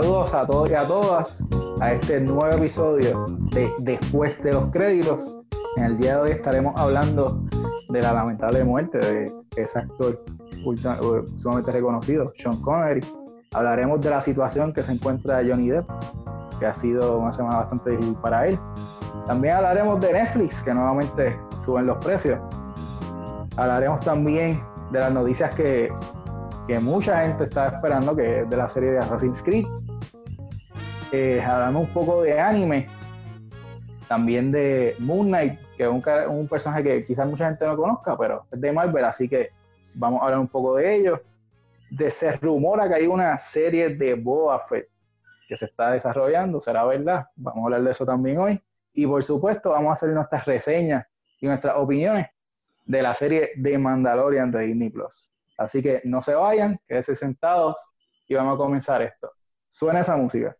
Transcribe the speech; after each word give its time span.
saludos 0.00 0.32
a 0.32 0.46
todos 0.46 0.70
y 0.70 0.74
a 0.74 0.84
todas 0.84 1.48
a 1.80 1.92
este 1.92 2.20
nuevo 2.20 2.56
episodio 2.56 3.26
de 3.50 3.72
Después 3.78 4.40
de 4.44 4.52
los 4.52 4.70
Créditos. 4.70 5.36
En 5.76 5.82
el 5.82 5.98
día 5.98 6.14
de 6.14 6.20
hoy 6.20 6.30
estaremos 6.30 6.80
hablando 6.80 7.42
de 7.88 8.00
la 8.00 8.12
lamentable 8.12 8.62
muerte 8.62 8.98
de 8.98 9.32
ese 9.56 9.80
actor 9.80 10.24
sumamente 11.34 11.72
reconocido, 11.72 12.32
Sean 12.36 12.60
Connery. 12.60 13.00
Hablaremos 13.52 14.00
de 14.00 14.10
la 14.10 14.20
situación 14.20 14.72
que 14.72 14.84
se 14.84 14.92
encuentra 14.92 15.42
Johnny 15.44 15.70
Depp, 15.70 15.90
que 16.60 16.66
ha 16.66 16.74
sido 16.74 17.18
una 17.18 17.32
semana 17.32 17.56
bastante 17.56 17.90
difícil 17.90 18.14
para 18.22 18.46
él. 18.46 18.56
También 19.26 19.54
hablaremos 19.54 20.00
de 20.00 20.12
Netflix, 20.12 20.62
que 20.62 20.72
nuevamente 20.72 21.36
suben 21.58 21.86
los 21.86 21.98
precios. 21.98 22.38
Hablaremos 23.56 24.00
también 24.02 24.62
de 24.92 25.00
las 25.00 25.12
noticias 25.12 25.52
que 25.56 25.90
que 26.68 26.78
mucha 26.78 27.22
gente 27.22 27.44
está 27.44 27.68
esperando, 27.68 28.14
que 28.14 28.40
es 28.40 28.50
de 28.50 28.56
la 28.56 28.68
serie 28.68 28.92
de 28.92 28.98
Assassin's 28.98 29.42
Creed. 29.42 29.66
Eh, 31.10 31.40
hablamos 31.40 31.88
un 31.88 31.94
poco 31.94 32.22
de 32.22 32.38
anime, 32.38 32.86
también 34.08 34.52
de 34.52 34.94
Moon 34.98 35.28
Knight, 35.28 35.58
que 35.74 35.84
es 35.84 35.88
un, 35.88 36.48
personaje 36.48 36.82
que 36.82 37.06
quizás 37.06 37.26
mucha 37.26 37.46
gente 37.48 37.66
no 37.66 37.76
conozca, 37.78 38.16
pero 38.18 38.44
es 38.50 38.60
de 38.60 38.72
Marvel, 38.72 39.04
así 39.06 39.26
que 39.26 39.50
vamos 39.94 40.20
a 40.20 40.26
hablar 40.26 40.40
un 40.40 40.48
poco 40.48 40.76
de 40.76 40.94
ello. 40.94 41.22
De 41.90 42.10
se 42.10 42.32
rumora 42.32 42.86
que 42.88 42.96
hay 42.96 43.06
una 43.06 43.38
serie 43.38 43.88
de 43.88 44.14
Boa 44.14 44.60
Fett 44.60 44.90
que 45.48 45.56
se 45.56 45.64
está 45.64 45.92
desarrollando, 45.92 46.60
será 46.60 46.84
verdad, 46.84 47.28
vamos 47.36 47.62
a 47.62 47.64
hablar 47.64 47.82
de 47.82 47.90
eso 47.90 48.04
también 48.04 48.38
hoy. 48.38 48.62
Y 48.92 49.06
por 49.06 49.24
supuesto, 49.24 49.70
vamos 49.70 49.88
a 49.88 49.92
hacer 49.94 50.10
nuestras 50.10 50.44
reseñas 50.44 51.06
y 51.40 51.46
nuestras 51.46 51.76
opiniones 51.76 52.26
de 52.84 53.00
la 53.00 53.14
serie 53.14 53.52
de 53.56 53.78
Mandalorian 53.78 54.50
de 54.50 54.66
Disney 54.66 54.90
Plus. 54.90 55.32
Así 55.56 55.82
que 55.82 56.02
no 56.04 56.20
se 56.20 56.34
vayan, 56.34 56.78
quédense 56.86 57.14
sentados 57.14 57.76
y 58.26 58.34
vamos 58.34 58.56
a 58.56 58.58
comenzar 58.58 59.00
esto. 59.00 59.32
Suena 59.70 60.00
esa 60.00 60.14
música. 60.16 60.54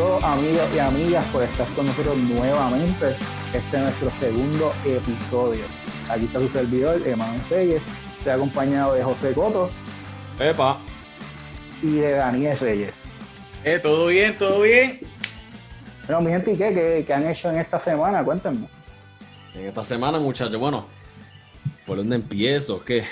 Todos 0.00 0.24
amigos 0.24 0.66
y 0.74 0.78
amigas 0.78 1.22
por 1.26 1.42
estar 1.42 1.68
con 1.74 1.84
nosotros 1.84 2.16
nuevamente. 2.16 3.16
Este 3.52 3.76
es 3.76 3.82
nuestro 3.82 4.10
segundo 4.10 4.72
episodio. 4.82 5.64
Aquí 6.08 6.24
está 6.24 6.38
su 6.38 6.48
servidor, 6.48 7.06
Emanuel 7.06 7.42
Reyes. 7.50 7.84
Estoy 8.16 8.32
acompañado 8.32 8.94
de 8.94 9.04
José 9.04 9.34
Coto. 9.34 9.68
Epa. 10.38 10.78
Y 11.82 11.96
de 11.96 12.12
Daniel 12.12 12.58
Reyes. 12.58 13.04
Eh, 13.62 13.78
todo 13.78 14.06
bien, 14.06 14.38
todo 14.38 14.62
bien. 14.62 15.00
Bueno, 16.06 16.22
mi 16.22 16.30
gente, 16.30 16.52
¿y 16.54 16.56
qué? 16.56 17.04
¿Qué, 17.06 17.12
han 17.12 17.28
hecho 17.28 17.50
en 17.50 17.58
esta 17.58 17.78
semana? 17.78 18.24
Cuéntenme. 18.24 18.68
En 19.54 19.66
esta 19.66 19.84
semana, 19.84 20.18
muchachos, 20.18 20.58
bueno, 20.58 20.86
¿por 21.86 21.98
dónde 21.98 22.16
empiezo? 22.16 22.82
Que 22.82 23.04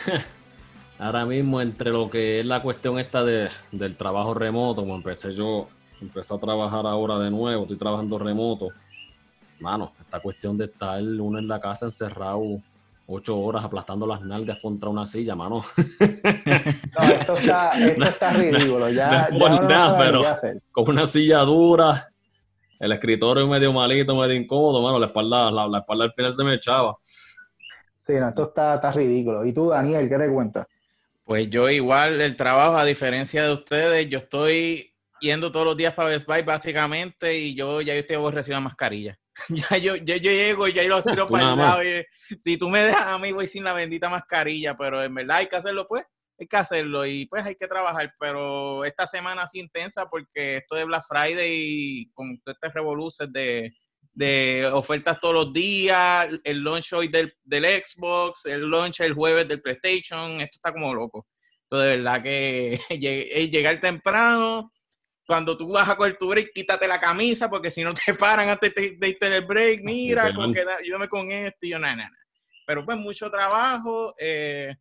ahora 0.99 1.27
mismo 1.27 1.61
entre 1.61 1.91
lo 1.91 2.09
que 2.09 2.41
es 2.41 2.47
la 2.47 2.63
cuestión 2.63 2.99
esta 2.99 3.23
de, 3.25 3.51
del 3.73 3.95
trabajo 3.95 4.33
remoto, 4.33 4.81
como 4.81 4.95
empecé 4.95 5.35
yo, 5.35 5.69
empecé 6.01 6.35
a 6.35 6.39
trabajar 6.39 6.87
ahora 6.87 7.19
de 7.19 7.31
nuevo, 7.31 7.63
estoy 7.63 7.77
trabajando 7.77 8.19
remoto 8.19 8.69
mano, 9.61 9.93
esta 10.01 10.21
cuestión 10.21 10.57
de 10.57 10.67
estar 10.67 11.03
uno 11.03 11.39
en 11.39 11.49
la 11.49 11.61
casa 11.61 11.87
encerrado 11.87 12.63
ocho 13.07 13.39
horas 13.39 13.65
aplastando 13.65 14.07
las 14.07 14.21
nalgas 14.21 14.59
contra 14.61 14.89
una 14.89 15.07
silla, 15.07 15.35
mano. 15.35 15.65
No, 16.99 17.05
esto 17.05 17.35
está, 17.35 17.71
esto 17.79 18.03
está 18.03 18.33
ridículo. 18.35 18.91
Ya, 18.91 19.29
nada, 19.31 19.97
pero 19.97 20.23
con 20.73 20.91
una 20.91 21.07
silla 21.07 21.39
dura, 21.41 22.09
el 22.79 22.93
escritorio 22.93 23.47
medio 23.47 23.73
malito, 23.73 24.15
medio 24.15 24.35
incómodo, 24.35 24.83
mano, 24.83 24.99
la 24.99 25.07
espalda, 25.07 25.51
la, 25.51 25.79
espalda 25.79 26.05
al 26.05 26.13
final 26.13 26.35
se 26.35 26.45
me 26.45 26.55
echaba. 26.55 26.97
Sí, 28.03 28.15
no, 28.15 28.29
esto 28.29 28.45
está, 28.49 28.75
está 28.75 28.93
ridículo. 28.93 29.45
¿Y 29.45 29.53
tú, 29.53 29.69
Daniel, 29.69 30.09
qué 30.09 30.19
te 30.19 30.29
cuentas? 30.29 30.67
Pues 31.25 31.49
yo 31.51 31.69
igual, 31.69 32.21
el 32.21 32.37
trabajo, 32.37 32.77
a 32.77 32.85
diferencia 32.85 33.45
de 33.45 33.53
ustedes, 33.53 34.09
yo 34.09 34.19
estoy 34.19 34.88
yendo 35.21 35.53
todos 35.53 35.67
los 35.67 35.77
días 35.77 35.95
para 35.95 36.11
Best 36.11 36.27
Buy 36.27 36.43
básicamente 36.43 37.37
y 37.39 37.55
yo 37.55 37.81
ya 37.81 37.95
yo 37.95 38.01
estoy 38.01 38.17
aborrecido 38.17 38.61
mascarilla. 38.61 39.19
ya 39.49 39.77
yo, 39.77 39.97
yo, 39.97 40.17
llego 40.17 40.69
y 40.69 40.73
ya 40.73 40.83
yo 40.83 40.89
lo 40.89 41.03
tiro 41.03 41.29
para 41.29 41.53
el 41.53 41.57
lado. 41.59 41.81
si 42.39 42.57
tú 42.57 42.69
me 42.69 42.83
dejas 42.83 43.07
a 43.07 43.19
mí, 43.19 43.33
voy 43.33 43.47
sin 43.47 43.65
la 43.65 43.73
bendita 43.73 44.09
mascarilla, 44.09 44.77
pero 44.77 45.03
en 45.03 45.15
verdad 45.15 45.39
hay 45.39 45.47
que 45.47 45.57
hacerlo, 45.57 45.87
pues, 45.89 46.05
hay 46.39 46.47
que 46.47 46.57
hacerlo 46.57 47.07
y 47.07 47.27
pues 47.27 47.45
hay 47.45 47.55
que 47.55 47.69
trabajar. 47.69 48.13
Pero 48.19 48.85
esta 48.85 49.07
semana 49.07 49.43
así 49.43 49.61
intensa 49.61 50.07
porque 50.09 50.59
esto 50.59 50.77
de 50.77 50.85
Black 50.85 51.05
Friday 51.09 51.53
y 51.53 52.11
con 52.13 52.41
este 52.45 52.69
revoluces 52.71 53.33
de, 53.33 53.73
de 54.13 54.69
ofertas 54.73 55.21
todos 55.21 55.35
los 55.35 55.53
días, 55.53 56.29
el 56.43 56.63
launch 56.65 56.93
hoy 56.93 57.09
del, 57.09 57.33
del 57.45 57.85
Xbox, 57.85 58.47
el 58.47 58.69
launch 58.69 59.01
el 59.01 59.15
jueves 59.15 59.47
del 59.47 59.63
PlayStation, 59.63 60.41
esto 60.41 60.57
está 60.57 60.73
como 60.73 60.95
loco. 60.95 61.27
Entonces, 61.63 61.91
de 61.91 61.97
verdad 61.97 62.23
que 62.23 62.81
llegar 63.51 63.81
temprano, 63.81 64.73
cuando 65.29 65.59
tú 65.59 65.69
vas 65.69 65.87
a 65.87 65.95
coger 65.95 66.17
tu 66.17 66.27
break, 66.27 66.53
quítate 66.55 66.89
la 66.89 66.99
camisa, 66.99 67.51
porque 67.51 67.71
si 67.71 67.85
no 67.85 67.93
te 67.93 68.15
paran 68.15 68.49
antes 68.49 68.75
de, 68.75 69.09
irte 69.09 69.29
del 69.29 69.45
break, 69.45 69.83
mira, 69.85 70.35
con 70.35 70.55
que, 70.55 70.63
ayúdame 70.63 71.07
con 71.07 71.31
esto, 71.31 71.59
y 71.67 71.69
yo, 71.69 71.79
nada, 71.79 71.97
nada. 71.97 72.11
Pero 72.67 72.83
pues 72.83 72.97
mucho 72.97 73.31
trabajo, 73.31 74.15
eh, 74.19 74.75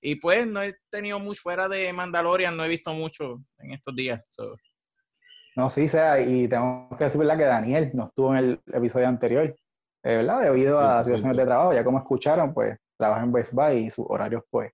y 0.00 0.16
pues 0.16 0.48
no 0.48 0.64
he 0.64 0.74
tenido 0.90 1.20
mucho 1.20 1.42
fuera 1.42 1.68
de 1.68 1.92
Mandalorian, 1.92 2.56
no 2.56 2.64
he 2.64 2.68
visto 2.68 2.92
mucho 2.92 3.40
en 3.58 3.70
estos 3.70 3.94
días. 3.94 4.20
No, 5.54 5.70
sí, 5.70 5.88
sea, 5.88 6.20
y 6.20 6.48
tengo 6.48 6.88
que 6.98 7.04
decir, 7.04 7.20
¿verdad? 7.20 7.38
Que 7.38 7.44
Daniel 7.44 7.90
no 7.94 8.08
estuvo 8.08 8.32
en 8.32 8.38
el 8.38 8.60
episodio 8.72 9.06
anterior, 9.06 9.44
eh, 9.44 10.16
¿verdad? 10.16 10.42
Debido 10.42 10.80
a 10.80 11.04
situaciones 11.04 11.36
de 11.36 11.44
trabajo, 11.44 11.72
ya 11.72 11.84
como 11.84 11.98
escucharon, 11.98 12.52
pues 12.52 12.76
trabaja 12.96 13.22
en 13.22 13.32
Best 13.32 13.52
Buy 13.52 13.76
y 13.86 13.90
sus 13.90 14.06
horarios, 14.08 14.42
pues, 14.50 14.72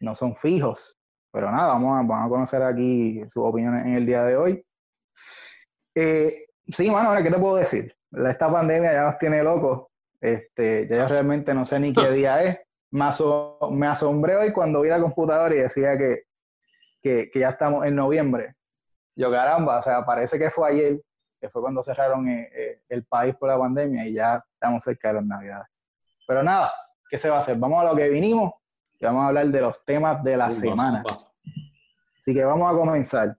no 0.00 0.14
son 0.14 0.36
fijos. 0.36 0.98
Pero 1.32 1.50
nada, 1.50 1.68
vamos 1.68 1.98
a, 1.98 2.02
vamos 2.02 2.26
a 2.26 2.28
conocer 2.28 2.62
aquí 2.62 3.22
sus 3.28 3.42
opiniones 3.42 3.86
en 3.86 3.94
el 3.94 4.04
día 4.06 4.22
de 4.22 4.36
hoy. 4.36 4.66
Eh, 5.94 6.46
sí, 6.68 6.90
mano, 6.90 7.20
¿qué 7.22 7.30
te 7.30 7.38
puedo 7.38 7.56
decir? 7.56 7.96
Esta 8.28 8.52
pandemia 8.52 8.92
ya 8.92 9.02
nos 9.04 9.18
tiene 9.18 9.42
locos. 9.42 9.88
Este, 10.20 10.86
ya 10.86 10.96
yo 10.96 11.06
realmente 11.08 11.54
no 11.54 11.64
sé 11.64 11.80
ni 11.80 11.94
qué 11.94 12.10
día 12.12 12.42
es. 12.42 12.58
Me, 12.90 13.08
me 13.70 13.86
asombré 13.86 14.36
hoy 14.36 14.52
cuando 14.52 14.82
vi 14.82 14.90
la 14.90 15.00
computadora 15.00 15.54
y 15.54 15.58
decía 15.58 15.96
que, 15.96 16.24
que, 17.00 17.30
que, 17.30 17.38
ya 17.38 17.48
estamos 17.48 17.86
en 17.86 17.96
noviembre. 17.96 18.54
Yo, 19.16 19.30
caramba, 19.30 19.78
o 19.78 19.82
sea, 19.82 20.04
parece 20.04 20.38
que 20.38 20.50
fue 20.50 20.68
ayer, 20.68 21.00
que 21.40 21.48
fue 21.48 21.62
cuando 21.62 21.82
cerraron 21.82 22.28
eh, 22.28 22.50
eh, 22.54 22.82
el 22.90 23.04
país 23.04 23.34
por 23.36 23.48
la 23.48 23.58
pandemia 23.58 24.06
y 24.06 24.12
ya 24.12 24.44
estamos 24.52 24.84
cerca 24.84 25.08
de 25.08 25.14
las 25.14 25.24
navidades. 25.24 25.68
Pero 26.28 26.42
nada, 26.42 26.70
¿qué 27.08 27.16
se 27.16 27.30
va 27.30 27.36
a 27.36 27.40
hacer? 27.40 27.56
Vamos 27.56 27.82
a 27.82 27.90
lo 27.90 27.96
que 27.96 28.10
vinimos 28.10 28.52
vamos 29.06 29.24
a 29.24 29.28
hablar 29.28 29.48
de 29.48 29.60
los 29.60 29.84
temas 29.84 30.22
de 30.22 30.36
la 30.36 30.50
semana. 30.50 31.02
Así 32.22 32.32
que 32.32 32.44
vamos 32.44 32.72
a 32.72 32.76
comenzar. 32.76 33.36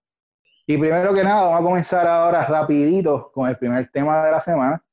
Y 0.68 0.78
primero 0.78 1.14
que 1.14 1.24
nada, 1.24 1.44
vamos 1.44 1.62
a 1.62 1.64
comenzar 1.64 2.06
ahora 2.06 2.44
rapidito 2.44 3.32
con 3.32 3.48
el 3.48 3.58
primer 3.58 3.90
tema 3.90 4.26
de 4.26 4.32
la 4.32 4.42
semana, 4.42 4.84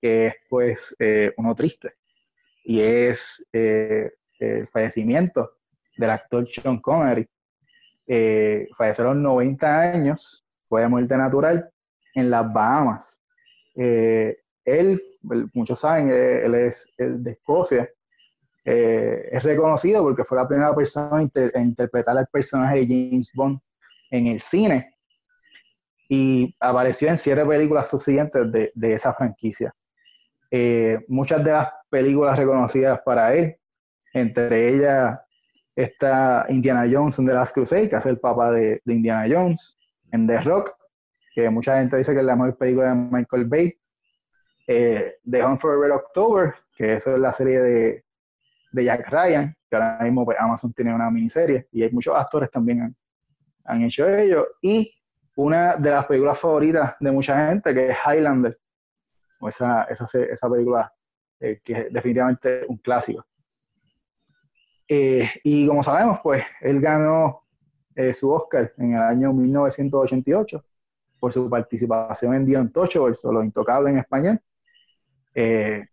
que 0.00 0.26
es 0.26 0.34
pues 0.48 0.96
eh, 0.98 1.32
uno 1.36 1.54
triste, 1.54 1.94
y 2.64 2.80
es 2.80 3.46
eh, 3.52 4.10
el 4.40 4.66
fallecimiento 4.66 5.58
del 5.96 6.10
actor 6.10 6.48
Sean 6.50 6.80
Connery. 6.80 7.24
Eh, 8.08 8.66
falleció 8.76 9.04
a 9.04 9.14
los 9.14 9.22
90 9.22 9.80
años, 9.80 10.44
fue 10.68 10.80
de 10.80 10.88
muerte 10.88 11.16
natural, 11.16 11.70
en 12.12 12.30
las 12.30 12.52
Bahamas. 12.52 13.22
él, 13.76 15.00
muchos 15.54 15.78
saben, 15.78 16.10
él 16.10 16.54
es 16.56 16.92
de 16.98 17.30
Escocia, 17.30 17.88
eh, 18.72 19.28
es 19.32 19.42
reconocido 19.42 20.00
porque 20.04 20.22
fue 20.22 20.38
la 20.38 20.46
primera 20.46 20.72
persona 20.72 21.20
en 21.20 21.62
interpretar 21.64 22.16
al 22.16 22.28
personaje 22.28 22.78
de 22.78 22.86
James 22.86 23.32
Bond 23.34 23.58
en 24.12 24.28
el 24.28 24.38
cine 24.38 24.94
y 26.08 26.54
apareció 26.60 27.08
en 27.08 27.18
siete 27.18 27.44
películas 27.44 27.90
subsiguientes 27.90 28.52
de, 28.52 28.70
de 28.72 28.94
esa 28.94 29.12
franquicia. 29.12 29.74
Eh, 30.52 31.00
muchas 31.08 31.42
de 31.42 31.50
las 31.50 31.68
películas 31.88 32.38
reconocidas 32.38 33.00
para 33.04 33.34
él, 33.34 33.56
entre 34.14 34.74
ellas 34.76 35.18
está 35.74 36.46
Indiana 36.48 36.86
Jones 36.88 37.18
en 37.18 37.26
The 37.26 37.32
Last 37.32 37.52
Crusade, 37.52 37.88
que 37.88 37.96
es 37.96 38.06
el 38.06 38.20
papá 38.20 38.52
de, 38.52 38.80
Indiana 38.86 39.26
Jones, 39.28 39.80
en 40.12 40.28
The 40.28 40.42
Rock, 40.42 40.76
que 41.34 41.50
mucha 41.50 41.80
gente 41.80 41.96
dice 41.96 42.12
que 42.12 42.20
es 42.20 42.24
la 42.24 42.36
mejor 42.36 42.56
película 42.56 42.90
de 42.90 42.94
Michael 42.94 43.46
Bay, 43.46 43.76
eh, 44.68 45.16
The 45.28 45.44
Hunt 45.44 45.60
for 45.60 45.80
Red 45.80 45.92
October, 45.92 46.54
que 46.76 46.94
eso 46.94 47.14
es 47.14 47.18
la 47.18 47.32
serie 47.32 47.60
de, 47.60 48.04
de 48.72 48.84
Jack 48.84 49.08
Ryan, 49.08 49.54
que 49.68 49.76
ahora 49.76 49.98
mismo 50.02 50.24
pues, 50.24 50.38
Amazon 50.38 50.72
tiene 50.72 50.94
una 50.94 51.10
miniserie 51.10 51.68
y 51.72 51.82
hay 51.82 51.90
muchos 51.90 52.16
actores 52.16 52.50
también 52.50 52.82
han, 52.82 52.96
han 53.64 53.82
hecho 53.82 54.08
ello. 54.08 54.46
Y 54.62 54.92
una 55.36 55.76
de 55.76 55.90
las 55.90 56.06
películas 56.06 56.38
favoritas 56.38 56.94
de 57.00 57.10
mucha 57.10 57.48
gente, 57.48 57.74
que 57.74 57.90
es 57.90 57.96
Highlander, 58.06 58.58
o 59.40 59.48
esa, 59.48 59.84
esa, 59.84 60.06
esa 60.18 60.50
película 60.50 60.92
eh, 61.40 61.60
que 61.64 61.72
es 61.72 61.92
definitivamente 61.92 62.64
un 62.68 62.76
clásico. 62.78 63.24
Eh, 64.86 65.30
y 65.44 65.66
como 65.66 65.82
sabemos, 65.82 66.18
pues 66.22 66.44
él 66.60 66.80
ganó 66.80 67.44
eh, 67.94 68.12
su 68.12 68.30
Oscar 68.32 68.72
en 68.76 68.94
el 68.94 69.00
año 69.00 69.32
1988 69.32 70.64
por 71.20 71.32
su 71.32 71.48
participación 71.48 72.34
en 72.34 72.46
The 72.46 72.58
Untouchables 72.58 73.24
o 73.24 73.32
Los 73.32 73.44
Intocables 73.44 73.92
en 73.92 73.98
español, 74.00 74.40
eh, 75.34 75.86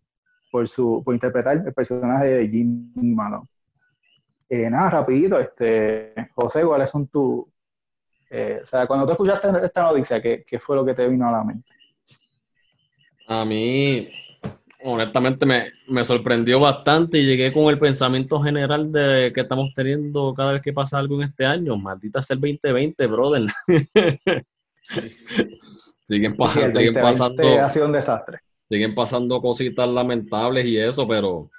por, 0.51 0.67
su, 0.67 1.01
por 1.03 1.13
interpretar 1.13 1.63
el 1.65 1.73
personaje 1.73 2.27
de 2.27 2.47
Jimmy 2.49 3.13
Malone. 3.13 3.47
nada, 4.49 4.89
rapidito, 4.89 5.39
este, 5.39 6.13
José, 6.35 6.63
¿cuáles 6.63 6.89
son 6.89 7.07
tus... 7.07 7.39
o 7.41 8.65
sea, 8.65 8.87
cuando 8.87 9.05
tú 9.05 9.11
escuchaste 9.13 9.49
esta 9.63 9.83
noticia, 9.83 10.21
¿qué, 10.21 10.43
¿qué 10.45 10.59
fue 10.59 10.75
lo 10.75 10.85
que 10.85 10.93
te 10.93 11.07
vino 11.07 11.27
a 11.27 11.31
la 11.31 11.43
mente? 11.43 11.69
A 13.27 13.43
mí, 13.43 14.09
honestamente 14.83 15.45
me, 15.45 16.03
sorprendió 16.03 16.59
bastante 16.59 17.19
y 17.19 17.25
llegué 17.25 17.51
con 17.51 17.65
el 17.65 17.79
pensamiento 17.79 18.39
general 18.41 18.91
de 18.91 19.31
que 19.33 19.41
estamos 19.41 19.73
teniendo 19.73 20.33
cada 20.33 20.53
vez 20.53 20.61
que 20.61 20.73
pasa 20.73 20.97
algo 20.97 21.15
en 21.15 21.29
este 21.29 21.45
año. 21.45 21.77
Maldita 21.77 22.21
sea 22.21 22.35
el 22.35 22.41
2020, 22.41 23.07
brother. 23.07 23.45
siguen, 26.03 26.37
pasando. 26.37 27.59
Ha 27.59 27.69
sido 27.69 27.87
un 27.87 27.91
desastre. 27.91 28.39
Siguen 28.69 28.95
pasando 28.95 29.41
cositas 29.41 29.87
lamentables 29.87 30.65
y 30.65 30.77
eso, 30.77 31.07
pero 31.07 31.49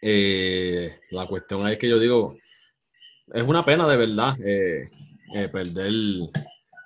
eh, 0.00 0.98
la 1.10 1.26
cuestión 1.26 1.68
es 1.68 1.78
que 1.78 1.88
yo 1.88 1.98
digo, 1.98 2.36
es 3.32 3.42
una 3.42 3.64
pena 3.64 3.86
de 3.88 3.96
verdad 3.96 4.36
eh, 4.42 4.88
eh, 5.32 5.48
perder, 5.48 5.92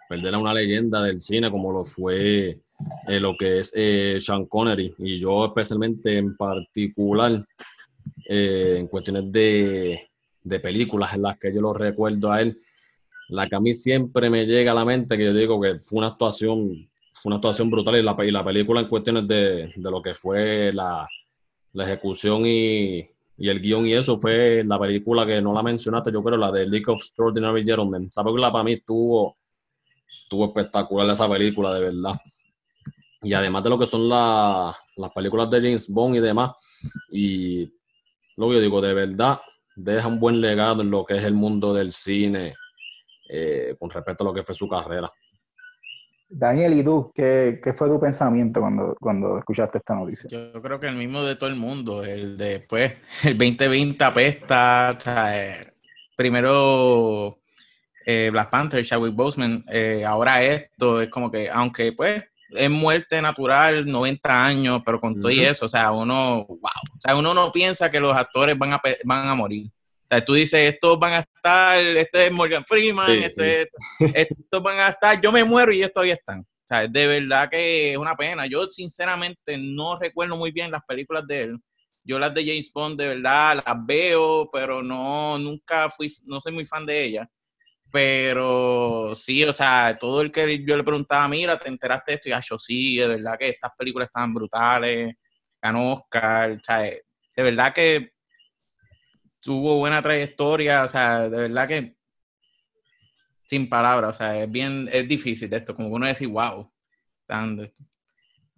perder 0.06 0.34
a 0.34 0.38
una 0.38 0.52
leyenda 0.52 1.02
del 1.02 1.18
cine 1.20 1.50
como 1.50 1.72
lo 1.72 1.84
fue 1.84 2.58
eh, 3.08 3.20
lo 3.20 3.36
que 3.38 3.60
es 3.60 3.72
eh, 3.74 4.18
Sean 4.20 4.44
Connery. 4.46 4.94
Y 4.98 5.16
yo 5.16 5.46
especialmente 5.46 6.18
en 6.18 6.36
particular 6.36 7.44
en 8.26 8.86
cuestiones 8.88 9.32
de, 9.32 10.08
de, 10.42 10.60
películas 10.60 11.14
en 11.14 11.22
las 11.22 11.38
que 11.38 11.54
yo 11.54 11.62
lo 11.62 11.72
recuerdo 11.72 12.30
a 12.30 12.42
él, 12.42 12.60
la 13.28 13.48
que 13.48 13.56
a 13.56 13.60
mí 13.60 13.72
siempre 13.72 14.28
me 14.28 14.44
llega 14.46 14.72
a 14.72 14.74
la 14.74 14.84
mente, 14.84 15.16
que 15.16 15.24
yo 15.24 15.32
digo 15.32 15.60
que 15.60 15.76
fue 15.76 15.98
una 15.98 16.08
actuación, 16.08 16.86
una 17.24 17.36
actuación 17.36 17.70
brutal 17.70 17.96
y 17.96 18.02
la, 18.02 18.16
y 18.24 18.30
la 18.30 18.44
película 18.44 18.80
en 18.80 18.88
cuestiones 18.88 19.26
de, 19.26 19.72
de 19.74 19.90
lo 19.90 20.02
que 20.02 20.14
fue 20.14 20.72
la, 20.72 21.08
la 21.72 21.84
ejecución 21.84 22.46
y, 22.46 22.98
y, 23.38 23.48
el 23.48 23.60
guion 23.60 23.86
y 23.86 23.94
eso 23.94 24.16
fue 24.16 24.62
la 24.64 24.78
película 24.78 25.26
que 25.26 25.40
no 25.40 25.52
la 25.52 25.62
mencionaste, 25.62 26.12
yo 26.12 26.22
creo, 26.22 26.36
la 26.36 26.52
de 26.52 26.66
League 26.66 26.86
of 26.88 27.00
Extraordinary 27.00 27.64
Gentlemen. 27.64 28.06
Esa 28.06 28.22
película 28.22 28.52
para 28.52 28.64
mí 28.64 28.74
estuvo, 28.74 29.36
estuvo 30.22 30.46
espectacular 30.46 31.08
esa 31.10 31.28
película, 31.28 31.74
de 31.74 31.80
verdad 31.80 32.14
y 33.24 33.32
además 33.32 33.64
de 33.64 33.70
lo 33.70 33.78
que 33.78 33.86
son 33.86 34.08
las 34.08 34.76
películas 35.14 35.50
de 35.50 35.62
James 35.62 35.88
Bond 35.88 36.16
y 36.16 36.20
demás. 36.20 36.52
Y 37.10 37.64
lo 38.36 38.48
que 38.48 38.54
yo 38.54 38.60
digo, 38.60 38.80
de 38.80 38.92
verdad, 38.92 39.40
deja 39.74 40.06
un 40.06 40.20
buen 40.20 40.40
legado 40.40 40.82
en 40.82 40.90
lo 40.90 41.04
que 41.04 41.16
es 41.16 41.24
el 41.24 41.32
mundo 41.32 41.72
del 41.72 41.90
cine 41.90 42.54
eh, 43.28 43.74
con 43.78 43.88
respecto 43.88 44.22
a 44.22 44.26
lo 44.26 44.34
que 44.34 44.44
fue 44.44 44.54
su 44.54 44.68
carrera. 44.68 45.10
Daniel, 46.36 46.74
¿y 46.74 46.82
tú? 46.82 47.12
¿Qué, 47.14 47.60
fue 47.76 47.88
tu 47.88 48.00
pensamiento 48.00 48.60
cuando, 48.60 48.96
cuando 49.00 49.38
escuchaste 49.38 49.78
esta 49.78 49.94
noticia? 49.94 50.28
Yo 50.28 50.60
creo 50.60 50.80
que 50.80 50.88
el 50.88 50.96
mismo 50.96 51.22
de 51.22 51.36
todo 51.36 51.48
el 51.48 51.56
mundo, 51.56 52.02
el 52.02 52.36
de, 52.36 52.60
pues, 52.60 52.92
el 53.22 53.38
2020 53.38 54.04
apesta, 54.04 54.96
eh, 55.36 55.72
primero 56.16 57.38
eh, 58.04 58.30
Black 58.32 58.50
Panther, 58.50 58.84
Chadwick 58.84 59.14
Boseman, 59.14 59.64
ahora 60.06 60.42
esto, 60.42 61.00
es 61.00 61.08
como 61.08 61.30
que, 61.30 61.48
aunque 61.48 61.92
pues 61.92 62.24
es 62.50 62.70
muerte 62.70 63.20
natural, 63.22 63.86
90 63.86 64.46
años, 64.46 64.82
pero 64.84 65.00
con 65.00 65.20
todo 65.20 65.30
y 65.30 65.40
eso, 65.40 65.66
o 65.66 65.68
sea, 65.68 65.90
uno, 65.92 66.44
wow, 66.46 66.58
o 66.58 67.00
sea, 67.00 67.16
uno 67.16 67.34
no 67.34 67.52
piensa 67.52 67.90
que 67.90 68.00
los 68.00 68.16
actores 68.16 68.56
van 68.58 68.72
a, 68.74 68.82
van 69.04 69.28
a 69.28 69.34
morir. 69.34 69.70
Sea, 70.14 70.24
tú 70.24 70.34
dices, 70.34 70.74
estos 70.74 70.98
van 70.98 71.14
a 71.14 71.18
estar, 71.20 71.78
este 71.78 72.26
es 72.26 72.32
Morgan 72.32 72.64
Freeman, 72.64 73.10
este, 73.10 73.68
estos 74.14 74.62
van 74.62 74.78
a 74.78 74.88
estar, 74.88 75.20
yo 75.20 75.32
me 75.32 75.42
muero 75.42 75.72
y 75.72 75.78
ellos 75.78 75.92
todavía 75.92 76.14
están. 76.14 76.40
O 76.40 76.66
sea, 76.66 76.86
de 76.86 77.06
verdad 77.06 77.50
que 77.50 77.92
es 77.92 77.98
una 77.98 78.16
pena. 78.16 78.46
Yo 78.46 78.66
sinceramente 78.70 79.58
no 79.58 79.98
recuerdo 79.98 80.36
muy 80.36 80.52
bien 80.52 80.70
las 80.70 80.84
películas 80.86 81.26
de 81.26 81.42
él. 81.42 81.58
Yo 82.04 82.18
las 82.18 82.32
de 82.32 82.44
James 82.44 82.70
Bond 82.72 82.98
de 82.98 83.08
verdad 83.08 83.62
las 83.64 83.86
veo, 83.86 84.48
pero 84.52 84.82
no, 84.82 85.36
nunca 85.38 85.88
fui, 85.90 86.12
no 86.24 86.40
soy 86.40 86.52
muy 86.52 86.64
fan 86.64 86.86
de 86.86 87.04
ellas. 87.04 87.28
Pero 87.90 89.14
sí, 89.14 89.42
o 89.44 89.52
sea, 89.52 89.96
todo 90.00 90.20
el 90.20 90.30
que 90.30 90.64
yo 90.64 90.76
le 90.76 90.84
preguntaba, 90.84 91.28
mira, 91.28 91.58
¿te 91.58 91.68
enteraste 91.68 92.12
de 92.12 92.16
esto? 92.16 92.28
Y 92.28 92.32
yo 92.48 92.58
sí, 92.58 92.96
de 92.98 93.08
verdad 93.08 93.38
que 93.38 93.48
estas 93.50 93.72
películas 93.76 94.06
estaban 94.06 94.32
brutales, 94.32 95.14
ganó 95.60 95.94
Oscar, 95.94 96.52
o 96.52 96.60
sea, 96.64 96.78
de 96.78 97.42
verdad 97.42 97.74
que 97.74 98.13
tuvo 99.44 99.78
buena 99.78 100.00
trayectoria, 100.00 100.84
o 100.84 100.88
sea, 100.88 101.28
de 101.28 101.36
verdad 101.36 101.68
que 101.68 101.96
sin 103.44 103.68
palabras, 103.68 104.16
o 104.16 104.18
sea, 104.18 104.42
es 104.42 104.50
bien, 104.50 104.88
es 104.90 105.06
difícil 105.06 105.50
de 105.50 105.58
esto, 105.58 105.76
como 105.76 105.88
uno 105.88 106.06
decir, 106.06 106.28
wow, 106.28 106.70
No, 107.28 107.68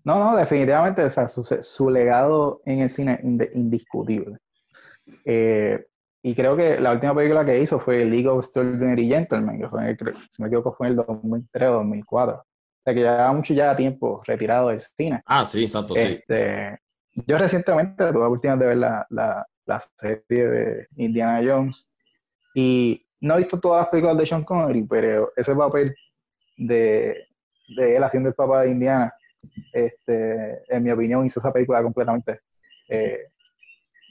no, 0.05 0.37
definitivamente, 0.37 1.03
o 1.03 1.11
sea, 1.11 1.27
su, 1.27 1.91
legado 1.91 2.63
en 2.65 2.81
el 2.81 2.89
cine 2.89 3.15
es 3.21 3.55
indiscutible. 3.57 4.39
Eh, 5.25 5.85
y 6.23 6.35
creo 6.35 6.57
que 6.57 6.79
la 6.79 6.93
última 6.93 7.15
película 7.15 7.45
que 7.45 7.61
hizo 7.61 7.81
fue 7.81 8.05
League 8.05 8.29
of 8.29 8.45
Extraordinary 8.45 9.09
Gentlemen, 9.09 9.61
que 9.61 9.69
fue, 9.69 9.97
si 10.31 10.43
me 10.43 10.49
equivoco, 10.49 10.73
fue 10.73 10.87
en 10.87 10.93
el 10.93 11.05
2003 11.05 11.69
o 11.69 11.73
2004. 11.75 12.35
O 12.37 12.45
sea 12.81 12.95
que 12.95 13.01
llevaba 13.01 13.33
mucho 13.33 13.55
ya 13.55 13.77
tiempo 13.77 14.23
retirado 14.25 14.69
del 14.69 14.79
cine. 14.79 15.21
Ah, 15.27 15.45
sí, 15.45 15.65
exacto, 15.65 15.97
este, 15.97 16.79
Yo 17.27 17.39
recientemente 17.39 18.07
tuve 18.13 18.21
la 18.21 18.27
oportunidad 18.27 18.59
de 18.59 18.67
ver 18.67 18.77
la, 18.77 19.07
la, 19.11 19.47
la, 19.67 19.81
serie 19.81 20.23
de 20.29 20.89
Indiana 20.97 21.41
Jones 21.47 21.91
y 22.55 23.07
no 23.21 23.35
he 23.35 23.39
visto 23.39 23.61
todas 23.61 23.83
las 23.83 23.89
películas 23.89 24.17
de 24.17 24.27
Sean 24.27 24.45
Connery, 24.45 24.85
pero 24.85 25.33
ese 25.37 25.55
papel 25.55 25.95
de, 26.57 27.27
de 27.77 27.97
él 27.97 28.03
haciendo 28.03 28.29
el 28.29 28.35
papá 28.35 28.63
de 28.63 28.71
Indiana, 28.71 29.13
este, 29.73 30.63
en 30.69 30.83
mi 30.83 30.91
opinión, 30.91 31.25
hizo 31.25 31.41
esa 31.41 31.53
película 31.53 31.83
completamente 31.83 32.41
eh, 32.89 33.27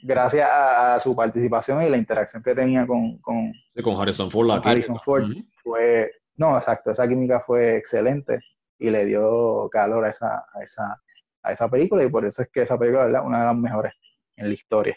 gracias 0.02 0.48
a, 0.50 0.98
su 1.00 1.14
participación 1.14 1.82
y 1.82 1.88
la 1.90 1.96
interacción 1.96 2.42
que 2.42 2.54
tenía 2.54 2.86
con, 2.86 3.18
con, 3.18 3.52
con 3.82 4.00
Harrison 4.00 4.30
Ford. 4.30 4.50
Harrison 4.64 5.00
Ford 5.04 5.24
fue, 5.62 6.12
no, 6.36 6.56
exacto, 6.56 6.90
esa 6.90 7.08
química 7.08 7.40
fue 7.40 7.76
excelente 7.76 8.40
y 8.78 8.90
le 8.90 9.04
dio 9.04 9.68
calor 9.70 10.04
a 10.04 10.10
esa, 10.10 10.46
a 10.52 10.62
esa, 10.62 11.02
a 11.42 11.52
esa 11.52 11.68
película 11.68 12.04
y 12.04 12.08
por 12.08 12.24
eso 12.24 12.42
es 12.42 12.48
que 12.48 12.62
esa 12.62 12.78
película 12.78 13.06
es 13.06 13.24
una 13.24 13.40
de 13.40 13.44
las 13.46 13.56
mejores 13.56 13.92
en 14.36 14.48
la 14.48 14.54
historia. 14.54 14.96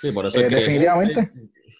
Sí, 0.00 0.12
por 0.12 0.26
eso 0.26 0.38
es 0.38 0.46
eh, 0.46 0.48
que, 0.48 0.54
definitivamente. 0.56 1.32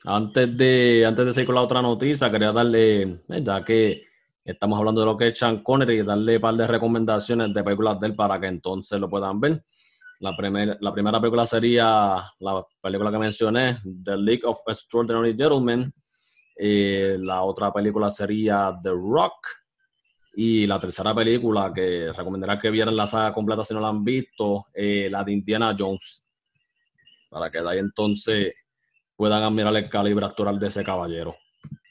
Antes 0.04 0.56
de, 0.56 1.04
antes 1.06 1.26
de 1.26 1.32
seguir 1.32 1.46
con 1.46 1.54
la 1.56 1.62
otra 1.62 1.82
noticia, 1.82 2.30
quería 2.30 2.52
darle, 2.52 3.02
eh, 3.02 3.42
ya 3.42 3.64
que 3.64 4.02
estamos 4.44 4.78
hablando 4.78 5.02
de 5.02 5.06
lo 5.06 5.16
que 5.16 5.26
es 5.26 5.38
Sean 5.38 5.62
Connery, 5.62 6.02
darle 6.02 6.36
un 6.36 6.40
par 6.40 6.54
de 6.54 6.66
recomendaciones 6.66 7.52
de 7.52 7.62
películas 7.62 8.00
de 8.00 8.06
él 8.06 8.16
para 8.16 8.40
que 8.40 8.46
entonces 8.46 8.98
lo 8.98 9.08
puedan 9.08 9.38
ver. 9.40 9.62
La, 10.20 10.30
la 10.80 10.92
primera 10.92 11.20
película 11.20 11.46
sería 11.46 12.22
la 12.40 12.66
película 12.80 13.10
que 13.10 13.18
mencioné, 13.18 13.78
The 14.04 14.16
League 14.16 14.42
of 14.44 14.58
Extraordinary 14.66 15.36
Gentlemen. 15.36 15.92
Eh, 16.56 17.16
la 17.20 17.42
otra 17.42 17.72
película 17.72 18.10
sería 18.10 18.76
The 18.82 18.90
Rock. 18.90 19.46
Y 20.34 20.66
la 20.66 20.78
tercera 20.78 21.14
película 21.14 21.72
que 21.74 22.12
recomendará 22.12 22.58
que 22.58 22.70
vieran 22.70 22.96
la 22.96 23.06
saga 23.06 23.32
completa 23.32 23.64
si 23.64 23.74
no 23.74 23.80
la 23.80 23.88
han 23.88 24.04
visto, 24.04 24.66
eh, 24.72 25.08
la 25.10 25.24
de 25.24 25.32
Indiana 25.32 25.74
Jones. 25.76 26.27
Para 27.28 27.50
que 27.50 27.60
de 27.60 27.68
ahí 27.68 27.78
entonces 27.78 28.54
puedan 29.16 29.42
admirar 29.42 29.74
el 29.76 29.90
calibre 29.90 30.24
actoral 30.24 30.58
de 30.58 30.68
ese 30.68 30.84
caballero. 30.84 31.34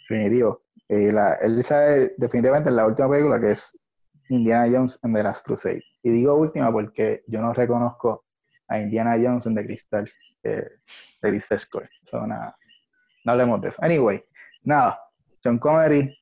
Definitivo. 0.09 0.63
Eh, 0.89 1.11
él 1.41 1.63
sabe 1.63 2.13
definitivamente 2.17 2.71
la 2.71 2.85
última 2.87 3.09
película 3.09 3.39
que 3.39 3.51
es 3.51 3.77
Indiana 4.29 4.67
Jones 4.71 4.99
and 5.03 5.15
the 5.15 5.23
Last 5.23 5.45
Crusade. 5.45 5.83
Y 6.03 6.09
digo 6.09 6.35
última 6.35 6.71
porque 6.71 7.23
yo 7.27 7.41
no 7.41 7.53
reconozco 7.53 8.25
a 8.67 8.79
Indiana 8.79 9.17
Jones 9.21 9.45
en 9.45 9.55
The 9.55 9.65
Crystal, 9.65 10.05
eh, 10.43 10.69
The 11.21 11.29
Crystal 11.29 11.59
Score. 11.59 11.89
no 12.13 13.31
hablemos 13.31 13.61
de 13.61 13.69
eso. 13.69 13.77
Anyway, 13.81 14.23
nada, 14.63 14.99
John 15.43 15.59
Connery, 15.59 16.17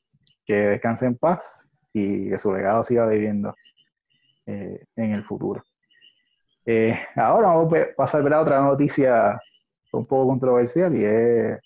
que 0.45 0.53
descanse 0.53 1.05
en 1.05 1.17
paz 1.17 1.67
y 1.93 2.29
que 2.29 2.37
su 2.37 2.53
legado 2.53 2.83
siga 2.83 3.07
viviendo 3.07 3.55
eh, 4.45 4.85
en 4.95 5.13
el 5.13 5.23
futuro. 5.23 5.63
Eh, 6.65 6.97
ahora 7.15 7.49
vamos 7.49 7.73
a 7.73 7.95
pasar 7.95 8.33
a 8.33 8.41
otra 8.41 8.59
noticia 8.61 9.39
un 9.91 10.05
poco 10.05 10.29
controversial 10.29 10.95
y 10.95 11.05
es, 11.05 11.59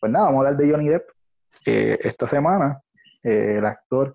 pues 0.00 0.10
nada, 0.10 0.26
vamos 0.26 0.44
a 0.44 0.48
hablar 0.48 0.56
de 0.56 0.70
Johnny 0.70 0.88
Depp, 0.88 1.10
que 1.62 1.98
esta 2.02 2.26
semana 2.26 2.80
el 3.22 3.64
actor 3.64 4.14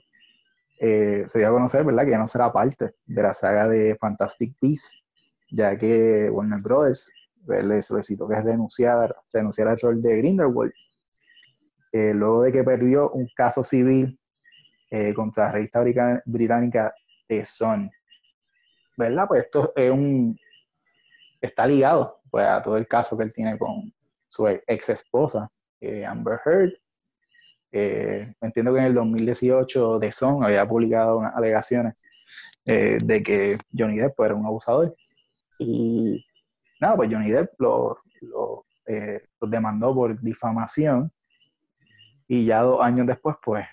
eh, 0.79 1.23
se 1.27 1.39
dio 1.39 1.47
a 1.47 1.51
conocer, 1.51 1.83
¿verdad?, 1.83 2.03
que 2.03 2.11
ya 2.11 2.17
no 2.17 2.27
será 2.27 2.51
parte 2.51 2.95
de 3.05 3.23
la 3.23 3.33
saga 3.33 3.67
de 3.67 3.95
Fantastic 3.95 4.55
Beasts, 4.61 5.03
ya 5.49 5.77
que 5.77 6.29
Warner 6.29 6.59
Brothers 6.59 7.13
pues, 7.45 7.63
le 7.63 7.81
solicitó 7.81 8.27
que 8.27 8.41
renunciara, 8.41 9.15
renunciara 9.31 9.71
al 9.71 9.79
rol 9.79 10.01
de 10.01 10.17
Grindelwald, 10.17 10.73
eh, 11.91 12.13
luego 12.13 12.41
de 12.41 12.51
que 12.51 12.63
perdió 12.63 13.11
un 13.11 13.29
caso 13.35 13.63
civil 13.63 14.19
eh, 14.91 15.13
contra 15.13 15.45
la 15.45 15.51
revista 15.53 15.83
británica 16.25 16.93
The 17.27 17.45
Sun. 17.45 17.89
¿Verdad? 18.97 19.27
Pues 19.27 19.43
esto 19.43 19.73
es 19.75 19.91
un, 19.91 20.39
está 21.41 21.67
ligado 21.67 22.21
pues, 22.29 22.45
a 22.45 22.61
todo 22.61 22.77
el 22.77 22.87
caso 22.87 23.17
que 23.17 23.23
él 23.23 23.33
tiene 23.33 23.57
con 23.57 23.93
su 24.27 24.47
ex 24.47 24.89
esposa, 24.89 25.49
eh, 25.79 26.05
Amber 26.05 26.39
Heard. 26.45 26.73
entiendo 27.71 28.73
que 28.73 28.79
en 28.79 28.85
el 28.85 28.93
2018 28.93 29.99
The 29.99 30.11
Sun 30.11 30.43
había 30.43 30.67
publicado 30.67 31.19
unas 31.19 31.35
alegaciones 31.35 31.95
de 32.65 33.21
que 33.23 33.57
Johnny 33.77 33.99
Depp 33.99 34.19
era 34.21 34.33
un 34.33 34.45
abusador. 34.45 34.95
Y 35.59 36.25
nada, 36.79 36.95
pues 36.95 37.09
Johnny 37.11 37.29
Depp 37.31 37.59
lo, 37.59 37.95
lo, 38.21 38.65
demandó 39.41 39.93
por 39.93 40.19
difamación 40.19 41.11
y 42.27 42.45
ya 42.45 42.61
dos 42.61 42.81
años 42.81 43.05
después, 43.07 43.35
pues, 43.43 43.65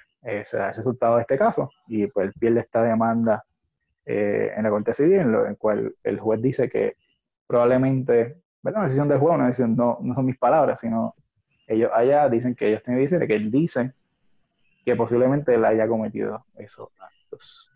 se 0.45 0.57
da 0.57 0.69
el 0.69 0.75
resultado 0.75 1.17
de 1.17 1.23
este 1.23 1.39
caso 1.39 1.71
y 1.89 2.07
pues 2.07 2.29
él 2.29 2.33
pierde 2.39 2.61
esta 2.61 2.83
demanda 2.83 3.45
eh, 4.05 4.53
en 4.57 4.63
la 4.63 4.71
Corte 4.71 4.93
Civil, 4.93 5.21
en, 5.21 5.33
lo, 5.33 5.47
en 5.47 5.55
cual 5.55 5.95
el 6.03 6.19
juez 6.19 6.43
dice 6.43 6.69
que 6.69 6.97
probablemente, 7.47 8.43
¿verdad? 8.63 8.81
Una 8.81 8.83
decisión 8.83 9.09
del 9.09 9.19
juez, 9.19 9.35
una 9.35 9.47
decisión, 9.47 9.77
no, 9.77 9.99
no 10.01 10.15
son 10.15 10.27
mis 10.27 10.39
palabras, 10.39 10.81
sino 10.81 11.15
ellos 11.67 11.91
allá 11.95 12.29
dicen 12.29 12.55
que 12.55 12.69
ellos 12.69 12.83
tienen 12.83 13.07
que 13.09 13.27
que 13.27 13.35
él 13.35 13.51
dice 13.51 13.93
que 14.85 14.97
posiblemente 14.97 15.55
él 15.55 15.65
haya 15.65 15.87
cometido 15.87 16.45
esos 16.57 16.89
actos. 16.99 17.71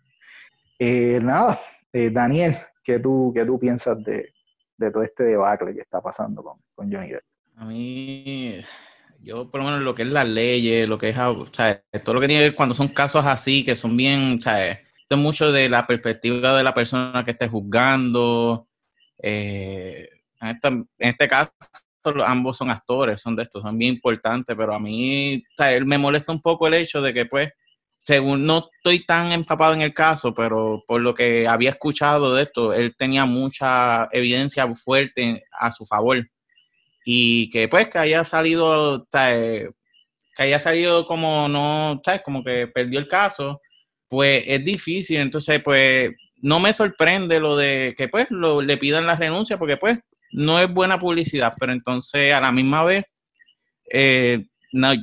Eh, 0.77 1.19
nada, 1.21 1.59
eh, 1.93 2.09
Daniel, 2.11 2.57
¿qué 2.83 2.99
tú, 2.99 3.31
qué 3.33 3.45
tú 3.45 3.59
piensas 3.59 4.03
de, 4.03 4.33
de, 4.77 4.91
todo 4.91 5.03
este 5.03 5.23
debacle 5.23 5.73
que 5.73 5.81
está 5.81 6.01
pasando 6.01 6.43
con, 6.43 6.59
con 6.75 6.91
Johnny 6.91 7.09
Depp? 7.09 7.23
A 7.55 7.65
mí, 7.65 8.61
yo 9.21 9.49
por 9.49 9.61
lo 9.61 9.65
menos 9.65 9.81
lo 9.81 9.95
que 9.95 10.03
es 10.03 10.09
la 10.09 10.23
ley, 10.23 10.85
lo 10.85 10.97
que 10.97 11.09
es, 11.09 11.17
o 11.17 11.45
sea, 11.47 11.81
todo 12.03 12.15
lo 12.15 12.21
que 12.21 12.27
tiene 12.27 12.43
que 12.43 12.49
ver 12.49 12.55
cuando 12.55 12.75
son 12.75 12.89
casos 12.89 13.25
así, 13.25 13.65
que 13.65 13.75
son 13.75 13.97
bien, 13.97 14.39
¿sabes? 15.09 15.23
mucho 15.23 15.51
de 15.51 15.69
la 15.69 15.85
perspectiva 15.87 16.57
de 16.57 16.63
la 16.63 16.73
persona 16.73 17.23
que 17.23 17.31
esté 17.31 17.47
juzgando. 17.47 18.67
Eh, 19.21 20.09
en, 20.41 20.87
este 20.99 21.27
caso, 21.27 21.51
ambos 22.25 22.57
son 22.57 22.69
actores, 22.69 23.21
son 23.21 23.35
de 23.35 23.43
estos, 23.43 23.61
son 23.61 23.77
bien 23.77 23.95
importantes, 23.95 24.55
pero 24.55 24.73
a 24.73 24.79
mí 24.79 25.43
me 25.85 25.97
molesta 25.97 26.31
un 26.31 26.41
poco 26.41 26.67
el 26.67 26.75
hecho 26.75 27.01
de 27.01 27.13
que, 27.13 27.25
pues, 27.25 27.49
según 27.99 28.45
no 28.45 28.69
estoy 28.77 29.05
tan 29.05 29.31
empapado 29.31 29.73
en 29.73 29.81
el 29.81 29.93
caso, 29.93 30.33
pero 30.33 30.83
por 30.87 31.01
lo 31.01 31.15
que 31.15 31.47
había 31.47 31.71
escuchado 31.71 32.35
de 32.35 32.43
esto, 32.43 32.73
él 32.73 32.95
tenía 32.97 33.25
mucha 33.25 34.07
evidencia 34.11 34.67
fuerte 34.75 35.43
a 35.51 35.71
su 35.71 35.85
favor. 35.85 36.29
Y 37.03 37.49
que, 37.49 37.67
pues, 37.67 37.87
que 37.89 37.99
haya 37.99 38.23
salido, 38.23 39.07
que 39.11 39.73
haya 40.37 40.59
salido 40.59 41.07
como 41.07 41.47
no, 41.47 42.01
¿sabes? 42.05 42.21
Como 42.23 42.43
que 42.43 42.67
perdió 42.67 42.99
el 42.99 43.07
caso 43.07 43.61
pues 44.07 44.43
es 44.47 44.63
difícil. 44.63 45.17
Entonces, 45.17 45.61
pues 45.63 46.11
no 46.41 46.59
me 46.59 46.73
sorprende 46.73 47.39
lo 47.39 47.55
de 47.55 47.93
que 47.97 48.07
pues 48.07 48.29
lo, 48.29 48.61
le 48.61 48.77
pidan 48.77 49.07
la 49.07 49.15
renuncia 49.15 49.57
porque 49.57 49.77
pues 49.77 49.99
no 50.31 50.59
es 50.59 50.71
buena 50.71 50.99
publicidad, 50.99 51.53
pero 51.59 51.71
entonces 51.71 52.33
a 52.33 52.41
la 52.41 52.51
misma 52.51 52.83
vez, 52.83 53.05
eh, 53.91 54.45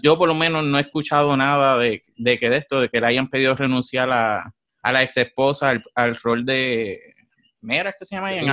yo 0.02 0.18
por 0.18 0.28
lo 0.28 0.34
menos 0.34 0.64
no 0.64 0.78
he 0.78 0.82
escuchado 0.82 1.36
nada 1.36 1.78
de, 1.78 2.02
que 2.38 2.50
de 2.50 2.56
esto, 2.56 2.80
de 2.80 2.88
que 2.88 3.00
le 3.00 3.06
hayan 3.06 3.28
pedido 3.28 3.54
renunciar 3.56 4.10
a, 4.10 4.52
a 4.82 4.92
la 4.92 5.02
ex 5.02 5.16
esposa 5.16 5.82
al, 5.94 6.16
rol 6.16 6.44
de 6.44 7.14
Mira, 7.62 7.90
¿es 7.90 7.96
que 7.98 8.04
se 8.04 8.14
llama? 8.16 8.34
En 8.34 8.46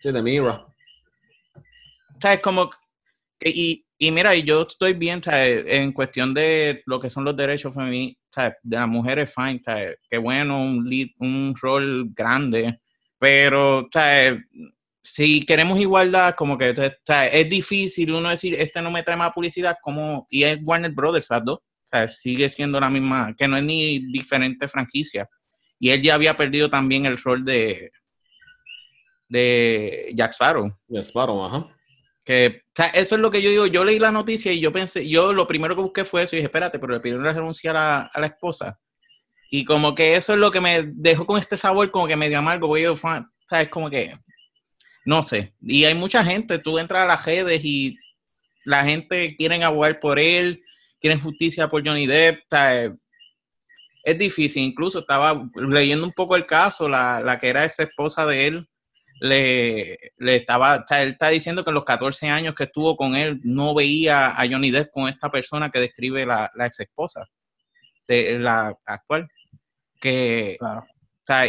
Sí. 0.00 0.12
de 0.12 0.22
Mira. 0.22 0.66
O 1.54 2.20
sea, 2.20 2.34
es 2.34 2.40
como 2.40 2.68
que, 3.38 3.48
y, 3.48 3.86
y 4.02 4.10
mira, 4.10 4.34
yo 4.34 4.62
estoy 4.62 4.94
bien 4.94 5.20
en 5.30 5.92
cuestión 5.92 6.32
de 6.32 6.82
lo 6.86 6.98
que 6.98 7.10
son 7.10 7.22
los 7.22 7.36
derechos 7.36 7.74
femeninos 7.74 8.16
de 8.62 8.76
las 8.76 8.88
mujeres, 8.88 9.34
fine, 9.34 9.60
qué 10.08 10.16
bueno, 10.16 10.62
un, 10.62 10.88
lead, 10.88 11.08
un 11.18 11.54
rol 11.60 12.08
grande, 12.14 12.80
pero 13.18 13.90
si 15.02 15.40
queremos 15.42 15.78
igualdad, 15.78 16.34
como 16.34 16.56
que 16.56 16.74
es 17.30 17.50
difícil 17.50 18.14
uno 18.14 18.30
decir, 18.30 18.54
este 18.58 18.80
no 18.80 18.90
me 18.90 19.02
trae 19.02 19.18
más 19.18 19.34
publicidad, 19.34 19.76
como, 19.82 20.26
y 20.30 20.44
es 20.44 20.58
Warner 20.64 20.92
Brothers, 20.92 21.26
las 21.28 21.44
dos, 21.44 21.58
sigue 22.08 22.48
siendo 22.48 22.80
la 22.80 22.88
misma, 22.88 23.34
que 23.36 23.46
no 23.46 23.58
es 23.58 23.64
ni 23.64 23.98
diferente 24.10 24.66
franquicia. 24.66 25.28
Y 25.78 25.90
él 25.90 26.00
ya 26.00 26.14
había 26.14 26.38
perdido 26.38 26.70
también 26.70 27.04
el 27.04 27.18
rol 27.18 27.44
de, 27.44 27.92
de 29.28 30.10
Jack 30.14 30.32
Sparrow. 30.32 30.74
Jack 30.88 31.04
Sparrow, 31.04 31.44
ajá. 31.44 31.76
Que, 32.24 32.62
eso 32.86 33.14
es 33.14 33.20
lo 33.20 33.30
que 33.30 33.42
yo 33.42 33.50
digo. 33.50 33.66
Yo 33.66 33.84
leí 33.84 33.98
la 33.98 34.12
noticia 34.12 34.52
y 34.52 34.60
yo 34.60 34.72
pensé, 34.72 35.08
yo 35.08 35.32
lo 35.32 35.46
primero 35.46 35.74
que 35.74 35.82
busqué 35.82 36.04
fue 36.04 36.22
eso 36.22 36.34
y 36.34 36.38
dije, 36.38 36.46
espérate, 36.46 36.78
pero 36.78 36.92
le 36.92 37.00
pidieron 37.00 37.24
la 37.24 37.32
renuncia 37.32 37.70
a 37.70 38.20
la, 38.20 38.26
esposa. 38.26 38.78
Y 39.50 39.64
como 39.64 39.94
que 39.94 40.16
eso 40.16 40.32
es 40.32 40.38
lo 40.38 40.50
que 40.50 40.60
me 40.60 40.84
dejó 40.84 41.26
con 41.26 41.38
este 41.38 41.56
sabor 41.56 41.90
como 41.90 42.06
que 42.06 42.16
medio 42.16 42.38
amargo, 42.38 42.68
porque 42.68 42.82
yo, 42.82 42.96
¿sabes? 42.96 43.68
Como 43.68 43.90
que, 43.90 44.12
no 45.04 45.22
sé. 45.22 45.54
Y 45.60 45.84
hay 45.84 45.94
mucha 45.94 46.24
gente, 46.24 46.58
tú 46.58 46.78
entras 46.78 47.02
a 47.02 47.06
las 47.06 47.24
redes 47.24 47.60
y 47.64 47.96
la 48.64 48.84
gente 48.84 49.36
quiere 49.36 49.62
abogar 49.64 49.98
por 49.98 50.18
él, 50.18 50.62
quieren 51.00 51.20
justicia 51.20 51.68
por 51.68 51.86
Johnny 51.86 52.06
Depp, 52.06 52.42
Es 54.04 54.18
difícil, 54.18 54.62
incluso 54.62 55.00
estaba 55.00 55.48
leyendo 55.56 56.06
un 56.06 56.12
poco 56.12 56.36
el 56.36 56.46
caso, 56.46 56.88
la, 56.88 57.20
la 57.20 57.40
que 57.40 57.48
era 57.48 57.64
ex 57.64 57.80
esposa 57.80 58.24
de 58.26 58.46
él, 58.46 58.69
le, 59.20 59.98
le 60.16 60.36
estaba, 60.36 60.84
él 60.90 61.10
está 61.10 61.28
diciendo 61.28 61.62
que 61.62 61.70
en 61.70 61.74
los 61.74 61.84
14 61.84 62.28
años 62.28 62.54
que 62.54 62.64
estuvo 62.64 62.96
con 62.96 63.14
él 63.14 63.38
no 63.44 63.74
veía 63.74 64.28
a 64.30 64.48
Johnny 64.48 64.70
Depp 64.70 64.90
con 64.90 65.08
esta 65.08 65.30
persona 65.30 65.70
que 65.70 65.78
describe 65.78 66.24
la, 66.24 66.50
la 66.54 66.66
ex 66.66 66.80
esposa, 66.80 67.26
de 68.08 68.38
la 68.38 68.74
actual. 68.86 69.28
Que, 70.00 70.56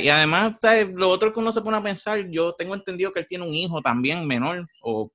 y 0.02 0.10
además, 0.10 0.56
lo 0.94 1.10
otro 1.10 1.34
que 1.34 1.40
uno 1.40 1.54
se 1.54 1.62
pone 1.62 1.78
a 1.78 1.84
pensar, 1.84 2.28
yo 2.30 2.54
tengo 2.54 2.76
entendido 2.76 3.12
que 3.12 3.22
él 3.22 3.28
tiene 3.28 3.48
un 3.48 3.56
hijo 3.56 3.82
también 3.82 4.28
menor, 4.28 4.68
o 4.82 5.10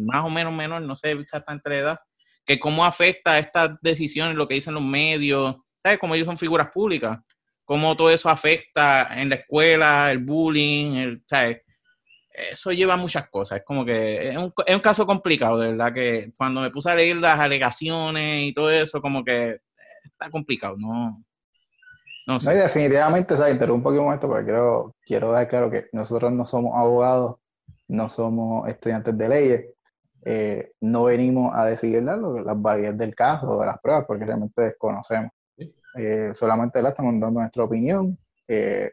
más 0.00 0.24
o 0.24 0.30
menos 0.30 0.52
menor, 0.52 0.82
no 0.82 0.96
sé 0.96 1.12
exactamente 1.12 1.70
la 1.70 1.76
edad, 1.76 1.98
que 2.44 2.58
cómo 2.58 2.84
afecta 2.84 3.38
estas 3.38 3.78
decisiones, 3.80 4.34
lo 4.34 4.48
que 4.48 4.56
dicen 4.56 4.74
los 4.74 4.82
medios, 4.82 5.56
¿sabes? 5.82 5.98
Como 5.98 6.14
ellos 6.14 6.26
son 6.26 6.36
figuras 6.36 6.70
públicas, 6.72 7.20
cómo 7.64 7.96
todo 7.96 8.10
eso 8.10 8.28
afecta 8.28 9.20
en 9.20 9.28
la 9.30 9.36
escuela, 9.36 10.10
el 10.10 10.18
bullying, 10.18 10.94
el, 10.96 11.24
¿sabes? 11.26 11.62
Eso 12.34 12.72
lleva 12.72 12.96
muchas 12.96 13.28
cosas. 13.30 13.58
Es 13.58 13.64
como 13.64 13.84
que 13.84 14.30
es 14.30 14.36
un, 14.36 14.52
es 14.66 14.74
un, 14.74 14.80
caso 14.80 15.06
complicado, 15.06 15.58
de 15.58 15.70
verdad, 15.70 15.92
que 15.92 16.32
cuando 16.36 16.60
me 16.60 16.70
puse 16.70 16.90
a 16.90 16.94
leer 16.94 17.16
las 17.16 17.38
alegaciones 17.38 18.42
y 18.48 18.52
todo 18.52 18.70
eso, 18.70 19.00
como 19.00 19.24
que 19.24 19.60
está 20.04 20.30
complicado, 20.30 20.76
no. 20.76 21.22
No, 22.26 22.40
sé. 22.40 22.54
definitivamente, 22.54 23.34
o 23.34 23.36
sea, 23.36 23.50
interrumpo 23.50 23.90
aquí 23.90 23.98
un 23.98 24.06
momento 24.06 24.26
porque 24.26 24.44
quiero, 24.44 24.96
quiero 25.04 25.30
dar 25.30 25.46
claro 25.46 25.70
que 25.70 25.88
nosotros 25.92 26.32
no 26.32 26.46
somos 26.46 26.74
abogados, 26.74 27.36
no 27.86 28.08
somos 28.08 28.66
estudiantes 28.66 29.16
de 29.16 29.28
leyes, 29.28 29.64
eh, 30.24 30.72
no 30.80 31.04
venimos 31.04 31.52
a 31.54 31.66
decidir 31.66 32.02
las 32.02 32.18
validez 32.62 32.96
del 32.96 33.14
caso 33.14 33.50
o 33.50 33.60
de 33.60 33.66
las 33.66 33.78
pruebas 33.78 34.06
porque 34.06 34.24
realmente 34.24 34.62
desconocemos. 34.62 35.32
Eh, 35.96 36.30
solamente 36.34 36.80
la 36.80 36.88
estamos 36.88 37.12
dando 37.12 37.40
nuestra 37.40 37.62
opinión 37.62 38.18
eh, 38.48 38.92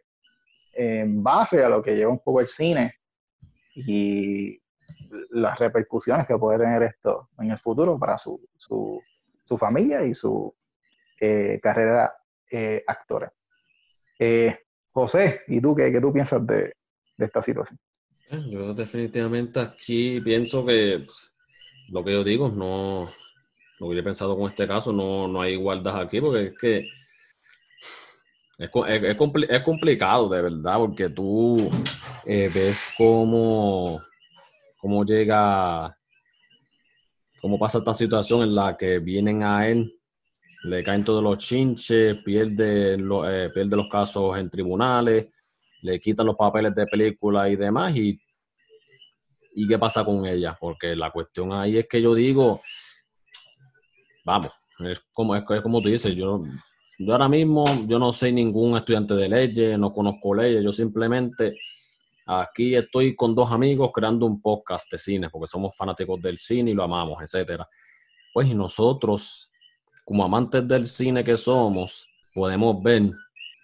en 0.74 1.24
base 1.24 1.64
a 1.64 1.70
lo 1.70 1.82
que 1.82 1.96
lleva 1.96 2.12
un 2.12 2.20
poco 2.20 2.42
el 2.42 2.48
cine 2.48 3.01
y 3.76 4.62
las 5.32 5.58
repercusiones 5.60 6.28
que 6.28 6.38
puede 6.38 6.60
tener 6.60 6.84
esto 6.84 7.30
en 7.40 7.52
el 7.52 7.60
futuro 7.60 7.98
para 7.98 8.18
su, 8.18 8.40
su, 8.58 9.02
su 9.44 9.58
familia 9.58 10.04
y 10.06 10.14
su 10.14 10.54
eh, 11.20 11.60
carrera 11.62 12.14
eh, 12.50 12.84
actora. 12.86 13.32
Eh, 14.20 14.58
José, 14.92 15.42
¿y 15.48 15.62
tú 15.62 15.76
qué, 15.76 15.92
qué 15.92 16.02
tú 16.02 16.12
piensas 16.12 16.46
de, 16.46 16.74
de, 17.18 17.26
esta 17.26 17.42
situación? 17.42 17.80
Yo 18.50 18.74
definitivamente 18.74 19.60
aquí 19.60 20.22
pienso 20.22 20.66
que 20.66 21.04
pues, 21.06 21.34
lo 21.90 22.04
que 22.04 22.12
yo 22.12 22.24
digo, 22.24 22.50
no, 22.50 23.12
lo 23.80 23.90
que 23.90 23.96
yo 23.96 24.02
he 24.02 24.04
pensado 24.04 24.38
con 24.38 24.50
este 24.50 24.68
caso, 24.68 24.92
no, 24.92 25.28
no 25.28 25.42
hay 25.42 25.54
igualdad 25.54 26.00
aquí, 26.00 26.22
porque 26.22 26.48
es 26.48 26.58
que 26.58 26.90
es, 28.62 28.70
es, 28.88 29.50
es, 29.50 29.64
complicado, 29.64 30.30
de 30.30 30.42
verdad, 30.44 30.78
porque 30.78 31.10
tú 31.10 31.58
eh, 32.26 32.48
ves 32.54 32.88
cómo, 32.96 34.00
cómo 34.78 35.04
llega, 35.04 35.98
cómo 37.42 37.58
pasa 37.58 37.80
esta 37.80 37.94
situación 37.96 38.44
en 38.44 38.54
la 38.54 38.78
que 38.78 39.00
vienen 39.00 39.42
a 39.42 39.68
él, 39.68 39.92
le 40.66 40.84
caen 40.84 41.04
todos 41.04 41.24
los 41.24 41.40
chinches, 41.40 42.18
pierde, 42.24 43.00
lo, 43.00 43.28
eh, 43.28 43.50
pierde 43.50 43.76
los 43.76 43.90
casos 43.90 44.38
en 44.38 44.48
tribunales, 44.48 45.26
le 45.82 46.00
quitan 46.00 46.28
los 46.28 46.36
papeles 46.36 46.76
de 46.76 46.86
película 46.86 47.50
y 47.50 47.56
demás, 47.56 47.98
y, 47.98 48.22
y 49.56 49.68
qué 49.68 49.80
pasa 49.80 50.06
con 50.06 50.24
ella, 50.28 50.56
porque 50.60 50.96
la 50.96 51.10
cuestión 51.10 51.52
ahí 51.52 51.80
es 51.80 51.88
que 51.88 52.00
yo 52.00 52.14
digo, 52.14 52.62
vamos, 54.24 54.52
es 54.86 55.00
como, 55.12 55.36
es, 55.36 55.44
como 55.64 55.82
tú 55.82 55.90
dices, 55.90 56.16
yo 56.16 56.44
yo 57.06 57.14
ahora 57.14 57.28
mismo, 57.28 57.64
yo 57.88 57.98
no 58.00 58.14
soy 58.14 58.32
ningún 58.32 58.78
estudiante 58.78 59.16
de 59.16 59.28
leyes, 59.28 59.78
no 59.78 59.92
conozco 59.92 60.36
leyes, 60.36 60.64
yo 60.64 60.72
simplemente 60.72 61.58
aquí 62.26 62.76
estoy 62.76 63.16
con 63.16 63.34
dos 63.34 63.52
amigos 63.52 63.92
creando 63.94 64.26
un 64.26 64.42
podcast 64.42 64.92
de 64.92 64.98
cine, 64.98 65.30
porque 65.30 65.48
somos 65.48 65.76
fanáticos 65.76 66.22
del 66.22 66.38
cine 66.38 66.72
y 66.72 66.74
lo 66.74 66.84
amamos, 66.84 67.22
etcétera. 67.22 67.68
Pues 68.34 68.54
nosotros, 68.56 69.52
como 70.06 70.24
amantes 70.24 70.68
del 70.68 70.88
cine 70.88 71.24
que 71.24 71.38
somos, 71.38 72.08
podemos 72.34 72.82
ver 72.82 73.12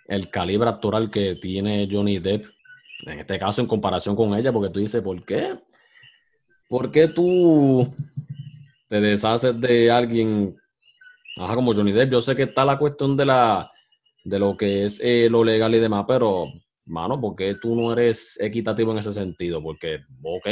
el 0.08 0.29
calibre 0.29 0.70
actoral 0.70 1.10
que 1.10 1.36
tiene 1.36 1.88
Johnny 1.91 2.20
Depp, 2.20 2.46
en 3.06 3.20
este 3.20 3.38
caso 3.38 3.62
en 3.62 3.67
comparación 3.67 4.15
con 4.15 4.34
ella, 4.34 4.51
porque 4.51 4.72
tú 4.72 4.79
dices, 4.79 5.01
¿por 5.01 5.24
qué? 5.24 5.60
¿Por 6.67 6.91
qué 6.91 7.08
tú 7.08 7.94
te 8.88 9.00
deshaces 9.01 9.60
de 9.60 9.91
alguien, 9.91 10.58
ajá, 11.39 11.56
como 11.56 11.74
Johnny 11.74 11.91
Depp, 11.91 12.12
yo 12.12 12.22
sé 12.22 12.36
que 12.36 12.44
está 12.44 12.65
la 12.65 12.77
cuestión 12.77 13.15
de 13.17 13.25
la 13.25 13.72
de 14.24 14.39
lo 14.39 14.58
que 14.58 14.84
es 14.84 15.00
eh, 15.01 15.29
lo 15.29 15.44
legal 15.44 15.74
y 15.74 15.79
demás, 15.79 16.03
pero, 16.06 16.48
mano, 16.86 17.20
¿por 17.20 17.36
qué 17.36 17.56
tú 17.56 17.75
no 17.75 17.94
eres 17.94 18.38
equitativo 18.41 18.91
en 18.91 18.98
ese 18.98 19.13
sentido? 19.13 19.63
Porque, 19.63 20.00
ok, 20.22 20.48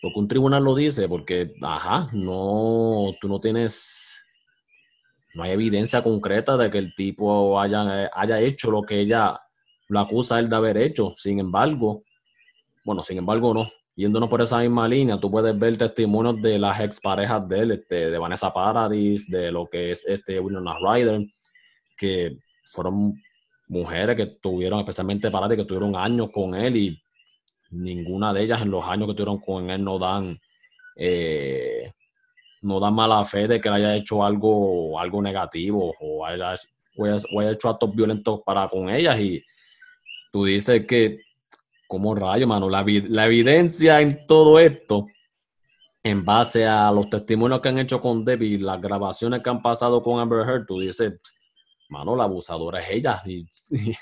porque 0.00 0.18
un 0.18 0.28
tribunal 0.28 0.62
lo 0.62 0.74
dice, 0.74 1.08
porque, 1.08 1.52
ajá, 1.62 2.08
no, 2.12 3.12
tú 3.20 3.26
no 3.26 3.40
tienes, 3.40 4.24
no 5.34 5.42
hay 5.42 5.50
evidencia 5.50 6.02
concreta 6.02 6.56
de 6.56 6.70
que 6.70 6.78
el 6.78 6.94
tipo 6.94 7.60
haya, 7.60 8.08
haya 8.14 8.40
hecho 8.40 8.70
lo 8.70 8.82
que 8.82 9.00
ella 9.00 9.40
lo 9.88 10.00
acusa 10.00 10.38
él 10.38 10.48
de 10.48 10.56
haber 10.56 10.76
hecho. 10.76 11.12
Sin 11.16 11.40
embargo, 11.40 12.02
bueno, 12.84 13.02
sin 13.02 13.18
embargo, 13.18 13.52
no. 13.52 13.68
Yéndonos 14.02 14.28
por 14.28 14.42
esa 14.42 14.58
misma 14.58 14.88
línea, 14.88 15.16
tú 15.16 15.30
puedes 15.30 15.56
ver 15.56 15.76
testimonios 15.76 16.42
de 16.42 16.58
las 16.58 16.80
exparejas 16.80 17.48
de 17.48 17.60
él, 17.60 17.70
este, 17.70 18.10
de 18.10 18.18
Vanessa 18.18 18.52
Paradis, 18.52 19.30
de 19.30 19.52
lo 19.52 19.68
que 19.68 19.92
es 19.92 20.04
este 20.08 20.40
Winona 20.40 20.74
Ryder, 20.76 21.24
que 21.96 22.36
fueron 22.72 23.14
mujeres 23.68 24.16
que 24.16 24.26
tuvieron, 24.42 24.80
especialmente 24.80 25.30
Paradis, 25.30 25.56
que 25.56 25.64
tuvieron 25.64 25.94
años 25.94 26.30
con 26.34 26.56
él 26.56 26.76
y 26.76 27.02
ninguna 27.70 28.32
de 28.32 28.42
ellas 28.42 28.62
en 28.62 28.72
los 28.72 28.84
años 28.84 29.06
que 29.06 29.14
tuvieron 29.14 29.38
con 29.38 29.70
él 29.70 29.84
no 29.84 30.00
dan 30.00 30.36
eh, 30.96 31.92
no 32.62 32.80
dan 32.80 32.94
mala 32.94 33.24
fe 33.24 33.46
de 33.46 33.60
que 33.60 33.70
le 33.70 33.76
haya 33.76 33.94
hecho 33.94 34.24
algo, 34.24 34.98
algo 34.98 35.22
negativo 35.22 35.94
o 36.00 36.26
haya, 36.26 36.56
o 36.96 37.40
haya 37.40 37.50
hecho 37.52 37.68
actos 37.68 37.94
violentos 37.94 38.40
para 38.44 38.68
con 38.68 38.90
ellas. 38.90 39.20
Y 39.20 39.44
tú 40.32 40.46
dices 40.46 40.86
que 40.88 41.20
como 41.92 42.14
rayo, 42.14 42.46
mano, 42.46 42.70
la, 42.70 42.82
la, 43.10 43.26
evidencia 43.26 44.00
en 44.00 44.26
todo 44.26 44.58
esto, 44.58 45.08
en 46.02 46.24
base 46.24 46.64
a 46.64 46.90
los 46.90 47.10
testimonios 47.10 47.60
que 47.60 47.68
han 47.68 47.78
hecho 47.78 48.00
con 48.00 48.24
Debbie, 48.24 48.56
las 48.56 48.80
grabaciones 48.80 49.42
que 49.42 49.50
han 49.50 49.60
pasado 49.60 50.02
con 50.02 50.18
Amber 50.18 50.48
Heard, 50.48 50.64
tú 50.64 50.80
dices, 50.80 51.20
mano, 51.90 52.16
la 52.16 52.24
abusadora 52.24 52.80
es 52.80 52.88
ella. 52.92 53.22
Y, 53.26 53.46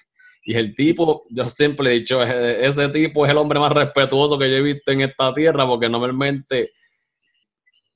y, 0.44 0.54
el 0.54 0.72
tipo, 0.76 1.24
yo 1.30 1.44
siempre 1.46 1.90
he 1.90 1.94
dicho, 1.94 2.22
ese 2.22 2.88
tipo 2.90 3.26
es 3.26 3.32
el 3.32 3.38
hombre 3.38 3.58
más 3.58 3.72
respetuoso 3.72 4.38
que 4.38 4.48
yo 4.48 4.58
he 4.58 4.62
visto 4.62 4.92
en 4.92 5.00
esta 5.00 5.34
tierra, 5.34 5.66
porque 5.66 5.88
normalmente, 5.88 6.70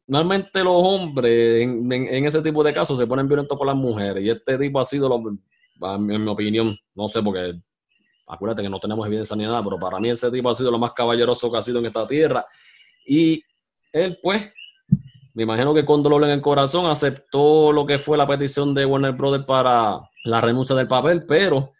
normalmente 0.09 0.65
los 0.65 0.75
hombres 0.75 1.63
en, 1.63 1.93
en, 1.93 2.25
ese 2.25 2.43
tipo 2.43 2.65
de 2.65 2.75
casos 2.75 2.99
se 2.99 3.07
ponen 3.07 3.29
violentos 3.29 3.57
con 3.57 3.69
las 3.69 3.77
mujeres. 3.77 4.25
Y 4.25 4.31
este 4.31 4.59
tipo 4.59 4.81
ha 4.81 4.85
sido, 4.85 5.09
lo, 5.09 5.23
en 5.95 6.25
mi 6.25 6.29
opinión, 6.29 6.77
no 6.97 7.07
sé, 7.07 7.23
porque 7.23 7.61
acuérdate 8.27 8.63
que 8.63 8.69
no 8.69 8.81
tenemos 8.81 9.07
evidencia 9.07 9.37
ni 9.37 9.45
nada, 9.45 9.63
pero 9.63 9.79
para 9.79 10.01
mí 10.01 10.11
ese 10.11 10.31
tipo 10.31 10.51
ha 10.51 10.55
sido 10.55 10.71
lo 10.71 10.79
más 10.79 10.93
caballeroso 10.93 11.51
que 11.51 11.59
ha 11.59 11.63
sido 11.63 11.79
en 11.79 11.87
esta 11.87 12.07
tierra. 12.07 12.47
Y 13.07 13.43
él, 13.93 14.19
pues, 14.23 14.51
me 15.35 15.43
imagino 15.43 15.75
que 15.75 15.85
con 15.85 16.03
dolor 16.03 16.25
en 16.25 16.31
el 16.31 16.41
corazón 16.41 16.87
aceptó 16.87 17.73
lo 17.73 17.87
que 17.87 17.99
fue 17.99 18.17
la 18.17 18.27
petición 18.27 18.75
de 18.75 18.87
Warner 18.87 19.13
Brothers 19.13 19.45
para 19.45 20.01
la 20.25 20.41
renuncia 20.41 20.75
del 20.77 20.89
papel, 20.89 21.25
pero 21.27 21.73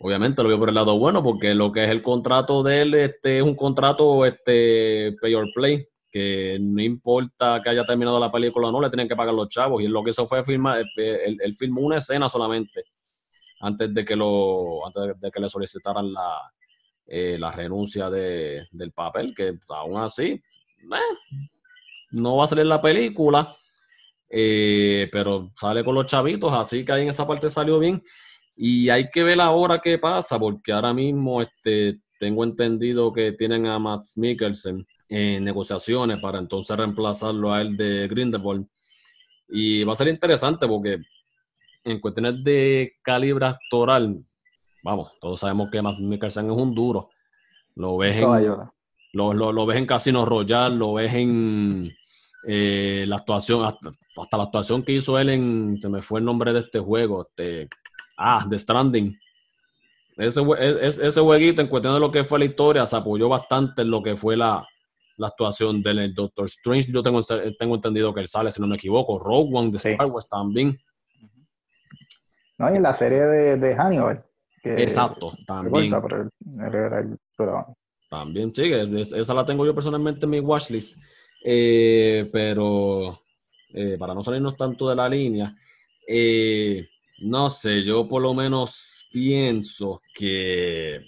obviamente 0.00 0.42
lo 0.42 0.48
vio 0.48 0.58
por 0.58 0.70
el 0.70 0.74
lado 0.74 0.98
bueno, 0.98 1.22
porque 1.22 1.54
lo 1.54 1.70
que 1.70 1.84
es 1.84 1.90
el 1.90 2.02
contrato 2.02 2.62
de 2.62 2.82
él 2.82 2.94
este, 2.94 3.38
es 3.38 3.44
un 3.44 3.54
contrato 3.54 4.26
este, 4.26 5.14
pay 5.20 5.34
or 5.34 5.46
play, 5.54 5.86
que 6.10 6.58
no 6.60 6.82
importa 6.82 7.60
que 7.62 7.70
haya 7.70 7.86
terminado 7.86 8.18
la 8.18 8.32
película 8.32 8.68
o 8.68 8.72
no, 8.72 8.80
le 8.80 8.90
tienen 8.90 9.08
que 9.08 9.16
pagar 9.16 9.34
los 9.34 9.48
chavos. 9.48 9.82
Y 9.82 9.88
lo 9.88 10.02
que 10.02 10.10
hizo 10.10 10.26
fue 10.26 10.42
filmar, 10.42 10.84
él, 10.96 11.38
él 11.40 11.54
filmó 11.54 11.82
una 11.82 11.98
escena 11.98 12.28
solamente 12.28 12.84
antes 13.62 13.94
de 13.94 14.04
que, 14.04 14.16
lo, 14.16 14.86
antes 14.86 15.20
de 15.20 15.30
que 15.30 15.40
le 15.40 15.48
solicitaran 15.48 16.12
la, 16.12 16.52
eh, 17.06 17.36
la 17.38 17.50
renuncia 17.50 18.10
de, 18.10 18.66
del 18.70 18.92
papel, 18.92 19.34
que 19.34 19.54
aún 19.70 19.98
así 19.98 20.30
eh, 20.30 20.42
no 22.10 22.36
va 22.36 22.44
a 22.44 22.48
salir 22.48 22.66
la 22.66 22.80
película, 22.80 23.56
eh, 24.28 25.08
pero 25.12 25.52
sale 25.54 25.84
con 25.84 25.94
los 25.94 26.06
chavitos, 26.06 26.52
así 26.52 26.84
que 26.84 26.92
ahí 26.92 27.02
en 27.02 27.08
esa 27.08 27.26
parte 27.26 27.48
salió 27.48 27.78
bien. 27.78 28.02
Y 28.56 28.88
hay 28.88 29.08
que 29.08 29.22
ver 29.22 29.40
ahora 29.40 29.80
qué 29.80 29.98
pasa, 29.98 30.38
porque 30.38 30.72
ahora 30.72 30.92
mismo 30.92 31.40
este, 31.40 32.00
tengo 32.18 32.44
entendido 32.44 33.12
que 33.12 33.32
tienen 33.32 33.66
a 33.66 33.78
Max 33.78 34.14
Mikkelsen 34.16 34.86
en 35.08 35.44
negociaciones 35.44 36.18
para 36.20 36.38
entonces 36.38 36.76
reemplazarlo 36.76 37.52
a 37.52 37.62
él 37.62 37.76
de 37.76 38.08
Grindelwald. 38.08 38.66
Y 39.48 39.84
va 39.84 39.92
a 39.92 39.96
ser 39.96 40.08
interesante 40.08 40.66
porque 40.66 40.98
en 41.84 42.00
cuestiones 42.00 42.42
de 42.44 42.94
calibre 43.02 43.46
actoral, 43.46 44.24
vamos, 44.82 45.12
todos 45.20 45.40
sabemos 45.40 45.70
que 45.70 45.82
Matt 45.82 45.98
Mikkelsen 45.98 46.50
es 46.50 46.56
un 46.56 46.74
duro. 46.74 47.10
Lo 47.74 47.96
ves 47.96 48.16
en, 48.16 48.24
lo, 49.12 49.32
lo, 49.32 49.66
ves 49.66 49.78
en 49.78 49.86
Casino 49.86 50.24
Royale, 50.24 50.76
lo 50.76 50.94
ves 50.94 51.12
en 51.14 51.92
eh, 52.46 53.04
la 53.06 53.16
actuación, 53.16 53.64
hasta, 53.64 53.90
la 54.36 54.44
actuación 54.44 54.82
que 54.82 54.92
hizo 54.92 55.18
él 55.18 55.30
en, 55.30 55.78
se 55.80 55.88
me 55.88 56.02
fue 56.02 56.20
el 56.20 56.26
nombre 56.26 56.52
de 56.52 56.60
este 56.60 56.78
juego, 56.80 57.26
este, 57.28 57.68
ah, 58.18 58.46
The 58.48 58.58
Stranding. 58.58 59.18
Ese, 60.18 60.42
ese, 60.60 61.06
ese 61.06 61.20
jueguito, 61.20 61.62
en 61.62 61.68
cuestión 61.68 61.94
de 61.94 62.00
lo 62.00 62.10
que 62.10 62.24
fue 62.24 62.38
la 62.38 62.44
historia, 62.44 62.84
se 62.84 62.96
apoyó 62.96 63.28
bastante 63.28 63.82
en 63.82 63.90
lo 63.90 64.02
que 64.02 64.14
fue 64.14 64.36
la, 64.36 64.66
la 65.16 65.28
actuación 65.28 65.82
del 65.82 66.14
Doctor 66.14 66.46
Strange. 66.46 66.92
Yo 66.92 67.02
tengo, 67.02 67.20
tengo 67.58 67.74
entendido 67.74 68.12
que 68.12 68.20
él 68.20 68.28
sale, 68.28 68.50
si 68.50 68.60
no 68.60 68.66
me 68.66 68.76
equivoco. 68.76 69.18
Rogue 69.18 69.50
One 69.52 69.70
de 69.70 69.76
Star 69.76 70.06
Wars 70.06 70.28
también. 70.28 70.78
¿No? 72.58 72.72
Y 72.72 72.76
en 72.76 72.82
la 72.82 72.92
serie 72.92 73.20
de, 73.20 73.56
de 73.56 73.74
Hannibal. 73.74 74.24
Exacto, 74.64 75.32
también. 75.46 75.92
También, 78.08 78.54
sí, 78.54 78.70
esa 79.16 79.34
la 79.34 79.44
tengo 79.44 79.64
yo 79.64 79.74
personalmente 79.74 80.26
en 80.26 80.30
mi 80.30 80.40
watchlist. 80.40 80.98
Eh, 81.44 82.28
pero 82.32 83.20
eh, 83.74 83.96
para 83.98 84.14
no 84.14 84.22
salirnos 84.22 84.56
tanto 84.56 84.88
de 84.88 84.94
la 84.94 85.08
línea, 85.08 85.56
eh, 86.06 86.86
no 87.22 87.48
sé, 87.48 87.82
yo 87.82 88.06
por 88.06 88.22
lo 88.22 88.32
menos 88.34 89.08
pienso 89.12 90.02
que, 90.14 91.00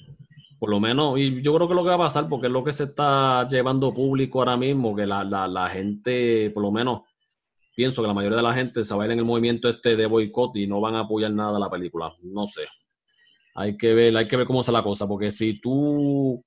por 0.59 0.71
lo 0.71 0.81
menos, 0.81 1.19
y 1.19 1.41
yo 1.41 1.55
creo 1.55 1.69
que 1.69 1.75
lo 1.75 1.83
que 1.83 1.91
va 1.91 1.95
a 1.95 1.99
pasar, 1.99 2.29
porque 2.29 2.49
es 2.49 2.53
lo 2.53 2.65
que 2.65 2.73
se 2.73 2.85
está 2.85 3.47
llevando 3.49 3.95
público 3.95 4.41
ahora 4.41 4.57
mismo, 4.57 4.97
que 4.97 5.07
la, 5.07 5.23
la, 5.23 5.47
la 5.47 5.69
gente, 5.69 6.51
por 6.51 6.63
lo 6.65 6.73
menos, 6.73 7.03
pienso 7.75 8.03
que 8.03 8.09
la 8.09 8.15
mayoría 8.15 8.37
de 8.37 8.43
la 8.43 8.55
gente 8.55 8.85
se 8.85 8.95
va 8.95 9.03
a 9.03 9.07
ir 9.07 9.13
en 9.13 9.19
el 9.19 9.25
movimiento 9.25 9.69
este 9.69 9.97
de 9.97 10.07
boicot 10.07 10.57
y 10.57 10.67
no 10.67 10.81
van 10.81 10.95
a 10.95 11.01
apoyar 11.01 11.33
nada 11.33 11.57
a 11.57 11.61
la 11.61 11.71
película. 11.71 12.15
No 12.23 12.47
sé. 12.47 12.63
Hay 13.55 13.77
que 13.77 13.95
ver, 13.95 14.17
hay 14.17 14.27
que 14.29 14.37
ver 14.37 14.47
cómo 14.47 14.61
es 14.61 14.69
la 14.69 14.83
cosa, 14.83 15.07
porque 15.07 15.31
si 15.31 15.61
tú, 15.61 16.45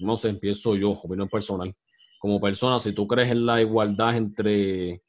no 0.00 0.16
sé, 0.16 0.28
empiezo 0.28 0.76
yo, 0.76 0.90
opinión 0.90 1.28
personal, 1.28 1.74
como 2.18 2.40
persona, 2.40 2.78
si 2.78 2.92
tú 2.92 3.06
crees 3.06 3.30
en 3.30 3.44
la 3.44 3.60
igualdad 3.60 4.16
entre, 4.16 5.02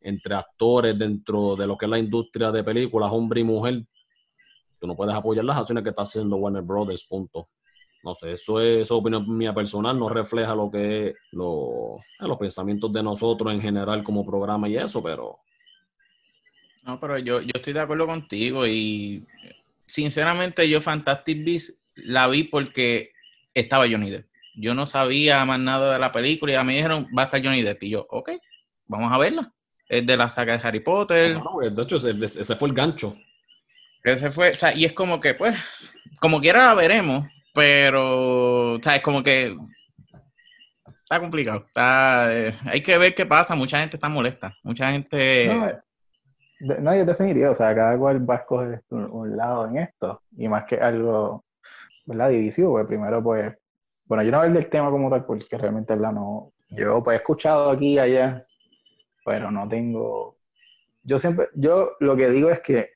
entre 0.00 0.34
actores 0.34 0.96
dentro 0.98 1.56
de 1.56 1.66
lo 1.66 1.76
que 1.76 1.86
es 1.86 1.90
la 1.90 1.98
industria 1.98 2.52
de 2.52 2.62
películas, 2.62 3.10
hombre 3.12 3.40
y 3.40 3.44
mujer, 3.44 3.84
tú 4.80 4.86
no 4.86 4.94
puedes 4.94 5.14
apoyar 5.14 5.44
las 5.44 5.58
acciones 5.58 5.82
que 5.82 5.90
está 5.90 6.02
haciendo 6.02 6.36
Warner 6.36 6.62
Brothers, 6.62 7.04
punto. 7.04 7.48
No 8.02 8.14
sé, 8.14 8.32
eso 8.32 8.60
es, 8.60 8.90
opinión 8.90 9.36
mía 9.36 9.52
personal, 9.52 9.98
no 9.98 10.08
refleja 10.08 10.54
lo 10.54 10.70
que 10.70 11.08
es 11.08 11.14
lo, 11.32 11.98
los 12.20 12.38
pensamientos 12.38 12.92
de 12.92 13.02
nosotros 13.02 13.52
en 13.52 13.60
general 13.60 14.04
como 14.04 14.24
programa 14.24 14.68
y 14.68 14.76
eso, 14.76 15.02
pero... 15.02 15.40
No, 16.84 16.98
pero 17.00 17.18
yo, 17.18 17.40
yo 17.40 17.50
estoy 17.54 17.72
de 17.72 17.80
acuerdo 17.80 18.06
contigo 18.06 18.66
y 18.66 19.26
sinceramente 19.86 20.68
yo 20.68 20.80
Fantastic 20.80 21.44
Beasts 21.44 21.74
la 21.96 22.28
vi 22.28 22.44
porque 22.44 23.12
estaba 23.52 23.88
Johnny 23.88 24.10
Depp. 24.10 24.26
Yo 24.54 24.74
no 24.74 24.86
sabía 24.86 25.44
más 25.44 25.60
nada 25.60 25.92
de 25.92 25.98
la 25.98 26.12
película 26.12 26.52
y 26.52 26.54
a 26.56 26.62
mí 26.62 26.68
me 26.68 26.76
dijeron, 26.76 27.06
va 27.16 27.22
a 27.22 27.24
estar 27.26 27.44
Johnny 27.44 27.62
Depp. 27.62 27.82
Y 27.84 27.90
yo, 27.90 28.06
ok, 28.10 28.30
vamos 28.86 29.12
a 29.12 29.18
verla. 29.18 29.52
Es 29.88 30.06
de 30.06 30.16
la 30.16 30.28
saga 30.30 30.56
de 30.56 30.66
Harry 30.66 30.80
Potter. 30.80 31.34
No, 31.34 31.58
de 31.60 31.82
hecho, 31.82 31.96
ese, 31.96 32.10
ese, 32.22 32.56
fue 32.56 32.68
el 32.68 32.74
gancho. 32.74 33.16
Ese 34.02 34.30
fue, 34.30 34.50
o 34.50 34.54
sea, 34.54 34.74
y 34.74 34.84
es 34.84 34.92
como 34.92 35.20
que, 35.20 35.34
pues, 35.34 35.56
como 36.20 36.40
quiera 36.40 36.66
la 36.66 36.74
veremos, 36.74 37.26
pero, 37.58 38.78
¿sabes? 38.80 39.02
Como 39.02 39.20
que 39.20 39.52
está 41.02 41.18
complicado. 41.18 41.64
Está, 41.66 42.28
eh, 42.32 42.54
hay 42.66 42.80
que 42.84 42.96
ver 42.96 43.16
qué 43.16 43.26
pasa. 43.26 43.56
Mucha 43.56 43.80
gente 43.80 43.96
está 43.96 44.08
molesta. 44.08 44.54
Mucha 44.62 44.92
gente. 44.92 45.48
No, 46.60 46.74
no 46.76 46.92
es 46.92 47.04
definitivo. 47.04 47.50
O 47.50 47.54
sea, 47.56 47.74
cada 47.74 47.98
cual 47.98 48.28
va 48.28 48.34
a 48.34 48.38
escoger 48.38 48.84
un, 48.90 49.36
lado 49.36 49.66
en 49.66 49.78
esto. 49.78 50.22
Y 50.36 50.46
más 50.46 50.66
que 50.66 50.76
algo, 50.76 51.44
¿verdad? 52.06 52.28
Divisivo. 52.28 52.70
Porque 52.70 52.86
primero, 52.86 53.20
pues. 53.24 53.52
Bueno, 54.04 54.22
yo 54.22 54.30
no 54.30 54.38
hablo 54.38 54.54
del 54.54 54.70
tema 54.70 54.90
como 54.90 55.10
tal, 55.10 55.26
porque 55.26 55.58
realmente, 55.58 55.96
¿verdad? 55.96 56.12
No. 56.12 56.52
Yo, 56.68 57.02
pues, 57.02 57.16
he 57.16 57.18
escuchado 57.18 57.72
aquí 57.72 57.94
y 57.94 57.98
allá, 57.98 58.46
pero 59.24 59.50
no 59.50 59.68
tengo. 59.68 60.36
Yo 61.02 61.18
siempre. 61.18 61.48
Yo 61.54 61.96
lo 61.98 62.14
que 62.14 62.30
digo 62.30 62.50
es 62.50 62.60
que. 62.60 62.90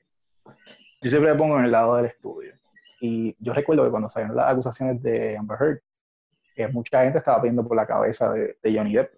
Yo 1.01 1.09
siempre 1.09 1.33
me 1.33 1.37
pongo 1.37 1.59
en 1.59 1.65
el 1.65 1.71
lado 1.71 1.97
del 1.97 2.05
estudio. 2.05 2.52
Y 3.05 3.35
yo 3.37 3.51
recuerdo 3.51 3.83
que 3.83 3.91
cuando 3.91 4.07
salieron 4.07 4.37
las 4.37 4.49
acusaciones 4.49 5.03
de 5.03 5.37
Amber 5.37 5.57
Heard, 5.59 5.81
eh, 6.55 6.69
mucha 6.69 7.03
gente 7.03 7.17
estaba 7.17 7.41
pidiendo 7.41 7.67
por 7.67 7.75
la 7.75 7.85
cabeza 7.85 8.31
de, 8.31 8.55
Johnny 8.63 8.93
Depp. 8.93 9.13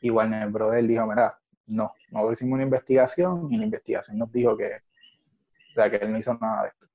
Y 0.00 0.10
Warner 0.10 0.48
Brothers 0.48 0.88
dijo, 0.88 1.06
mira, 1.06 1.38
no, 1.66 1.92
no 2.10 2.32
hicimos 2.32 2.54
una 2.54 2.64
investigación 2.64 3.46
y 3.52 3.56
la 3.56 3.66
investigación 3.66 4.18
nos 4.18 4.32
dijo 4.32 4.56
que, 4.56 4.66
o 4.66 5.74
sea, 5.76 5.88
que 5.88 5.98
él 5.98 6.10
no 6.10 6.18
hizo 6.18 6.36
nada 6.40 6.64
de 6.64 6.68
esto. 6.70 6.86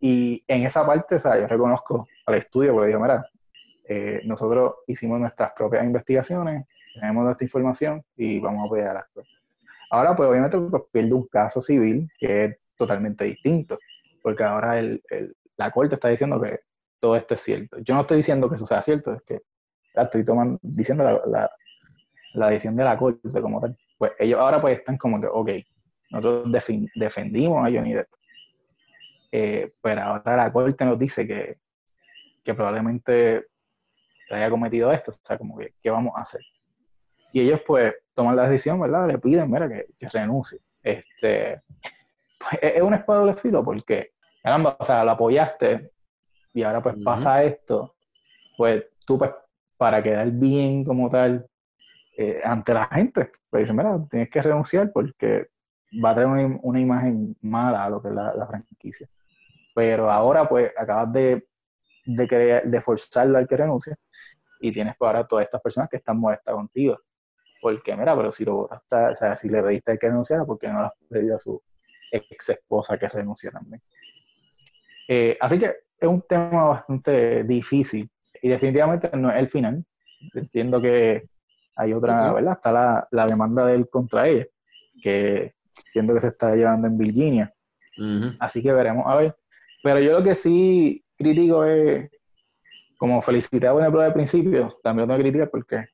Y 0.00 0.42
en 0.48 0.62
esa 0.62 0.86
parte, 0.86 1.16
o 1.16 1.18
sea, 1.18 1.38
yo 1.38 1.46
reconozco 1.46 2.08
al 2.24 2.36
estudio 2.36 2.72
porque 2.72 2.88
dijo, 2.88 3.00
mira, 3.00 3.28
eh, 3.84 4.22
nosotros 4.24 4.76
hicimos 4.86 5.20
nuestras 5.20 5.52
propias 5.52 5.84
investigaciones, 5.84 6.64
tenemos 6.94 7.30
esta 7.30 7.44
información 7.44 8.02
y 8.16 8.40
vamos 8.40 8.62
a 8.62 8.64
apoyar 8.64 9.06
cosas. 9.12 9.30
Ahora, 9.90 10.16
pues 10.16 10.26
obviamente 10.26 10.58
pues, 10.58 10.84
pierde 10.90 11.12
un 11.12 11.26
caso 11.26 11.60
civil 11.60 12.10
que 12.18 12.44
es 12.46 12.56
totalmente 12.78 13.26
distinto, 13.26 13.78
porque 14.22 14.42
ahora 14.42 14.78
el, 14.78 15.02
la 15.56 15.70
corte 15.70 15.94
está 15.94 16.08
diciendo 16.08 16.40
que 16.40 16.60
todo 17.00 17.16
esto 17.16 17.34
es 17.34 17.40
cierto. 17.40 17.78
Yo 17.80 17.94
no 17.94 18.02
estoy 18.02 18.18
diciendo 18.18 18.48
que 18.48 18.56
eso 18.56 18.66
sea 18.66 18.82
cierto, 18.82 19.12
es 19.14 19.22
que 19.22 19.42
estoy 19.94 20.24
tomando, 20.24 20.58
diciendo 20.62 21.04
la, 21.04 21.50
la, 22.34 22.48
decisión 22.50 22.76
de 22.76 22.84
la 22.84 22.96
corte 22.96 23.40
como 23.40 23.60
tal. 23.60 23.76
Pues 23.98 24.12
ellos 24.18 24.38
ahora 24.38 24.60
pues 24.60 24.78
están 24.78 24.96
como 24.98 25.20
que, 25.20 25.26
ok, 25.26 25.50
nosotros 26.10 26.52
defendimos 26.94 27.66
a 27.66 27.70
Johnny 27.70 27.94
Depp, 27.94 28.08
eh, 29.32 29.72
pero 29.80 30.02
ahora 30.02 30.36
la 30.36 30.52
corte 30.52 30.84
nos 30.84 30.98
dice 30.98 31.26
que, 31.26 31.58
que 32.44 32.54
probablemente 32.54 33.46
haya 34.30 34.50
cometido 34.50 34.92
esto, 34.92 35.10
o 35.10 35.14
sea, 35.22 35.38
como 35.38 35.56
que, 35.58 35.74
¿qué 35.82 35.90
vamos 35.90 36.14
a 36.16 36.22
hacer? 36.22 36.42
Y 37.32 37.40
ellos 37.40 37.60
pues 37.66 37.94
toman 38.14 38.36
la 38.36 38.48
decisión, 38.48 38.80
¿verdad? 38.80 39.06
Le 39.06 39.18
piden, 39.18 39.50
mira, 39.50 39.68
que, 39.68 39.86
renuncie. 40.08 40.58
Este, 40.82 41.60
pues, 42.38 42.58
es 42.62 42.82
un 42.82 42.94
espada 42.94 43.26
de 43.26 43.34
filo 43.34 43.64
porque, 43.64 44.12
caramba, 44.46 44.76
o 44.78 44.84
sea, 44.84 45.02
lo 45.02 45.10
apoyaste 45.10 45.90
y 46.54 46.62
ahora 46.62 46.80
pues 46.80 46.94
pasa 47.04 47.42
esto, 47.42 47.96
pues 48.56 48.84
tú 49.04 49.18
pues 49.18 49.32
para 49.76 50.00
quedar 50.00 50.30
bien 50.30 50.84
como 50.84 51.10
tal 51.10 51.48
eh, 52.16 52.40
ante 52.44 52.72
la 52.72 52.86
gente, 52.86 53.32
pues 53.50 53.64
dicen, 53.64 53.74
mira, 53.74 53.98
tienes 54.08 54.30
que 54.30 54.40
renunciar 54.40 54.92
porque 54.92 55.48
va 56.02 56.10
a 56.10 56.14
tener 56.14 56.58
una, 56.62 56.78
imagen 56.78 57.36
mala 57.42 57.86
a 57.86 57.90
lo 57.90 58.00
que 58.00 58.06
es 58.06 58.14
la, 58.14 58.46
franquicia. 58.46 59.08
Pero 59.74 60.12
ahora 60.12 60.48
pues 60.48 60.70
acabas 60.78 61.12
de, 61.12 61.48
de, 62.04 62.80
forzarlo 62.82 63.38
al 63.38 63.48
que 63.48 63.56
renuncie 63.56 63.96
y 64.60 64.70
tienes 64.70 64.96
para 64.96 65.18
ahora 65.18 65.26
todas 65.26 65.44
estas 65.46 65.60
personas 65.60 65.90
que 65.90 65.96
están 65.96 66.20
molestas 66.20 66.54
contigo. 66.54 67.00
Porque, 67.60 67.96
mira, 67.96 68.14
pero 68.14 68.30
si 68.30 68.44
lo 68.44 68.58
o 68.58 68.80
sea, 69.12 69.34
si 69.34 69.48
le 69.48 69.60
pediste 69.60 69.90
al 69.90 69.98
que 69.98 70.06
renunciara, 70.06 70.44
¿por 70.44 70.56
qué 70.56 70.68
no 70.68 70.82
le 70.82 70.86
has 70.86 70.92
pedido 71.10 71.34
a 71.34 71.40
su 71.40 71.60
ex 72.12 72.50
esposa 72.50 72.96
que 72.96 73.08
renuncie 73.08 73.50
también? 73.50 73.82
Eh, 75.08 75.36
así 75.40 75.58
que 75.58 75.66
es 75.98 76.08
un 76.08 76.22
tema 76.22 76.64
bastante 76.64 77.44
difícil 77.44 78.08
y 78.42 78.48
definitivamente 78.48 79.10
no 79.16 79.30
es 79.30 79.36
el 79.36 79.48
final. 79.48 79.84
Entiendo 80.34 80.80
que 80.80 81.28
hay 81.76 81.92
otra, 81.92 82.32
¿verdad? 82.32 82.54
Está 82.54 82.72
la, 82.72 83.08
la, 83.10 83.26
demanda 83.26 83.66
de 83.66 83.74
él 83.74 83.88
contra 83.88 84.28
ella, 84.28 84.46
que 85.02 85.54
entiendo 85.86 86.14
que 86.14 86.20
se 86.20 86.28
está 86.28 86.54
llevando 86.54 86.86
en 86.86 86.98
Virginia. 86.98 87.52
Así 88.38 88.62
que 88.62 88.72
veremos 88.72 89.04
a 89.06 89.16
ver. 89.16 89.36
Pero 89.82 90.00
yo 90.00 90.12
lo 90.12 90.22
que 90.22 90.34
sí 90.34 91.04
critico 91.16 91.64
es, 91.64 92.10
como 92.98 93.22
felicité 93.22 93.66
a 93.66 93.74
prueba 93.74 94.04
de 94.04 94.12
principio, 94.12 94.78
también 94.82 95.06
lo 95.06 95.14
tengo 95.14 95.18
que 95.18 95.30
criticar 95.30 95.50
porque 95.50 95.84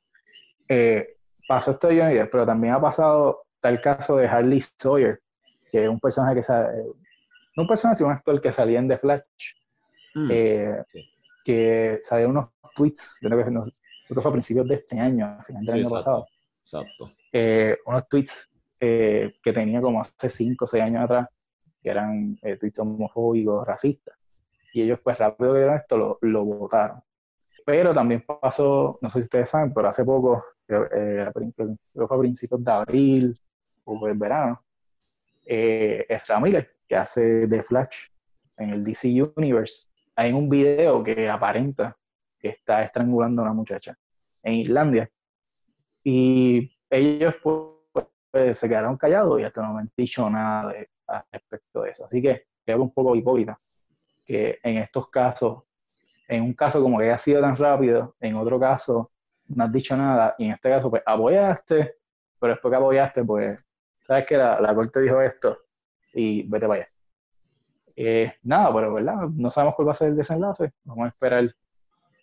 eh, 0.68 1.16
pasó 1.48 1.72
esto 1.72 1.88
de 1.88 2.00
Johnny 2.00 2.14
Depp, 2.14 2.30
pero 2.30 2.46
también 2.46 2.74
ha 2.74 2.80
pasado 2.80 3.44
tal 3.60 3.80
caso 3.80 4.16
de 4.16 4.26
Harley 4.26 4.62
Sawyer, 4.78 5.20
que 5.70 5.82
es 5.82 5.88
un 5.88 5.98
personaje 5.98 6.36
que 6.36 6.42
sale, 6.42 6.68
no 7.56 7.62
un 7.62 7.68
personaje, 7.68 7.96
sino 7.96 8.08
un 8.08 8.14
actor 8.14 8.40
que 8.40 8.52
salía 8.52 8.78
en 8.78 8.88
The 8.88 8.98
Flash, 8.98 9.54
mm, 10.14 10.28
eh, 10.30 10.84
que 11.44 11.98
salieron 12.02 12.36
unos 12.36 12.50
tweets, 12.74 13.16
que, 13.20 13.28
no, 13.28 13.36
creo 13.36 13.64
que 14.08 14.20
fue 14.20 14.28
a 14.28 14.32
principios 14.32 14.68
de 14.68 14.74
este 14.76 14.98
año, 14.98 15.26
a 15.26 15.42
final 15.44 15.64
del 15.64 15.74
año 15.76 15.90
pasado. 15.90 16.26
Exacto. 16.60 17.12
Eh, 17.32 17.76
unos 17.86 18.08
tweets 18.08 18.50
eh, 18.80 19.34
que 19.42 19.52
tenía 19.52 19.80
como 19.80 20.00
hace 20.00 20.28
5 20.28 20.64
o 20.64 20.68
6 20.68 20.82
años 20.82 21.04
atrás, 21.04 21.28
que 21.82 21.90
eran 21.90 22.36
tweets 22.36 22.78
homofóbicos, 22.78 23.66
racistas. 23.66 24.16
Y 24.72 24.82
ellos 24.82 25.00
pues 25.02 25.18
rápido 25.18 25.52
vieron 25.52 25.76
esto, 25.76 25.98
lo, 25.98 26.18
lo 26.22 26.44
votaron. 26.44 27.02
Pero 27.64 27.94
también 27.94 28.22
pasó, 28.22 28.98
no 29.00 29.08
sé 29.08 29.20
si 29.20 29.24
ustedes 29.24 29.48
saben, 29.48 29.72
pero 29.72 29.88
hace 29.88 30.04
poco, 30.04 30.44
creo, 30.66 30.88
que 30.88 32.06
fue 32.06 32.16
a 32.16 32.20
principios 32.20 32.64
de 32.64 32.72
abril 32.72 33.40
o 33.84 34.06
el 34.06 34.14
verano, 34.14 34.62
eh, 35.46 36.06
Ezra 36.08 36.40
Miller, 36.40 36.70
que 36.92 36.96
hace 36.96 37.48
The 37.48 37.62
Flash 37.62 38.08
en 38.58 38.68
el 38.68 38.84
DC 38.84 39.08
Universe, 39.34 39.88
hay 40.14 40.30
un 40.30 40.50
video 40.50 41.02
que 41.02 41.26
aparenta 41.26 41.96
que 42.38 42.50
está 42.50 42.82
estrangulando 42.82 43.40
a 43.40 43.46
una 43.46 43.54
muchacha 43.54 43.96
en 44.42 44.52
Islandia. 44.56 45.10
Y 46.04 46.70
ellos 46.90 47.34
pues, 47.42 48.58
se 48.58 48.68
quedaron 48.68 48.98
callados 48.98 49.40
y 49.40 49.44
hasta 49.44 49.62
no 49.62 49.78
han 49.78 49.90
dicho 49.96 50.28
nada 50.28 50.74
respecto 51.32 51.80
de 51.80 51.92
eso. 51.92 52.04
Así 52.04 52.20
que 52.20 52.44
creo 52.62 52.82
un 52.82 52.92
poco 52.92 53.16
hipócrita 53.16 53.58
que 54.22 54.58
en 54.62 54.76
estos 54.76 55.08
casos, 55.08 55.62
en 56.28 56.42
un 56.42 56.52
caso 56.52 56.82
como 56.82 56.98
que 56.98 57.10
ha 57.10 57.16
sido 57.16 57.40
tan 57.40 57.56
rápido, 57.56 58.16
en 58.20 58.36
otro 58.36 58.60
caso 58.60 59.12
no 59.48 59.64
has 59.64 59.72
dicho 59.72 59.96
nada 59.96 60.34
y 60.36 60.44
en 60.44 60.52
este 60.52 60.68
caso 60.68 60.90
pues 60.90 61.02
apoyaste, 61.06 61.94
pero 62.38 62.52
después 62.52 62.70
que 62.70 62.76
apoyaste 62.76 63.24
pues 63.24 63.58
sabes 63.98 64.26
que 64.26 64.36
la, 64.36 64.60
la 64.60 64.74
corte 64.74 65.00
dijo 65.00 65.22
esto 65.22 65.56
y 66.12 66.42
vete 66.42 66.66
para 66.66 66.82
allá. 66.82 66.92
Eh, 67.96 68.32
nada, 68.42 68.72
pero 68.74 68.94
verdad, 68.94 69.28
no 69.28 69.50
sabemos 69.50 69.74
cuál 69.74 69.88
va 69.88 69.92
a 69.92 69.96
ser 69.96 70.08
el 70.08 70.16
desenlace. 70.16 70.72
Vamos 70.84 71.06
a 71.06 71.08
esperar 71.08 71.54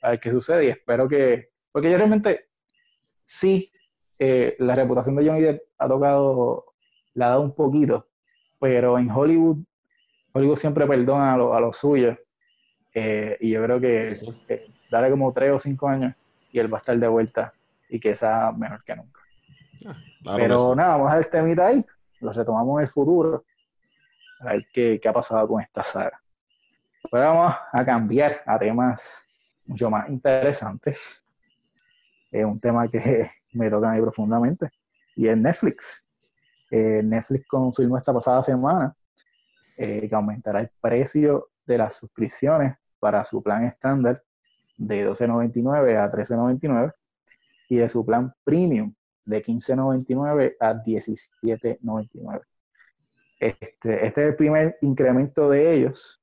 a 0.01 0.09
ver 0.11 0.19
qué 0.19 0.31
sucede 0.31 0.65
y 0.65 0.69
espero 0.69 1.07
que. 1.07 1.49
Porque 1.71 1.91
yo 1.91 1.97
realmente 1.97 2.49
sí, 3.23 3.71
eh, 4.17 4.55
la 4.59 4.75
reputación 4.75 5.15
de 5.15 5.27
Johnny 5.27 5.41
Depp 5.41 5.61
ha 5.77 5.87
tocado, 5.87 6.65
la 7.13 7.27
ha 7.27 7.29
dado 7.29 7.41
un 7.41 7.53
poquito, 7.53 8.07
pero 8.59 8.97
en 8.97 9.11
Hollywood, 9.11 9.57
Hollywood 10.33 10.57
siempre 10.57 10.87
perdona 10.87 11.33
a 11.33 11.37
los 11.37 11.55
a 11.55 11.59
lo 11.59 11.73
suyos. 11.73 12.17
Eh, 12.93 13.37
y 13.39 13.51
yo 13.51 13.63
creo 13.63 13.79
que 13.79 14.13
darle 14.89 15.11
como 15.11 15.31
tres 15.31 15.51
o 15.51 15.59
cinco 15.59 15.87
años 15.87 16.15
y 16.51 16.57
él 16.57 16.73
va 16.73 16.77
a 16.77 16.81
estar 16.81 16.97
de 16.97 17.07
vuelta 17.07 17.53
y 17.87 17.99
que 17.99 18.15
sea 18.15 18.51
mejor 18.51 18.83
que 18.83 18.95
nunca. 18.95 19.21
Ah, 20.25 20.35
pero 20.35 20.75
nada, 20.75 20.97
vamos 20.97 21.11
a 21.11 21.15
ver 21.15 21.25
este 21.25 21.37
temita 21.37 21.67
ahí, 21.67 21.85
lo 22.19 22.33
retomamos 22.33 22.79
en 22.79 22.83
el 22.83 22.89
futuro 22.89 23.45
a 24.39 24.53
ver 24.53 24.67
qué, 24.73 24.99
ha 25.05 25.13
pasado 25.13 25.47
con 25.47 25.61
esta 25.61 25.83
saga. 25.83 26.21
Ahora 27.11 27.29
vamos 27.29 27.55
a 27.73 27.85
cambiar 27.85 28.41
a 28.45 28.57
temas 28.57 29.25
mucho 29.65 29.89
más 29.89 30.09
interesantes. 30.09 31.23
Es 32.31 32.45
un 32.45 32.59
tema 32.59 32.87
que 32.87 33.29
me 33.53 33.69
toca 33.69 33.91
a 33.91 33.93
mí 33.93 34.01
profundamente 34.01 34.69
y 35.15 35.27
es 35.27 35.37
Netflix. 35.37 36.05
Eh, 36.71 37.01
Netflix 37.03 37.47
confirmó 37.47 37.97
esta 37.97 38.13
pasada 38.13 38.43
semana 38.43 38.95
eh, 39.75 40.07
que 40.07 40.15
aumentará 40.15 40.61
el 40.61 40.69
precio 40.79 41.49
de 41.65 41.77
las 41.77 41.95
suscripciones 41.95 42.75
para 42.99 43.23
su 43.25 43.41
plan 43.41 43.65
estándar 43.65 44.23
de 44.77 45.07
12.99 45.07 45.97
a 45.97 46.09
13.99 46.09 46.93
y 47.69 47.77
de 47.77 47.89
su 47.89 48.05
plan 48.05 48.33
premium 48.43 48.93
de 49.25 49.43
15.99 49.43 50.55
a 50.59 50.73
17.99. 50.73 52.41
Este, 53.39 54.05
este 54.05 54.21
es 54.21 54.27
el 54.27 54.35
primer 54.35 54.77
incremento 54.81 55.49
de 55.49 55.75
ellos 55.75 56.21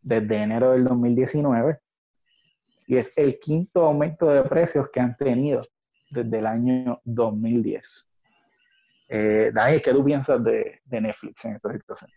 desde 0.00 0.36
enero 0.36 0.72
del 0.72 0.84
2019 0.84 1.78
y 2.86 2.96
es 2.96 3.12
el 3.16 3.38
quinto 3.40 3.84
aumento 3.84 4.28
de 4.28 4.42
precios 4.42 4.88
que 4.92 5.00
han 5.00 5.16
tenido 5.16 5.66
desde 6.10 6.38
el 6.38 6.46
año 6.46 7.00
2010. 7.04 8.08
Eh, 9.08 9.50
Daniel, 9.52 9.82
¿qué 9.82 9.92
tú 9.92 10.04
piensas 10.04 10.42
de, 10.42 10.80
Netflix 10.86 11.44
en 11.44 11.56
esta 11.56 11.72
situación? 11.72 12.10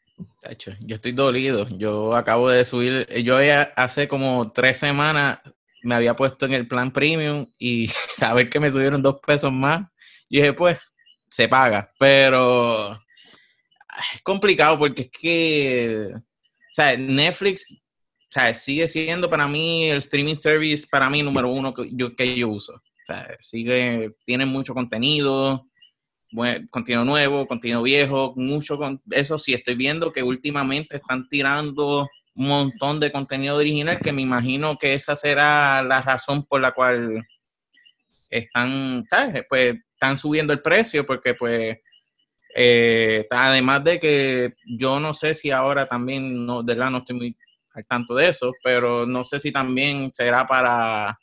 Yo 0.81 0.95
estoy 0.95 1.11
dolido. 1.11 1.67
Yo 1.69 2.15
acabo 2.15 2.49
de 2.49 2.63
subir, 2.63 3.07
yo 3.23 3.37
hace 3.75 4.07
como 4.07 4.51
tres 4.51 4.77
semanas 4.77 5.39
me 5.83 5.95
había 5.95 6.15
puesto 6.15 6.45
en 6.45 6.53
el 6.53 6.67
plan 6.67 6.91
premium 6.91 7.45
y 7.57 7.87
saber 8.13 8.49
que 8.49 8.59
me 8.59 8.71
subieron 8.71 9.01
dos 9.01 9.19
pesos 9.25 9.51
más, 9.51 9.87
y 10.29 10.37
dije, 10.37 10.53
pues, 10.53 10.79
se 11.29 11.47
paga. 11.47 11.91
Pero 11.99 12.99
es 14.13 14.21
complicado 14.21 14.77
porque 14.77 15.03
es 15.03 15.11
que, 15.11 16.11
Netflix, 16.97 17.81
sigue 18.55 18.87
siendo 18.87 19.29
para 19.29 19.47
mí 19.47 19.85
el 19.85 19.97
streaming 19.97 20.35
service, 20.35 20.85
para 20.89 21.09
mí 21.09 21.23
número 21.23 21.49
uno 21.49 21.73
que 21.73 21.89
yo, 21.91 22.15
que 22.15 22.35
yo 22.35 22.49
uso. 22.49 22.81
Sigue, 23.39 24.15
tiene 24.25 24.45
mucho 24.45 24.73
contenido, 24.73 25.67
contenido 26.69 27.05
nuevo, 27.05 27.47
contenido 27.47 27.83
viejo, 27.83 28.33
mucho 28.35 28.77
con 28.77 29.01
eso 29.11 29.39
sí 29.39 29.53
estoy 29.53 29.75
viendo 29.75 30.11
que 30.11 30.23
últimamente 30.23 30.97
están 30.97 31.29
tirando 31.29 32.09
un 32.33 32.47
montón 32.47 32.99
de 32.99 33.11
contenido 33.11 33.55
original 33.55 33.99
que 33.99 34.11
me 34.11 34.21
imagino 34.21 34.77
que 34.77 34.93
esa 34.93 35.15
será 35.15 35.81
la 35.81 36.01
razón 36.01 36.43
por 36.43 36.59
la 36.59 36.71
cual 36.71 37.25
están. 38.29 39.05
Pues 39.47 39.75
están 39.93 40.19
subiendo 40.19 40.51
el 40.51 40.61
precio 40.61 41.05
porque 41.05 41.35
pues 41.35 41.77
eh, 42.57 43.27
además 43.31 43.83
de 43.83 43.99
que 43.99 44.53
yo 44.65 45.01
no 45.01 45.13
sé 45.13 45.35
si 45.35 45.51
ahora 45.51 45.87
también, 45.87 46.45
no, 46.45 46.63
de 46.63 46.73
verdad 46.73 46.89
no 46.89 46.99
estoy 46.99 47.15
muy 47.17 47.37
al 47.73 47.85
tanto 47.85 48.15
de 48.15 48.29
eso, 48.29 48.53
pero 48.63 49.05
no 49.05 49.25
sé 49.25 49.41
si 49.41 49.51
también 49.51 50.09
será 50.13 50.47
para, 50.47 51.19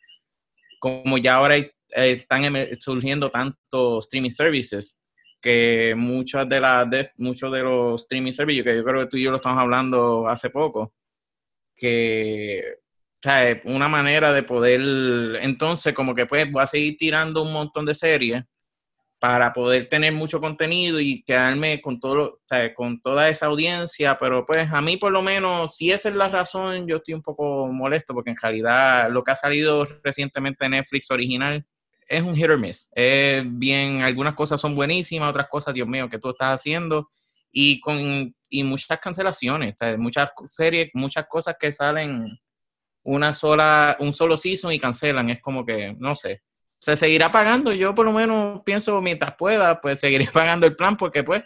como 0.78 1.16
ya 1.16 1.36
ahora 1.36 1.56
están 1.88 2.44
surgiendo 2.78 3.30
tantos 3.30 4.04
streaming 4.04 4.30
services, 4.30 5.00
que 5.40 5.94
muchas 5.96 6.46
de 6.48 6.60
las 6.60 6.90
de 6.90 7.10
muchos 7.16 7.50
de 7.50 7.62
los 7.62 8.02
streaming 8.02 8.32
services, 8.32 8.64
que 8.64 8.76
yo 8.76 8.84
creo 8.84 9.00
que 9.00 9.06
tú 9.06 9.16
y 9.16 9.22
yo 9.22 9.30
lo 9.30 9.36
estamos 9.36 9.58
hablando 9.58 10.28
hace 10.28 10.50
poco, 10.50 10.92
que 11.74 12.62
o 13.24 13.28
sea, 13.28 13.60
una 13.64 13.88
manera 13.88 14.34
de 14.34 14.42
poder, 14.42 14.80
entonces 15.42 15.94
como 15.94 16.14
que 16.14 16.26
pues 16.26 16.50
voy 16.52 16.62
a 16.62 16.66
seguir 16.66 16.96
tirando 16.98 17.42
un 17.42 17.52
montón 17.54 17.86
de 17.86 17.94
series 17.94 18.44
para 19.22 19.52
poder 19.52 19.84
tener 19.84 20.12
mucho 20.12 20.40
contenido 20.40 20.98
y 20.98 21.22
quedarme 21.22 21.80
con 21.80 22.00
todo, 22.00 22.40
con 22.74 23.00
toda 23.00 23.28
esa 23.28 23.46
audiencia, 23.46 24.18
pero 24.18 24.44
pues 24.44 24.68
a 24.72 24.80
mí 24.80 24.96
por 24.96 25.12
lo 25.12 25.22
menos, 25.22 25.76
si 25.76 25.92
esa 25.92 26.08
es 26.08 26.16
la 26.16 26.28
razón, 26.28 26.88
yo 26.88 26.96
estoy 26.96 27.14
un 27.14 27.22
poco 27.22 27.68
molesto 27.68 28.14
porque 28.14 28.30
en 28.30 28.36
realidad 28.36 29.12
lo 29.12 29.22
que 29.22 29.30
ha 29.30 29.36
salido 29.36 29.86
recientemente 30.02 30.64
en 30.64 30.72
Netflix 30.72 31.08
original 31.12 31.64
es 32.08 32.20
un 32.20 32.34
hit 32.34 32.50
or 32.50 32.58
miss. 32.58 32.90
Es 32.96 33.44
bien, 33.46 34.02
algunas 34.02 34.34
cosas 34.34 34.60
son 34.60 34.74
buenísimas, 34.74 35.30
otras 35.30 35.46
cosas, 35.48 35.72
Dios 35.72 35.86
mío, 35.86 36.10
que 36.10 36.18
tú 36.18 36.30
estás 36.30 36.56
haciendo 36.56 37.08
y 37.52 37.78
con 37.78 38.34
y 38.48 38.64
muchas 38.64 38.98
cancelaciones, 38.98 39.76
muchas 39.98 40.30
series, 40.48 40.90
muchas 40.94 41.26
cosas 41.28 41.54
que 41.60 41.70
salen 41.70 42.40
una 43.04 43.34
sola, 43.34 43.96
un 44.00 44.14
solo 44.14 44.36
season 44.36 44.72
y 44.72 44.80
cancelan, 44.80 45.30
es 45.30 45.40
como 45.40 45.64
que, 45.64 45.94
no 45.96 46.16
sé, 46.16 46.42
se 46.82 46.96
seguirá 46.96 47.30
pagando. 47.30 47.72
Yo 47.72 47.94
por 47.94 48.04
lo 48.04 48.12
menos 48.12 48.60
pienso 48.64 49.00
mientras 49.00 49.36
pueda, 49.36 49.80
pues 49.80 50.00
seguiré 50.00 50.26
pagando 50.32 50.66
el 50.66 50.74
plan 50.74 50.96
porque 50.96 51.22
pues 51.22 51.44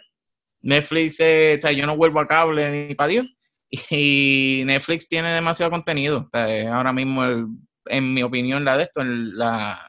Netflix, 0.61 1.15
o 1.15 1.61
sea, 1.61 1.71
yo 1.71 1.85
no 1.85 1.95
vuelvo 1.95 2.19
a 2.19 2.27
cable 2.27 2.87
ni 2.87 2.95
para 2.95 3.09
Dios. 3.09 3.27
Y 3.91 4.63
Netflix 4.65 5.07
tiene 5.09 5.33
demasiado 5.33 5.69
contenido. 5.69 6.25
ahora 6.33 6.91
mismo, 6.93 7.23
en 7.85 8.13
mi 8.13 8.23
opinión, 8.23 8.63
la 8.63 8.77
de 8.77 8.83
esto, 8.83 9.03
la, 9.03 9.85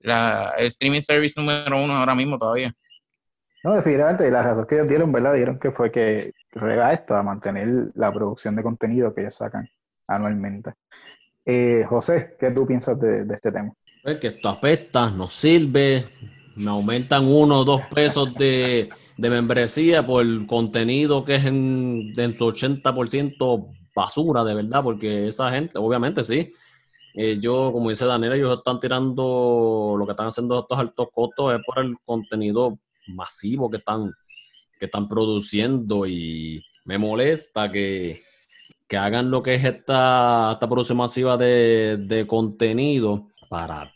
la, 0.00 0.52
el 0.58 0.66
streaming 0.66 1.00
service 1.00 1.34
número 1.36 1.82
uno 1.82 1.94
ahora 1.96 2.14
mismo 2.14 2.38
todavía. 2.38 2.72
No, 3.64 3.74
definitivamente, 3.74 4.28
y 4.28 4.30
la 4.30 4.42
razón 4.42 4.66
que 4.66 4.74
ellos 4.74 4.88
dieron, 4.88 5.10
¿verdad? 5.10 5.34
Dieron 5.34 5.58
que 5.58 5.70
fue 5.72 5.90
que 5.90 6.34
rega 6.52 6.92
esto, 6.92 7.14
a 7.14 7.22
mantener 7.22 7.90
la 7.94 8.12
producción 8.12 8.54
de 8.54 8.62
contenido 8.62 9.14
que 9.14 9.22
ellos 9.22 9.34
sacan 9.34 9.66
anualmente. 10.06 10.74
Eh, 11.46 11.86
José, 11.88 12.36
¿qué 12.38 12.50
tú 12.50 12.66
piensas 12.66 13.00
de 13.00 13.26
este 13.34 13.50
tema? 13.50 13.72
Que 14.04 14.26
esto 14.26 14.50
apesta, 14.50 15.10
no 15.10 15.28
sirve, 15.30 16.06
me 16.56 16.70
aumentan 16.70 17.26
uno 17.26 17.60
o 17.60 17.64
dos 17.64 17.80
pesos 17.92 18.34
de, 18.34 18.90
membresía 19.16 20.06
por 20.06 20.22
el 20.22 20.46
contenido 20.46 21.24
que 21.24 21.36
es 21.36 21.44
en, 21.46 22.12
en 22.16 22.34
su 22.34 22.44
80% 22.44 23.66
basura, 23.94 24.44
de 24.44 24.54
verdad, 24.54 24.82
porque 24.82 25.28
esa 25.28 25.50
gente, 25.50 25.78
obviamente 25.78 26.22
sí, 26.22 26.52
eh, 27.14 27.38
yo, 27.40 27.70
como 27.72 27.88
dice 27.88 28.04
Daniel, 28.04 28.34
ellos 28.34 28.58
están 28.58 28.78
tirando, 28.78 29.94
lo 29.96 30.04
que 30.04 30.12
están 30.12 30.26
haciendo 30.26 30.60
estos 30.60 30.78
altos 30.78 31.08
costos 31.12 31.54
es 31.54 31.60
por 31.64 31.78
el 31.82 31.96
contenido 32.04 32.78
masivo 33.06 33.70
que 33.70 33.78
están, 33.78 34.12
que 34.78 34.86
están 34.86 35.08
produciendo 35.08 36.06
y 36.06 36.62
me 36.84 36.98
molesta 36.98 37.70
que, 37.70 38.22
hagan 38.96 39.28
lo 39.28 39.42
que 39.42 39.56
es 39.56 39.64
esta, 39.64 40.52
esta 40.52 40.68
producción 40.68 40.98
masiva 40.98 41.36
de, 41.36 41.96
de 41.98 42.28
contenido 42.28 43.26
para 43.48 43.93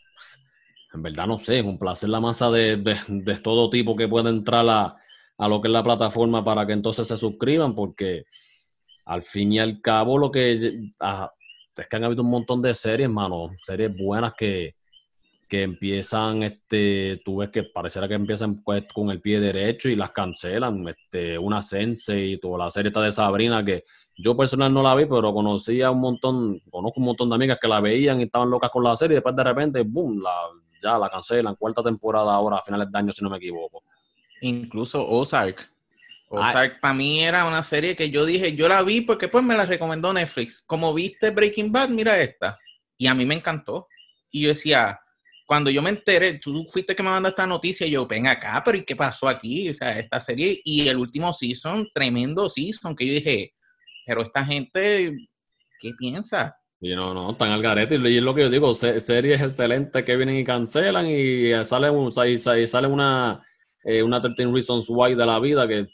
en 0.93 1.01
verdad 1.03 1.27
no 1.27 1.37
sé, 1.37 1.63
complacer 1.63 2.09
la 2.09 2.19
masa 2.19 2.49
de, 2.49 2.77
de, 2.77 3.35
todo 3.37 3.69
tipo 3.69 3.95
que 3.95 4.07
pueda 4.07 4.29
entrar 4.29 4.67
a, 4.67 4.95
a, 5.37 5.47
lo 5.47 5.61
que 5.61 5.67
es 5.67 5.71
la 5.71 5.83
plataforma 5.83 6.43
para 6.43 6.65
que 6.65 6.73
entonces 6.73 7.07
se 7.07 7.17
suscriban, 7.17 7.75
porque 7.75 8.25
al 9.05 9.23
fin 9.23 9.53
y 9.53 9.59
al 9.59 9.81
cabo 9.81 10.17
lo 10.17 10.31
que 10.31 10.91
ah, 10.99 11.31
es 11.77 11.87
que 11.87 11.95
han 11.95 12.03
habido 12.03 12.23
un 12.23 12.29
montón 12.29 12.61
de 12.61 12.73
series, 12.73 13.09
mano, 13.09 13.51
series 13.61 13.95
buenas 13.95 14.33
que, 14.37 14.75
que 15.47 15.63
empiezan, 15.63 16.43
este, 16.43 17.21
tú 17.23 17.37
ves 17.37 17.49
que 17.49 17.63
pareciera 17.63 18.07
que 18.07 18.15
empiezan 18.15 18.61
pues, 18.63 18.83
con 18.93 19.09
el 19.11 19.21
pie 19.21 19.39
derecho 19.39 19.89
y 19.89 19.95
las 19.95 20.11
cancelan, 20.11 20.87
este, 20.87 21.37
una 21.37 21.61
Sense 21.61 22.19
y 22.19 22.39
toda 22.39 22.65
la 22.65 22.69
serie 22.69 22.89
está 22.89 23.01
de 23.01 23.11
Sabrina 23.11 23.63
que 23.63 23.83
yo 24.17 24.35
personal 24.35 24.73
no 24.73 24.83
la 24.83 24.95
vi, 24.95 25.05
pero 25.05 25.33
conocía 25.33 25.91
un 25.91 26.01
montón, 26.01 26.59
conozco 26.69 26.99
un 26.99 27.05
montón 27.05 27.29
de 27.29 27.35
amigas 27.35 27.57
que 27.61 27.67
la 27.67 27.79
veían 27.79 28.19
y 28.19 28.23
estaban 28.23 28.49
locas 28.49 28.69
con 28.69 28.83
la 28.83 28.95
serie 28.95 29.13
y 29.13 29.17
después 29.17 29.35
de 29.35 29.43
repente, 29.43 29.81
boom, 29.83 30.21
la, 30.21 30.31
ya 30.81 30.97
la 30.97 31.09
cancelan, 31.09 31.55
cuarta 31.55 31.83
temporada 31.83 32.33
ahora 32.33 32.57
a 32.57 32.61
finales 32.61 32.91
de 32.91 32.97
año, 32.97 33.11
si 33.11 33.23
no 33.23 33.29
me 33.29 33.37
equivoco. 33.37 33.83
Incluso 34.41 35.07
Ozark. 35.07 35.69
Ozark 36.29 36.79
para 36.79 36.93
mí 36.93 37.23
era 37.23 37.45
una 37.45 37.63
serie 37.63 37.95
que 37.95 38.09
yo 38.09 38.25
dije, 38.25 38.55
yo 38.55 38.67
la 38.67 38.81
vi 38.83 39.01
porque 39.01 39.27
pues 39.27 39.43
me 39.43 39.55
la 39.55 39.65
recomendó 39.65 40.13
Netflix. 40.13 40.61
Como 40.65 40.93
viste 40.93 41.31
Breaking 41.31 41.71
Bad, 41.71 41.89
mira 41.89 42.19
esta. 42.19 42.57
Y 42.97 43.07
a 43.07 43.13
mí 43.13 43.25
me 43.25 43.35
encantó. 43.35 43.87
Y 44.29 44.41
yo 44.41 44.49
decía, 44.49 44.99
cuando 45.49 45.71
yo 45.71 45.81
me 45.81 45.89
enteré, 45.89 46.35
tú 46.35 46.67
fuiste 46.69 46.95
que 46.95 47.01
me 47.01 47.09
mandaste 47.09 47.41
esta 47.41 47.47
noticia, 47.47 47.87
y 47.87 47.89
yo, 47.89 48.05
ven 48.05 48.27
acá, 48.27 48.61
pero 48.63 48.77
¿y 48.77 48.85
qué 48.85 48.95
pasó 48.95 49.27
aquí? 49.27 49.67
O 49.69 49.73
sea, 49.73 49.97
esta 49.97 50.21
serie 50.21 50.61
y 50.63 50.87
el 50.87 50.97
último 50.97 51.33
season, 51.33 51.89
tremendo 51.91 52.47
season, 52.47 52.95
que 52.95 53.07
yo 53.07 53.13
dije, 53.13 53.55
pero 54.05 54.21
esta 54.21 54.45
gente, 54.45 55.17
¿qué 55.79 55.91
piensa? 55.97 56.58
Y 56.81 56.95
no, 56.95 57.13
no, 57.13 57.31
están 57.31 57.51
al 57.51 57.61
garete. 57.61 57.95
Y 57.95 58.17
es 58.17 58.23
lo 58.23 58.33
que 58.33 58.43
yo 58.43 58.49
digo, 58.49 58.73
series 58.73 59.41
excelentes 59.41 60.03
que 60.03 60.15
vienen 60.15 60.37
y 60.37 60.45
cancelan 60.45 61.07
y 61.07 61.51
sale, 61.63 61.89
un, 61.89 62.09
y 62.25 62.37
sale 62.37 62.87
una, 62.87 63.41
eh, 63.83 64.01
una 64.01 64.21
13 64.21 64.45
Reasons 64.51 64.87
Why 64.89 65.15
de 65.15 65.25
la 65.25 65.39
vida 65.39 65.67
que, 65.67 65.87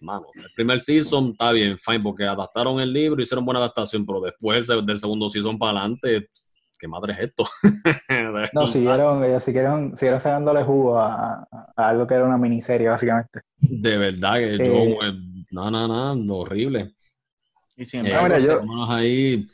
mano, 0.00 0.26
el 0.34 0.50
primer 0.54 0.80
season 0.80 1.32
está 1.32 1.52
bien, 1.52 1.78
fine, 1.78 2.00
porque 2.00 2.24
adaptaron 2.24 2.80
el 2.80 2.92
libro, 2.92 3.20
hicieron 3.20 3.44
buena 3.44 3.60
adaptación, 3.60 4.06
pero 4.06 4.20
después 4.20 4.66
del 4.66 4.98
segundo 4.98 5.28
season 5.28 5.58
para 5.58 5.80
adelante, 5.80 6.30
¿qué 6.78 6.88
madre 6.88 7.12
es 7.12 7.18
esto? 7.20 7.46
no, 8.54 8.66
siguieron, 8.66 9.22
ellos 9.22 9.42
siguieron, 9.42 9.96
siguieron 9.96 10.20
sacándole 10.20 10.62
jugo 10.62 10.98
a, 10.98 11.46
algo 11.76 12.06
que 12.06 12.14
era 12.14 12.24
una 12.24 12.38
miniserie, 12.38 12.88
básicamente. 12.88 13.42
De 13.58 13.98
verdad 13.98 14.36
que 14.36 14.58
yo, 14.64 14.74
eh, 15.02 15.12
no, 15.50 15.70
no, 15.70 16.14
no, 16.14 16.34
horrible. 16.34 16.94
Y 17.76 17.84
sin 17.84 18.06
embargo, 18.06 18.34
eh, 18.34 18.40
yo, 18.40 18.90
ahí 18.90 19.46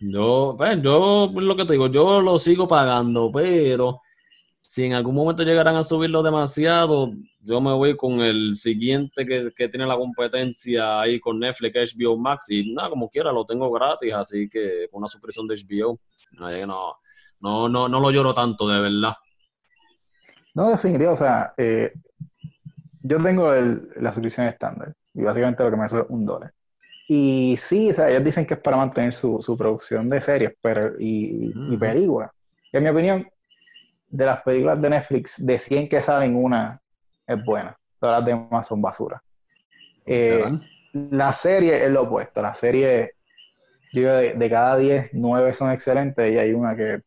yo, 0.00 0.54
pues, 0.56 0.82
yo, 0.82 1.32
lo 1.34 1.56
que 1.56 1.64
te 1.64 1.72
digo, 1.74 1.88
yo 1.88 2.20
lo 2.20 2.38
sigo 2.38 2.66
pagando, 2.66 3.30
pero 3.32 4.00
si 4.60 4.84
en 4.84 4.94
algún 4.94 5.14
momento 5.14 5.42
llegarán 5.42 5.76
a 5.76 5.82
subirlo 5.82 6.22
demasiado, 6.22 7.12
yo 7.40 7.60
me 7.60 7.72
voy 7.72 7.96
con 7.96 8.20
el 8.20 8.54
siguiente 8.56 9.26
que, 9.26 9.68
tiene 9.68 9.86
la 9.86 9.96
competencia 9.96 11.00
ahí 11.00 11.20
con 11.20 11.38
Netflix, 11.38 11.94
HBO 11.96 12.16
Max, 12.16 12.50
y 12.50 12.72
nada, 12.72 12.88
como 12.88 13.10
quiera, 13.10 13.32
lo 13.32 13.44
tengo 13.44 13.70
gratis, 13.70 14.14
así 14.14 14.48
que 14.48 14.88
con 14.90 14.98
una 14.98 15.08
suscripción 15.08 15.46
de 15.46 15.56
HBO, 15.56 15.98
no, 16.32 16.96
no, 17.40 17.68
no, 17.68 17.88
no 17.88 18.00
lo 18.00 18.10
lloro 18.10 18.32
tanto, 18.32 18.68
de 18.68 18.80
verdad. 18.80 19.14
No, 20.54 20.70
definitivo, 20.70 21.12
o 21.12 21.16
sea, 21.16 21.54
eh, 21.56 21.92
yo 23.02 23.22
tengo 23.22 23.52
la 23.52 24.12
suscripción 24.12 24.46
estándar, 24.46 24.94
y 25.12 25.22
básicamente 25.22 25.64
lo 25.64 25.70
que 25.70 25.76
me 25.76 25.84
hace 25.84 25.98
es 25.98 26.06
un 26.08 26.24
dólar. 26.24 26.52
Y 27.14 27.56
sí, 27.58 27.90
o 27.90 27.92
sea, 27.92 28.08
ellos 28.08 28.24
dicen 28.24 28.46
que 28.46 28.54
es 28.54 28.60
para 28.60 28.78
mantener 28.78 29.12
su, 29.12 29.36
su 29.42 29.54
producción 29.54 30.08
de 30.08 30.18
series 30.22 30.54
pero, 30.62 30.94
y, 30.98 31.52
y 31.70 31.76
películas. 31.76 32.30
en 32.72 32.82
mi 32.82 32.88
opinión, 32.88 33.28
de 34.08 34.24
las 34.24 34.40
películas 34.40 34.80
de 34.80 34.88
Netflix, 34.88 35.44
de 35.44 35.58
100 35.58 35.90
que 35.90 36.00
saben, 36.00 36.34
una 36.34 36.80
es 37.26 37.44
buena. 37.44 37.76
Todas 38.00 38.18
las 38.18 38.26
demás 38.26 38.66
son 38.66 38.80
basura. 38.80 39.22
Eh, 40.06 40.42
la 40.94 41.34
serie 41.34 41.84
es 41.84 41.90
lo 41.90 42.04
opuesto. 42.04 42.40
La 42.40 42.54
serie, 42.54 43.12
yo 43.92 44.10
de, 44.16 44.32
de 44.32 44.50
cada 44.50 44.78
10, 44.78 45.10
9 45.12 45.52
son 45.52 45.70
excelentes 45.70 46.32
y 46.32 46.38
hay 46.38 46.54
una 46.54 46.74
que 46.74 47.02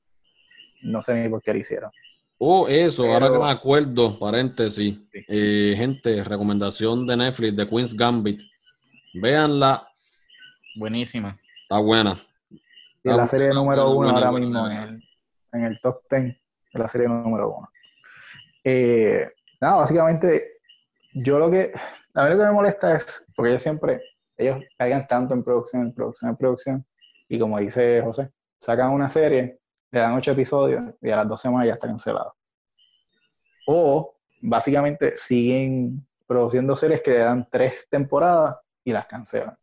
no 0.83 1.01
sé 1.01 1.15
ni 1.19 1.27
por 1.29 1.41
qué 1.41 1.51
la 1.51 1.59
hicieron. 1.59 1.89
Oh, 2.37 2.67
eso, 2.67 3.11
ahora 3.11 3.31
que 3.31 3.39
me 3.39 3.49
acuerdo, 3.49 4.19
paréntesis. 4.19 4.99
Eh, 5.27 5.73
gente, 5.75 6.23
recomendación 6.23 7.07
de 7.07 7.17
Netflix 7.17 7.55
de 7.55 7.67
Queen's 7.67 7.95
Gambit. 7.95 8.43
Véanla, 9.15 9.87
Buenísima. 10.75 11.39
Está 11.63 11.79
buena. 11.79 12.21
Y 13.03 13.09
la 13.09 13.25
serie 13.25 13.49
número 13.49 13.89
uno 13.91 14.09
ahora 14.09 14.31
mismo 14.31 14.67
en 14.67 15.63
el, 15.63 15.79
top 15.79 16.01
ten 16.09 16.37
de 16.73 16.79
la 16.79 16.87
serie 16.87 17.07
número 17.07 17.55
uno. 17.57 17.69
Eh, 18.63 19.31
nada, 19.61 19.77
básicamente, 19.77 20.59
yo 21.13 21.39
lo 21.39 21.49
que, 21.49 21.71
a 22.13 22.23
mí 22.23 22.29
lo 22.31 22.37
que 22.37 22.43
me 22.43 22.51
molesta 22.51 22.95
es, 22.95 23.25
porque 23.35 23.51
ellos 23.51 23.61
siempre, 23.61 24.01
ellos 24.35 24.59
caigan 24.77 25.07
tanto 25.07 25.33
en 25.33 25.43
producción, 25.43 25.83
en 25.83 25.93
producción, 25.93 26.31
en 26.31 26.37
producción, 26.37 26.85
y 27.29 27.39
como 27.39 27.59
dice 27.59 28.01
José, 28.01 28.31
sacan 28.57 28.91
una 28.91 29.07
serie, 29.09 29.59
le 29.91 29.99
dan 29.99 30.15
ocho 30.15 30.31
episodios 30.31 30.83
y 31.01 31.09
a 31.09 31.17
las 31.17 31.27
dos 31.27 31.39
semanas 31.39 31.67
ya 31.67 31.73
está 31.75 31.87
cancelado. 31.87 32.35
O 33.67 34.15
básicamente 34.41 35.15
siguen 35.15 36.05
produciendo 36.27 36.75
series 36.75 37.01
que 37.01 37.11
le 37.11 37.19
dan 37.19 37.47
tres 37.51 37.87
temporadas 37.89 38.57
y 38.83 38.91
las 38.91 39.05
cancelan. 39.05 39.57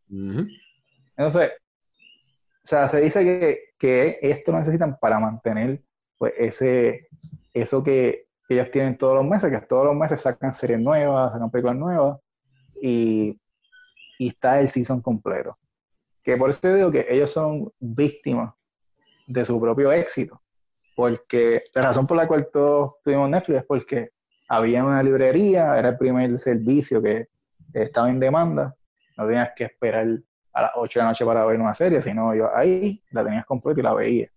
Entonces, 1.23 1.53
o 2.65 2.67
sea, 2.67 2.89
se 2.89 3.01
dice 3.01 3.25
que, 3.25 3.61
que 3.79 4.19
esto 4.23 4.53
lo 4.53 4.59
necesitan 4.59 4.99
para 4.99 5.21
mantener 5.21 5.83
pues 6.19 6.33
ese, 6.37 7.09
eso 7.55 7.83
que, 7.83 8.27
ellos 8.49 8.71
tienen 8.71 8.99
todos 8.99 9.15
los 9.15 9.25
meses, 9.25 9.51
que 9.51 9.67
todos 9.67 9.87
los 9.87 9.95
meses 9.95 10.21
sacan 10.21 10.53
series 10.53 10.79
nuevas, 10.79 11.33
sacan 11.33 11.51
películas 11.51 11.77
nuevas 11.77 12.21
y, 12.83 13.41
y 14.19 14.29
está 14.29 14.61
el 14.61 14.69
season 14.69 15.01
completo. 15.01 15.57
Que 16.23 16.37
por 16.37 16.51
eso 16.51 16.75
digo 16.75 16.91
que 16.91 17.07
ellos 17.09 17.31
son 17.31 17.73
víctimas 17.79 18.53
de 19.27 19.45
su 19.47 19.59
propio 19.59 19.91
éxito. 19.91 20.43
Porque 20.95 21.63
la 21.73 21.83
razón 21.83 22.07
por 22.07 22.19
la 22.19 22.29
cual 22.29 22.49
todos 22.53 22.97
tuvimos 23.03 23.31
Netflix 23.31 23.61
es 23.61 23.65
porque 23.65 24.11
había 24.49 24.85
una 24.85 25.03
librería, 25.03 25.79
era 25.79 25.89
el 25.89 25.97
primer 25.97 26.39
servicio 26.39 27.01
que 27.01 27.29
estaba 27.73 28.11
en 28.11 28.21
demanda, 28.21 28.77
no 29.17 29.27
tenías 29.27 29.53
que 29.57 29.65
esperar 29.65 30.07
a 30.53 30.63
las 30.63 30.73
8 30.75 30.99
de 30.99 31.03
la 31.03 31.11
noche 31.11 31.25
para 31.25 31.45
ver 31.45 31.61
una 31.61 31.75
serie, 31.75 32.03
sino 32.03 32.35
yo 32.35 32.55
ahí 32.55 33.03
la 33.11 33.25
tenías 33.25 33.47
completa 33.47 33.81
y 33.81 33.83
la 33.83 33.95
veía. 33.95 34.29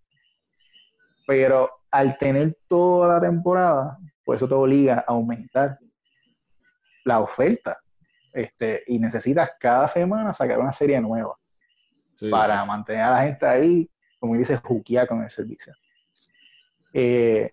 Pero 1.27 1.81
al 1.91 2.17
tener 2.17 2.57
toda 2.67 3.15
la 3.15 3.21
temporada, 3.21 3.97
pues 4.23 4.39
eso 4.39 4.47
te 4.47 4.55
obliga 4.55 4.99
a 4.99 5.11
aumentar 5.11 5.79
la 7.03 7.19
oferta. 7.19 7.79
Este, 8.33 8.83
y 8.87 8.99
necesitas 8.99 9.51
cada 9.59 9.87
semana 9.87 10.33
sacar 10.33 10.59
una 10.59 10.73
serie 10.73 10.99
nueva 10.99 11.35
para 12.29 12.65
mantener 12.65 13.03
a 13.03 13.11
la 13.11 13.23
gente 13.23 13.45
ahí, 13.45 13.89
como 14.19 14.35
dice, 14.35 14.57
juquear 14.57 15.07
con 15.07 15.23
el 15.23 15.29
servicio. 15.29 15.73
Eh, 16.93 17.51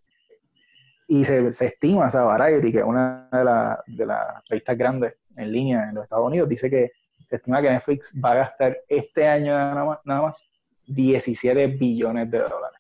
y 1.09 1.25
se, 1.25 1.53
se, 1.53 1.67
estima, 1.67 2.09
esa 2.09 2.23
Variety, 2.23 2.73
que 2.73 2.79
es 2.79 2.85
una 2.85 3.29
de, 3.31 4.07
las 4.07 4.49
revistas 4.49 4.79
grandes 4.79 5.15
en 5.37 5.53
línea 5.53 5.89
en 5.89 5.95
los 5.95 6.05
Estados 6.05 6.27
Unidos, 6.27 6.49
dice 6.49 6.71
que 6.71 6.93
se 7.33 7.37
estima 7.37 7.63
que 7.63 7.71
Netflix 7.71 8.15
va 8.23 8.33
a 8.33 8.35
gastar 8.35 8.77
este 8.87 9.27
año 9.27 9.55
nada 9.55 10.23
más, 10.23 10.51
17 10.87 11.67
billones 11.69 12.31
de 12.31 12.39
dólares. 12.41 12.79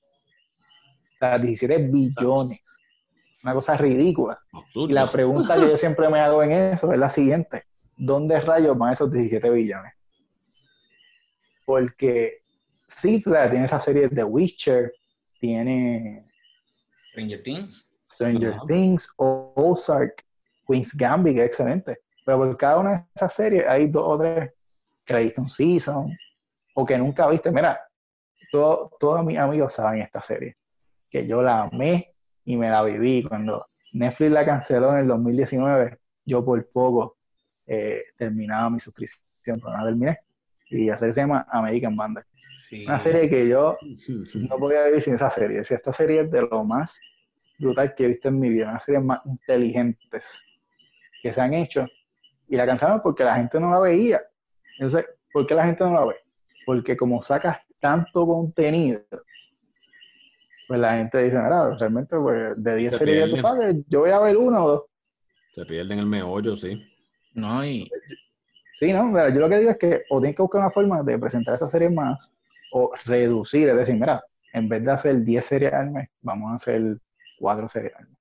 O 1.14 1.18
sea, 1.18 1.38
17 1.38 1.84
billones. 1.84 2.60
Una 3.42 3.54
cosa 3.54 3.78
ridícula. 3.78 4.38
Y 4.74 4.92
la 4.92 5.06
pregunta 5.06 5.54
que 5.54 5.62
yo 5.62 5.76
siempre 5.78 6.06
me 6.10 6.20
hago 6.20 6.42
en 6.42 6.52
eso 6.52 6.92
es 6.92 6.98
la 6.98 7.08
siguiente. 7.08 7.64
¿Dónde 7.96 8.42
rayos 8.42 8.76
van 8.76 8.92
esos 8.92 9.10
17 9.10 9.48
billones? 9.48 9.94
Porque 11.64 12.42
sí, 12.86 13.22
tiene 13.22 13.64
esa 13.64 13.80
serie 13.80 14.08
de 14.08 14.22
Witcher, 14.22 14.92
tiene... 15.40 16.26
Stranger 17.12 17.42
Things. 17.42 17.90
Stranger 18.10 18.56
Things, 18.68 19.10
Ozark, 19.16 20.22
Queen's 20.68 20.94
Gambit, 20.94 21.36
que 21.36 21.40
es 21.40 21.46
excelente. 21.46 22.00
Pero 22.24 22.38
por 22.38 22.56
cada 22.56 22.78
una 22.78 22.90
de 22.90 23.04
esas 23.14 23.32
series 23.32 23.64
hay 23.66 23.88
dos 23.88 24.04
o 24.06 24.18
tres 24.18 24.52
que 25.04 25.14
le 25.14 25.34
un 25.36 25.48
season 25.48 26.16
o 26.74 26.86
que 26.86 26.96
nunca 26.96 27.28
viste. 27.28 27.50
Mira, 27.50 27.80
todos 28.50 29.24
mis 29.24 29.38
amigos 29.38 29.72
saben 29.72 30.02
esta 30.02 30.22
serie, 30.22 30.56
que 31.10 31.26
yo 31.26 31.42
la 31.42 31.62
amé 31.62 32.14
y 32.44 32.56
me 32.56 32.70
la 32.70 32.82
viví. 32.82 33.22
Cuando 33.22 33.66
Netflix 33.92 34.30
la 34.30 34.44
canceló 34.44 34.92
en 34.92 34.98
el 34.98 35.08
2019, 35.08 35.98
yo 36.24 36.44
por 36.44 36.64
poco 36.68 37.16
eh, 37.66 38.04
terminaba 38.16 38.70
mi 38.70 38.78
suscripción, 38.78 39.60
pero 39.60 39.76
no 39.76 39.84
terminé. 39.84 40.18
Y 40.70 40.86
la 40.86 40.96
serie 40.96 41.12
se 41.12 41.20
llama 41.22 41.46
American 41.50 41.96
Bandai. 41.96 42.24
Una 42.86 42.98
serie 42.98 43.28
que 43.28 43.48
yo 43.48 43.76
no 44.34 44.56
podía 44.56 44.84
vivir 44.84 45.02
sin 45.02 45.14
esa 45.14 45.30
serie. 45.30 45.60
esta 45.60 45.92
serie 45.92 46.22
es 46.22 46.30
de 46.30 46.42
lo 46.42 46.64
más 46.64 47.00
brutal 47.58 47.94
que 47.94 48.04
he 48.04 48.08
visto 48.08 48.28
en 48.28 48.40
mi 48.40 48.48
vida, 48.48 48.70
una 48.70 48.80
serie 48.80 49.00
más 49.00 49.20
inteligentes 49.24 50.44
que 51.22 51.32
se 51.32 51.40
han 51.40 51.54
hecho 51.54 51.86
y 52.52 52.56
la 52.56 52.66
cancelaron 52.66 53.00
porque 53.00 53.24
la 53.24 53.36
gente 53.36 53.58
no 53.58 53.70
la 53.70 53.78
veía. 53.78 54.20
Entonces, 54.78 55.06
¿por 55.32 55.46
qué 55.46 55.54
la 55.54 55.64
gente 55.64 55.82
no 55.84 55.94
la 55.94 56.04
ve? 56.04 56.16
Porque 56.66 56.94
como 56.94 57.22
sacas 57.22 57.56
tanto 57.80 58.26
contenido, 58.26 59.00
pues 60.68 60.78
la 60.78 60.98
gente 60.98 61.24
dice, 61.24 61.38
mira, 61.38 61.74
realmente 61.78 62.14
pues, 62.14 62.52
de 62.62 62.76
10 62.76 62.96
series 62.98 63.24
que 63.24 63.30
tú 63.30 63.36
sabes, 63.38 63.76
yo 63.88 64.00
voy 64.00 64.10
a 64.10 64.18
ver 64.18 64.36
una 64.36 64.62
o 64.62 64.68
dos. 64.68 64.82
Se 65.50 65.64
pierden 65.64 65.98
el 65.98 66.06
meollo, 66.06 66.54
sí. 66.54 66.86
No, 67.32 67.64
y... 67.64 67.90
Sí, 68.74 68.92
no, 68.92 69.04
mira, 69.04 69.30
yo 69.30 69.40
lo 69.40 69.48
que 69.48 69.58
digo 69.58 69.70
es 69.70 69.78
que 69.78 70.02
o 70.10 70.20
tienes 70.20 70.36
que 70.36 70.42
buscar 70.42 70.60
una 70.60 70.70
forma 70.70 71.02
de 71.02 71.18
presentar 71.18 71.54
esas 71.54 71.70
series 71.70 71.90
más 71.90 72.34
o 72.70 72.92
reducir, 73.06 73.70
es 73.70 73.76
decir, 73.76 73.94
mira, 73.94 74.22
en 74.52 74.68
vez 74.68 74.84
de 74.84 74.92
hacer 74.92 75.24
10 75.24 75.42
series 75.42 75.72
al 75.72 75.90
mes, 75.90 76.06
vamos 76.20 76.52
a 76.52 76.56
hacer 76.56 76.98
4 77.38 77.66
series 77.70 77.94
al 77.96 78.08
mes. 78.08 78.18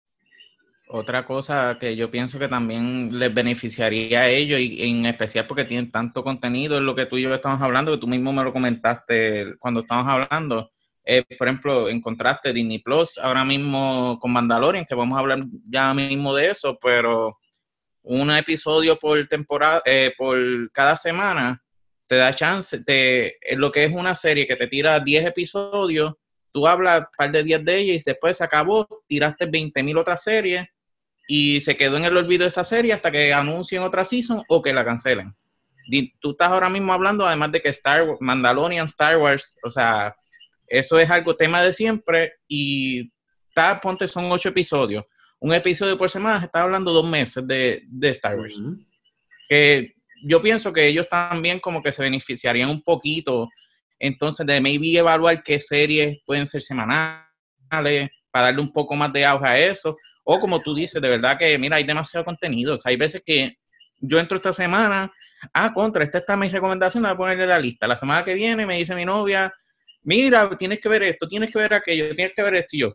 Otra 0.93 1.25
cosa 1.25 1.77
que 1.79 1.95
yo 1.95 2.11
pienso 2.11 2.37
que 2.37 2.49
también 2.49 3.17
les 3.17 3.33
beneficiaría 3.33 4.21
a 4.21 4.27
ellos, 4.27 4.59
y 4.59 4.83
en 4.89 5.05
especial 5.05 5.47
porque 5.47 5.63
tienen 5.63 5.89
tanto 5.89 6.21
contenido, 6.21 6.75
es 6.75 6.83
lo 6.83 6.93
que 6.93 7.05
tú 7.05 7.17
y 7.17 7.21
yo 7.21 7.33
estamos 7.33 7.61
hablando, 7.61 7.93
que 7.93 7.97
tú 7.97 8.07
mismo 8.07 8.33
me 8.33 8.43
lo 8.43 8.51
comentaste 8.51 9.55
cuando 9.57 9.81
estábamos 9.81 10.11
hablando. 10.11 10.69
Eh, 11.05 11.23
por 11.37 11.47
ejemplo, 11.47 11.87
encontraste 11.87 12.51
Disney 12.51 12.79
Plus 12.79 13.17
ahora 13.17 13.45
mismo 13.45 14.19
con 14.19 14.33
Mandalorian, 14.33 14.83
que 14.83 14.93
vamos 14.93 15.15
a 15.15 15.21
hablar 15.21 15.39
ya 15.65 15.93
mismo 15.93 16.35
de 16.35 16.49
eso, 16.49 16.77
pero 16.81 17.39
un 18.01 18.29
episodio 18.31 18.99
por 18.99 19.25
temporada, 19.29 19.81
eh, 19.85 20.13
por 20.17 20.37
cada 20.73 20.97
semana, 20.97 21.63
te 22.05 22.17
da 22.17 22.35
chance, 22.35 22.79
de 22.85 23.37
lo 23.55 23.71
que 23.71 23.85
es 23.85 23.93
una 23.93 24.13
serie 24.13 24.45
que 24.45 24.57
te 24.57 24.67
tira 24.67 24.99
10 24.99 25.25
episodios, 25.27 26.15
tú 26.51 26.67
hablas 26.67 26.99
un 26.99 27.07
par 27.17 27.31
de 27.31 27.43
días 27.43 27.63
de 27.63 27.77
ella 27.77 27.93
y 27.93 28.01
después 28.05 28.35
se 28.35 28.43
acabó, 28.43 28.85
tiraste 29.07 29.45
20.000 29.45 29.97
otras 29.97 30.21
series 30.21 30.67
y 31.27 31.61
se 31.61 31.77
quedó 31.77 31.97
en 31.97 32.05
el 32.05 32.17
olvido 32.17 32.45
esa 32.45 32.63
serie 32.63 32.93
hasta 32.93 33.11
que 33.11 33.33
anuncien 33.33 33.83
otra 33.83 34.05
season 34.05 34.43
o 34.47 34.61
que 34.61 34.73
la 34.73 34.85
cancelen. 34.85 35.33
Tú 36.19 36.31
estás 36.31 36.49
ahora 36.49 36.69
mismo 36.69 36.93
hablando, 36.93 37.25
además 37.25 37.51
de 37.51 37.61
que 37.61 37.69
Star 37.69 38.03
Wars, 38.03 38.19
Mandalorian, 38.21 38.85
Star 38.85 39.17
Wars, 39.17 39.57
o 39.63 39.69
sea, 39.69 40.15
eso 40.67 40.99
es 40.99 41.09
algo 41.09 41.35
tema 41.35 41.61
de 41.61 41.73
siempre 41.73 42.33
y 42.47 43.11
está, 43.49 43.79
ponte, 43.81 44.07
son 44.07 44.31
ocho 44.31 44.49
episodios. 44.49 45.05
Un 45.39 45.53
episodio 45.53 45.97
por 45.97 46.09
semana, 46.09 46.45
está 46.45 46.63
hablando 46.63 46.91
dos 46.91 47.09
meses 47.09 47.45
de, 47.47 47.83
Star 48.01 48.37
Wars. 48.37 48.61
Que 49.49 49.95
yo 50.23 50.41
pienso 50.41 50.71
que 50.71 50.87
ellos 50.87 51.09
también 51.09 51.59
como 51.59 51.81
que 51.81 51.91
se 51.91 52.03
beneficiarían 52.03 52.69
un 52.69 52.83
poquito, 52.83 53.49
entonces, 53.99 54.45
de 54.45 54.59
maybe 54.61 54.97
evaluar 54.97 55.43
qué 55.43 55.59
series 55.59 56.19
pueden 56.25 56.47
ser 56.47 56.61
semanales, 56.61 57.25
para 57.69 58.45
darle 58.45 58.61
un 58.61 58.71
poco 58.71 58.95
más 58.95 59.11
de 59.13 59.25
auge 59.25 59.47
a 59.47 59.59
eso 59.59 59.95
o 60.23 60.39
como 60.39 60.59
tú 60.59 60.75
dices, 60.75 61.01
de 61.01 61.09
verdad 61.09 61.37
que, 61.37 61.57
mira, 61.57 61.77
hay 61.77 61.83
demasiado 61.83 62.25
contenido. 62.25 62.75
O 62.75 62.79
sea, 62.79 62.89
hay 62.89 62.97
veces 62.97 63.21
que 63.25 63.57
yo 63.99 64.19
entro 64.19 64.37
esta 64.37 64.53
semana, 64.53 65.11
ah, 65.53 65.73
contra, 65.73 66.03
esta 66.03 66.19
está 66.19 66.35
mi 66.35 66.49
recomendación, 66.49 67.03
voy 67.03 67.11
a 67.11 67.17
ponerle 67.17 67.47
la 67.47 67.59
lista. 67.59 67.87
La 67.87 67.95
semana 67.95 68.23
que 68.23 68.33
viene 68.33 68.65
me 68.65 68.77
dice 68.77 68.95
mi 68.95 69.05
novia, 69.05 69.53
mira, 70.03 70.57
tienes 70.57 70.79
que 70.79 70.89
ver 70.89 71.03
esto, 71.03 71.27
tienes 71.27 71.51
que 71.51 71.59
ver 71.59 71.73
aquello, 71.73 72.15
tienes 72.15 72.33
que 72.35 72.43
ver 72.43 72.55
esto 72.55 72.75
y 72.75 72.79
yo. 72.79 72.93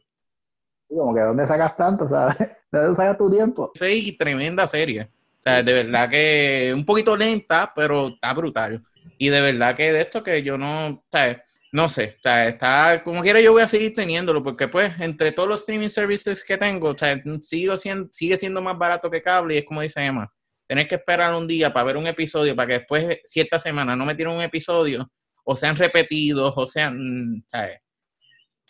Como 0.89 1.15
que 1.15 1.21
¿dónde 1.21 1.47
sacas 1.47 1.77
tanto? 1.77 2.07
¿sabes? 2.07 2.39
¿De 2.71 2.81
dónde 2.81 2.95
sacas 2.95 3.19
tu 3.19 3.31
tiempo? 3.31 3.73
Sí, 3.75 4.17
tremenda 4.19 4.69
serie. 4.69 5.11
O 5.39 5.43
sea, 5.43 5.63
de 5.63 5.73
verdad 5.73 6.09
que 6.09 6.73
un 6.75 6.85
poquito 6.85 7.17
lenta, 7.17 7.73
pero 7.75 8.09
está 8.09 8.33
brutal. 8.33 8.83
Y 9.19 9.29
de 9.29 9.41
verdad 9.41 9.77
que 9.77 9.93
de 9.93 10.03
esto 10.03 10.23
que 10.23 10.43
yo 10.43 10.59
no, 10.59 11.05
¿sabes? 11.11 11.39
No 11.77 11.91
sé, 11.91 12.15
o 12.17 12.23
sea, 12.23 12.49
está, 12.49 13.03
como 13.05 13.21
quiera 13.21 13.39
yo 13.39 13.53
voy 13.53 13.61
a 13.61 13.69
seguir 13.69 13.93
teniéndolo, 13.93 14.43
porque 14.43 14.67
pues 14.67 14.99
entre 14.99 15.31
todos 15.31 15.47
los 15.47 15.61
streaming 15.61 15.91
services 15.91 16.43
que 16.43 16.57
tengo, 16.57 16.89
o 16.89 16.97
sea, 16.97 17.21
sigo 17.43 17.77
siendo, 17.77 18.09
sigue 18.13 18.39
siendo 18.39 18.63
más 18.63 18.79
barato 18.79 19.11
que 19.11 19.21
cable 19.21 19.55
y 19.55 19.59
es 19.59 19.67
como 19.67 19.83
dice 19.83 20.03
Emma, 20.03 20.27
tener 20.67 20.89
que 20.89 20.95
esperar 20.95 21.35
un 21.35 21.47
día 21.47 21.71
para 21.75 21.85
ver 21.85 21.99
un 21.99 22.07
episodio, 22.07 22.57
para 22.57 22.67
que 22.67 22.73
después 22.79 23.19
cierta 23.27 23.59
semana 23.59 23.95
no 23.95 24.07
me 24.07 24.15
tiren 24.15 24.33
un 24.33 24.41
episodio, 24.41 25.07
o 25.45 25.55
sean 25.55 25.77
repetidos, 25.77 26.55
o 26.57 26.67
sean, 26.67 27.45
¿sabes? 27.47 27.79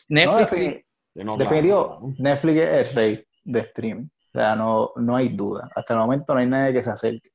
Netflix... 0.08 0.84
No, 1.14 1.36
definitivo, 1.36 2.12
Netflix 2.18 2.60
es 2.60 2.88
el 2.88 2.94
rey 2.96 3.26
de 3.44 3.60
streaming, 3.60 4.06
o 4.06 4.38
sea, 4.38 4.56
no, 4.56 4.90
no 4.96 5.14
hay 5.14 5.28
duda, 5.28 5.70
hasta 5.76 5.94
el 5.94 6.00
momento 6.00 6.34
no 6.34 6.40
hay 6.40 6.46
nadie 6.46 6.72
que 6.72 6.82
se 6.82 6.90
acerque, 6.90 7.30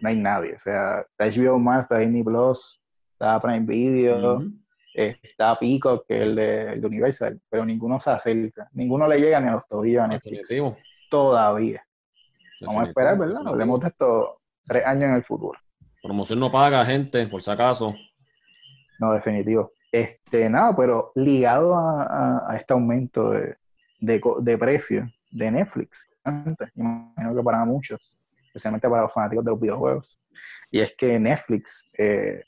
no 0.00 0.08
hay 0.08 0.16
nadie, 0.16 0.54
o 0.54 0.58
sea, 0.58 1.06
está 1.16 1.40
HBO 1.40 1.60
Max, 1.60 1.84
está 1.84 1.98
Disney 1.98 2.24
Plus, 2.24 2.82
está 3.12 3.40
Prime 3.40 3.64
Video 3.64 4.42
está 4.94 5.58
Pico, 5.58 6.04
que 6.06 6.16
es 6.16 6.22
el 6.22 6.34
de, 6.36 6.80
Universal, 6.86 7.40
pero 7.50 7.64
ninguno 7.64 7.98
se 7.98 8.10
acerca, 8.10 8.68
ninguno 8.72 9.08
le 9.08 9.18
llega 9.18 9.40
ni 9.40 9.48
a 9.48 9.52
los 9.52 9.66
tobillos 9.66 10.02
a 10.02 10.08
Netflix. 10.08 10.48
Todavía. 11.10 11.84
Vamos 12.60 12.84
a 12.84 12.86
esperar, 12.88 13.18
¿verdad? 13.18 13.42
Hablemos 13.46 13.80
de 13.80 13.88
esto 13.88 14.40
tres 14.66 14.86
años 14.86 15.04
en 15.04 15.14
el 15.14 15.24
futuro. 15.24 15.58
Promoción 16.02 16.38
no 16.38 16.50
paga, 16.50 16.84
gente, 16.84 17.26
por 17.26 17.42
si 17.42 17.50
acaso. 17.50 17.94
No, 18.98 19.12
definitivo. 19.12 19.72
Este, 19.90 20.48
nada, 20.48 20.74
pero 20.76 21.12
ligado 21.14 21.74
a, 21.76 22.56
este 22.58 22.72
aumento 22.72 23.30
de, 23.30 23.56
de, 24.00 24.58
precio 24.58 25.08
de 25.30 25.50
Netflix, 25.50 26.08
antes, 26.22 26.70
imagino 26.74 27.34
que 27.34 27.42
para 27.42 27.64
muchos, 27.64 28.18
especialmente 28.46 28.88
para 28.88 29.02
los 29.02 29.12
fanáticos 29.12 29.44
de 29.44 29.50
los 29.50 29.60
videojuegos, 29.60 30.20
y 30.70 30.80
es 30.80 30.92
que 30.96 31.18
Netflix 31.18 31.88
eh, 31.96 32.42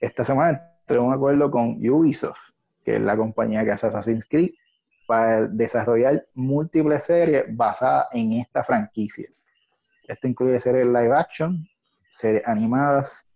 esta 0.00 0.24
semana 0.24 0.71
un 0.88 1.12
acuerdo 1.12 1.50
con 1.50 1.78
Ubisoft, 1.88 2.50
que 2.84 2.96
es 2.96 3.00
la 3.00 3.16
compañía 3.16 3.64
que 3.64 3.72
hace 3.72 3.86
Assassin's 3.86 4.24
Creed, 4.24 4.50
para 5.06 5.46
desarrollar 5.46 6.26
múltiples 6.34 7.04
series 7.04 7.44
basadas 7.48 8.06
en 8.12 8.34
esta 8.34 8.62
franquicia. 8.64 9.28
Esto 10.06 10.28
incluye 10.28 10.58
series 10.58 10.86
live 10.86 11.14
action, 11.14 11.66
series 12.08 12.42
animadas 12.46 13.26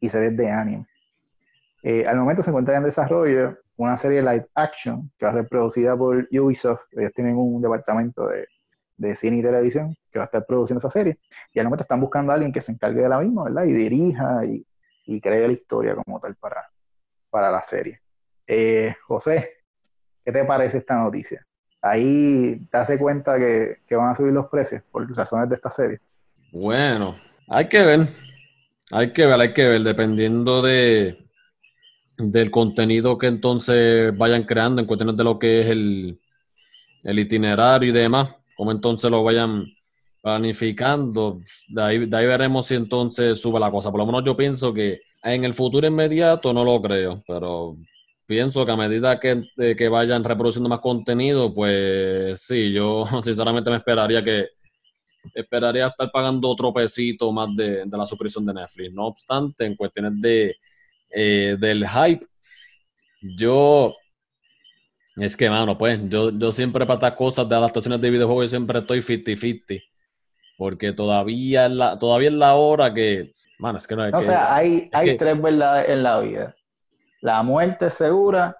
y 0.00 0.08
series 0.08 0.36
de 0.36 0.50
anime. 0.50 0.86
Eh, 1.82 2.06
al 2.06 2.16
momento 2.16 2.42
se 2.42 2.50
encuentra 2.50 2.76
en 2.76 2.84
desarrollo 2.84 3.58
una 3.76 3.96
serie 3.96 4.22
live 4.22 4.46
action 4.54 5.10
que 5.18 5.26
va 5.26 5.32
a 5.32 5.34
ser 5.34 5.48
producida 5.48 5.96
por 5.96 6.26
Ubisoft. 6.30 6.84
Ellos 6.92 7.12
tienen 7.12 7.36
un 7.36 7.60
departamento 7.60 8.26
de, 8.26 8.46
de 8.96 9.14
cine 9.14 9.38
y 9.38 9.42
televisión 9.42 9.94
que 10.10 10.18
va 10.18 10.24
a 10.24 10.26
estar 10.26 10.46
produciendo 10.46 10.78
esa 10.78 10.90
serie. 10.90 11.18
Y 11.52 11.58
al 11.58 11.66
momento 11.66 11.82
están 11.82 12.00
buscando 12.00 12.32
a 12.32 12.36
alguien 12.36 12.52
que 12.52 12.60
se 12.60 12.72
encargue 12.72 13.02
de 13.02 13.08
la 13.08 13.18
misma, 13.18 13.44
¿verdad? 13.44 13.64
Y 13.64 13.72
dirija 13.72 14.44
y, 14.46 14.66
y 15.06 15.20
cree 15.20 15.46
la 15.46 15.52
historia 15.52 15.94
como 15.94 16.20
tal 16.20 16.36
para, 16.36 16.70
para 17.34 17.50
la 17.50 17.62
serie. 17.62 18.00
Eh, 18.46 18.94
José, 19.08 19.54
¿qué 20.24 20.30
te 20.30 20.44
parece 20.44 20.78
esta 20.78 20.94
noticia? 21.02 21.44
Ahí 21.82 22.64
te 22.70 22.78
hace 22.78 22.96
cuenta 22.96 23.36
que, 23.36 23.78
van 23.90 24.10
a 24.10 24.14
subir 24.14 24.32
los 24.32 24.46
precios 24.46 24.82
por 24.88 25.04
razones 25.16 25.48
de 25.48 25.56
esta 25.56 25.68
serie. 25.68 25.98
Bueno, 26.52 27.16
hay 27.48 27.66
que 27.66 27.84
ver. 27.84 28.06
Hay 28.92 29.12
que 29.12 29.26
ver, 29.26 29.40
hay 29.40 29.52
que 29.52 29.66
ver, 29.66 29.82
dependiendo 29.82 30.62
de 30.62 31.18
del 32.16 32.52
contenido 32.52 33.18
que 33.18 33.26
entonces 33.26 34.16
vayan 34.16 34.44
creando 34.44 34.80
en 34.80 34.86
cuestiones 34.86 35.16
de 35.16 35.24
lo 35.24 35.36
que 35.36 35.62
es 35.62 35.66
el, 35.66 36.20
el 37.02 37.18
itinerario 37.18 37.88
y 37.88 37.92
demás. 37.92 38.32
cómo 38.56 38.70
entonces 38.70 39.10
lo 39.10 39.24
vayan 39.24 39.64
planificando. 40.22 41.40
De 41.66 41.82
ahí, 41.82 42.06
de 42.06 42.16
ahí 42.16 42.26
veremos 42.26 42.68
si 42.68 42.76
entonces 42.76 43.40
sube 43.40 43.58
la 43.58 43.72
cosa. 43.72 43.90
Por 43.90 43.98
lo 43.98 44.06
menos 44.06 44.22
yo 44.24 44.36
pienso 44.36 44.72
que 44.72 45.00
en 45.24 45.44
el 45.44 45.54
futuro 45.54 45.86
inmediato 45.86 46.52
no 46.52 46.64
lo 46.64 46.80
creo, 46.82 47.22
pero 47.26 47.76
pienso 48.26 48.64
que 48.66 48.72
a 48.72 48.76
medida 48.76 49.18
que, 49.18 49.44
que, 49.76 49.88
vayan 49.88 50.24
reproduciendo 50.24 50.68
más 50.68 50.80
contenido, 50.80 51.52
pues 51.54 52.42
sí, 52.42 52.72
yo 52.72 53.04
sinceramente 53.22 53.70
me 53.70 53.76
esperaría 53.76 54.22
que 54.22 54.48
esperaría 55.34 55.86
estar 55.86 56.10
pagando 56.12 56.48
otro 56.48 56.72
pesito 56.72 57.32
más 57.32 57.48
de, 57.56 57.86
la 57.86 58.06
suscripción 58.06 58.44
de 58.46 58.54
Netflix. 58.54 58.92
No 58.92 59.06
obstante, 59.06 59.64
en 59.64 59.76
cuestiones 59.76 60.12
de 60.20 60.56
eh, 61.10 61.56
del 61.58 61.86
hype, 61.88 62.26
yo 63.22 63.94
es 65.16 65.36
que, 65.36 65.48
mano, 65.48 65.78
pues, 65.78 66.00
yo, 66.08 66.30
yo 66.36 66.50
siempre 66.50 66.84
para 66.86 66.94
estas 66.94 67.14
cosas 67.14 67.48
de 67.48 67.54
adaptaciones 67.54 68.00
de 68.00 68.10
videojuegos, 68.10 68.50
siempre 68.50 68.80
estoy 68.80 69.00
50-50. 69.00 69.82
Porque 70.56 70.92
todavía 70.92 71.66
es 71.66 71.72
la, 71.72 71.98
todavía 71.98 72.28
es 72.28 72.34
la 72.34 72.54
hora 72.54 72.92
que. 72.92 73.32
Mano, 73.58 73.78
es 73.78 73.86
que 73.86 73.96
no 73.96 74.04
es 74.04 74.14
O 74.14 74.20
sea, 74.20 74.54
hay, 74.54 74.88
hay 74.92 75.16
tres 75.16 75.40
verdades 75.40 75.88
en 75.88 76.02
la 76.02 76.20
vida: 76.20 76.54
la 77.20 77.42
muerte 77.42 77.90
segura, 77.90 78.56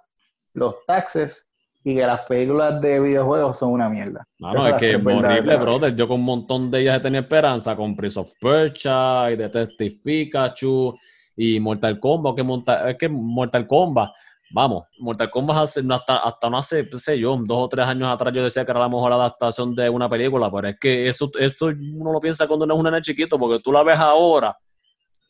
los 0.53 0.75
taxes 0.87 1.49
y 1.85 1.95
que 1.95 2.07
las 2.07 2.21
películas 2.23 2.81
de 2.81 2.99
videojuegos 2.99 3.59
son 3.59 3.73
una 3.73 3.91
mierda. 3.91 4.27
Mano, 4.39 4.67
es 4.67 4.77
que 4.77 4.93
es 4.93 4.97
horrible, 4.97 5.57
brother. 5.57 5.95
Yo 5.95 6.09
con 6.09 6.21
un 6.21 6.27
montón 6.27 6.71
de 6.71 6.81
ellas 6.81 6.97
he 6.97 7.01
tenido 7.01 7.23
esperanza, 7.23 7.77
con 7.77 7.95
Prince 7.95 8.19
of 8.19 8.33
Persia 8.41 9.31
y 9.31 9.37
Detective 9.37 10.01
Pikachu 10.03 10.97
y 11.37 11.61
Mortal 11.61 12.01
Kombat, 12.01 12.35
que 12.37 12.91
es 12.91 12.97
que 12.97 13.09
Mortal 13.09 13.67
Kombat 13.67 14.13
vamos, 14.55 14.85
Mortal 14.99 15.31
Kombat 15.31 15.57
hace, 15.57 15.83
hasta, 15.91 16.19
hasta 16.19 16.49
no 16.49 16.59
hace, 16.59 16.89
sé 16.97 17.19
yo, 17.19 17.37
dos 17.45 17.59
o 17.59 17.69
tres 17.69 17.87
años 17.89 18.09
atrás 18.09 18.33
yo 18.33 18.45
decía 18.45 18.65
que 18.65 18.71
era 18.71 18.79
la 18.79 18.89
mejor 18.89 19.13
adaptación 19.13 19.75
de 19.75 19.91
una 19.91 20.09
película, 20.09 20.49
pero 20.49 20.69
es 20.69 20.77
que 20.79 21.09
eso, 21.09 21.29
eso 21.41 21.67
uno 21.67 22.13
lo 22.13 22.21
piensa 22.21 22.47
cuando 22.47 22.65
uno 22.65 22.75
es 22.75 22.79
un 22.79 22.85
nene 22.85 23.03
chiquito, 23.03 23.37
porque 23.37 23.59
tú 23.59 23.73
la 23.73 23.83
ves 23.83 23.99
ahora, 23.99 24.57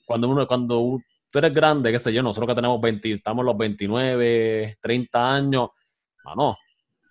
cuando 0.05 0.29
uno, 0.29 0.47
cuando 0.47 1.01
tú 1.33 1.39
eres 1.39 1.55
grande, 1.55 1.91
qué 1.91 1.99
sé 1.99 2.13
yo, 2.13 2.23
nosotros 2.23 2.49
que 2.49 2.55
tenemos 2.55 2.79
20, 2.79 3.15
estamos 3.15 3.47
los 3.47 3.57
29, 3.57 4.77
30 4.79 5.35
años, 5.35 5.71
mano, 6.23 6.59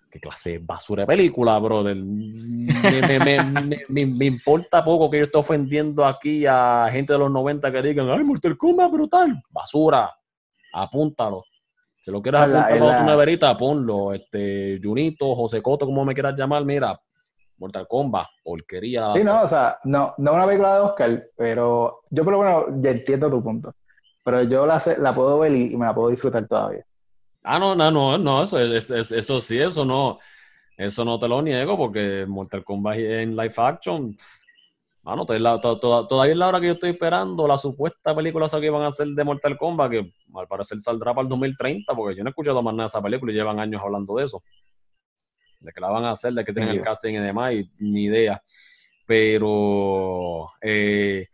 qué 0.08 0.20
clase 0.20 0.52
de 0.52 0.58
basura 0.58 1.02
de 1.02 1.08
película, 1.08 1.58
brother. 1.58 1.96
Me, 1.96 3.18
me, 3.18 3.82
me, 3.90 4.06
me, 4.06 4.24
importa 4.26 4.84
poco 4.84 5.10
que 5.10 5.18
yo 5.18 5.24
esté 5.24 5.38
ofendiendo 5.38 6.06
aquí 6.06 6.46
a 6.46 6.86
gente 6.92 7.12
de 7.12 7.18
los 7.18 7.30
90 7.32 7.72
que 7.72 7.82
digan, 7.82 8.08
ay, 8.08 8.22
Mortal 8.22 8.56
Kombat 8.56 8.92
brutal. 8.92 9.42
Basura, 9.50 10.14
apúntalo. 10.72 11.42
Si 12.04 12.10
lo 12.10 12.20
quieres 12.20 12.42
apuntar 12.42 12.82
a 12.82 12.98
tu 12.98 13.04
neverita, 13.04 13.56
ponlo. 13.56 14.12
Este, 14.12 14.78
Junito, 14.82 15.34
José 15.34 15.62
Coto, 15.62 15.86
como 15.86 16.04
me 16.04 16.12
quieras 16.12 16.34
llamar, 16.36 16.62
mira, 16.62 17.00
Mortal 17.56 17.86
Kombat, 17.88 18.26
porquería. 18.42 19.10
Sí, 19.12 19.24
no, 19.24 19.40
o 19.40 19.48
sea, 19.48 19.78
no, 19.84 20.12
no 20.18 20.34
una 20.34 20.44
película 20.44 20.74
de 20.74 20.80
Oscar, 20.80 21.28
pero 21.34 22.02
yo 22.10 22.22
por 22.22 22.34
lo 22.34 22.40
menos 22.40 22.64
ya 22.82 22.90
entiendo 22.90 23.30
tu 23.30 23.42
punto. 23.42 23.74
Pero 24.22 24.42
yo 24.42 24.66
la, 24.66 24.82
la 24.98 25.14
puedo 25.14 25.38
ver 25.38 25.54
y, 25.54 25.74
me 25.78 25.86
la 25.86 25.94
puedo 25.94 26.10
disfrutar 26.10 26.46
todavía. 26.46 26.84
Ah, 27.42 27.58
no, 27.58 27.74
no, 27.74 27.90
no, 27.90 28.18
no, 28.18 28.42
eso, 28.42 28.58
eso 28.58 29.40
sí, 29.40 29.58
eso 29.58 29.86
no, 29.86 30.18
eso 30.76 31.06
no 31.06 31.18
te 31.18 31.26
lo 31.26 31.40
niego 31.40 31.78
porque 31.78 32.26
Mortal 32.28 32.64
Kombat 32.64 32.98
en 32.98 33.34
live 33.34 33.54
action, 33.56 34.14
Mano, 35.04 35.26
todavía 35.26 36.32
es 36.32 36.38
la 36.38 36.48
hora 36.48 36.60
que 36.60 36.68
yo 36.68 36.72
estoy 36.72 36.90
esperando 36.90 37.46
la 37.46 37.58
supuesta 37.58 38.16
película 38.16 38.48
que 38.48 38.66
iban 38.66 38.82
a 38.82 38.86
hacer 38.86 39.06
de 39.08 39.22
Mortal 39.22 39.58
Kombat, 39.58 39.90
que 39.90 40.12
al 40.34 40.48
parecer 40.48 40.78
saldrá 40.78 41.12
para 41.12 41.24
el 41.24 41.28
2030, 41.28 41.94
porque 41.94 42.16
yo 42.16 42.24
no 42.24 42.30
he 42.30 42.32
escuchado 42.32 42.62
más 42.62 42.72
nada 42.72 42.84
de 42.84 42.88
esa 42.88 43.02
película 43.02 43.30
y 43.30 43.34
llevan 43.34 43.60
años 43.60 43.82
hablando 43.84 44.16
de 44.16 44.24
eso. 44.24 44.42
De 45.60 45.72
que 45.72 45.80
la 45.80 45.90
van 45.90 46.06
a 46.06 46.12
hacer, 46.12 46.32
de 46.32 46.42
que 46.42 46.54
tienen 46.54 46.70
el 46.70 46.80
casting 46.80 47.12
y 47.12 47.18
demás, 47.18 47.52
y 47.52 47.70
ni 47.80 48.04
idea. 48.04 48.42
Pero 49.06 50.48
eh, 50.62 51.26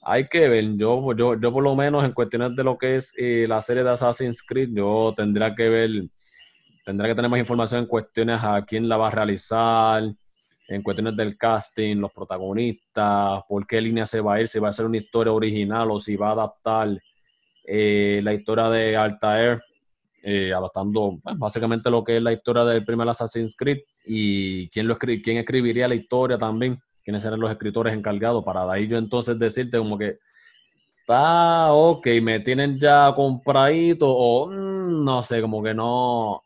hay 0.00 0.26
que 0.26 0.48
ver, 0.48 0.76
yo, 0.78 1.14
yo, 1.14 1.38
yo 1.38 1.52
por 1.52 1.62
lo 1.62 1.76
menos 1.76 2.02
en 2.06 2.12
cuestiones 2.12 2.56
de 2.56 2.64
lo 2.64 2.78
que 2.78 2.96
es 2.96 3.12
eh, 3.18 3.44
la 3.46 3.60
serie 3.60 3.84
de 3.84 3.90
Assassin's 3.90 4.42
Creed, 4.42 4.70
yo 4.72 5.12
tendría 5.14 5.54
que 5.54 5.68
ver, 5.68 5.90
tendría 6.86 7.10
que 7.10 7.16
tener 7.16 7.30
más 7.30 7.40
información 7.40 7.82
en 7.82 7.86
cuestiones 7.86 8.42
a 8.42 8.64
quién 8.64 8.88
la 8.88 8.96
va 8.96 9.08
a 9.08 9.10
realizar, 9.10 10.04
en 10.70 10.82
cuestiones 10.82 11.16
del 11.16 11.36
casting, 11.36 11.96
los 11.96 12.12
protagonistas, 12.12 13.42
por 13.48 13.66
qué 13.66 13.80
línea 13.80 14.06
se 14.06 14.20
va 14.20 14.34
a 14.34 14.40
ir, 14.40 14.46
si 14.46 14.60
va 14.60 14.68
a 14.68 14.72
ser 14.72 14.86
una 14.86 14.98
historia 14.98 15.32
original 15.32 15.90
o 15.90 15.98
si 15.98 16.14
va 16.14 16.28
a 16.28 16.32
adaptar 16.32 16.96
eh, 17.64 18.20
la 18.22 18.32
historia 18.32 18.70
de 18.70 18.96
Altair, 18.96 19.60
eh, 20.22 20.52
adaptando 20.52 21.18
pues, 21.20 21.36
básicamente 21.36 21.90
lo 21.90 22.04
que 22.04 22.18
es 22.18 22.22
la 22.22 22.32
historia 22.32 22.64
del 22.64 22.84
primer 22.84 23.08
Assassin's 23.08 23.56
Creed 23.56 23.78
y 24.04 24.68
quién, 24.68 24.86
lo 24.86 24.96
quién 24.96 25.38
escribiría 25.38 25.88
la 25.88 25.96
historia 25.96 26.38
también, 26.38 26.78
quiénes 27.02 27.24
serán 27.24 27.40
los 27.40 27.50
escritores 27.50 27.92
encargados, 27.92 28.44
para 28.44 28.64
de 28.64 28.72
ahí 28.72 28.86
yo 28.86 28.96
entonces 28.96 29.36
decirte 29.40 29.76
como 29.76 29.98
que 29.98 30.18
está 31.00 31.72
ok, 31.72 32.06
me 32.22 32.38
tienen 32.38 32.78
ya 32.78 33.12
compradito 33.16 34.06
o 34.08 34.46
mm, 34.46 35.04
no 35.04 35.20
sé, 35.24 35.40
como 35.40 35.64
que 35.64 35.74
no 35.74 36.44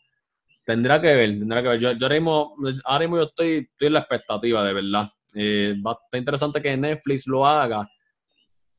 Tendrá 0.65 1.01
que 1.01 1.15
ver, 1.15 1.39
tendrá 1.39 1.63
que 1.63 1.69
ver. 1.69 1.79
Yo, 1.79 1.89
ahora, 1.89 2.15
mismo, 2.15 3.19
yo 3.19 3.25
estoy, 3.25 3.69
estoy 3.71 3.87
en 3.87 3.93
la 3.93 3.99
expectativa, 4.01 4.65
de 4.65 4.73
verdad. 4.73 5.11
Eh, 5.35 5.75
va, 5.87 5.99
está 6.05 6.19
interesante 6.19 6.63
que 6.63 6.77
Netflix 6.77 7.27
lo 7.27 7.47
haga, 7.47 7.87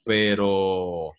pero 0.04 1.14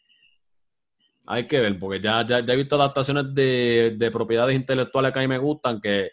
hay 1.27 1.47
que 1.47 1.61
ver, 1.61 1.79
porque 1.79 2.01
ya, 2.01 2.27
ya, 2.27 2.39
he 2.39 2.57
visto 2.57 2.75
adaptaciones 2.77 3.33
de, 3.33 3.95
de, 3.97 4.11
propiedades 4.11 4.57
intelectuales 4.57 5.12
que 5.12 5.19
a 5.19 5.23
mí 5.23 5.29
me 5.29 5.39
gustan 5.39 5.81
que 5.81 6.11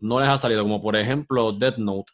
no 0.00 0.20
les 0.20 0.28
ha 0.28 0.38
salido, 0.38 0.62
como 0.62 0.80
por 0.80 0.96
ejemplo 0.96 1.52
Death 1.52 1.76
Note. 1.76 2.12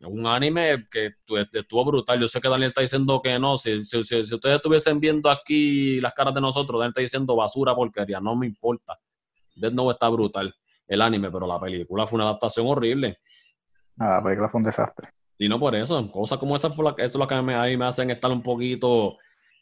Un 0.00 0.26
anime 0.26 0.88
que 0.90 1.12
estuvo 1.52 1.84
brutal. 1.84 2.20
Yo 2.20 2.26
sé 2.26 2.40
que 2.40 2.48
Daniel 2.48 2.70
está 2.70 2.80
diciendo 2.80 3.20
que 3.22 3.38
no. 3.38 3.56
Si, 3.56 3.82
si, 3.82 4.02
si, 4.02 4.34
ustedes 4.34 4.56
estuviesen 4.56 4.98
viendo 4.98 5.30
aquí 5.30 6.00
las 6.00 6.12
caras 6.12 6.34
de 6.34 6.40
nosotros, 6.40 6.80
Daniel 6.80 6.90
está 6.90 7.02
diciendo 7.02 7.36
basura, 7.36 7.72
porquería. 7.72 8.18
No 8.18 8.34
me 8.34 8.46
importa. 8.46 8.98
Death 9.54 9.72
Note 9.72 9.92
está 9.92 10.08
brutal 10.08 10.52
el 10.92 11.00
anime, 11.00 11.30
pero 11.30 11.46
la 11.46 11.58
película 11.58 12.06
fue 12.06 12.18
una 12.18 12.24
adaptación 12.24 12.66
horrible. 12.66 13.18
Ah, 13.98 14.16
la 14.16 14.22
película 14.22 14.48
fue 14.48 14.58
un 14.58 14.64
desastre. 14.64 15.08
Y 15.38 15.48
no 15.48 15.58
por 15.58 15.74
eso, 15.74 16.10
cosas 16.12 16.38
como 16.38 16.54
esa 16.54 16.70
fue 16.70 16.90
eso 16.90 17.04
es 17.04 17.16
lo 17.16 17.26
que 17.26 17.34
a 17.34 17.42
mí 17.42 17.76
me 17.76 17.86
hacen 17.86 18.10
estar 18.10 18.30
un 18.30 18.42
poquito 18.42 19.16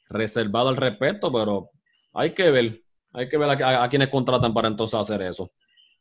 reservado 0.08 0.68
al 0.68 0.76
respecto, 0.76 1.32
pero 1.32 1.70
hay 2.12 2.34
que 2.34 2.50
ver, 2.50 2.82
hay 3.12 3.28
que 3.28 3.38
ver 3.38 3.62
a, 3.62 3.88
quienes 3.88 4.08
contratan 4.08 4.52
para 4.52 4.68
entonces 4.68 4.98
hacer 4.98 5.22
eso. 5.22 5.50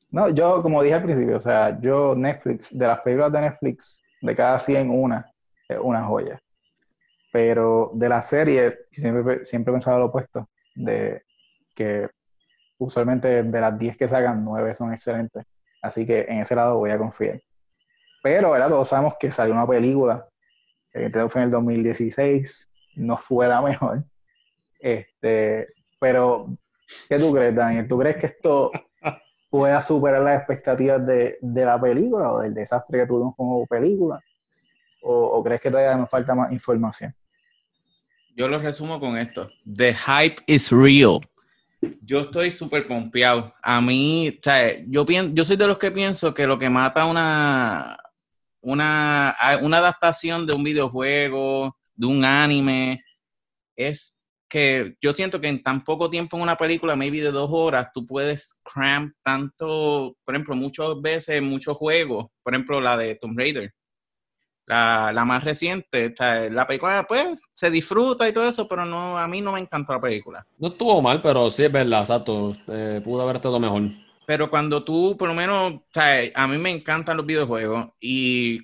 No, 0.09 0.29
yo 0.29 0.63
como 0.63 0.81
dije 0.81 0.95
al 0.95 1.03
principio, 1.03 1.37
o 1.37 1.39
sea, 1.39 1.79
yo 1.79 2.15
Netflix, 2.15 2.75
de 2.75 2.87
las 2.87 2.99
películas 3.01 3.31
de 3.31 3.41
Netflix, 3.41 4.03
de 4.21 4.35
cada 4.35 4.57
100 4.57 4.89
una, 4.89 5.31
es 5.67 5.77
una 5.79 6.03
joya. 6.03 6.41
Pero 7.31 7.91
de 7.93 8.09
la 8.09 8.23
serie, 8.23 8.79
siempre, 8.91 9.45
siempre 9.45 9.71
he 9.71 9.75
pensado 9.75 9.99
lo 9.99 10.05
opuesto, 10.05 10.49
de 10.73 11.21
que 11.75 12.09
usualmente 12.79 13.43
de 13.43 13.61
las 13.61 13.77
10 13.77 13.97
que 13.97 14.07
sacan, 14.07 14.43
9 14.43 14.73
son 14.73 14.93
excelentes. 14.93 15.45
Así 15.81 16.05
que 16.05 16.21
en 16.21 16.39
ese 16.39 16.55
lado 16.55 16.77
voy 16.77 16.91
a 16.91 16.97
confiar. 16.97 17.41
Pero, 18.23 18.51
¿verdad? 18.51 18.69
Todos 18.69 18.89
sabemos 18.89 19.15
que 19.19 19.31
salió 19.31 19.53
una 19.53 19.67
película, 19.67 20.27
que 20.91 21.09
fue 21.29 21.41
en 21.41 21.45
el 21.45 21.51
2016, 21.51 22.69
no 22.95 23.17
fue 23.17 23.47
la 23.47 23.61
mejor. 23.61 24.03
Este, 24.79 25.67
pero, 25.99 26.47
¿qué 27.07 27.19
tú 27.19 27.33
crees, 27.33 27.55
Daniel? 27.55 27.87
¿Tú 27.87 27.99
crees 27.99 28.17
que 28.17 28.27
esto 28.27 28.71
pueda 29.49 29.81
superar 29.81 30.21
las 30.21 30.37
expectativas 30.37 31.05
de, 31.05 31.37
de 31.41 31.65
la 31.65 31.79
película 31.79 32.33
o 32.33 32.39
del 32.39 32.53
desastre 32.53 32.99
que 32.99 33.07
tuvimos 33.07 33.35
como 33.35 33.65
película? 33.65 34.21
¿O, 35.01 35.13
¿O, 35.13 35.43
crees 35.43 35.61
que 35.61 35.69
todavía 35.69 35.95
nos 35.95 36.09
falta 36.09 36.35
más 36.35 36.51
información? 36.51 37.13
Yo 38.35 38.47
lo 38.47 38.59
resumo 38.59 38.99
con 38.99 39.17
esto. 39.17 39.49
The 39.65 39.93
hype 39.93 40.41
is 40.47 40.71
real. 40.71 41.21
Yo 42.01 42.21
estoy 42.21 42.51
súper 42.51 42.87
confiado. 42.87 43.53
A 43.61 43.81
mí, 43.81 44.29
o 44.29 44.39
sea, 44.41 44.83
yo, 44.87 45.05
pienso, 45.05 45.33
yo 45.33 45.45
soy 45.45 45.55
de 45.55 45.67
los 45.67 45.77
que 45.77 45.91
pienso 45.91 46.33
que 46.33 46.47
lo 46.47 46.59
que 46.59 46.69
mata 46.69 47.05
una, 47.05 47.97
una, 48.61 49.35
una 49.61 49.77
adaptación 49.77 50.45
de 50.45 50.53
un 50.53 50.63
videojuego, 50.63 51.77
de 51.95 52.07
un 52.07 52.25
anime, 52.25 53.03
es 53.75 54.23
que 54.49 54.95
yo 55.01 55.13
siento 55.13 55.39
que 55.39 55.47
en 55.47 55.61
tan 55.61 55.83
poco 55.83 56.09
tiempo 56.09 56.35
en 56.35 56.43
una 56.43 56.57
película, 56.57 56.95
maybe 56.95 57.21
de 57.21 57.31
dos 57.31 57.49
horas, 57.53 57.89
tú 57.93 58.05
puedes 58.05 58.59
cram 58.63 59.13
tanto, 59.23 60.17
por 60.25 60.35
ejemplo, 60.35 60.55
muchas 60.55 60.99
veces, 61.01 61.41
muchos 61.41 61.77
juegos, 61.77 62.27
por 62.43 62.53
ejemplo, 62.53 62.81
la 62.81 62.97
de 62.97 63.15
Tomb 63.15 63.37
Raider 63.37 63.73
la, 64.69 65.23
más 65.25 65.43
reciente. 65.43 66.13
La 66.51 66.67
película, 66.67 67.05
pues, 67.07 67.41
se 67.53 67.71
disfruta 67.71 68.27
y 68.27 68.33
todo 68.33 68.47
eso, 68.47 68.67
pero 68.67 68.85
no, 68.85 69.17
a 69.17 69.27
mí 69.27 69.41
no 69.41 69.51
me 69.51 69.59
encantó 69.59 69.93
la 69.93 70.01
película. 70.01 70.45
No 70.57 70.69
estuvo 70.69 71.01
mal, 71.01 71.21
pero 71.21 71.49
sí 71.49 71.63
es 71.63 71.71
verdad, 71.71 72.01
exacto. 72.01 72.53
Eh, 72.67 73.01
pudo 73.03 73.23
haber 73.23 73.37
estado 73.37 73.59
mejor. 73.59 73.83
Pero 74.25 74.49
cuando 74.49 74.83
tú, 74.83 75.17
por 75.17 75.27
lo 75.27 75.33
menos, 75.33 75.81
a 76.35 76.47
mí 76.47 76.57
me 76.57 76.69
encantan 76.69 77.17
los 77.17 77.25
videojuegos 77.25 77.87
y 77.99 78.59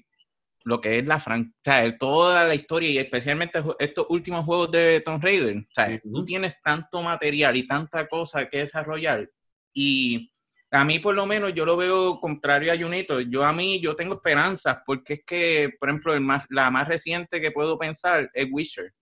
lo 0.64 0.80
que 0.80 1.00
es 1.00 1.06
la 1.06 1.20
franquicia, 1.20 1.98
toda 1.98 2.44
la 2.44 2.56
historia 2.56 2.90
y 2.90 2.98
especialmente 2.98 3.64
estos 3.80 4.06
últimos 4.10 4.46
juegos 4.46 4.72
de 4.72 5.02
Tomb 5.02 5.24
Raider, 5.24 5.68
tú 6.04 6.26
tienes 6.26 6.62
tanto 6.62 7.02
material 7.02 7.56
y 7.56 7.68
tanta 7.68 8.08
cosa 8.08 8.48
que 8.48 8.60
desarrollar 8.60 9.30
y 9.74 10.32
a 10.76 10.86
mí 10.86 11.00
por 11.00 11.16
lo 11.16 11.26
menos 11.26 11.54
yo 11.54 11.66
lo 11.66 11.78
veo 11.78 12.20
contrario 12.20 12.72
a 12.72 12.78
Junito. 12.78 13.22
Yo 13.22 13.44
a 13.44 13.54
mí, 13.54 13.80
yo 13.80 13.96
tengo 13.96 14.16
esperanzas 14.16 14.80
porque 14.86 15.14
es 15.14 15.24
que, 15.26 15.70
por 15.80 15.90
ejemplo, 15.90 16.14
el 16.14 16.22
más, 16.22 16.46
la 16.50 16.70
más 16.72 16.88
reciente 16.88 17.40
que 17.40 17.52
puedo 17.52 17.78
pensar 17.78 18.30
es 18.34 18.48
Witcher. 18.52 18.94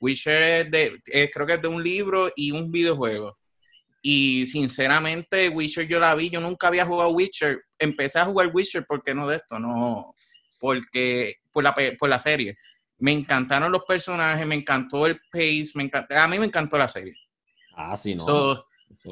Witcher 0.00 0.42
es 0.42 0.70
de, 0.70 1.30
creo 1.32 1.46
que 1.46 1.54
es 1.54 1.62
de 1.62 1.68
un 1.68 1.82
libro 1.82 2.30
y 2.36 2.50
un 2.50 2.70
videojuego. 2.70 3.38
Y 4.02 4.46
sinceramente, 4.46 5.48
Witcher 5.48 5.88
yo 5.88 5.98
la 5.98 6.14
vi, 6.14 6.30
yo 6.30 6.40
nunca 6.40 6.68
había 6.68 6.86
jugado 6.86 7.10
Witcher. 7.10 7.60
Empecé 7.78 8.18
a 8.18 8.26
jugar 8.26 8.50
Witcher 8.54 8.84
porque 8.86 9.14
no 9.14 9.26
de 9.26 9.36
esto, 9.36 9.58
no, 9.58 10.14
porque 10.60 11.36
por 11.50 11.64
la, 11.64 11.74
por 11.98 12.08
la 12.08 12.18
serie. 12.18 12.56
Me 12.98 13.12
encantaron 13.12 13.72
los 13.72 13.84
personajes, 13.84 14.46
me 14.46 14.54
encantó 14.54 15.06
el 15.06 15.18
pace, 15.30 15.72
me 15.74 15.90
a 15.92 16.28
mí 16.28 16.38
me 16.38 16.46
encantó 16.46 16.78
la 16.78 16.88
serie. 16.88 17.14
Ah, 17.74 17.96
sí, 17.96 18.14
no. 18.14 18.64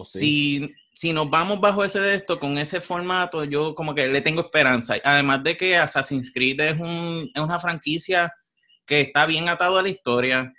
Si, 0.05 0.75
si 0.95 1.13
nos 1.13 1.29
vamos 1.29 1.61
bajo 1.61 1.85
ese 1.85 2.01
de 2.01 2.15
esto, 2.15 2.39
con 2.39 2.57
ese 2.59 2.81
formato, 2.81 3.45
yo 3.45 3.75
como 3.75 3.95
que 3.95 4.07
le 4.07 4.21
tengo 4.21 4.43
esperanza. 4.43 4.95
Además 5.03 5.43
de 5.43 5.57
que 5.57 5.77
Assassin's 5.77 6.33
Creed 6.33 6.61
es, 6.61 6.79
un, 6.79 7.31
es 7.35 7.43
una 7.43 7.59
franquicia 7.59 8.33
que 8.87 9.01
está 9.01 9.27
bien 9.27 9.49
atado 9.49 9.79
a 9.79 9.83
la 9.83 9.89
historia, 9.89 10.53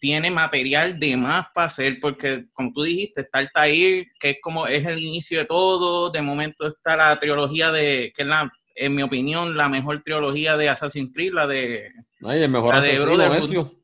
tiene 0.00 0.30
material 0.30 0.98
de 0.98 1.16
más 1.16 1.46
para 1.54 1.66
hacer, 1.66 1.98
porque 2.00 2.46
como 2.52 2.72
tú 2.72 2.82
dijiste, 2.82 3.22
está 3.22 3.40
el 3.40 3.50
Tair, 3.52 4.06
que 4.20 4.30
es 4.30 4.36
como 4.42 4.66
es 4.66 4.84
el 4.86 4.98
inicio 4.98 5.38
de 5.38 5.44
todo, 5.46 6.10
de 6.10 6.22
momento 6.22 6.66
está 6.66 6.96
la 6.96 7.18
trilogía 7.18 7.72
de, 7.72 8.12
que 8.14 8.22
es 8.22 8.28
la, 8.28 8.52
en 8.74 8.94
mi 8.94 9.02
opinión, 9.02 9.56
la 9.56 9.68
mejor 9.68 10.02
trilogía 10.02 10.56
de 10.56 10.68
Assassin's 10.68 11.12
Creed, 11.12 11.32
la 11.32 11.46
de... 11.46 11.90
Ay, 12.22 12.42
el 12.42 12.50
mejor 12.50 12.74
asesino, 12.74 13.16
de 13.16 13.36
Ezio. 13.38 13.74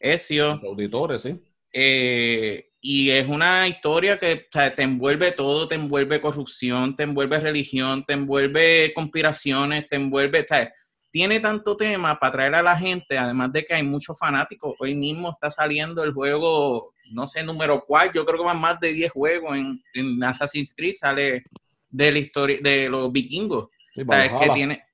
Ezio. 0.00 0.52
Los 0.52 0.64
auditores, 0.64 1.22
sí. 1.22 1.40
Eh, 1.72 2.67
y 2.80 3.10
es 3.10 3.28
una 3.28 3.66
historia 3.66 4.18
que 4.18 4.46
te 4.52 4.82
envuelve 4.82 5.32
todo, 5.32 5.66
te 5.66 5.74
envuelve 5.74 6.20
corrupción, 6.20 6.94
te 6.94 7.02
envuelve 7.02 7.40
religión, 7.40 8.04
te 8.04 8.12
envuelve 8.12 8.92
conspiraciones, 8.94 9.88
te 9.88 9.96
envuelve, 9.96 10.46
o 10.48 10.68
tiene 11.10 11.40
tanto 11.40 11.76
tema 11.76 12.18
para 12.18 12.32
traer 12.32 12.54
a 12.54 12.62
la 12.62 12.76
gente, 12.76 13.18
además 13.18 13.52
de 13.52 13.64
que 13.64 13.74
hay 13.74 13.82
muchos 13.82 14.16
fanáticos. 14.16 14.74
Hoy 14.78 14.94
mismo 14.94 15.30
está 15.30 15.50
saliendo 15.50 16.04
el 16.04 16.12
juego, 16.12 16.94
no 17.10 17.26
sé, 17.26 17.42
número 17.42 17.84
cuál, 17.84 18.12
yo 18.12 18.24
creo 18.24 18.38
que 18.38 18.44
van 18.44 18.60
más 18.60 18.78
de 18.78 18.92
10 18.92 19.10
juegos 19.10 19.56
en, 19.56 19.82
en 19.94 20.22
Assassin's 20.22 20.74
Creed, 20.76 20.94
sale 20.96 21.42
de 21.88 22.12
la 22.12 22.18
historia 22.18 22.58
de 22.62 22.88
los 22.88 23.10
vikingos. 23.10 23.70
Sí, 23.92 24.02
que 24.04 24.50
tiene, 24.54 24.84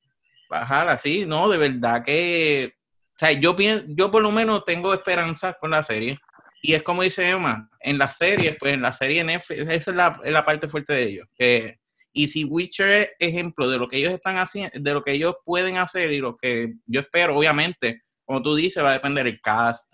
bajar 0.49 0.89
así, 0.89 1.26
no, 1.26 1.51
de 1.51 1.59
verdad 1.59 2.03
que, 2.03 2.76
o 3.11 3.18
sea, 3.18 3.32
yo 3.32 3.55
pienso, 3.55 3.85
yo 3.89 4.11
por 4.11 4.22
lo 4.22 4.30
menos 4.30 4.64
tengo 4.64 4.95
esperanza 4.95 5.53
con 5.55 5.70
la 5.72 5.82
serie 5.82 6.18
y 6.67 6.73
es 6.73 6.83
como 6.83 7.03
dice 7.03 7.29
Emma, 7.29 7.69
en 7.79 7.99
las 7.99 8.17
series, 8.17 8.57
pues 8.59 8.73
en 8.73 8.81
la 8.81 8.95
serie 8.95 9.23
Netflix, 9.23 9.61
esa 9.69 9.91
es 9.91 9.97
la, 9.97 10.19
es 10.25 10.33
la 10.33 10.47
parte 10.47 10.67
fuerte 10.67 10.95
de 10.95 11.03
ellos. 11.03 11.29
Que, 11.37 11.79
y 12.11 12.27
si 12.27 12.45
Witcher 12.45 12.91
es 12.91 13.11
ejemplo 13.19 13.69
de 13.69 13.77
lo 13.77 13.87
que 13.87 13.99
ellos 13.99 14.15
están 14.15 14.39
haciendo, 14.39 14.71
de 14.75 14.95
lo 14.95 15.05
que 15.05 15.12
ellos 15.12 15.37
pueden 15.45 15.77
hacer 15.77 16.11
y 16.11 16.21
lo 16.21 16.39
que 16.39 16.73
yo 16.87 17.03
espero, 17.03 17.37
obviamente, 17.37 18.05
como 18.25 18.41
tú 18.41 18.57
dices, 18.57 18.83
va 18.83 18.93
a 18.93 18.95
depender 18.95 19.27
el 19.27 19.43
cast, 19.43 19.93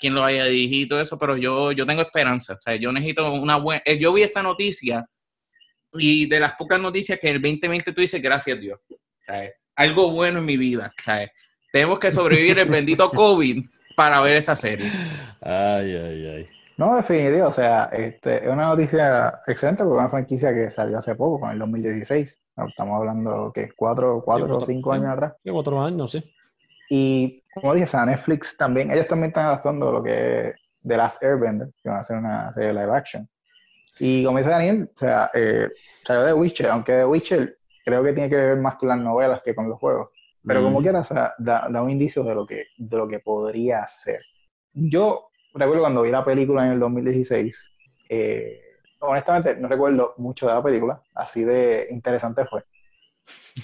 quién 0.00 0.14
lo 0.14 0.24
haya 0.24 0.46
dirigido 0.46 0.86
y 0.86 0.88
todo 0.88 1.00
eso, 1.02 1.18
pero 1.18 1.36
yo, 1.36 1.72
yo 1.72 1.84
tengo 1.84 2.00
esperanza. 2.00 2.54
O 2.54 2.62
sea, 2.62 2.74
yo 2.76 2.90
necesito 2.90 3.30
una 3.30 3.56
buena. 3.56 3.82
Eh, 3.84 3.98
yo 3.98 4.14
vi 4.14 4.22
esta 4.22 4.42
noticia 4.42 5.04
y 5.92 6.24
de 6.24 6.40
las 6.40 6.54
pocas 6.54 6.80
noticias 6.80 7.18
que 7.20 7.28
en 7.28 7.36
el 7.36 7.42
2020 7.42 7.92
tú 7.92 8.00
dices, 8.00 8.22
gracias 8.22 8.58
Dios. 8.58 8.80
algo 9.76 10.12
bueno 10.12 10.38
en 10.38 10.46
mi 10.46 10.56
vida. 10.56 10.94
Tenemos 11.70 11.98
que 11.98 12.10
sobrevivir 12.10 12.58
el 12.58 12.70
bendito 12.70 13.10
COVID 13.10 13.66
para 13.98 14.20
ver 14.20 14.36
esa 14.36 14.54
serie. 14.54 14.92
Ay, 15.40 15.96
ay, 15.96 16.26
ay. 16.36 16.46
No, 16.76 16.94
definitivo, 16.94 17.48
o 17.48 17.52
sea, 17.52 17.86
este, 17.86 18.44
es 18.44 18.48
una 18.48 18.68
noticia 18.68 19.40
excelente 19.44 19.82
porque 19.82 19.96
es 19.96 20.00
una 20.02 20.10
franquicia 20.10 20.54
que 20.54 20.70
salió 20.70 20.98
hace 20.98 21.16
poco, 21.16 21.40
con 21.40 21.50
el 21.50 21.58
2016. 21.58 22.40
Estamos 22.68 22.96
hablando 22.96 23.50
que 23.52 23.70
cuatro, 23.74 24.22
cuatro 24.24 24.58
o 24.58 24.60
cinco 24.64 24.92
años 24.92 25.12
atrás. 25.12 25.32
Cuatro 25.44 25.82
años, 25.82 26.12
sí. 26.12 26.32
Y 26.88 27.42
como 27.52 27.74
dije, 27.74 27.86
o 27.86 27.88
sea, 27.88 28.06
Netflix 28.06 28.56
también, 28.56 28.92
ellos 28.92 29.08
también 29.08 29.30
están 29.30 29.46
adaptando 29.46 29.90
lo 29.90 30.00
que 30.00 30.50
es 30.50 30.54
The 30.86 30.96
Last 30.96 31.20
Airbender, 31.24 31.70
que 31.82 31.88
van 31.88 31.98
a 31.98 32.00
hacer 32.02 32.18
una 32.18 32.52
serie 32.52 32.68
de 32.68 32.74
live 32.74 32.96
action. 32.96 33.28
Y 33.98 34.24
como 34.24 34.38
dice 34.38 34.50
Daniel, 34.50 34.88
o 34.94 34.98
sea, 35.00 35.28
eh, 35.34 35.70
salió 36.04 36.22
de 36.22 36.34
Witcher, 36.34 36.70
aunque 36.70 36.92
de 36.92 37.04
Witcher 37.04 37.58
creo 37.84 38.04
que 38.04 38.12
tiene 38.12 38.30
que 38.30 38.36
ver 38.36 38.58
más 38.58 38.76
con 38.76 38.90
las 38.90 38.98
novelas 38.98 39.42
que 39.44 39.56
con 39.56 39.68
los 39.68 39.80
juegos. 39.80 40.10
Pero 40.44 40.62
como 40.62 40.80
mm. 40.80 40.82
quieras, 40.82 41.14
da, 41.38 41.82
un 41.82 41.90
indicio 41.90 42.22
de 42.22 42.34
lo, 42.34 42.46
que, 42.46 42.66
de 42.76 42.96
lo 42.96 43.08
que 43.08 43.18
podría 43.18 43.86
ser. 43.86 44.22
Yo 44.72 45.30
recuerdo 45.54 45.82
cuando 45.82 46.02
vi 46.02 46.10
la 46.10 46.24
película 46.24 46.66
en 46.66 46.72
el 46.72 46.80
2016, 46.80 47.72
eh, 48.08 48.60
honestamente 49.00 49.56
no 49.56 49.68
recuerdo 49.68 50.14
mucho 50.18 50.46
de 50.46 50.54
la 50.54 50.62
película, 50.62 51.02
así 51.14 51.44
de 51.44 51.88
interesante 51.90 52.44
fue. 52.46 52.64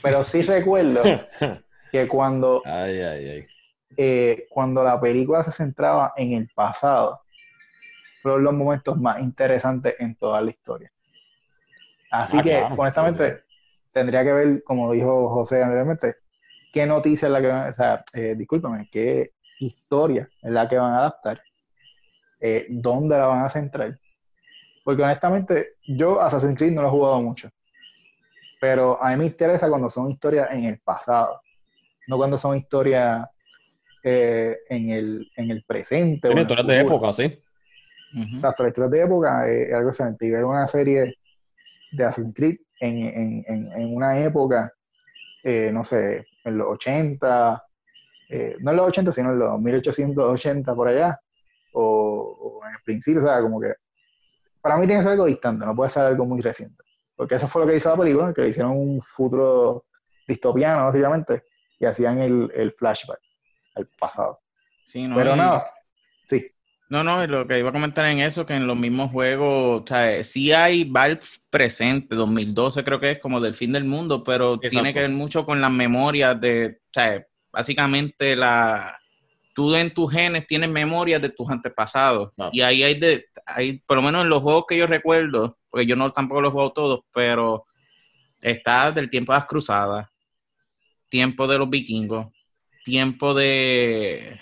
Pero 0.02 0.24
sí 0.24 0.42
recuerdo 0.42 1.02
que 1.92 2.08
cuando, 2.08 2.62
eh, 2.64 4.46
cuando 4.50 4.82
la 4.82 5.00
película 5.00 5.42
se 5.42 5.52
centraba 5.52 6.12
en 6.16 6.32
el 6.32 6.48
pasado, 6.54 7.22
fueron 8.22 8.44
los 8.44 8.54
momentos 8.54 8.98
más 8.98 9.20
interesantes 9.20 9.94
en 9.98 10.16
toda 10.16 10.40
la 10.40 10.50
historia. 10.50 10.90
Así 12.10 12.38
ah, 12.38 12.42
que, 12.42 12.62
honestamente, 12.78 13.44
tendría 13.92 14.24
que 14.24 14.32
ver, 14.32 14.64
como 14.64 14.92
dijo 14.92 15.28
José 15.30 15.62
anteriormente, 15.62 16.16
qué 16.74 16.86
noticia 16.86 17.26
es 17.26 17.32
la 17.32 17.40
que 17.40 17.46
van, 17.46 17.68
o 17.68 17.72
sea, 17.72 18.04
eh, 18.12 18.34
discúlpame, 18.36 18.88
qué 18.90 19.30
historia 19.60 20.28
es 20.42 20.50
la 20.50 20.68
que 20.68 20.76
van 20.76 20.92
a 20.92 20.98
adaptar, 20.98 21.40
eh, 22.40 22.66
dónde 22.68 23.16
la 23.16 23.28
van 23.28 23.44
a 23.44 23.48
centrar. 23.48 23.96
Porque 24.82 25.02
honestamente, 25.04 25.76
yo 25.86 26.20
Assassin's 26.20 26.58
Creed 26.58 26.72
no 26.72 26.82
lo 26.82 26.88
he 26.88 26.90
jugado 26.90 27.22
mucho, 27.22 27.48
pero 28.60 29.00
a 29.00 29.10
mí 29.10 29.16
me 29.16 29.26
interesa 29.26 29.68
cuando 29.68 29.88
son 29.88 30.10
historias 30.10 30.48
en 30.50 30.64
el 30.64 30.80
pasado, 30.80 31.40
no 32.08 32.16
cuando 32.16 32.36
son 32.36 32.56
historias 32.56 33.24
eh, 34.02 34.58
en, 34.68 34.90
el, 34.90 35.30
en 35.36 35.52
el 35.52 35.62
presente. 35.62 36.26
Tiene 36.26 36.42
historias 36.42 36.66
de 36.66 36.80
época, 36.80 37.12
sí. 37.12 37.40
Exacto, 38.32 38.64
la 38.64 38.70
historia 38.70 38.90
de 38.90 39.02
época 39.04 39.48
es 39.48 39.72
algo 39.72 39.90
excelente. 39.90 40.26
Y 40.26 40.30
ver 40.30 40.44
una 40.44 40.66
serie 40.66 41.18
de 41.92 42.04
Assassin's 42.04 42.34
Creed 42.34 42.56
en, 42.80 43.44
en, 43.46 43.72
en 43.72 43.94
una 43.94 44.18
época, 44.18 44.72
no 45.72 45.84
sé, 45.84 46.26
en 46.44 46.58
los 46.58 46.68
80, 46.68 47.64
eh, 48.28 48.56
no 48.60 48.70
en 48.70 48.76
los 48.76 48.86
80, 48.88 49.12
sino 49.12 49.32
en 49.32 49.38
los 49.38 49.60
1880 49.60 50.74
por 50.74 50.88
allá, 50.88 51.20
o, 51.72 52.60
en 52.66 52.74
el 52.74 52.82
principio, 52.84 53.20
o 53.22 53.26
sea, 53.26 53.40
como 53.40 53.60
que 53.60 53.74
para 54.60 54.76
mí 54.76 54.86
tiene 54.86 55.00
que 55.00 55.04
ser 55.04 55.12
algo 55.12 55.26
distante, 55.26 55.66
no 55.66 55.74
puede 55.74 55.90
ser 55.90 56.04
algo 56.04 56.24
muy 56.24 56.40
reciente, 56.40 56.82
porque 57.16 57.34
eso 57.34 57.48
fue 57.48 57.62
lo 57.62 57.68
que 57.68 57.76
hizo 57.76 57.90
la 57.90 57.96
película, 57.96 58.32
que 58.32 58.42
le 58.42 58.48
hicieron 58.48 58.72
un 58.72 59.02
futuro 59.02 59.86
distopiano, 60.26 60.86
básicamente, 60.86 61.44
y 61.78 61.84
hacían 61.84 62.18
el, 62.18 62.50
el 62.54 62.72
flashback 62.72 63.20
al 63.74 63.88
pasado. 63.98 64.40
Sí, 64.84 65.06
no, 65.06 65.16
Pero 65.16 65.34
sí. 65.34 65.40
No, 66.88 67.02
no, 67.02 67.26
lo 67.26 67.46
que 67.46 67.58
iba 67.58 67.70
a 67.70 67.72
comentar 67.72 68.06
en 68.06 68.20
eso, 68.20 68.44
que 68.44 68.54
en 68.54 68.66
los 68.66 68.76
mismos 68.76 69.10
juegos, 69.10 69.82
o 69.82 69.84
sea, 69.86 70.22
sí 70.22 70.52
hay 70.52 70.84
Valve 70.84 71.20
presente, 71.48 72.14
2012 72.14 72.84
creo 72.84 73.00
que 73.00 73.12
es 73.12 73.18
como 73.20 73.40
del 73.40 73.54
fin 73.54 73.72
del 73.72 73.84
mundo, 73.84 74.22
pero 74.22 74.58
tiene 74.58 74.92
que 74.92 75.00
ver 75.00 75.10
mucho 75.10 75.46
con 75.46 75.60
las 75.60 75.70
memorias 75.70 76.38
de, 76.40 76.78
o 76.82 76.90
sea, 76.92 77.26
básicamente 77.50 78.36
la, 78.36 78.98
tú 79.54 79.74
en 79.74 79.94
tus 79.94 80.12
genes 80.12 80.46
tienes 80.46 80.68
memorias 80.68 81.22
de 81.22 81.30
tus 81.30 81.48
antepasados. 81.48 82.34
Y 82.52 82.60
ahí 82.60 82.82
hay 82.82 82.98
de, 82.98 83.26
hay, 83.46 83.78
por 83.78 83.96
lo 83.96 84.02
menos 84.02 84.24
en 84.24 84.28
los 84.28 84.42
juegos 84.42 84.64
que 84.68 84.76
yo 84.76 84.86
recuerdo, 84.86 85.56
porque 85.70 85.86
yo 85.86 85.96
no 85.96 86.10
tampoco 86.10 86.42
los 86.42 86.52
juego 86.52 86.72
todos, 86.72 87.00
pero 87.14 87.64
está 88.42 88.92
del 88.92 89.08
tiempo 89.08 89.32
de 89.32 89.38
las 89.38 89.46
cruzadas, 89.46 90.08
tiempo 91.08 91.46
de 91.46 91.58
los 91.58 91.70
vikingos, 91.70 92.26
tiempo 92.84 93.32
de 93.32 94.38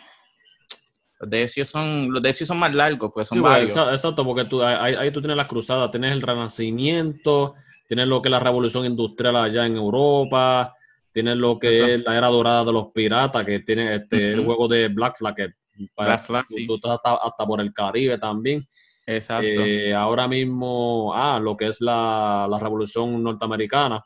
los 1.23 1.31
decios 1.31 1.69
son, 1.69 2.13
los 2.13 2.21
decios 2.21 2.49
son 2.49 2.59
más 2.59 2.75
largos, 2.75 3.13
pues 3.15 3.29
son 3.29 3.41
varios. 3.43 3.71
Exacto, 3.71 4.25
porque 4.25 4.45
tú, 4.45 4.61
ahí, 4.61 5.13
tú 5.13 5.21
tienes 5.21 5.37
las 5.37 5.47
cruzadas, 5.47 5.89
tienes 5.93 6.11
el 6.13 6.21
renacimiento, 6.21 7.55
tienes 7.87 8.09
lo 8.09 8.21
que 8.21 8.29
es 8.29 8.33
la 8.33 8.41
revolución 8.41 8.85
industrial 8.87 9.37
allá 9.37 9.65
en 9.65 9.77
Europa, 9.77 10.75
tienes 11.13 11.37
lo 11.37 11.61
que 11.61 11.95
es 11.95 12.03
la 12.03 12.19
era 12.19 12.27
dorada 12.27 12.65
de 12.65 12.73
los 12.73 12.89
piratas, 12.93 13.47
que 13.47 13.61
tiene 13.61 13.95
este, 13.95 14.33
el 14.33 14.45
juego 14.45 14.67
de 14.67 14.89
Black 14.89 15.17
Flag, 15.17 15.37
que 15.37 15.49
Black 15.97 16.25
Flag, 16.25 16.45
tú, 16.67 16.75
estás 16.75 16.99
hasta, 17.05 17.47
por 17.47 17.61
el 17.61 17.73
Caribe 17.73 18.19
también. 18.19 18.67
Exacto. 19.07 19.47
Eh, 19.47 19.95
ahora 19.95 20.27
mismo, 20.27 21.13
ah, 21.15 21.39
lo 21.39 21.57
que 21.57 21.69
es 21.69 21.81
la, 21.81 22.49
revolución 22.61 23.23
norteamericla 23.23 24.05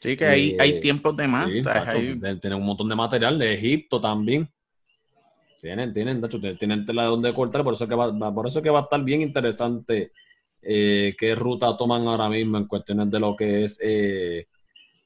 Sí, 0.00 0.16
que 0.16 0.24
hay, 0.24 0.56
hay 0.60 0.70
eh, 0.70 0.80
tiempos 0.80 1.16
de 1.16 1.26
más. 1.26 1.50
Tienen 1.50 2.54
un 2.54 2.66
montón 2.66 2.88
de 2.88 2.94
material 2.94 3.36
de 3.40 3.54
Egipto 3.54 4.00
también. 4.00 4.48
Tienen, 5.66 5.92
tienen, 5.92 6.24
hecho, 6.24 6.38
tienen 6.56 6.86
tela 6.86 7.02
de 7.02 7.08
donde 7.08 7.34
cortar, 7.34 7.64
por 7.64 7.74
eso 7.74 7.88
que 7.88 7.96
va, 7.96 8.32
por 8.32 8.46
eso 8.46 8.62
que 8.62 8.70
va 8.70 8.78
a 8.78 8.82
estar 8.82 9.02
bien 9.02 9.20
interesante 9.20 10.12
eh, 10.62 11.16
qué 11.18 11.34
ruta 11.34 11.76
toman 11.76 12.06
ahora 12.06 12.28
mismo 12.28 12.56
en 12.56 12.68
cuestiones 12.68 13.10
de 13.10 13.18
lo 13.18 13.34
que 13.34 13.64
es 13.64 13.80
eh, 13.82 14.46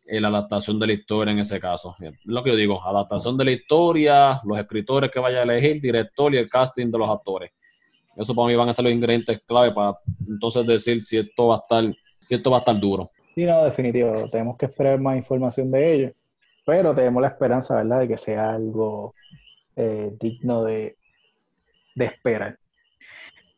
la 0.04 0.28
adaptación 0.28 0.78
de 0.78 0.88
la 0.88 0.92
historia 0.92 1.32
en 1.32 1.38
ese 1.38 1.58
caso. 1.58 1.96
Lo 2.24 2.44
que 2.44 2.50
yo 2.50 2.56
digo, 2.56 2.86
adaptación 2.86 3.38
de 3.38 3.44
la 3.46 3.52
historia, 3.52 4.38
los 4.44 4.58
escritores 4.58 5.10
que 5.10 5.18
vaya 5.18 5.38
a 5.38 5.42
elegir, 5.44 5.80
director 5.80 6.34
y 6.34 6.36
el 6.36 6.50
casting 6.50 6.90
de 6.90 6.98
los 6.98 7.08
actores. 7.08 7.52
Eso 8.14 8.34
para 8.34 8.48
mí 8.48 8.54
van 8.54 8.68
a 8.68 8.74
ser 8.74 8.84
los 8.84 8.92
ingredientes 8.92 9.40
clave 9.46 9.72
para 9.72 9.96
entonces 10.28 10.66
decir 10.66 11.02
si 11.02 11.16
esto 11.16 11.46
va 11.46 11.54
a 11.54 11.58
estar 11.60 11.94
si 12.22 12.34
esto 12.34 12.50
va 12.50 12.58
a 12.58 12.60
estar 12.60 12.78
duro. 12.78 13.10
Sí, 13.34 13.46
no, 13.46 13.64
definitivo. 13.64 14.26
Tenemos 14.30 14.58
que 14.58 14.66
esperar 14.66 15.00
más 15.00 15.16
información 15.16 15.70
de 15.70 15.94
ello. 15.94 16.12
Pero 16.66 16.94
tenemos 16.94 17.22
la 17.22 17.28
esperanza, 17.28 17.76
¿verdad?, 17.76 18.00
de 18.00 18.08
que 18.08 18.18
sea 18.18 18.50
algo 18.50 19.14
eh, 19.82 20.10
digno 20.20 20.62
de, 20.62 20.98
de, 21.94 22.04
esperar. 22.04 22.58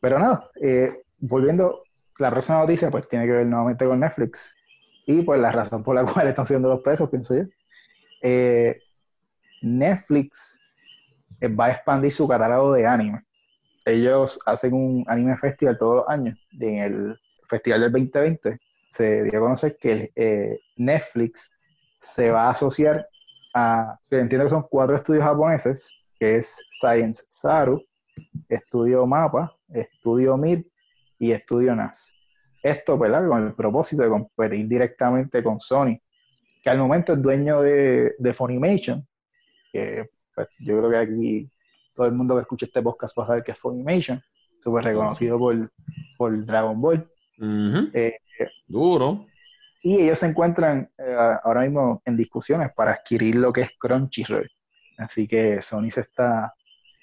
Pero 0.01 0.21
nada, 0.21 0.49
eh, 0.63 1.03
volviendo, 1.19 1.83
la 2.21 2.31
próxima 2.31 2.59
noticia 2.59 2.93
pues 2.93 3.09
tiene 3.09 3.27
que 3.27 3.33
ver 3.33 3.47
nuevamente 3.47 3.85
con 3.85 3.99
Netflix. 3.99 4.57
Y 5.05 5.23
pues 5.23 5.41
la 5.41 5.51
razón 5.51 5.83
por 5.83 5.97
la 5.97 6.05
cual 6.13 6.29
están 6.29 6.47
siendo 6.47 6.69
los 6.69 6.81
pesos, 6.81 7.11
pienso 7.11 7.35
yo. 7.35 7.43
Eh, 8.23 8.79
Netflix 9.63 10.61
va 11.43 11.67
a 11.67 11.73
expandir 11.73 12.13
su 12.13 12.29
catálogo 12.29 12.73
de 12.75 12.87
anime. 12.87 13.25
Ellos 13.85 14.39
hacen 14.47 14.75
un 14.75 15.05
anime 15.09 15.37
festival 15.37 15.77
todos 15.77 15.97
los 15.97 16.09
años. 16.09 16.39
Y 16.53 16.65
en 16.67 16.79
el 16.79 17.21
festival 17.49 17.81
del 17.81 17.91
2020 17.91 18.61
se 18.87 19.25
dio 19.25 19.39
a 19.41 19.43
conocer 19.43 19.77
que 19.77 20.61
Netflix 20.77 21.51
se 21.99 22.31
va 22.31 22.45
a 22.45 22.51
asociar 22.51 23.09
a, 23.55 23.99
entiendo 24.09 24.45
que 24.47 24.51
son 24.51 24.67
cuatro 24.71 24.95
estudios 24.95 25.25
japoneses, 25.25 26.02
que 26.23 26.37
es 26.37 26.65
Science 26.71 27.25
Saru, 27.29 27.85
Estudio 28.49 29.05
Mapa, 29.09 29.57
Estudio 29.69 30.37
Mir 30.37 30.65
y 31.19 31.33
Estudio 31.33 31.75
NAS. 31.75 32.15
Esto, 32.63 32.97
¿verdad? 32.97 33.27
Con 33.27 33.45
el 33.45 33.55
propósito 33.55 34.05
de 34.05 34.09
competir 34.09 34.69
directamente 34.69 35.43
con 35.43 35.59
Sony, 35.59 35.99
que 36.63 36.71
al 36.71 36.79
momento 36.79 37.15
es 37.15 37.23
dueño 37.23 37.61
de, 37.63 38.15
de 38.17 38.35
Funimation, 38.35 39.05
que 39.73 40.11
pues, 40.33 40.47
yo 40.61 40.79
creo 40.79 40.91
que 40.91 40.97
aquí 40.97 41.51
todo 41.93 42.07
el 42.07 42.13
mundo 42.13 42.37
que 42.37 42.43
escucha 42.43 42.67
este 42.67 42.83
podcast 42.83 43.19
va 43.19 43.25
a 43.25 43.27
saber 43.27 43.43
que 43.43 43.51
es 43.51 43.59
Funimation, 43.59 44.23
súper 44.61 44.85
reconocido 44.85 45.37
por, 45.41 45.73
por 46.17 46.47
Dragon 46.47 46.81
Ball. 46.81 47.11
Eh, 47.95 48.17
Duro. 48.69 49.27
Y 49.83 49.97
ellos 50.03 50.21
se 50.21 50.27
encuentran 50.27 50.89
eh, 50.99 51.17
ahora 51.43 51.63
mismo 51.63 52.01
en 52.05 52.17
discusiones 52.17 52.71
para 52.77 52.93
adquirir 52.93 53.35
lo 53.35 53.53
que 53.53 53.63
es 53.63 53.71
Crunchyroll. 53.77 54.49
Así 55.03 55.27
que 55.29 55.61
Sony 55.63 55.91
se 55.91 56.03
está 56.03 56.55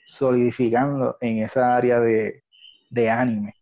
solidificando 0.05 1.17
en 1.21 1.43
esa 1.43 1.75
área 1.75 1.99
de, 1.99 2.43
de 2.89 3.09
anime. 3.09 3.55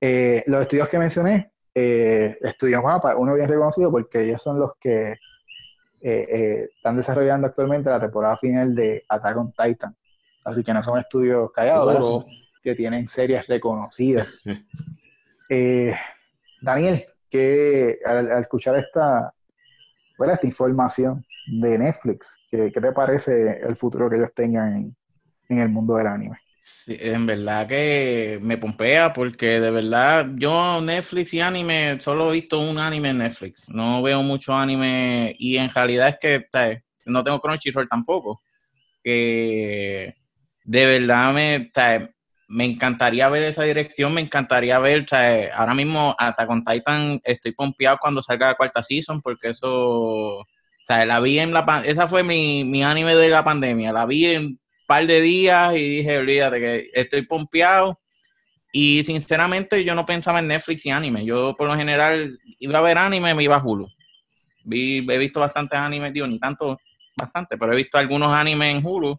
Eh, 0.00 0.42
los 0.46 0.62
estudios 0.62 0.88
que 0.88 0.98
mencioné, 0.98 1.50
eh, 1.74 2.36
Estudios 2.42 2.82
Mapa, 2.82 3.16
uno 3.16 3.34
bien 3.34 3.48
reconocido 3.48 3.90
porque 3.90 4.22
ellos 4.22 4.42
son 4.42 4.58
los 4.58 4.72
que 4.78 5.16
eh, 6.02 6.68
están 6.76 6.96
desarrollando 6.96 7.46
actualmente 7.46 7.88
la 7.90 8.00
temporada 8.00 8.36
final 8.36 8.74
de 8.74 9.04
Attack 9.08 9.36
on 9.36 9.52
Titan. 9.52 9.96
Así 10.44 10.62
que 10.62 10.74
no 10.74 10.82
son 10.82 11.00
estudios 11.00 11.50
callados, 11.52 12.26
que 12.62 12.74
tienen 12.74 13.08
series 13.08 13.46
reconocidas. 13.46 14.44
Daniel, 16.60 17.06
que 17.30 17.98
al, 18.04 18.42
escuchar 18.42 18.76
esta, 18.76 19.32
esta 20.18 20.46
información 20.46 21.24
de 21.46 21.78
Netflix, 21.78 22.38
¿qué, 22.50 22.70
te 22.70 22.92
parece 22.92 23.60
el 23.60 23.76
futuro 23.76 24.08
que 24.08 24.16
ellos 24.16 24.32
tengan 24.34 24.94
en, 25.48 25.58
el 25.58 25.68
mundo 25.68 25.96
del 25.96 26.06
anime? 26.06 26.38
Sí, 26.60 26.96
en 26.98 27.26
verdad 27.26 27.68
que 27.68 28.38
me 28.40 28.56
pompea 28.56 29.12
porque 29.12 29.60
de 29.60 29.70
verdad 29.70 30.30
yo 30.36 30.80
Netflix 30.80 31.34
y 31.34 31.40
anime 31.40 32.00
solo 32.00 32.30
he 32.30 32.34
visto 32.34 32.58
un 32.58 32.78
anime 32.78 33.10
en 33.10 33.18
Netflix. 33.18 33.68
No 33.68 34.02
veo 34.02 34.22
mucho 34.22 34.54
anime 34.54 35.36
y 35.38 35.58
en 35.58 35.68
realidad 35.68 36.08
es 36.08 36.16
que 36.18 36.82
no 37.04 37.22
tengo 37.22 37.40
Crunchyroll 37.40 37.88
tampoco. 37.88 38.40
Que 39.02 40.14
de 40.64 40.86
verdad 40.86 41.34
me, 41.34 41.70
me 42.48 42.64
encantaría 42.64 43.28
ver 43.28 43.44
esa 43.44 43.62
dirección, 43.62 44.14
me 44.14 44.20
encantaría 44.20 44.78
ver, 44.78 45.04
o 45.04 45.08
sea, 45.08 45.54
ahora 45.54 45.74
mismo 45.74 46.14
hasta 46.18 46.46
con 46.46 46.64
Titan 46.64 47.20
estoy 47.24 47.52
pompeado 47.52 47.98
cuando 48.00 48.22
salga 48.22 48.48
la 48.48 48.54
cuarta 48.54 48.82
season, 48.82 49.22
porque 49.22 49.50
eso, 49.50 49.70
o 50.38 50.46
sea, 50.86 51.06
la 51.06 51.20
vi 51.20 51.38
en 51.38 51.52
la, 51.52 51.82
esa 51.84 52.06
fue 52.06 52.22
mi, 52.22 52.64
mi 52.64 52.82
anime 52.82 53.14
de 53.14 53.28
la 53.28 53.44
pandemia, 53.44 53.92
la 53.92 54.06
vi 54.06 54.26
en 54.26 54.44
un 54.44 54.60
par 54.86 55.06
de 55.06 55.20
días 55.20 55.74
y 55.74 55.96
dije, 55.96 56.18
olvídate 56.18 56.60
que 56.60 56.90
estoy 56.92 57.22
pompeado. 57.22 58.00
Y 58.72 59.04
sinceramente 59.04 59.84
yo 59.84 59.94
no 59.94 60.04
pensaba 60.04 60.40
en 60.40 60.48
Netflix 60.48 60.84
y 60.84 60.90
anime, 60.90 61.24
yo 61.24 61.54
por 61.56 61.68
lo 61.68 61.76
general 61.76 62.38
iba 62.58 62.78
a 62.78 62.82
ver 62.82 62.98
anime, 62.98 63.32
me 63.32 63.44
iba 63.44 63.56
a 63.56 63.62
Hulu. 63.64 63.88
Vi, 64.64 65.06
he 65.08 65.18
visto 65.18 65.38
bastantes 65.38 65.78
animes, 65.78 66.12
digo, 66.12 66.26
ni 66.26 66.40
tanto, 66.40 66.78
bastante, 67.16 67.56
pero 67.56 67.72
he 67.72 67.76
visto 67.76 67.98
algunos 67.98 68.32
animes 68.32 68.74
en 68.74 68.84
Hulu 68.84 69.16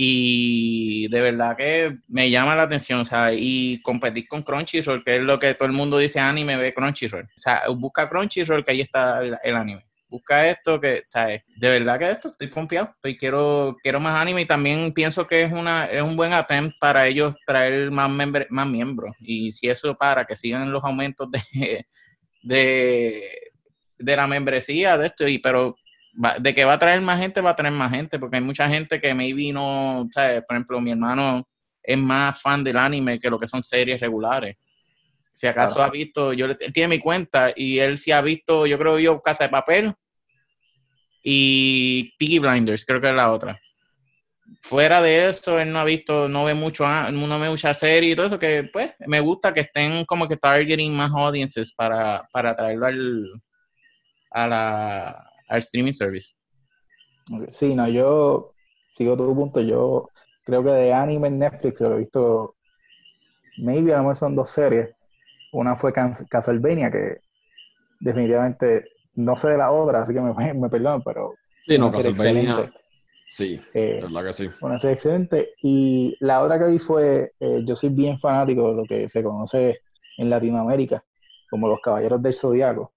y 0.00 1.08
de 1.08 1.20
verdad 1.20 1.56
que 1.56 1.98
me 2.06 2.30
llama 2.30 2.54
la 2.54 2.62
atención, 2.62 3.04
sea, 3.04 3.32
y 3.32 3.82
competir 3.82 4.28
con 4.28 4.44
Crunchyroll, 4.44 5.02
que 5.02 5.16
es 5.16 5.22
lo 5.24 5.40
que 5.40 5.54
todo 5.54 5.66
el 5.66 5.74
mundo 5.74 5.98
dice 5.98 6.20
anime, 6.20 6.56
ve 6.56 6.72
Crunchyroll. 6.72 7.24
O 7.24 7.28
sea, 7.34 7.62
busca 7.76 8.08
Crunchyroll, 8.08 8.62
que 8.62 8.70
ahí 8.70 8.80
está 8.80 9.20
el, 9.20 9.56
anime. 9.56 9.84
Busca 10.06 10.48
esto, 10.48 10.80
que, 10.80 11.02
¿sabes? 11.08 11.42
De 11.56 11.68
verdad 11.68 11.98
que 11.98 12.12
esto, 12.12 12.28
estoy 12.28 12.48
confiado, 12.48 12.92
estoy, 12.94 13.16
quiero, 13.16 13.76
quiero 13.82 13.98
más 13.98 14.20
anime 14.20 14.42
y 14.42 14.46
también 14.46 14.92
pienso 14.92 15.26
que 15.26 15.42
es, 15.42 15.52
una, 15.52 15.86
es 15.86 16.00
un 16.00 16.14
buen 16.14 16.32
attempt 16.32 16.76
para 16.78 17.08
ellos 17.08 17.34
traer 17.44 17.90
más, 17.90 18.08
más 18.50 18.66
miembros. 18.68 19.16
Y 19.18 19.50
si 19.50 19.68
eso 19.68 19.96
para 19.96 20.24
que 20.24 20.36
sigan 20.36 20.70
los 20.70 20.84
aumentos 20.84 21.28
de, 21.32 21.86
de, 22.44 23.50
de 23.98 24.16
la 24.16 24.28
membresía 24.28 24.96
de 24.96 25.06
esto, 25.08 25.26
y, 25.26 25.40
pero 25.40 25.74
de 26.12 26.54
que 26.54 26.64
va 26.64 26.74
a 26.74 26.78
traer 26.78 27.00
más 27.00 27.20
gente, 27.20 27.40
va 27.40 27.50
a 27.50 27.56
traer 27.56 27.72
más 27.72 27.92
gente, 27.92 28.18
porque 28.18 28.36
hay 28.36 28.42
mucha 28.42 28.68
gente 28.68 29.00
que 29.00 29.14
maybe 29.14 29.52
no, 29.52 30.08
¿sabes? 30.12 30.42
por 30.46 30.56
ejemplo, 30.56 30.80
mi 30.80 30.90
hermano 30.90 31.46
es 31.82 31.98
más 31.98 32.40
fan 32.40 32.64
del 32.64 32.76
anime 32.76 33.18
que 33.18 33.30
lo 33.30 33.38
que 33.38 33.48
son 33.48 33.62
series 33.62 34.00
regulares. 34.00 34.56
Si 35.32 35.46
acaso 35.46 35.80
ha 35.80 35.88
visto, 35.88 36.32
yo 36.32 36.46
él 36.46 36.58
tiene 36.72 36.88
mi 36.88 36.98
cuenta 36.98 37.52
y 37.54 37.78
él 37.78 37.96
sí 37.96 38.10
ha 38.10 38.20
visto, 38.20 38.66
yo 38.66 38.76
creo 38.76 38.98
yo 38.98 39.22
Casa 39.22 39.44
de 39.44 39.50
Papel 39.50 39.94
y 41.22 42.12
Piggy 42.18 42.40
Blinders, 42.40 42.84
creo 42.84 43.00
que 43.00 43.08
es 43.08 43.14
la 43.14 43.30
otra. 43.30 43.60
Fuera 44.62 45.00
de 45.00 45.28
eso, 45.28 45.58
él 45.60 45.72
no 45.72 45.78
ha 45.78 45.84
visto, 45.84 46.28
no 46.28 46.44
ve 46.44 46.54
mucho, 46.54 46.84
no 47.12 47.38
ve 47.38 47.48
mucha 47.48 47.72
serie 47.72 48.12
y 48.12 48.16
todo 48.16 48.26
eso, 48.26 48.38
que 48.38 48.68
pues 48.72 48.92
me 49.06 49.20
gusta 49.20 49.54
que 49.54 49.60
estén 49.60 50.04
como 50.06 50.26
que 50.26 50.36
targeting 50.36 50.96
más 50.96 51.12
audiences 51.12 51.72
para, 51.72 52.26
para 52.32 52.56
traerlo 52.56 52.86
al, 52.86 53.42
a 54.32 54.46
la, 54.48 55.27
al 55.48 55.58
streaming 55.58 55.92
service. 55.92 56.34
Sí, 57.48 57.74
no, 57.74 57.88
yo 57.88 58.52
sigo 58.90 59.16
tu 59.16 59.34
punto. 59.34 59.60
Yo 59.60 60.08
creo 60.44 60.62
que 60.62 60.70
de 60.70 60.92
anime 60.92 61.28
en 61.28 61.38
Netflix 61.38 61.80
lo 61.80 61.94
he 61.94 61.98
visto, 61.98 62.56
maybe 63.58 63.92
a 63.92 63.96
lo 63.96 64.02
mejor 64.04 64.16
son 64.16 64.34
dos 64.34 64.50
series. 64.50 64.90
Una 65.52 65.76
fue 65.76 65.92
Castlevania, 65.92 66.90
que 66.90 67.20
definitivamente 68.00 68.84
no 69.14 69.34
sé 69.36 69.48
de 69.48 69.58
la 69.58 69.70
otra, 69.70 70.02
así 70.02 70.12
que 70.14 70.20
me, 70.20 70.54
me 70.54 70.68
perdono, 70.68 71.02
pero. 71.04 71.34
Sí, 71.66 71.78
no, 71.78 71.90
Castlevania. 71.90 72.72
Sí, 73.30 73.60
eh, 73.74 74.00
verdad 74.00 74.24
que 74.24 74.32
sí. 74.32 74.48
Una 74.62 74.78
serie 74.78 74.94
excelente. 74.94 75.50
Y 75.62 76.16
la 76.20 76.42
otra 76.42 76.58
que 76.58 76.64
vi 76.64 76.78
fue, 76.78 77.32
eh, 77.38 77.60
yo 77.62 77.76
soy 77.76 77.90
bien 77.90 78.18
fanático 78.18 78.70
de 78.70 78.74
lo 78.74 78.84
que 78.84 79.06
se 79.06 79.22
conoce 79.22 79.80
en 80.16 80.30
Latinoamérica 80.30 81.04
como 81.50 81.68
los 81.68 81.78
Caballeros 81.80 82.22
del 82.22 82.32
Zodiaco 82.32 82.94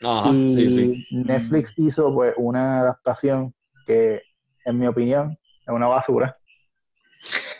y 0.00 1.06
Netflix 1.10 1.74
hizo 1.76 2.12
pues 2.14 2.34
una 2.36 2.80
adaptación 2.80 3.54
que, 3.86 4.22
en 4.64 4.78
mi 4.78 4.86
opinión, 4.86 5.36
es 5.62 5.68
una 5.68 5.86
basura. 5.86 6.36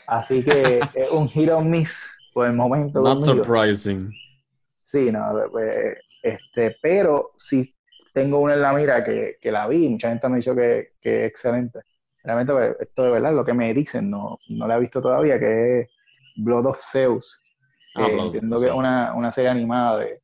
Así 0.06 0.44
que 0.44 0.80
es 0.94 1.10
un 1.10 1.28
hit 1.28 1.50
or 1.50 1.64
miss 1.64 2.04
por 2.32 2.46
el 2.46 2.52
momento. 2.52 3.02
Not 3.02 3.22
surprising. 3.22 4.12
Sí, 4.82 5.10
no, 5.10 5.20
pues, 5.50 5.98
este, 6.22 6.76
pero 6.80 7.32
sí 7.36 7.74
tengo 8.12 8.38
una 8.38 8.54
en 8.54 8.62
la 8.62 8.72
mira 8.72 9.04
que, 9.04 9.36
que 9.40 9.52
la 9.52 9.66
vi, 9.68 9.88
mucha 9.88 10.08
gente 10.08 10.28
me 10.28 10.34
ha 10.34 10.36
dicho 10.38 10.54
que, 10.54 10.92
que, 11.00 11.24
es 11.24 11.28
excelente. 11.28 11.80
Realmente, 12.22 12.52
pues, 12.52 12.76
esto 12.80 13.02
de 13.04 13.10
verdad, 13.10 13.32
lo 13.32 13.44
que 13.44 13.54
me 13.54 13.72
dicen, 13.74 14.10
no, 14.10 14.38
no 14.48 14.66
la 14.66 14.76
he 14.76 14.80
visto 14.80 15.02
todavía, 15.02 15.38
que 15.38 15.80
es 15.80 15.88
Blood 16.36 16.66
of 16.66 16.80
Zeus. 16.80 17.42
Ah, 17.94 18.08
entiendo 18.08 18.60
que 18.60 18.66
es 18.66 18.72
una, 18.72 19.14
una 19.14 19.32
serie 19.32 19.50
animada 19.50 19.98
de, 19.98 20.22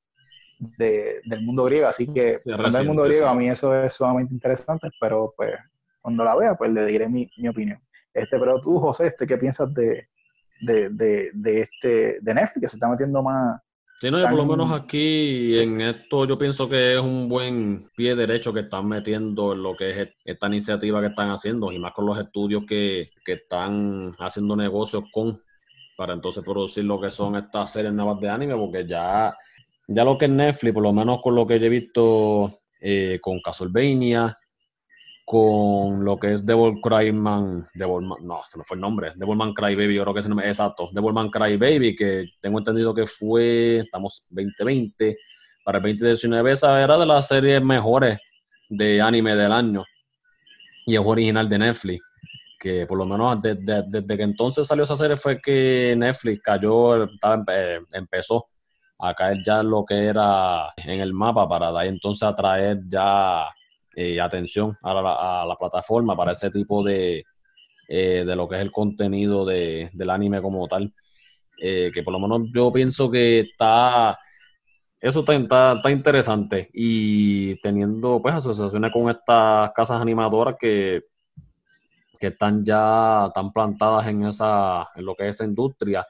del 0.59 1.43
mundo 1.43 1.65
griego, 1.65 1.89
así 1.89 2.07
que 2.07 2.39
sí, 2.39 2.51
el 2.51 2.87
mundo 2.87 3.03
griego 3.03 3.27
a 3.27 3.35
mí 3.35 3.49
eso 3.49 3.75
es 3.75 3.95
sumamente 3.95 4.35
interesante, 4.35 4.89
pero 5.01 5.33
pues 5.37 5.53
cuando 6.01 6.25
la 6.25 6.37
vea 6.37 6.55
pues 6.55 6.71
le 6.73 6.87
diré 6.87 7.09
mi, 7.09 7.29
mi 7.37 7.49
opinión. 7.49 7.79
Este, 8.13 8.39
pero 8.39 8.61
tú, 8.61 8.79
José, 8.79 9.09
este, 9.09 9.27
¿qué 9.27 9.37
piensas 9.37 9.73
de, 9.75 10.09
de, 10.61 10.89
de, 10.91 11.31
de 11.33 11.61
este, 11.63 12.19
de 12.21 12.35
Netflix 12.35 12.61
que 12.61 12.69
se 12.69 12.77
está 12.77 12.89
metiendo 12.89 13.23
más? 13.23 13.61
Sí, 14.01 14.11
no, 14.11 14.19
yo 14.19 14.29
por 14.29 14.37
lo 14.37 14.47
menos 14.47 14.71
aquí 14.73 15.59
en 15.59 15.81
esto 15.81 16.27
yo 16.27 16.37
pienso 16.37 16.69
que 16.69 16.95
es 16.95 17.01
un 17.01 17.29
buen 17.29 17.89
pie 17.97 18.15
derecho 18.15 18.53
que 18.53 18.61
están 18.61 18.87
metiendo 18.89 19.53
en 19.53 19.63
lo 19.63 19.77
que 19.77 19.91
es 19.91 20.09
esta 20.25 20.47
iniciativa 20.49 21.01
que 21.01 21.07
están 21.07 21.31
haciendo 21.31 21.73
y 21.73 21.79
más 21.79 21.93
con 21.93 22.07
los 22.07 22.19
estudios 22.19 22.65
que, 22.69 23.11
que 23.25 23.35
están 23.35 24.11
haciendo 24.19 24.57
negocios 24.57 25.05
con 25.13 25.41
para 25.97 26.13
entonces 26.13 26.43
producir 26.45 26.85
lo 26.85 27.01
que 27.01 27.09
son 27.09 27.37
estas 27.37 27.73
series 27.73 27.93
nuevas 27.93 28.21
de 28.21 28.29
anime, 28.29 28.57
porque 28.57 28.85
ya 28.85 29.35
ya 29.87 30.05
lo 30.05 30.19
que 30.19 30.27
es 30.27 30.31
Netflix, 30.31 30.75
por 30.75 30.83
lo 30.83 30.93
menos 30.93 31.21
con 31.23 31.35
lo 31.35 31.47
que 31.47 31.59
yo 31.59 31.67
he 31.67 31.71
visto 31.71 32.61
eh, 32.81 33.19
con 33.21 33.41
Castlevania, 33.41 34.39
con 35.25 36.05
lo 36.05 36.19
que 36.19 36.33
es 36.33 36.45
Devil 36.45 36.81
Cryman, 36.83 37.67
Devilman, 37.75 38.27
no, 38.27 38.43
se 38.49 38.59
me 38.59 38.65
fue 38.65 38.77
el 38.77 38.83
nombre, 38.83 39.13
Devilman 39.17 39.55
Cry 39.55 39.75
Baby, 39.75 39.95
yo 39.95 40.03
creo 40.03 40.15
que 40.15 40.21
es 40.21 40.27
el 40.27 40.31
nombre, 40.31 40.49
exacto, 40.49 40.91
Devilman 40.93 41.31
Cry 41.31 41.57
Baby, 41.57 41.97
que 41.97 42.27
tengo 42.41 42.59
entendido 42.59 42.95
que 42.95 43.07
fue, 43.07 43.79
estamos 43.79 44.27
2020, 44.29 45.17
para 45.65 45.79
el 45.79 45.83
2019 45.83 46.53
esa 46.53 46.83
era 46.83 46.99
de 46.99 47.07
las 47.07 47.27
series 47.27 47.63
mejores 47.63 48.19
de 48.69 49.01
anime 49.01 49.35
del 49.35 49.51
año 49.51 49.85
y 50.87 50.95
es 50.95 51.01
original 51.03 51.49
de 51.49 51.59
Netflix. 51.59 52.05
Que 52.59 52.87
por 52.87 52.99
lo 52.99 53.05
menos 53.05 53.41
desde, 53.43 54.17
que 54.17 54.23
entonces 54.23 54.67
salió 54.67 54.85
esa 54.85 54.97
serie 54.97 55.17
fue 55.17 55.41
que 55.41 55.95
Netflix 55.97 56.43
cayó, 56.43 57.09
empezó 57.93 58.47
a 58.99 59.15
caer 59.15 59.43
ya 59.45 59.63
lo 59.63 59.85
que 59.85 60.07
era 60.07 60.73
en 60.77 61.01
el 61.01 61.13
mapa 61.13 61.49
para 61.49 61.73
de 61.73 61.89
entonces 61.89 62.23
atraer 62.23 62.81
ya 62.89 63.49
eh, 63.97 64.21
atención 64.21 64.77
a 64.83 64.93
la, 65.47 65.57
plataforma 65.57 66.17
para 66.17 66.33
ese 66.33 66.51
tipo 66.51 66.83
de, 66.83 67.25
eh, 67.89 68.25
de 68.27 68.37
lo 68.37 68.49
que 68.49 68.57
es 68.57 68.63
el 68.63 68.73
contenido 68.73 69.45
del 69.47 70.11
anime 70.11 70.43
como 70.43 70.67
tal. 70.67 70.93
Eh, 71.57 71.93
que 71.95 72.03
por 72.03 72.13
lo 72.13 72.19
menos 72.19 72.49
yo 72.53 72.73
pienso 72.73 73.09
que 73.09 73.41
está 73.41 74.19
eso 75.01 75.21
está, 75.21 75.75
está, 75.75 75.91
interesante 75.91 76.69
y 76.73 77.55
teniendo 77.61 78.21
pues 78.21 78.35
asociaciones 78.35 78.91
con 78.93 79.09
estas 79.09 79.71
casas 79.73 80.01
animadoras 80.01 80.57
que, 80.59 81.03
que 82.19 82.27
están 82.27 82.65
ya 82.65 83.31
tan 83.33 83.53
plantadas 83.53 84.09
en 84.09 84.25
esa 84.25 84.89
en 84.97 85.05
lo 85.05 85.15
que 85.15 85.29
es 85.29 85.37
esa 85.37 85.45
industria 85.45 86.05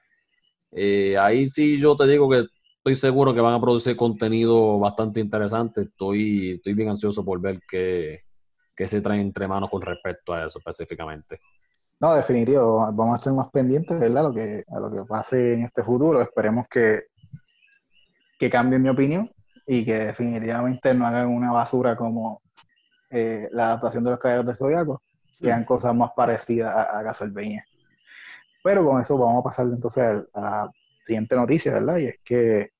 ahí 1.20 1.44
sí 1.44 1.76
yo 1.76 1.94
te 1.94 2.06
digo 2.06 2.30
que 2.30 2.44
estoy 2.84 2.96
seguro 2.96 3.32
que 3.32 3.40
van 3.40 3.54
a 3.54 3.60
producir 3.60 3.96
contenido 3.96 4.78
bastante 4.78 5.18
interesante. 5.18 5.80
Estoy, 5.80 6.56
estoy 6.56 6.74
bien 6.74 6.90
ansioso 6.90 7.24
por 7.24 7.40
ver 7.40 7.60
qué, 7.66 8.24
se 8.76 9.00
trae 9.00 9.22
entre 9.22 9.48
manos 9.48 9.70
con 9.70 9.80
respecto 9.80 10.34
a 10.34 10.44
eso 10.44 10.58
específicamente. 10.58 11.40
No, 11.98 12.14
definitivo, 12.14 12.80
vamos 12.92 13.14
a 13.14 13.16
estar 13.16 13.32
más 13.32 13.50
pendientes, 13.50 13.98
¿verdad? 13.98 14.24
Lo 14.24 14.34
que, 14.34 14.64
a 14.68 14.78
lo 14.78 14.90
que 14.92 15.00
pase 15.08 15.54
en 15.54 15.64
este 15.64 15.82
futuro. 15.82 16.20
Esperemos 16.20 16.66
que, 16.68 17.04
que 18.38 18.50
cambie 18.50 18.78
mi 18.78 18.90
opinión 18.90 19.30
y 19.66 19.82
que 19.82 19.94
definitivamente 19.94 20.92
no 20.92 21.06
hagan 21.06 21.28
una 21.28 21.52
basura 21.52 21.96
como 21.96 22.42
eh, 23.08 23.48
la 23.52 23.68
adaptación 23.68 24.04
de 24.04 24.10
los 24.10 24.18
caballeros 24.18 24.46
del 24.46 24.56
Zodiaco, 24.58 25.00
que 25.40 25.50
hagan 25.50 25.64
cosas 25.64 25.94
más 25.94 26.10
parecidas 26.14 26.76
a, 26.76 26.98
a 26.98 27.02
Castlevania. 27.02 27.64
Pero 28.62 28.84
con 28.84 29.00
eso 29.00 29.16
vamos 29.16 29.40
a 29.40 29.44
pasar 29.44 29.64
entonces 29.68 30.26
a 30.34 30.40
la 30.40 30.70
siguiente 31.04 31.36
noticia, 31.36 31.74
¿verdad? 31.74 31.98
Y 31.98 32.06
es 32.06 32.18
que 32.24 32.70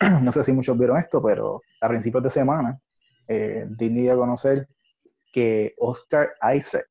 no 0.22 0.32
sé 0.32 0.42
si 0.42 0.52
muchos 0.52 0.76
vieron 0.76 0.98
esto, 0.98 1.22
pero 1.22 1.62
a 1.80 1.88
principios 1.88 2.22
de 2.24 2.30
semana, 2.30 2.78
eh, 3.28 3.66
Disney 3.68 4.02
dio 4.02 4.14
a 4.14 4.16
conocer 4.16 4.68
que 5.32 5.74
Oscar 5.78 6.32
Isaac, 6.54 6.86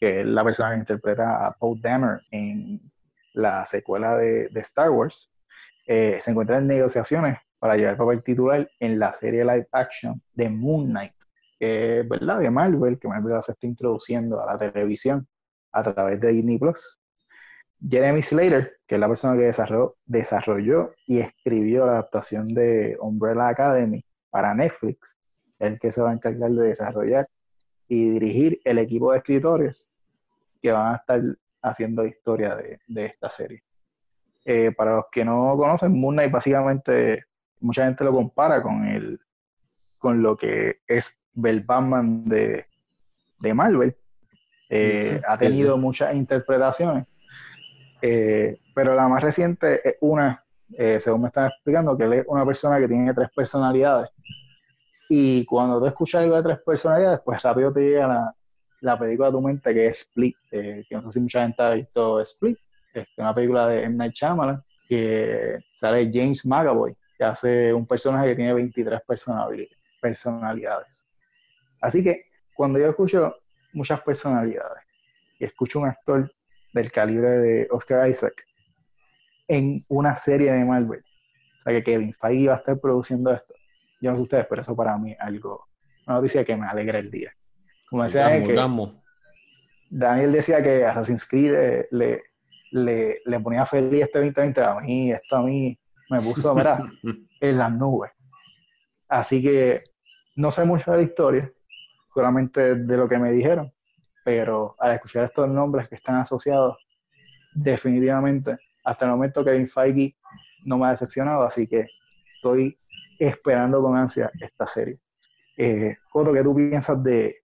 que 0.00 0.20
es 0.20 0.26
la 0.26 0.44
persona 0.44 0.70
que 0.70 0.78
interpreta 0.78 1.46
a 1.46 1.52
Paul 1.52 1.80
Dameron 1.80 2.20
en 2.30 2.80
la 3.34 3.64
secuela 3.66 4.16
de, 4.16 4.48
Star 4.56 4.90
Wars, 4.90 5.30
eh, 5.86 6.18
se 6.20 6.30
encuentra 6.30 6.58
en 6.58 6.66
negociaciones 6.66 7.38
para 7.58 7.76
llevar 7.76 7.92
el 7.92 7.98
papel 7.98 8.22
titular 8.22 8.70
en 8.78 8.98
la 8.98 9.12
serie 9.12 9.44
live 9.44 9.68
action 9.72 10.22
de 10.32 10.48
Moon 10.48 10.88
Knight, 10.88 11.14
que 11.58 12.04
verdad 12.08 12.38
de 12.38 12.50
Marvel, 12.50 12.98
que 12.98 13.08
Marvel 13.08 13.42
se 13.42 13.52
está 13.52 13.66
introduciendo 13.66 14.40
a 14.40 14.46
la 14.52 14.58
televisión 14.58 15.26
a 15.72 15.82
través 15.82 16.20
de 16.20 16.32
Disney 16.32 16.58
Plus. 16.58 17.00
Jeremy 17.86 18.22
Slater, 18.22 18.78
que 18.86 18.96
es 18.96 19.00
la 19.00 19.08
persona 19.08 19.36
que 19.36 19.44
desarrolló, 19.44 19.96
desarrolló 20.04 20.92
y 21.06 21.20
escribió 21.20 21.86
la 21.86 21.92
adaptación 21.92 22.48
de 22.48 22.96
Umbrella 23.00 23.48
Academy 23.48 24.04
para 24.30 24.54
Netflix, 24.54 25.16
el 25.58 25.78
que 25.78 25.90
se 25.90 26.02
va 26.02 26.10
a 26.10 26.14
encargar 26.14 26.50
de 26.50 26.68
desarrollar 26.68 27.28
y 27.86 28.10
dirigir 28.10 28.60
el 28.64 28.78
equipo 28.78 29.12
de 29.12 29.18
escritores 29.18 29.90
que 30.60 30.72
van 30.72 30.92
a 30.92 30.96
estar 30.96 31.22
haciendo 31.62 32.04
historia 32.04 32.56
de, 32.56 33.04
esta 33.04 33.28
serie. 33.28 33.62
Eh, 34.44 34.72
para 34.72 34.96
los 34.96 35.04
que 35.10 35.24
no 35.24 35.54
conocen, 35.56 35.98
Moon 35.98 36.14
Knight 36.14 36.32
básicamente 36.32 37.24
mucha 37.60 37.84
gente 37.84 38.04
lo 38.04 38.12
compara 38.12 38.62
con 38.62 38.84
el 38.86 39.20
con 39.98 40.22
lo 40.22 40.36
que 40.36 40.80
es 40.86 41.20
el 41.42 41.60
Batman 41.60 42.24
de, 42.24 42.66
Marvel. 43.52 43.96
Eh, 44.70 45.20
ha 45.26 45.36
tenido 45.36 45.76
muchas 45.76 46.14
interpretaciones 46.14 47.06
eh, 48.00 48.60
pero 48.74 48.94
la 48.94 49.08
más 49.08 49.22
reciente 49.22 49.86
es 49.88 49.96
una, 50.00 50.44
eh, 50.76 51.00
según 51.00 51.22
me 51.22 51.28
están 51.28 51.48
explicando, 51.48 51.96
que 51.96 52.04
él 52.04 52.12
es 52.14 52.24
una 52.28 52.44
persona 52.44 52.78
que 52.78 52.88
tiene 52.88 53.12
tres 53.14 53.28
personalidades. 53.34 54.10
Y 55.08 55.44
cuando 55.46 55.80
tú 55.80 55.86
escuchas 55.86 56.22
algo 56.22 56.36
de 56.36 56.42
tres 56.42 56.58
personalidades, 56.64 57.20
pues 57.24 57.42
rápido 57.42 57.72
te 57.72 57.80
llega 57.80 58.06
la, 58.06 58.34
la 58.80 58.98
película 58.98 59.28
a 59.28 59.32
tu 59.32 59.40
mente 59.40 59.72
que 59.74 59.86
es 59.86 60.00
Split, 60.00 60.36
eh, 60.50 60.84
que 60.88 60.94
no 60.94 61.02
sé 61.02 61.12
si 61.12 61.20
mucha 61.20 61.42
gente 61.42 61.62
ha 61.62 61.70
visto 61.70 62.20
Split, 62.20 62.58
es 62.94 63.06
una 63.16 63.34
película 63.34 63.68
de 63.68 63.84
M. 63.84 63.96
Night 63.96 64.14
Shyamalan, 64.14 64.62
que 64.88 65.58
sale 65.74 66.10
James 66.12 66.44
McAvoy, 66.46 66.96
que 67.16 67.24
hace 67.24 67.72
un 67.72 67.86
personaje 67.86 68.28
que 68.28 68.36
tiene 68.36 68.54
23 68.54 69.00
personalidades. 70.00 71.08
Así 71.80 72.02
que 72.02 72.26
cuando 72.54 72.78
yo 72.78 72.88
escucho 72.88 73.34
muchas 73.72 74.00
personalidades 74.00 74.82
y 75.38 75.44
escucho 75.44 75.80
un 75.80 75.88
actor 75.88 76.30
del 76.72 76.92
calibre 76.92 77.28
de 77.28 77.68
Oscar 77.70 78.08
Isaac 78.08 78.34
en 79.46 79.84
una 79.88 80.16
serie 80.16 80.52
de 80.52 80.64
Marvel. 80.64 81.00
O 81.00 81.62
sea, 81.62 81.72
que 81.72 81.82
Kevin 81.82 82.14
Feige 82.14 82.48
va 82.48 82.54
a 82.54 82.58
estar 82.58 82.78
produciendo 82.78 83.32
esto. 83.32 83.54
Yo 84.00 84.10
no 84.10 84.16
sé 84.16 84.22
ustedes, 84.22 84.46
pero 84.48 84.62
eso 84.62 84.76
para 84.76 84.96
mí 84.96 85.12
es 85.12 85.20
algo, 85.20 85.66
una 86.06 86.16
noticia 86.16 86.44
que 86.44 86.56
me 86.56 86.66
alegra 86.66 86.98
el 86.98 87.10
día. 87.10 87.32
Como 87.90 88.04
decía 88.04 88.28
Daniel 89.90 90.32
decía 90.32 90.62
que 90.62 90.84
Assassin's 90.84 91.26
Creed 91.26 91.86
le, 91.90 92.22
le, 92.72 93.20
le, 93.24 93.40
ponía 93.40 93.64
feliz 93.64 94.02
este 94.02 94.18
2020 94.18 94.62
a 94.62 94.74
mí, 94.80 95.12
esto 95.12 95.36
a 95.36 95.42
mí 95.42 95.78
me 96.10 96.20
puso, 96.20 96.54
mira, 96.54 96.78
en 97.40 97.58
las 97.58 97.72
nubes. 97.72 98.12
Así 99.08 99.42
que 99.42 99.82
no 100.36 100.50
sé 100.50 100.64
mucho 100.64 100.90
de 100.90 100.98
la 100.98 101.02
historia, 101.02 101.50
solamente 102.12 102.74
de 102.76 102.96
lo 102.96 103.08
que 103.08 103.18
me 103.18 103.32
dijeron, 103.32 103.72
pero 104.28 104.76
al 104.78 104.92
escuchar 104.92 105.24
estos 105.24 105.48
nombres 105.48 105.88
que 105.88 105.94
están 105.94 106.16
asociados, 106.16 106.76
definitivamente, 107.50 108.58
hasta 108.84 109.06
el 109.06 109.12
momento 109.12 109.42
Kevin 109.42 109.70
Feige 109.70 110.16
no 110.64 110.76
me 110.76 110.86
ha 110.86 110.90
decepcionado, 110.90 111.44
así 111.44 111.66
que 111.66 111.86
estoy 112.34 112.78
esperando 113.18 113.80
con 113.80 113.96
ansia 113.96 114.30
esta 114.38 114.66
serie. 114.66 114.98
Eh, 115.56 115.96
Coto, 116.12 116.34
¿qué 116.34 116.42
tú 116.42 116.54
piensas 116.54 117.02
de, 117.02 117.36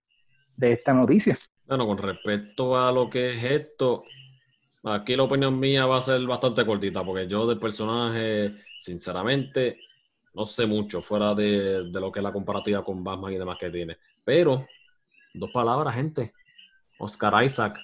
de 0.58 0.72
esta 0.72 0.92
noticia? 0.92 1.34
Bueno, 1.66 1.86
con 1.86 1.96
respecto 1.96 2.76
a 2.76 2.92
lo 2.92 3.08
que 3.08 3.32
es 3.32 3.42
esto, 3.42 4.04
aquí 4.82 5.16
la 5.16 5.22
opinión 5.22 5.58
mía 5.58 5.86
va 5.86 5.96
a 5.96 6.02
ser 6.02 6.20
bastante 6.26 6.66
cortita, 6.66 7.02
porque 7.02 7.26
yo 7.26 7.46
del 7.46 7.58
personaje, 7.58 8.56
sinceramente, 8.78 9.78
no 10.34 10.44
sé 10.44 10.66
mucho 10.66 11.00
fuera 11.00 11.34
de, 11.34 11.84
de, 11.84 12.00
lo 12.00 12.12
que 12.12 12.18
es 12.18 12.22
la 12.22 12.32
comparativa 12.34 12.84
con 12.84 13.02
Batman 13.02 13.32
y 13.32 13.38
demás 13.38 13.56
que 13.58 13.70
tiene. 13.70 13.96
Pero, 14.22 14.66
dos 15.32 15.50
palabras, 15.50 15.94
gente. 15.94 16.34
Oscar 16.98 17.44
Isaac, 17.44 17.78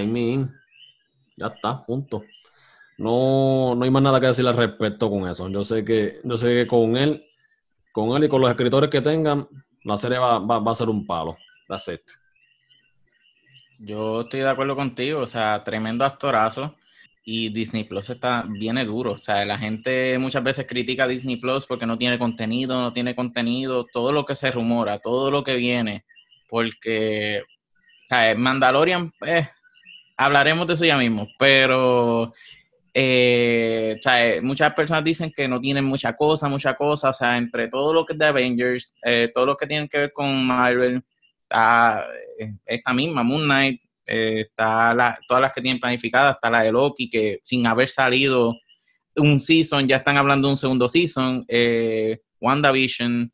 in. 0.00 0.50
Ya 1.36 1.46
está, 1.46 1.84
punto. 1.84 2.24
No, 2.98 3.74
no 3.74 3.84
hay 3.84 3.90
más 3.90 4.02
nada 4.02 4.20
que 4.20 4.26
decir 4.26 4.46
al 4.46 4.56
respecto 4.56 5.10
con 5.10 5.28
eso. 5.28 5.48
Yo 5.48 5.62
sé 5.62 5.84
que, 5.84 6.20
yo 6.22 6.36
sé 6.36 6.48
que 6.48 6.66
con 6.66 6.96
él, 6.96 7.24
con 7.90 8.16
él 8.16 8.24
y 8.24 8.28
con 8.28 8.40
los 8.40 8.50
escritores 8.50 8.90
que 8.90 9.00
tengan, 9.00 9.48
la 9.84 9.96
serie 9.96 10.18
va, 10.18 10.38
va, 10.38 10.70
a 10.70 10.74
ser 10.74 10.88
un 10.88 11.06
palo. 11.06 11.36
That's 11.68 11.88
it. 11.88 12.00
Yo 13.78 14.22
estoy 14.22 14.40
de 14.40 14.48
acuerdo 14.48 14.76
contigo, 14.76 15.20
o 15.20 15.26
sea, 15.26 15.62
tremendo 15.64 16.04
actorazo. 16.04 16.76
Y 17.24 17.50
Disney 17.50 17.84
Plus 17.84 18.10
está, 18.10 18.44
viene 18.48 18.84
duro. 18.84 19.12
O 19.12 19.18
sea, 19.18 19.44
la 19.44 19.56
gente 19.56 20.18
muchas 20.18 20.42
veces 20.42 20.66
critica 20.66 21.04
a 21.04 21.08
Disney 21.08 21.36
Plus 21.36 21.66
porque 21.66 21.86
no 21.86 21.96
tiene 21.96 22.18
contenido, 22.18 22.80
no 22.80 22.92
tiene 22.92 23.14
contenido, 23.14 23.86
todo 23.92 24.12
lo 24.12 24.24
que 24.24 24.34
se 24.34 24.50
rumora, 24.50 24.98
todo 24.98 25.30
lo 25.30 25.44
que 25.44 25.56
viene. 25.56 26.04
Porque 26.48 27.42
Mandalorian, 28.36 29.12
eh, 29.26 29.48
hablaremos 30.16 30.66
de 30.66 30.74
eso 30.74 30.84
ya 30.84 30.98
mismo, 30.98 31.28
pero 31.38 32.32
eh, 32.92 33.98
muchas 34.42 34.74
personas 34.74 35.02
dicen 35.02 35.32
que 35.34 35.48
no 35.48 35.60
tienen 35.60 35.84
mucha 35.84 36.14
cosa, 36.14 36.48
mucha 36.48 36.74
cosa, 36.74 37.10
o 37.10 37.14
sea, 37.14 37.38
entre 37.38 37.68
todo 37.68 37.94
lo 37.94 38.04
que 38.04 38.12
es 38.12 38.18
de 38.18 38.26
Avengers, 38.26 38.94
eh, 39.02 39.30
todo 39.34 39.46
lo 39.46 39.56
que 39.56 39.66
tienen 39.66 39.88
que 39.88 39.98
ver 39.98 40.12
con 40.12 40.44
Marvel, 40.44 41.02
está 41.42 42.06
esta 42.66 42.92
misma, 42.92 43.22
Moon 43.22 43.44
Knight, 43.44 43.80
está 44.04 45.18
todas 45.26 45.40
las 45.40 45.52
que 45.52 45.62
tienen 45.62 45.80
planificadas, 45.80 46.34
está 46.34 46.50
la 46.50 46.62
de 46.62 46.72
Loki, 46.72 47.08
que 47.08 47.40
sin 47.42 47.66
haber 47.66 47.88
salido 47.88 48.54
un 49.16 49.40
season, 49.40 49.88
ya 49.88 49.96
están 49.96 50.18
hablando 50.18 50.48
de 50.48 50.52
un 50.52 50.58
segundo 50.58 50.88
season, 50.88 51.46
WandaVision, 52.40 53.32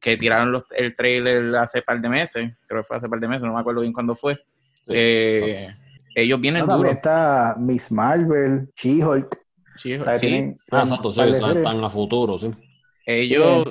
que 0.00 0.16
tiraron 0.16 0.62
el 0.76 0.94
trailer 0.94 1.54
hace 1.56 1.82
par 1.82 2.00
de 2.00 2.08
meses, 2.08 2.52
creo 2.66 2.80
que 2.80 2.86
fue 2.86 2.96
hace 2.96 3.08
par 3.08 3.20
de 3.20 3.28
meses, 3.28 3.42
no 3.42 3.54
me 3.54 3.60
acuerdo 3.60 3.80
bien 3.80 3.92
cuándo 3.92 4.14
fue. 4.14 4.38
Eh, 4.86 5.68
ellos 6.14 6.40
vienen 6.40 6.66
no, 6.66 6.76
duro. 6.76 6.90
está 6.90 7.54
Miss 7.58 7.92
Marvel, 7.92 8.68
She-Hulk. 8.74 9.38
She-Hulk, 9.76 10.18
sí. 10.18 10.54
Ah, 10.70 10.80
exacto, 10.80 11.12
sí, 11.12 11.20
están 11.20 11.84
a 11.84 11.90
futuro, 11.90 12.38
sí. 12.38 12.50
Ellos, 13.06 13.64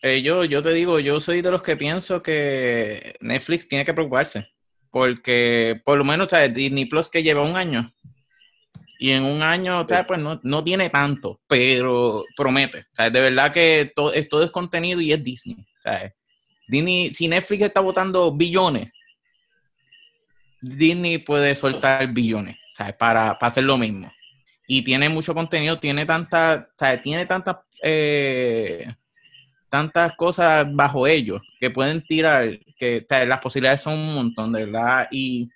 ellos, 0.00 0.48
yo 0.48 0.62
te 0.62 0.72
digo, 0.72 0.98
yo 0.98 1.20
soy 1.20 1.42
de 1.42 1.50
los 1.50 1.62
que 1.62 1.76
pienso 1.76 2.22
que 2.22 3.16
Netflix 3.20 3.68
tiene 3.68 3.84
que 3.84 3.94
preocuparse. 3.94 4.48
Porque, 4.90 5.80
por 5.84 5.96
lo 5.96 6.04
menos, 6.04 6.28
Disney 6.52 6.84
Plus 6.86 7.08
que 7.08 7.22
lleva 7.22 7.42
un 7.42 7.56
año 7.56 7.92
y 9.02 9.10
en 9.10 9.24
un 9.24 9.42
año, 9.42 9.84
pues 10.06 10.20
no, 10.20 10.38
no, 10.44 10.62
tiene 10.62 10.88
tanto, 10.88 11.40
pero 11.48 12.24
promete. 12.36 12.78
O 12.92 12.94
sea, 12.94 13.10
de 13.10 13.20
verdad 13.20 13.52
que 13.52 13.90
todo, 13.96 14.12
todo 14.30 14.44
es 14.44 14.52
contenido 14.52 15.00
y 15.00 15.12
es 15.12 15.24
Disney. 15.24 15.66
Disney, 16.68 17.12
si 17.12 17.26
Netflix 17.26 17.64
está 17.64 17.80
votando 17.80 18.30
billones, 18.30 18.92
Disney 20.60 21.18
puede 21.18 21.56
soltar 21.56 22.12
billones 22.12 22.56
¿sabes? 22.76 22.94
Para, 22.94 23.36
para 23.40 23.48
hacer 23.48 23.64
lo 23.64 23.76
mismo. 23.76 24.08
Y 24.68 24.82
tiene 24.82 25.08
mucho 25.08 25.34
contenido, 25.34 25.80
tiene 25.80 26.06
tanta, 26.06 26.70
tiene 27.02 27.26
tantas 27.26 27.56
eh, 27.82 28.86
tantas 29.68 30.14
cosas 30.14 30.64
bajo 30.72 31.08
ellos 31.08 31.42
que 31.58 31.70
pueden 31.70 32.02
tirar, 32.02 32.56
que 32.78 33.04
las 33.08 33.40
posibilidades 33.40 33.82
son 33.82 33.98
un 33.98 34.14
montón, 34.14 34.52
de 34.52 34.64
verdad. 34.64 35.08
Y 35.10 35.50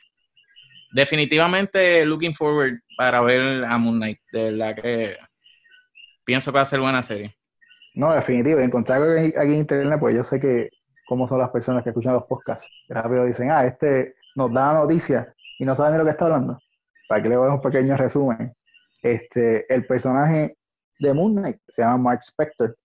definitivamente 0.91 2.05
looking 2.05 2.35
forward 2.35 2.81
para 2.97 3.21
ver 3.21 3.65
a 3.65 3.79
Moon 3.79 3.97
Knight, 3.97 4.21
de 4.33 4.51
verdad 4.51 4.75
que 4.75 5.17
pienso 6.25 6.51
que 6.51 6.57
va 6.57 6.63
a 6.63 6.67
ser 6.67 6.81
buena 6.81 7.03
serie. 7.03 7.37
No, 7.95 8.13
definitivo. 8.13 8.61
Encontrar 8.61 9.03
aquí 9.03 9.33
en 9.37 9.53
internet, 9.53 9.99
pues 9.99 10.17
yo 10.17 10.23
sé 10.23 10.39
que 10.39 10.71
cómo 11.07 11.27
son 11.27 11.39
las 11.39 11.51
personas 11.51 11.83
que 11.83 11.91
escuchan 11.91 12.13
los 12.13 12.25
podcasts. 12.25 12.69
Rápido 12.89 13.25
dicen, 13.25 13.51
ah, 13.51 13.65
este 13.65 14.17
nos 14.35 14.53
da 14.53 14.75
noticias 14.75 15.29
y 15.59 15.65
no 15.65 15.75
saben 15.75 15.93
de 15.93 15.99
lo 15.99 16.05
que 16.05 16.11
está 16.11 16.27
hablando. 16.27 16.59
Para 17.09 17.23
que 17.23 17.29
le 17.29 17.37
voy 17.37 17.49
a 17.49 17.55
un 17.55 17.61
pequeño 17.61 17.97
resumen. 17.97 18.55
Este, 19.03 19.73
el 19.73 19.87
personaje 19.87 20.59
de 20.99 21.15
Moon 21.15 21.37
Knight 21.37 21.59
se 21.69 21.83
llama 21.83 21.99
Mark 21.99 22.21
Spector, 22.23 22.77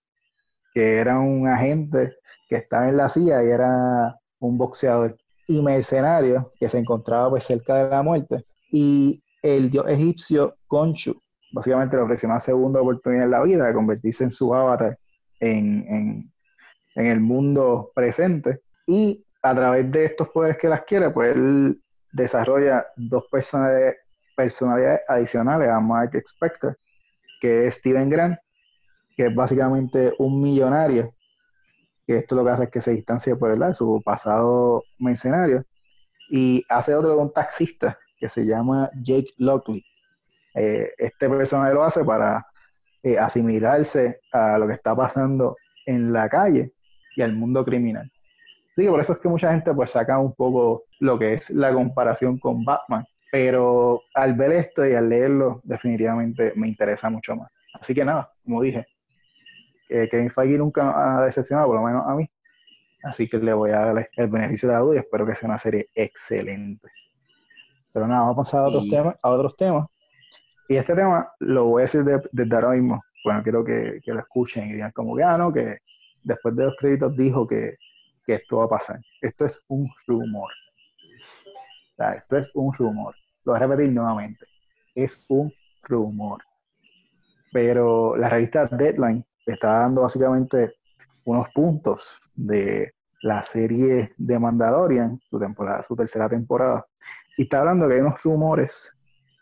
que 0.73 0.97
era 0.97 1.19
un 1.19 1.47
agente 1.47 2.15
que 2.47 2.57
estaba 2.57 2.87
en 2.87 2.97
la 2.97 3.09
CIA 3.09 3.43
y 3.43 3.47
era 3.47 4.15
un 4.39 4.57
boxeador 4.57 5.17
y 5.47 5.61
mercenario 5.61 6.53
que 6.59 6.69
se 6.69 6.77
encontraba 6.77 7.29
pues 7.31 7.43
cerca 7.43 7.75
de 7.75 7.89
la 7.89 8.03
muerte. 8.03 8.45
Y 8.71 9.21
el 9.41 9.69
dios 9.69 9.85
egipcio 9.87 10.55
Khonshu 10.67 11.19
básicamente 11.51 11.97
le 11.97 12.03
ofreció 12.03 12.29
una 12.29 12.39
segunda 12.39 12.81
oportunidad 12.81 13.25
en 13.25 13.31
la 13.31 13.43
vida 13.43 13.67
de 13.67 13.73
convertirse 13.73 14.23
en 14.23 14.31
su 14.31 14.53
avatar 14.53 14.97
en, 15.39 16.31
en, 16.95 17.05
el 17.05 17.19
mundo 17.19 17.91
presente. 17.95 18.61
Y 18.87 19.25
a 19.41 19.55
través 19.55 19.91
de 19.91 20.05
estos 20.05 20.29
poderes 20.29 20.57
que 20.57 20.69
las 20.69 20.83
quiere, 20.83 21.09
pues 21.09 21.35
él 21.35 21.81
desarrolla 22.11 22.85
dos 22.95 23.25
personalidades, 23.29 25.01
adicionales 25.07 25.69
a 25.69 25.79
Mark 25.79 26.11
Spector, 26.15 26.77
que 27.39 27.67
es 27.67 27.75
Steven 27.75 28.09
Grant, 28.09 28.37
que 29.15 29.27
es 29.27 29.35
básicamente 29.35 30.13
un 30.19 30.41
millonario, 30.41 31.13
que 32.05 32.17
esto 32.17 32.35
lo 32.35 32.43
que 32.43 32.51
hace 32.51 32.63
es 32.65 32.69
que 32.69 32.81
se 32.81 32.91
distancia 32.91 33.35
por 33.35 33.49
¿verdad? 33.49 33.73
su 33.73 34.01
pasado 34.03 34.83
mercenario, 34.99 35.63
y 36.29 36.63
hace 36.69 36.93
otro 36.95 37.17
un 37.17 37.31
taxista 37.31 37.97
que 38.21 38.29
se 38.29 38.45
llama 38.45 38.89
Jake 39.01 39.31
Lockley. 39.37 39.83
Eh, 40.53 40.91
este 40.97 41.27
personaje 41.27 41.73
lo 41.73 41.83
hace 41.83 42.05
para 42.05 42.45
eh, 43.01 43.17
asimilarse 43.17 44.21
a 44.31 44.59
lo 44.59 44.67
que 44.67 44.73
está 44.73 44.95
pasando 44.95 45.57
en 45.87 46.13
la 46.13 46.29
calle 46.29 46.73
y 47.15 47.23
al 47.23 47.33
mundo 47.33 47.65
criminal. 47.65 48.11
Así 48.73 48.83
que 48.83 48.89
por 48.89 49.01
eso 49.01 49.13
es 49.13 49.19
que 49.19 49.27
mucha 49.27 49.51
gente 49.51 49.73
pues 49.73 49.89
saca 49.89 50.19
un 50.19 50.35
poco 50.35 50.83
lo 50.99 51.17
que 51.17 51.33
es 51.33 51.49
la 51.49 51.73
comparación 51.73 52.37
con 52.37 52.63
Batman. 52.63 53.05
Pero 53.31 54.01
al 54.13 54.35
ver 54.35 54.51
esto 54.51 54.87
y 54.87 54.93
al 54.93 55.09
leerlo, 55.09 55.61
definitivamente 55.63 56.53
me 56.55 56.67
interesa 56.67 57.09
mucho 57.09 57.35
más. 57.35 57.49
Así 57.73 57.95
que 57.95 58.05
nada, 58.05 58.31
como 58.43 58.61
dije, 58.61 58.85
que 59.87 60.07
Kevin 60.09 60.29
Feige 60.29 60.57
nunca 60.57 60.93
ha 60.95 61.25
decepcionado, 61.25 61.69
por 61.69 61.77
lo 61.77 61.83
menos 61.83 62.03
a 62.07 62.13
mí. 62.13 62.29
Así 63.03 63.27
que 63.27 63.37
le 63.37 63.53
voy 63.53 63.71
a 63.71 63.79
dar 63.79 64.09
el 64.15 64.27
beneficio 64.27 64.69
de 64.69 64.75
la 64.75 64.81
duda 64.81 64.95
y 64.95 64.99
espero 64.99 65.25
que 65.25 65.33
sea 65.33 65.47
una 65.49 65.57
serie 65.57 65.89
excelente. 65.95 66.87
Pero 67.93 68.07
nada, 68.07 68.21
vamos 68.21 68.33
a 68.33 68.41
pasar 68.41 68.59
a 68.61 68.67
otros, 68.67 68.87
temas, 68.89 69.15
a 69.21 69.29
otros 69.29 69.55
temas. 69.55 69.87
Y 70.67 70.75
este 70.77 70.95
tema 70.95 71.31
lo 71.39 71.65
voy 71.65 71.81
a 71.81 71.83
decir 71.83 72.03
desde 72.31 72.55
ahora 72.55 72.69
mismo. 72.69 73.03
Bueno, 73.23 73.43
quiero 73.43 73.63
que, 73.63 73.99
que, 74.03 74.13
lo 74.13 74.19
escuchen 74.19 74.65
y 74.65 74.73
digan 74.73 74.91
como 74.91 75.15
que, 75.15 75.23
ah, 75.23 75.37
no, 75.37 75.51
que 75.51 75.79
después 76.23 76.55
de 76.55 76.65
los 76.65 76.75
créditos 76.77 77.15
dijo 77.15 77.45
que, 77.47 77.75
que 78.25 78.33
esto 78.35 78.57
va 78.57 78.65
a 78.65 78.69
pasar. 78.69 78.99
Esto 79.21 79.45
es 79.45 79.63
un 79.67 79.89
rumor. 80.07 80.51
O 81.91 81.95
sea, 81.95 82.13
esto 82.13 82.37
es 82.37 82.49
un 82.53 82.73
rumor. 82.73 83.15
Lo 83.43 83.53
voy 83.53 83.57
a 83.61 83.67
repetir 83.67 83.91
nuevamente. 83.91 84.45
Es 84.95 85.25
un 85.27 85.53
rumor. 85.83 86.41
Pero 87.51 88.15
la 88.15 88.29
revista 88.29 88.65
Deadline 88.65 89.25
está 89.45 89.79
dando 89.79 90.01
básicamente 90.01 90.75
unos 91.25 91.49
puntos 91.49 92.19
de 92.33 92.93
la 93.21 93.41
serie 93.41 94.13
de 94.17 94.39
Mandalorian, 94.39 95.19
su 95.29 95.39
temporada, 95.39 95.83
su 95.83 95.95
tercera 95.95 96.27
temporada. 96.27 96.85
Y 97.41 97.45
está 97.45 97.61
hablando 97.61 97.87
que 97.87 97.95
hay 97.95 98.01
unos 98.01 98.21
rumores 98.21 98.95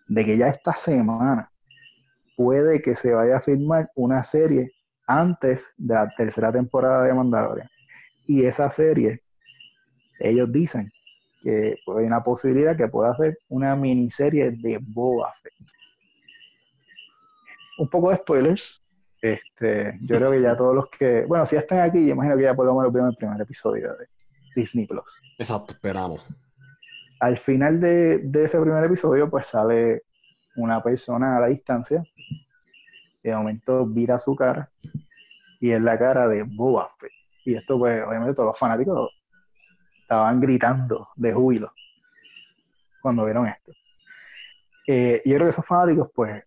de 0.08 0.24
que 0.24 0.38
ya 0.38 0.48
esta 0.48 0.72
semana 0.72 1.52
puede 2.38 2.82
que 2.82 2.96
se 2.96 3.14
vaya 3.14 3.36
a 3.36 3.42
filmar 3.42 3.92
una 3.94 4.24
serie 4.24 4.72
antes 5.06 5.74
de 5.78 5.96
la 5.96 6.10
tercera 6.16 6.50
temporada 6.50 7.04
de 7.04 7.14
Mandalorian. 7.14 7.70
Y 8.26 8.46
esa 8.46 8.70
serie, 8.70 9.22
ellos 10.18 10.50
dicen 10.50 10.90
que 11.42 11.76
hay 11.86 12.06
una 12.06 12.24
posibilidad 12.24 12.78
que 12.78 12.88
pueda 12.88 13.12
hacer 13.12 13.38
una 13.50 13.76
miniserie 13.76 14.52
de 14.52 14.80
Boba 14.82 15.34
Fett. 15.44 15.54
Un 17.80 17.90
poco 17.90 18.12
de 18.12 18.16
spoilers, 18.16 18.82
este, 19.22 20.00
yo 20.04 20.16
creo 20.16 20.32
que 20.32 20.42
ya 20.42 20.56
todos 20.56 20.74
los 20.74 20.90
que, 20.90 21.26
bueno, 21.26 21.46
si 21.46 21.58
están 21.58 21.80
aquí, 21.80 22.06
yo 22.06 22.14
imagino 22.14 22.38
que 22.38 22.44
ya 22.44 22.56
por 22.56 22.66
lo 22.66 22.92
menos 22.92 23.12
el 23.12 23.18
primer 23.18 23.42
episodio 23.42 23.94
de 23.98 24.08
Disney 24.56 24.88
Plus. 24.88 25.22
Exacto, 25.38 25.74
esperamos. 25.74 26.26
Al 27.20 27.38
final 27.38 27.80
de, 27.80 28.30
ese 28.34 28.60
primer 28.60 28.84
episodio, 28.86 29.30
pues 29.30 29.48
sale 29.48 30.04
una 30.56 30.82
persona 30.82 31.38
a 31.38 31.40
la 31.42 31.48
distancia, 31.48 32.04
de 33.22 33.36
momento 33.36 33.86
vira 33.86 34.18
su 34.18 34.36
cara, 34.36 34.70
y 35.60 35.72
es 35.72 35.82
la 35.82 35.98
cara 35.98 36.28
de 36.28 36.44
Boba. 36.44 36.90
Y 37.44 37.56
esto, 37.56 37.78
pues, 37.78 38.02
obviamente 38.06 38.34
todos 38.34 38.48
los 38.48 38.60
fanáticos 38.60 39.12
estaban 40.02 40.40
gritando 40.40 41.10
de 41.16 41.34
júbilo 41.34 41.74
cuando 43.02 43.26
vieron 43.26 43.48
esto. 43.48 43.74
Eh, 44.88 45.22
yo 45.26 45.36
creo 45.36 45.46
que 45.46 45.50
esos 45.50 45.66
fanáticos, 45.66 46.10
pues, 46.16 46.44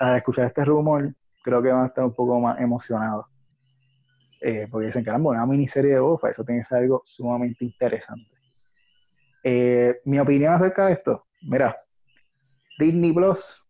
al 0.00 0.16
escuchar 0.16 0.46
este 0.46 0.64
rumor, 0.64 1.14
creo 1.42 1.62
que 1.62 1.70
van 1.70 1.84
a 1.84 1.86
estar 1.86 2.04
un 2.04 2.14
poco 2.14 2.40
más 2.40 2.58
emocionados. 2.60 3.26
Eh, 4.40 4.66
porque 4.70 4.86
dicen, 4.86 5.04
caramba, 5.04 5.30
una 5.30 5.46
miniserie 5.46 5.92
de 5.94 6.00
Boba, 6.00 6.30
eso 6.30 6.44
tiene 6.44 6.62
que 6.62 6.66
ser 6.66 6.78
algo 6.78 7.02
sumamente 7.04 7.64
interesante. 7.64 8.33
Eh, 9.46 10.00
mi 10.06 10.18
opinión 10.18 10.54
acerca 10.54 10.86
de 10.86 10.94
esto, 10.94 11.26
mira, 11.42 11.76
Disney 12.78 13.12
Plus 13.12 13.62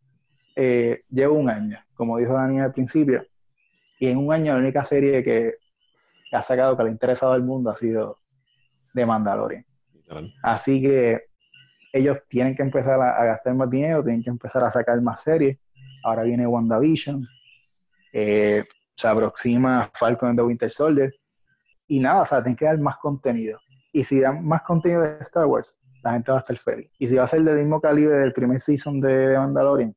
eh, 0.54 1.02
lleva 1.10 1.32
un 1.32 1.50
año, 1.50 1.78
como 1.94 2.16
dijo 2.16 2.32
Daniel 2.32 2.66
al 2.66 2.72
principio, 2.72 3.26
y 3.98 4.06
en 4.06 4.18
un 4.18 4.32
año 4.32 4.52
la 4.52 4.60
única 4.60 4.84
serie 4.84 5.24
que, 5.24 5.54
ha 6.32 6.42
sacado 6.42 6.76
que 6.76 6.84
le 6.84 6.88
ha 6.88 6.92
interesado 6.92 7.32
al 7.32 7.42
mundo 7.42 7.70
ha 7.70 7.76
sido 7.76 8.18
The 8.92 9.04
Mandalorian. 9.04 9.64
Así 10.42 10.80
que 10.80 11.26
ellos 11.92 12.18
tienen 12.28 12.56
que 12.56 12.62
empezar 12.62 13.00
a, 13.00 13.20
a, 13.20 13.24
gastar 13.24 13.54
más 13.54 13.70
dinero, 13.70 14.02
tienen 14.02 14.22
que 14.22 14.30
empezar 14.30 14.64
a 14.64 14.70
sacar 14.70 15.00
más 15.00 15.22
series. 15.22 15.58
Ahora 16.02 16.22
viene 16.22 16.46
WandaVision, 16.46 17.26
eh, 18.16 18.64
se 18.96 19.08
aproxima 19.08 19.90
Falcon 19.92 20.30
and 20.30 20.38
the 20.38 20.44
Winter 20.44 20.70
Soldier. 20.70 21.12
Y 21.88 21.98
nada, 21.98 22.22
o 22.22 22.24
sea, 22.24 22.42
tienen 22.42 22.56
que 22.56 22.64
dar 22.64 22.78
más 22.78 22.96
contenido. 22.98 23.58
Y 23.94 24.02
si 24.02 24.20
dan 24.20 24.44
más 24.44 24.62
contenido 24.62 25.02
de 25.02 25.18
Star 25.20 25.46
Wars, 25.46 25.78
la 26.02 26.14
gente 26.14 26.32
va 26.32 26.38
a 26.38 26.40
estar 26.40 26.58
feliz. 26.58 26.90
Y 26.98 27.06
si 27.06 27.14
va 27.14 27.22
a 27.22 27.28
ser 27.28 27.44
del 27.44 27.58
mismo 27.58 27.80
calibre 27.80 28.16
del 28.16 28.32
primer 28.32 28.60
season 28.60 29.00
de 29.00 29.38
Mandalorian, 29.38 29.94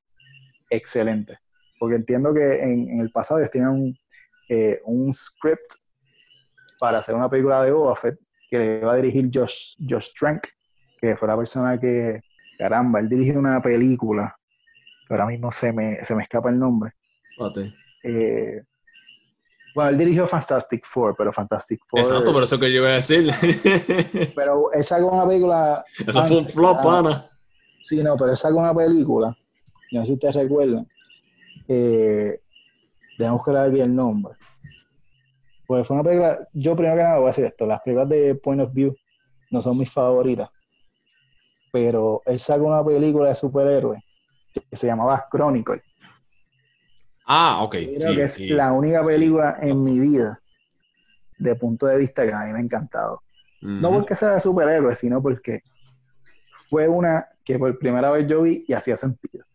excelente. 0.70 1.40
Porque 1.80 1.96
entiendo 1.96 2.32
que 2.32 2.62
en, 2.62 3.02
el 3.02 3.10
pasado 3.10 3.40
ellos 3.40 3.50
tenían 3.50 3.72
un, 3.72 3.98
eh, 4.50 4.80
un, 4.86 5.12
script 5.12 5.74
para 6.80 7.00
hacer 7.00 7.16
una 7.16 7.28
película 7.28 7.64
de 7.64 7.72
Boba 7.72 7.96
Fett 7.96 8.20
que 8.52 8.60
le 8.60 8.78
iba 8.82 8.94
a 8.94 8.98
dirigir 8.98 9.32
Josh, 9.34 9.76
Josh 9.80 10.12
Trank, 10.14 10.44
que 11.02 11.18
fue 11.18 11.28
la 11.28 11.36
persona 11.36 11.80
que, 11.80 12.22
caramba, 12.60 13.00
él 13.00 13.10
dirigió 13.10 13.40
una 13.40 13.60
película, 13.64 14.38
ahora 15.10 15.26
mismo 15.26 15.52
se 15.52 15.74
me, 15.74 16.06
se 16.06 16.14
me 16.14 16.22
escapa 16.22 16.52
el 16.52 16.60
nombre. 16.60 16.92
Eh, 18.04 18.62
bueno, 19.78 19.92
él 19.92 19.98
dirigió 20.00 20.28
Fantastic 20.28 20.88
Four, 20.88 21.14
pero 21.16 21.32
Fantastic 21.32 21.80
Four. 21.88 22.00
Exacto, 22.00 22.34
por 22.34 22.42
eso 22.42 22.58
que 22.58 22.74
yo 22.74 22.80
iba 22.80 22.90
a 22.90 22.94
decir. 22.94 23.30
pero 24.36 24.74
él 24.74 24.84
sacó 24.84 25.12
una 25.12 25.28
película. 25.28 25.86
Eso 26.00 26.26
fue 26.26 26.38
un 26.38 26.46
flop. 26.46 26.78
Sí, 27.84 28.02
no, 28.02 28.18
pero 28.18 28.32
él 28.32 28.38
sacó 28.38 28.58
una 28.58 28.74
película. 28.74 29.38
No 29.92 30.00
sé 30.00 30.08
si 30.08 30.14
ustedes 30.14 30.34
recuerdan. 30.34 30.88
Eh, 31.68 32.42
Dejamos 33.20 33.46
que 33.46 33.56
aquí 33.56 33.80
el 33.80 33.96
nombre. 33.96 34.34
Pues 35.68 35.86
fue 35.86 35.94
una 35.94 36.04
película. 36.04 36.40
Yo, 36.54 36.76
primero 36.76 36.98
que 36.98 37.04
nada, 37.04 37.18
voy 37.18 37.26
a 37.26 37.28
decir 37.28 37.46
esto: 37.46 37.68
las 37.68 37.80
películas 37.82 38.10
de 38.10 38.34
Point 38.34 38.64
of 38.64 38.74
View 38.74 38.96
no 39.52 39.62
son 39.62 39.78
mis 39.78 39.92
favoritas. 39.92 40.50
Pero 41.72 42.24
él 42.26 42.40
sacó 42.40 42.66
una 42.66 42.84
película 42.84 43.30
de 43.30 43.36
superhéroes 43.36 44.02
que 44.52 44.76
se 44.76 44.88
llamaba 44.88 45.28
Chronicle 45.32 45.84
Ah, 47.28 47.62
ok. 47.62 47.76
Creo 48.00 48.16
que 48.16 48.24
es 48.24 48.40
la 48.40 48.72
única 48.72 49.06
película 49.06 49.58
en 49.62 49.84
mi 49.84 50.00
vida, 50.00 50.42
de 51.38 51.56
punto 51.56 51.86
de 51.86 51.98
vista, 51.98 52.26
que 52.26 52.34
a 52.34 52.46
mí 52.46 52.54
me 52.54 52.60
ha 52.60 52.62
encantado. 52.62 53.22
No 53.62 53.92
porque 53.92 54.16
sea 54.16 54.32
de 54.32 54.40
superhéroes, 54.40 55.00
sino 55.00 55.22
porque 55.22 55.62
fue 56.70 56.88
una 56.88 57.28
que 57.44 57.60
por 57.60 57.78
primera 57.78 58.12
vez 58.12 58.28
yo 58.28 58.44
vi 58.44 58.64
y 58.68 58.74
hacía 58.74 58.96
sentido. 58.96 59.46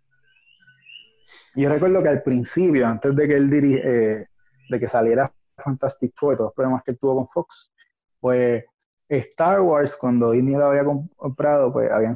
Yo 1.55 1.68
recuerdo 1.68 2.03
que 2.03 2.09
al 2.09 2.23
principio, 2.23 2.87
antes 2.87 3.14
de 3.14 3.29
que 3.29 3.35
él 3.37 3.51
eh, 3.53 4.27
de 4.68 4.81
que 4.81 4.89
saliera 4.89 5.33
Fantastic 5.57 6.12
Four, 6.16 6.37
todos 6.37 6.49
los 6.49 6.55
problemas 6.55 6.83
que 6.83 6.91
él 6.93 6.99
tuvo 6.99 7.16
con 7.16 7.29
Fox, 7.29 7.73
pues 8.20 8.64
Star 9.09 9.61
Wars, 9.61 9.97
cuando 9.97 10.33
Disney 10.33 10.55
lo 10.55 10.66
había 10.66 10.85
comprado, 11.16 11.73
pues 11.73 11.91
habían 11.91 12.14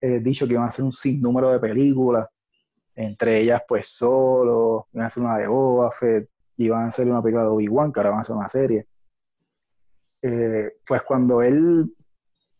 eh, 0.00 0.20
dicho 0.20 0.46
que 0.46 0.52
iban 0.52 0.64
a 0.64 0.68
hacer 0.68 0.84
un 0.84 0.92
sinnúmero 0.92 1.50
de 1.50 1.58
películas, 1.58 2.28
entre 2.96 3.40
ellas 3.40 3.62
pues 3.68 3.88
Solo, 3.88 4.88
iban 4.92 5.04
a 5.04 5.06
hacer 5.06 5.22
una 5.22 5.38
de 5.38 5.46
Boba 5.46 5.90
Fett, 5.92 6.28
iban 6.56 6.84
a 6.84 6.88
hacer 6.88 7.06
una 7.06 7.22
película 7.22 7.44
de 7.44 7.50
Obi-Wan, 7.50 7.92
que 7.92 8.00
ahora 8.00 8.10
van 8.10 8.18
a 8.18 8.20
hacer 8.22 8.34
una 8.34 8.48
serie. 8.48 8.88
Eh, 10.22 10.78
pues 10.86 11.02
cuando 11.02 11.42
él, 11.42 11.94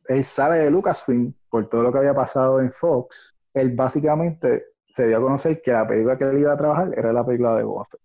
él 0.09 0.25
sale 0.25 0.59
de 0.59 0.71
Lucasfilm, 0.71 1.33
por 1.49 1.69
todo 1.69 1.83
lo 1.83 1.93
que 1.93 1.99
había 1.99 2.15
pasado 2.15 2.61
en 2.61 2.69
Fox, 2.69 3.35
él 3.55 3.75
básicamente 3.75 4.67
se 4.87 5.09
dio 5.09 5.17
a 5.17 5.23
conocer 5.23 5.63
que 5.63 5.73
la 5.73 5.87
película 5.87 6.19
que 6.19 6.25
él 6.25 6.39
iba 6.39 6.53
a 6.53 6.57
trabajar 6.57 6.91
era 6.95 7.13
la 7.13 7.25
película 7.25 7.57
de 7.57 7.65
Boba 7.65 7.87
Fett. 7.87 8.01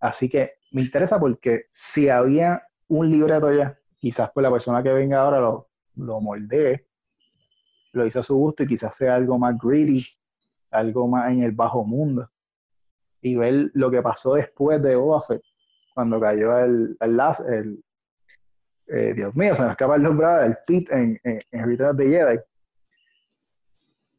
Así 0.00 0.28
que 0.28 0.54
me 0.72 0.82
interesa 0.82 1.18
porque 1.18 1.66
si 1.70 2.08
había 2.08 2.62
un 2.88 3.08
libreto 3.08 3.52
ya, 3.52 3.78
quizás 3.96 4.30
pues 4.32 4.42
la 4.42 4.50
persona 4.50 4.82
que 4.82 4.92
venga 4.92 5.20
ahora 5.20 5.40
lo, 5.40 5.68
lo 5.94 6.20
moldee, 6.20 6.86
lo 7.92 8.06
hizo 8.06 8.20
a 8.20 8.22
su 8.22 8.36
gusto 8.36 8.62
y 8.62 8.66
quizás 8.66 8.94
sea 8.94 9.14
algo 9.14 9.38
más 9.38 9.56
greedy, 9.58 10.04
algo 10.70 11.08
más 11.08 11.30
en 11.30 11.42
el 11.42 11.52
bajo 11.52 11.84
mundo. 11.84 12.28
Y 13.20 13.36
ver 13.36 13.70
lo 13.74 13.90
que 13.90 14.02
pasó 14.02 14.34
después 14.34 14.80
de 14.82 14.96
Boba 14.96 15.22
Fett, 15.22 15.42
cuando 15.94 16.20
cayó 16.20 16.56
el, 16.58 16.96
el, 17.00 17.20
el 17.48 17.84
eh, 18.86 19.12
Dios 19.14 19.36
mío, 19.36 19.54
se 19.54 19.64
me 19.64 19.70
escapa 19.70 19.96
el 19.96 20.02
nombre, 20.02 20.26
el 20.46 20.56
Pit 20.66 20.90
en, 20.90 21.20
en, 21.24 21.40
en 21.50 21.66
Return 21.66 21.90
of 21.90 21.96
the 21.96 22.08
Jedi. 22.08 22.38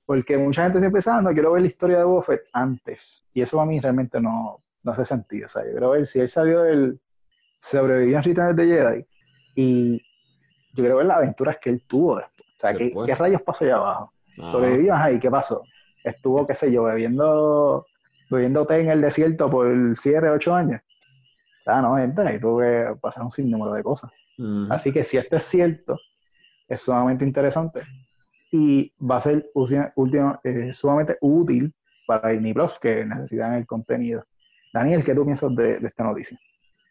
Porque 0.06 0.38
mucha 0.38 0.64
gente 0.64 0.80
siempre 0.80 1.00
dice, 1.00 1.12
ah, 1.12 1.22
no, 1.22 1.32
quiero 1.32 1.52
ver 1.54 1.62
la 1.62 1.68
historia 1.68 1.98
de 2.00 2.04
Boba 2.04 2.24
Fett 2.24 2.42
antes. 2.52 3.26
Y 3.34 3.42
eso 3.42 3.62
a 3.62 3.66
mí 3.66 3.80
realmente 3.80 4.20
no, 4.20 4.64
no 4.84 4.92
hace 4.92 5.06
sentido. 5.06 5.46
O 5.46 5.50
sea, 5.50 5.64
yo 5.64 5.72
quiero 5.72 5.92
ver 5.92 6.06
si 6.06 6.20
él 6.20 6.28
salió 6.28 6.64
del. 6.64 7.00
sobrevivió 7.62 8.18
en 8.18 8.24
Return 8.24 8.50
of 8.50 8.56
the 8.56 8.66
Jedi 8.66 9.06
y 9.56 9.98
yo 10.74 10.84
quiero 10.84 10.98
ver 10.98 11.06
las 11.08 11.18
aventuras 11.18 11.58
que 11.62 11.70
él 11.70 11.84
tuvo 11.88 12.18
después. 12.18 12.48
O 12.56 12.60
sea, 12.60 12.74
¿qué, 12.74 12.94
¿qué, 13.06 13.16
rayos 13.16 13.42
pasó 13.42 13.66
allá 13.66 13.76
abajo? 13.76 14.14
Ah. 14.42 14.50
Sobrevivió 14.50 14.96
ahí, 14.96 15.20
¿qué 15.20 15.30
pasó? 15.30 15.64
Estuvo, 16.04 16.46
qué 16.48 16.56
sé 16.56 16.72
yo, 16.72 16.84
bebiendo, 16.84 17.86
bebiendo 18.30 18.66
té 18.66 18.80
en 18.80 18.90
el 18.90 19.02
desierto 19.02 19.50
por 19.50 19.68
7, 19.96 20.30
8 20.30 20.56
años. 20.56 20.82
O 21.60 21.62
sea, 21.62 21.82
no, 21.82 21.98
gente, 21.98 22.22
ahí 22.22 22.40
tuvo 22.40 22.60
que 22.60 22.96
pasar 23.02 23.24
un 23.24 23.32
sinnúmero 23.32 23.74
de 23.74 23.84
cosas. 23.84 24.12
Así 24.70 24.94
que 24.94 25.04
si 25.04 25.18
esto 25.18 25.36
es 25.36 25.44
cierto, 25.44 25.98
es 26.68 26.82
sumamente 26.82 27.26
interesante 27.26 27.82
y 28.52 28.92
va 29.00 29.18
a 29.18 29.20
ser 29.20 29.50
último, 29.54 30.40
eh, 30.44 30.72
sumamente 30.74 31.18
útil 31.22 31.74
para 32.08 32.30
Disney 32.30 32.54
Plus 32.54 32.80
que 32.82 33.06
necesitan 33.06 33.56
el 33.56 33.66
contenido. 33.66 34.26
Daniel, 34.74 35.04
¿qué 35.04 35.14
tú 35.14 35.26
piensas 35.26 35.54
de, 35.56 35.80
de, 35.80 35.88
esta 35.88 36.04
noticia? 36.04 36.40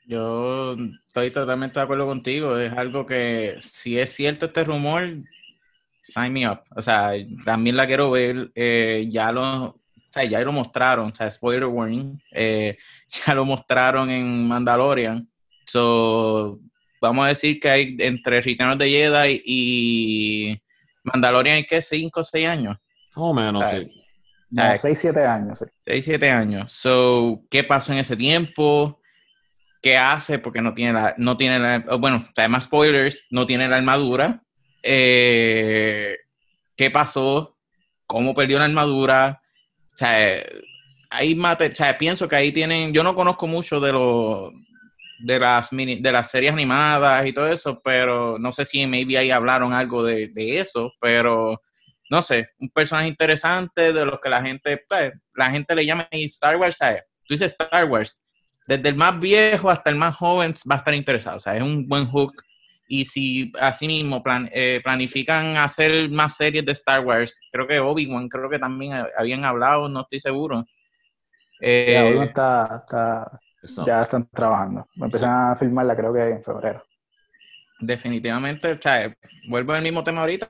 Yo 0.07 0.77
estoy 1.07 1.31
totalmente 1.31 1.79
de 1.79 1.85
acuerdo 1.85 2.07
contigo. 2.07 2.57
Es 2.59 2.73
algo 2.73 3.07
que, 3.07 3.57
si 3.61 3.99
es 3.99 4.11
cierto 4.11 4.47
este 4.47 4.65
rumor, 4.65 5.03
sign 6.09 6.33
me 6.33 6.49
up. 6.49 6.63
O 6.75 6.83
sea, 6.83 7.13
también 7.45 7.77
la 7.77 7.87
quiero 7.87 8.11
ver. 8.11 8.51
Eh, 8.55 9.07
ya 9.11 9.31
lo, 9.31 9.65
o 9.65 9.81
sea, 10.11 10.25
ya 10.25 10.41
lo 10.41 10.53
mostraron. 10.53 11.11
O 11.11 11.15
sea, 11.15 11.31
spoiler 11.31 11.67
warning. 11.67 12.21
Eh, 12.33 12.77
ya 13.27 13.35
lo 13.35 13.45
mostraron 13.45 14.11
en 14.11 14.49
Mandalorian. 14.49 15.29
So, 15.67 16.61
vamos 17.01 17.27
a 17.27 17.29
decir 17.29 17.61
que 17.61 17.69
hay 17.69 17.97
entre 17.99 18.41
Return 18.41 18.79
de 18.79 18.89
Jedi 18.89 19.43
y 19.45 20.63
Mandalorian 21.05 21.57
hay 21.57 21.65
que 21.65 21.83
5 21.83 22.21
o 22.21 22.25
6 22.25 22.49
años. 22.49 22.77
o 23.15 23.35
menos, 23.35 23.69
sí. 23.69 23.93
No, 24.51 24.75
6, 24.75 24.99
7 24.99 25.25
años, 25.27 25.59
sí. 25.59 25.67
6, 25.87 26.05
7 26.05 26.31
años. 26.31 26.73
So, 26.73 27.45
¿qué 27.51 27.65
pasó 27.65 27.93
en 27.93 27.99
ese 27.99 28.17
tiempo? 28.17 28.99
¿Qué 29.83 29.97
hace? 29.99 30.39
Porque 30.39 30.63
no 30.63 30.73
tiene 30.73 30.95
la, 30.95 31.15
no 31.19 31.37
tiene 31.37 31.59
la, 31.59 31.79
bueno, 31.99 32.27
además 32.35 32.65
spoilers, 32.65 33.27
no 33.31 33.47
tiene 33.47 33.69
la 33.69 33.77
armadura. 33.77 34.43
Eh, 34.83 36.17
¿Qué 36.77 36.91
pasó? 36.91 37.57
¿Cómo 38.07 38.35
perdió 38.35 38.59
la 38.59 38.67
armadura? 38.67 39.43
O 39.95 39.97
sea, 39.97 40.43
ahí 41.11 41.35
mate, 41.35 41.73
o 41.73 41.75
sea, 41.75 41.99
pienso 41.99 42.29
que 42.29 42.37
ahí 42.37 42.53
tienen, 42.53 42.93
yo 42.93 43.03
no 43.03 43.15
conozco 43.15 43.47
mucho 43.47 43.81
de 43.81 43.93
los 43.93 44.53
de 45.19 45.39
las 45.39 45.73
mini, 45.73 45.97
de 45.97 46.13
las 46.13 46.31
series 46.31 46.53
animadas 46.53 47.27
y 47.27 47.33
todo 47.33 47.49
eso, 47.49 47.81
pero 47.83 48.39
no 48.39 48.53
sé 48.53 48.65
si 48.65 48.87
maybe 48.87 49.19
ahí 49.19 49.31
hablaron 49.31 49.73
algo 49.73 50.05
de, 50.05 50.31
eso, 50.37 50.93
pero 51.01 51.61
no 52.09 52.23
sé, 52.23 52.51
un 52.61 52.71
personaje 52.71 53.09
interesante 53.09 53.93
de 53.93 54.07
los 54.07 54.21
que 54.21 54.29
la 54.29 54.43
gente, 54.43 54.85
la 55.35 55.51
gente 55.51 55.75
le 55.75 55.85
llama 55.85 56.09
Star 56.13 56.57
Wars, 56.57 56.77
¿sabes? 56.77 57.03
Tú 57.27 57.35
dices 57.35 57.55
Star 57.59 57.85
Wars, 57.87 58.23
desde 58.67 58.89
el 58.89 58.95
más 58.95 59.19
viejo 59.19 59.71
hasta 59.71 59.91
el 59.91 59.97
más 59.97 60.17
joven 60.17 60.55
va 60.71 60.77
a 60.77 60.79
estar 60.79 60.95
interesado, 60.95 61.37
o 61.37 61.41
sea, 61.41 61.57
es 61.57 61.63
un 61.63 61.87
buen 61.89 62.07
hook. 62.07 62.35
Y 62.91 63.05
si 63.05 63.53
así 63.61 63.87
mismo 63.87 64.23
plan, 64.23 64.49
eh, 64.53 64.81
planifican 64.83 65.59
hacer 65.59 66.11
más 66.11 66.37
series 66.37 66.65
de 66.65 66.73
Star 66.73 67.05
Wars, 67.05 67.39
creo 67.53 67.69
que 67.69 67.79
Obi-Wan, 67.79 68.29
creo 68.29 68.49
que 68.49 68.59
también 68.59 68.95
habían 69.17 69.45
hablado, 69.45 69.89
no 69.91 70.01
estoy 70.01 70.21
seguro. 70.21 70.65
Eh, 71.61 72.15
ya, 72.17 72.25
está, 72.25 72.83
está, 72.87 73.41
ya 73.85 74.01
están 74.01 74.27
trabajando. 74.31 74.87
Empiezan 74.97 75.53
a 75.53 75.57
filmarla 75.57 75.95
creo 75.95 76.15
que 76.15 76.29
en 76.29 76.43
febrero. 76.43 76.83
Definitivamente, 77.79 78.73
o 78.73 78.81
sea, 78.81 79.15
vuelvo 79.49 79.75
al 79.75 79.83
mismo 79.83 80.03
tema 80.03 80.23
ahorita. 80.23 80.49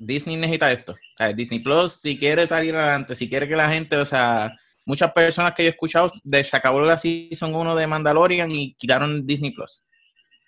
Disney 0.00 0.36
necesita 0.36 0.72
esto. 0.72 0.92
O 0.92 1.16
sea, 1.16 1.32
Disney 1.32 1.60
Plus, 1.60 1.92
si 1.92 2.18
quiere 2.18 2.46
salir 2.46 2.74
adelante, 2.74 3.14
si 3.14 3.28
quiere 3.28 3.46
que 3.46 3.54
la 3.54 3.70
gente, 3.70 3.96
o 3.96 4.04
sea, 4.04 4.52
muchas 4.84 5.12
personas 5.12 5.54
que 5.54 5.62
yo 5.62 5.68
he 5.68 5.72
escuchado, 5.72 6.10
de, 6.24 6.42
se 6.42 6.56
acabó 6.56 6.80
la 6.80 6.98
Season 6.98 7.54
1 7.54 7.76
de 7.76 7.86
Mandalorian 7.86 8.50
y 8.50 8.74
quitaron 8.74 9.26
Disney 9.26 9.52
Plus. 9.52 9.84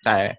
O 0.01 0.09
sea, 0.09 0.37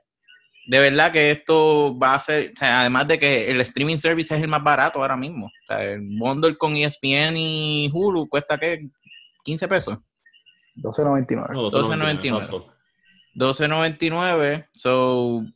de 0.67 0.79
verdad 0.79 1.13
que 1.13 1.31
esto 1.31 1.97
va 1.99 2.15
a 2.15 2.21
ser, 2.21 2.53
o 2.55 2.59
sea, 2.59 2.81
además 2.81 3.07
de 3.09 3.19
que 3.19 3.51
el 3.51 3.61
streaming 3.61 3.97
service 3.97 4.35
es 4.35 4.43
el 4.43 4.49
más 4.49 4.63
barato 4.63 5.01
ahora 5.01 5.17
mismo. 5.17 5.47
O 5.47 5.67
sea, 5.67 5.83
el 5.83 6.01
bundle 6.01 6.57
con 6.57 6.77
ESPN 6.77 7.37
y 7.37 7.91
Hulu 7.93 8.29
cuesta, 8.29 8.59
¿qué? 8.59 8.89
15 9.45 9.69
pesos. 9.69 9.99
12.99. 10.77 11.49
12.99. 11.51 12.65
12.99. 13.35 14.69
So, 14.75 15.37
o 15.37 15.47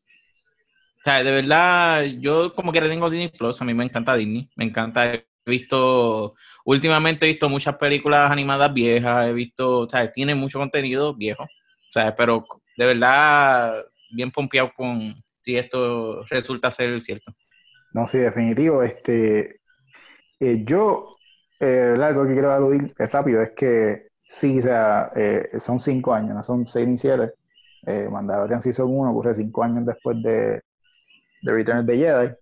sea, 1.04 1.22
de 1.22 1.30
verdad, 1.30 2.04
yo 2.20 2.54
como 2.54 2.72
que 2.72 2.80
tengo 2.82 3.08
Disney 3.08 3.28
Plus, 3.28 3.60
a 3.62 3.64
mí 3.64 3.72
me 3.72 3.84
encanta 3.84 4.14
Disney, 4.14 4.50
me 4.56 4.64
encanta, 4.64 5.14
he 5.14 5.24
visto, 5.46 6.34
últimamente 6.64 7.24
he 7.24 7.30
visto 7.30 7.48
muchas 7.48 7.76
películas 7.76 8.30
animadas 8.30 8.74
viejas, 8.74 9.28
he 9.28 9.32
visto, 9.32 9.80
o 9.80 9.88
sea, 9.88 10.12
tiene 10.12 10.34
mucho 10.34 10.58
contenido 10.58 11.14
viejo, 11.14 11.44
o 11.44 11.92
sea, 11.92 12.14
pero 12.14 12.44
de 12.76 12.84
verdad, 12.84 13.84
bien 14.10 14.30
pompeado 14.30 14.72
con 14.76 15.14
si 15.40 15.56
esto 15.56 16.22
resulta 16.24 16.70
ser 16.70 17.00
cierto. 17.00 17.34
No, 17.92 18.06
sí, 18.06 18.18
definitivo, 18.18 18.82
este, 18.82 19.60
eh, 20.40 20.62
yo, 20.64 21.16
eh, 21.58 21.96
algo 22.00 22.26
que 22.26 22.32
quiero 22.32 22.52
aludir 22.52 22.94
rápido, 22.98 23.42
es 23.42 23.50
que 23.52 24.08
sí, 24.24 24.58
o 24.58 24.62
sea, 24.62 25.10
eh, 25.16 25.50
son 25.58 25.78
cinco 25.78 26.12
años, 26.12 26.34
no 26.34 26.42
son 26.42 26.66
seis 26.66 26.86
ni 26.86 26.98
siete, 26.98 27.32
eh, 27.86 28.08
Mandalorian 28.10 28.60
Season 28.60 28.86
1 28.88 29.10
ocurre 29.10 29.34
cinco 29.34 29.62
años 29.62 29.86
después 29.86 30.22
de 30.22 30.62
de 31.42 31.52
Return 31.52 31.78
of 31.78 31.86
the 31.86 31.96
Jedi. 31.96 32.34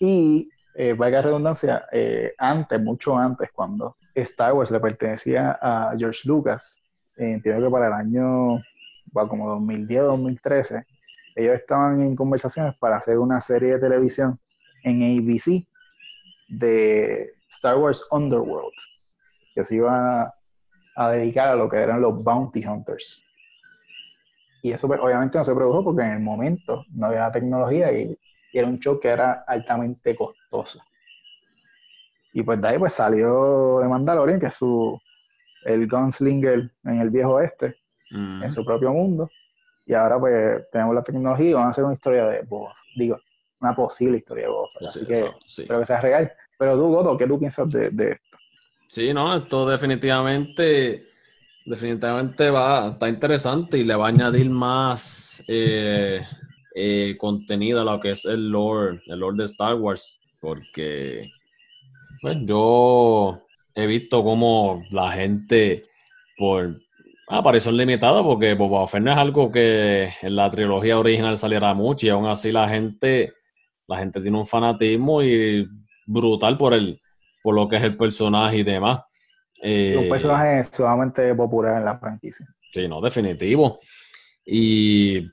Y, 0.00 0.50
eh, 0.74 0.94
redundancia, 0.94 1.86
eh, 1.92 2.34
antes, 2.38 2.80
mucho 2.80 3.16
antes, 3.16 3.50
cuando 3.52 3.96
Star 4.14 4.52
Wars 4.52 4.70
le 4.70 4.80
pertenecía 4.80 5.58
a 5.60 5.94
George 5.98 6.20
Lucas, 6.24 6.82
entiendo 7.16 7.66
que 7.66 7.70
para 7.70 7.88
el 7.88 7.92
año, 7.92 8.62
va 9.16 9.28
como 9.28 9.48
2010, 9.50 10.02
2013, 10.02 10.84
ellos 11.36 11.54
estaban 11.54 12.00
en 12.00 12.16
conversaciones 12.16 12.76
para 12.76 12.96
hacer 12.96 13.18
una 13.18 13.40
serie 13.40 13.72
de 13.72 13.78
televisión 13.78 14.38
en 14.82 15.02
ABC 15.02 15.66
de 16.48 17.34
Star 17.48 17.76
Wars 17.76 18.06
Underworld, 18.10 18.74
que 19.54 19.64
se 19.64 19.76
iba 19.76 20.34
a 20.96 21.10
dedicar 21.10 21.48
a 21.48 21.54
lo 21.54 21.68
que 21.68 21.76
eran 21.76 22.00
los 22.00 22.22
Bounty 22.22 22.64
Hunters. 22.64 23.24
Y 24.62 24.72
eso 24.72 24.86
pues, 24.86 25.00
obviamente 25.00 25.38
no 25.38 25.44
se 25.44 25.54
produjo 25.54 25.84
porque 25.84 26.02
en 26.02 26.12
el 26.12 26.20
momento 26.20 26.84
no 26.90 27.06
había 27.06 27.20
la 27.20 27.30
tecnología 27.30 27.92
y, 27.92 28.18
era 28.52 28.66
un 28.66 28.80
show 28.80 28.98
que 28.98 29.06
era 29.06 29.44
altamente 29.46 30.16
costoso. 30.16 30.82
Y 32.32 32.42
pues 32.42 32.60
de 32.60 32.66
ahí 32.66 32.78
pues 32.78 32.92
salió 32.92 33.78
de 33.78 33.86
Mandalorian, 33.86 34.40
que 34.40 34.46
es 34.46 34.54
su, 34.54 35.00
el 35.64 35.88
gunslinger 35.88 36.72
en 36.82 37.00
el 37.00 37.10
viejo 37.10 37.34
oeste, 37.34 37.76
en 38.10 38.50
su 38.50 38.64
propio 38.64 38.92
mundo. 38.92 39.30
Y 39.86 39.94
ahora 39.94 40.18
pues 40.18 40.70
tenemos 40.70 40.94
la 40.94 41.02
tecnología 41.02 41.50
y 41.50 41.52
van 41.52 41.66
a 41.66 41.70
hacer 41.70 41.84
una 41.84 41.94
historia 41.94 42.26
de 42.26 42.42
Boba. 42.42 42.74
Digo, 42.96 43.18
una 43.60 43.74
posible 43.74 44.18
historia 44.18 44.44
de 44.44 44.50
Boba. 44.50 44.68
Así 44.88 45.06
que 45.06 45.30
espero 45.46 45.80
que 45.80 45.86
sea 45.86 46.00
real. 46.00 46.32
Pero 46.58 46.76
tú, 46.76 46.88
Goto, 46.88 47.16
¿qué 47.16 47.26
tú 47.26 47.38
piensas 47.38 47.70
de, 47.70 47.90
de 47.90 48.12
esto? 48.12 48.38
Sí, 48.86 49.14
no, 49.14 49.36
esto 49.36 49.68
definitivamente 49.68 51.10
definitivamente 51.64 52.50
va, 52.50 52.88
está 52.88 53.08
interesante 53.08 53.78
y 53.78 53.84
le 53.84 53.94
va 53.94 54.06
a 54.06 54.08
añadir 54.08 54.50
más 54.50 55.42
eh, 55.46 56.26
eh, 56.74 57.16
contenido 57.18 57.80
a 57.80 57.84
lo 57.84 58.00
que 58.00 58.12
es 58.12 58.24
el 58.24 58.50
lore, 58.50 59.00
el 59.06 59.20
lore 59.20 59.38
de 59.38 59.44
Star 59.44 59.74
Wars, 59.74 60.20
porque 60.40 61.30
pues, 62.20 62.38
yo 62.42 63.40
he 63.74 63.86
visto 63.86 64.24
cómo 64.24 64.82
la 64.90 65.12
gente, 65.12 65.84
por 66.36 66.80
aparición 67.38 67.76
limitada, 67.76 68.22
porque 68.22 68.54
Boba 68.54 68.86
Fett 68.86 69.02
no 69.02 69.12
es 69.12 69.18
algo 69.18 69.50
que 69.50 70.10
en 70.22 70.36
la 70.36 70.50
trilogía 70.50 70.98
original 70.98 71.36
saliera 71.36 71.72
mucho 71.74 72.06
y 72.06 72.10
aún 72.10 72.26
así 72.26 72.50
la 72.52 72.68
gente, 72.68 73.32
la 73.86 73.98
gente 73.98 74.20
tiene 74.20 74.38
un 74.38 74.46
fanatismo 74.46 75.22
y 75.22 75.68
brutal 76.06 76.58
por 76.58 76.74
el, 76.74 77.00
por 77.42 77.54
lo 77.54 77.68
que 77.68 77.76
es 77.76 77.82
el 77.82 77.96
personaje 77.96 78.58
y 78.58 78.62
demás. 78.62 79.00
Eh, 79.62 79.96
un 79.96 80.08
personaje 80.08 80.62
sumamente 80.64 81.34
popular 81.34 81.78
en 81.78 81.84
la 81.84 81.98
franquicia. 81.98 82.46
Sí, 82.72 82.88
no, 82.88 83.00
definitivo. 83.00 83.80
Y 84.44 85.28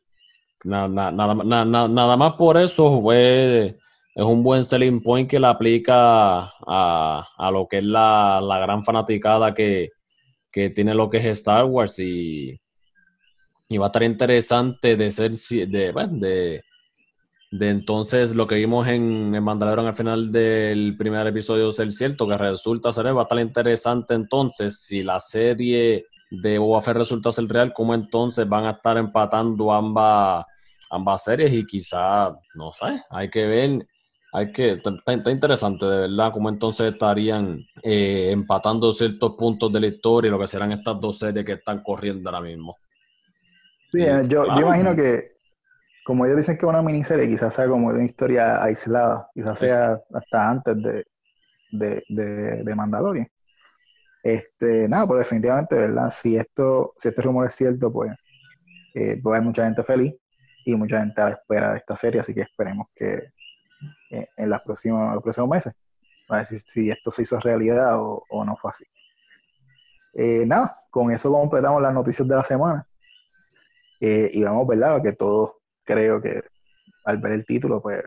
nada, 0.64 1.12
nada, 1.12 1.66
nada, 1.88 2.18
más 2.18 2.34
por 2.34 2.58
eso 2.58 3.02
fue, 3.02 3.78
es 4.14 4.24
un 4.24 4.44
buen 4.44 4.64
selling 4.64 5.02
point 5.02 5.30
que 5.30 5.40
le 5.40 5.48
aplica 5.48 6.52
a, 6.68 7.50
lo 7.52 7.68
que 7.68 7.78
es 7.78 7.84
la, 7.84 8.60
gran 8.62 8.84
fanaticada 8.84 9.54
que, 9.54 9.92
tiene 10.74 10.94
lo 10.94 11.10
que 11.10 11.18
es 11.18 11.26
Star 11.26 11.66
Wars 11.66 12.00
y, 12.00 12.60
y 13.70 13.78
va 13.78 13.86
a 13.86 13.90
estar 13.90 14.04
interesante 14.04 14.96
de 14.96 15.12
ser 15.12 15.32
de, 15.32 15.68
de, 15.68 16.64
de 17.52 17.70
entonces 17.70 18.36
lo 18.36 18.48
que 18.48 18.56
vimos 18.56 18.88
en, 18.88 19.34
en 19.34 19.44
Mandalorian 19.44 19.88
al 19.88 19.96
final 19.96 20.32
del 20.32 20.96
primer 20.98 21.26
episodio 21.28 21.72
ser 21.72 21.92
cierto, 21.92 22.28
que 22.28 22.38
resulta 22.38 22.92
ser 22.92 23.16
va 23.16 23.22
a 23.22 23.24
estar 23.24 23.40
interesante 23.40 24.14
entonces 24.14 24.82
si 24.82 25.04
la 25.04 25.20
serie 25.20 26.06
de 26.30 26.58
Boba 26.58 26.82
resulta 26.94 27.32
ser 27.32 27.46
real, 27.48 27.74
cómo 27.74 27.94
entonces 27.94 28.48
van 28.48 28.66
a 28.66 28.72
estar 28.72 28.98
empatando 28.98 29.72
ambas, 29.72 30.46
ambas 30.90 31.24
series 31.24 31.54
y 31.54 31.66
quizá, 31.66 32.36
no 32.56 32.72
sé, 32.74 33.02
hay 33.10 33.30
que 33.30 33.46
ver, 33.46 33.88
hay 34.34 34.52
que, 34.52 34.74
está, 34.74 35.32
interesante 35.32 35.86
de 35.86 36.00
verdad 36.02 36.32
cómo 36.32 36.50
entonces 36.50 36.94
estarían 36.94 37.66
eh, 37.82 38.30
empatando 38.32 38.92
ciertos 38.92 39.36
puntos 39.38 39.72
de 39.72 39.80
la 39.80 39.88
historia 39.88 40.28
y 40.28 40.32
lo 40.32 40.40
que 40.40 40.48
serán 40.48 40.72
estas 40.72 41.00
dos 41.00 41.18
series 41.18 41.46
que 41.46 41.54
están 41.54 41.82
corriendo 41.82 42.30
ahora 42.30 42.42
mismo. 42.42 42.76
Sí, 43.92 44.02
eh, 44.02 44.24
yo, 44.28 44.46
yo 44.46 44.62
imagino 44.62 44.96
que 44.96 45.38
como 46.08 46.26
ellos 46.26 46.38
dicen 46.38 46.58
que 46.58 46.66
es 46.66 46.70
una 46.70 46.82
miniserie, 46.82 47.28
quizás 47.28 47.54
sea 47.54 47.68
como 47.68 47.88
una 47.88 48.06
historia 48.06 48.64
aislada, 48.64 49.30
quizás 49.34 49.60
sea 49.60 50.00
hasta 50.14 50.50
antes 50.50 50.78
de, 50.82 51.06
de, 51.70 52.64
de, 52.64 52.76
Mandalorian. 52.76 53.28
Este, 54.24 54.88
nada, 54.88 55.06
pues 55.06 55.20
definitivamente, 55.20 55.76
¿verdad? 55.76 56.10
Si 56.10 56.38
esto, 56.38 56.94
si 56.98 57.10
este 57.10 57.22
rumor 57.22 57.48
es 57.48 57.56
cierto, 57.56 57.92
pues, 57.92 58.14
eh, 58.94 59.20
pues 59.22 59.38
hay 59.38 59.46
mucha 59.46 59.66
gente 59.66 59.84
feliz 59.84 60.14
y 60.64 60.76
mucha 60.76 61.02
gente 61.02 61.22
a 61.22 61.26
la 61.26 61.32
espera 61.32 61.72
de 61.72 61.80
esta 61.80 61.96
serie, 61.96 62.22
así 62.22 62.34
que 62.34 62.42
esperemos 62.42 62.88
que 62.96 63.34
eh, 64.10 64.28
en 64.38 64.50
las 64.50 64.62
próximas, 64.62 65.14
los 65.14 65.24
próximos 65.24 65.50
meses, 65.50 65.74
a 66.30 66.36
ver 66.38 66.46
si, 66.46 66.90
esto 66.90 67.12
se 67.12 67.22
hizo 67.22 67.40
realidad 67.40 68.00
o, 68.00 68.24
o 68.30 68.46
no 68.46 68.56
fue 68.58 68.72
así. 68.72 68.86
Eh, 70.14 70.46
nada, 70.46 70.80
con 70.90 71.12
eso 71.12 71.32
completamos 71.32 71.82
las 71.82 71.94
noticias 71.94 72.28
de 72.28 72.36
la 72.36 72.44
semana. 72.44 72.88
y 74.00 74.44
vamos, 74.44 74.68
¿verdad? 74.68 75.02
Que 75.02 75.14
todos 75.14 75.54
creo 75.84 76.22
que 76.22 76.44
al 77.06 77.18
ver 77.18 77.32
el 77.32 77.46
título, 77.46 77.82
pues, 77.82 78.04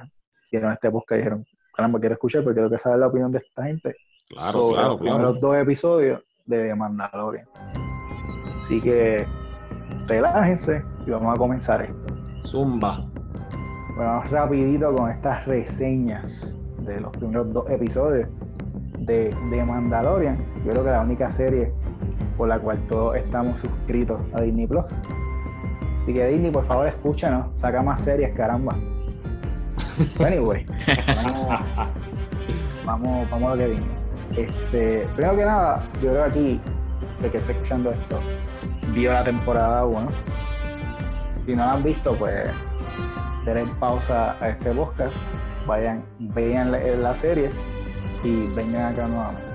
vieron 0.51 0.73
este 0.73 0.91
podcast 0.91 1.13
y 1.13 1.17
dijeron, 1.17 1.47
caramba, 1.75 1.99
quiero 1.99 2.15
escuchar 2.15 2.43
porque 2.43 2.57
quiero 2.57 2.71
que 2.71 2.79
saber 2.79 2.99
la 2.99 3.07
opinión 3.07 3.33
de 3.33 3.39
esta 3.39 3.65
gente 3.65 3.97
claro, 4.29 4.59
sobre 4.59 4.99
claro, 4.99 5.19
los 5.19 5.41
dos 5.41 5.57
episodios 5.57 6.23
de 6.45 6.69
The 6.69 6.75
Mandalorian. 6.75 7.47
Así 8.59 8.81
que 8.81 9.27
relájense 10.07 10.85
y 11.07 11.11
vamos 11.11 11.35
a 11.35 11.39
comenzar 11.39 11.83
esto. 11.83 12.15
Zumba. 12.47 13.11
Vamos 14.01 14.31
rapidito 14.31 14.97
con 14.97 15.11
estas 15.11 15.45
reseñas 15.45 16.57
de 16.87 17.03
los 17.03 17.11
primeros 17.11 17.53
dos 17.53 17.69
episodios 17.69 18.31
de 18.99 19.37
The 19.51 19.63
Mandalorian. 19.63 20.39
Yo 20.65 20.71
creo 20.71 20.85
que 20.85 20.91
la 20.91 21.03
única 21.03 21.31
serie 21.31 21.71
por 22.39 22.49
la 22.49 22.59
cual 22.59 22.79
todos 22.89 23.17
estamos 23.17 23.61
suscritos 23.61 24.19
a 24.33 24.41
Disney 24.41 24.67
Plus. 24.67 25.03
Así 26.03 26.15
que 26.15 26.29
Disney, 26.29 26.51
por 26.51 26.65
favor, 26.65 26.87
escúchanos, 26.87 27.49
saca 27.61 27.83
más 27.83 28.01
series, 28.01 28.35
caramba. 28.35 28.75
Anyway, 30.25 30.65
vamos, 32.87 33.31
vamos, 33.31 33.53
a 33.53 33.55
lo 33.55 33.59
que 33.59 33.67
viene. 33.67 33.87
Este, 34.35 35.07
primero 35.15 35.37
que 35.37 35.45
nada, 35.45 35.83
yo 36.03 36.13
creo 36.13 36.15
que 36.15 36.31
aquí, 36.31 36.61
el 37.23 37.31
que 37.31 37.37
está 37.37 37.53
escuchando 37.53 37.91
esto, 37.91 38.19
vio 38.95 39.13
la 39.13 39.25
temporada 39.25 39.85
1. 39.85 40.09
Si 41.45 41.55
no 41.55 41.67
la 41.67 41.73
han 41.75 41.83
visto, 41.83 42.15
pues 42.15 42.51
denle 43.45 43.73
pausa 43.79 44.37
a 44.41 44.49
este 44.51 44.71
podcast, 44.71 45.15
vayan, 45.67 46.03
vean 46.19 46.73
la, 46.73 47.15
serie 47.15 47.51
y 48.23 48.47
vengan 48.55 48.93
acá 48.93 49.07
nuevamente. 49.07 49.51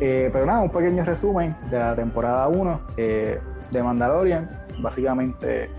Eh, 0.00 0.30
pero 0.32 0.46
nada, 0.46 0.60
un 0.62 0.70
pequeño 0.70 1.04
resumen 1.04 1.56
de 1.70 1.78
la 1.78 1.94
temporada 1.94 2.48
1 2.48 2.80
eh, 2.96 3.38
de 3.70 3.82
Mandalorian 3.82 4.64
Básicamente 4.80 5.70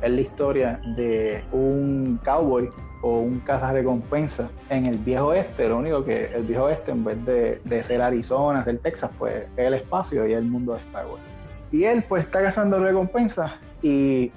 es 0.00 0.10
la 0.10 0.20
historia 0.20 0.80
de 0.96 1.44
un 1.52 2.18
cowboy 2.24 2.70
o 3.02 3.20
un 3.20 3.42
recompensa 3.72 4.48
en 4.70 4.86
el 4.86 4.98
viejo 4.98 5.26
oeste. 5.26 5.68
Lo 5.68 5.78
único 5.78 6.04
que 6.04 6.26
el 6.34 6.44
viejo 6.44 6.64
oeste, 6.64 6.90
en 6.92 7.04
vez 7.04 7.24
de, 7.24 7.82
ser 7.82 8.02
Arizona, 8.02 8.64
ser 8.64 8.78
Texas, 8.78 9.10
pues 9.18 9.44
es 9.56 9.66
el 9.66 9.74
espacio 9.74 10.26
y 10.26 10.32
el 10.32 10.44
mundo 10.44 10.74
de 10.74 10.80
Star 10.80 11.06
Wars. 11.06 11.22
Y 11.70 11.84
él, 11.84 12.04
pues, 12.08 12.24
está 12.24 12.42
cazando 12.42 12.78
recompensas 12.78 13.52
y 13.82 14.32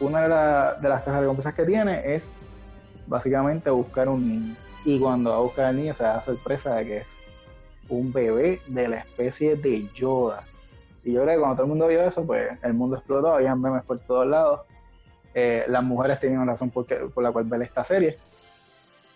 una 0.00 0.22
de, 0.22 0.80
de 0.82 0.88
las 0.88 1.02
casas 1.02 1.20
recompensas 1.20 1.54
que 1.54 1.64
tiene 1.64 2.14
es 2.14 2.38
básicamente 3.06 3.70
buscar 3.70 4.08
un 4.08 4.28
niño. 4.28 4.56
Y 4.84 4.98
cuando 4.98 5.30
va 5.30 5.36
a 5.36 5.40
buscar 5.40 5.64
al 5.66 5.76
niño, 5.76 5.94
se 5.94 6.04
da 6.04 6.20
sorpresa 6.20 6.76
de 6.76 6.86
que 6.86 6.96
es 6.98 7.22
un 7.88 8.12
bebé 8.12 8.60
de 8.66 8.88
la 8.88 8.98
especie 8.98 9.56
de 9.56 9.88
Yoda. 9.94 10.44
Y 11.04 11.12
yo 11.12 11.22
creo 11.22 11.34
que 11.34 11.40
cuando 11.40 11.56
todo 11.56 11.64
el 11.64 11.68
mundo 11.70 11.88
vio 11.88 12.02
eso, 12.02 12.26
pues 12.26 12.50
el 12.62 12.74
mundo 12.74 12.96
explotó, 12.96 13.34
había 13.34 13.54
memes 13.54 13.84
por 13.84 13.98
todos 14.00 14.26
lados. 14.26 14.60
Eh, 15.34 15.64
las 15.68 15.82
mujeres 15.82 16.18
tenían 16.18 16.46
razón 16.46 16.70
por, 16.70 16.86
por 16.86 17.22
la 17.22 17.30
cual 17.30 17.44
ver 17.44 17.62
esta 17.62 17.84
serie. 17.84 18.18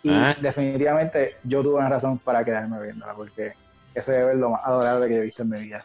Y 0.03 0.11
ah. 0.11 0.37
definitivamente 0.41 1.37
yo 1.45 1.63
tuve 1.63 1.77
una 1.77 1.89
razón 1.89 2.19
para 2.19 2.45
quedarme 2.45 2.81
viéndola, 2.81 3.15
porque 3.15 3.53
ese 3.95 4.13
debe 4.13 4.27
ser 4.27 4.37
lo 4.37 4.51
más 4.51 4.65
adorable 4.65 5.09
que 5.09 5.17
he 5.17 5.21
visto 5.21 5.43
en 5.43 5.49
mi 5.51 5.61
vida. 5.61 5.85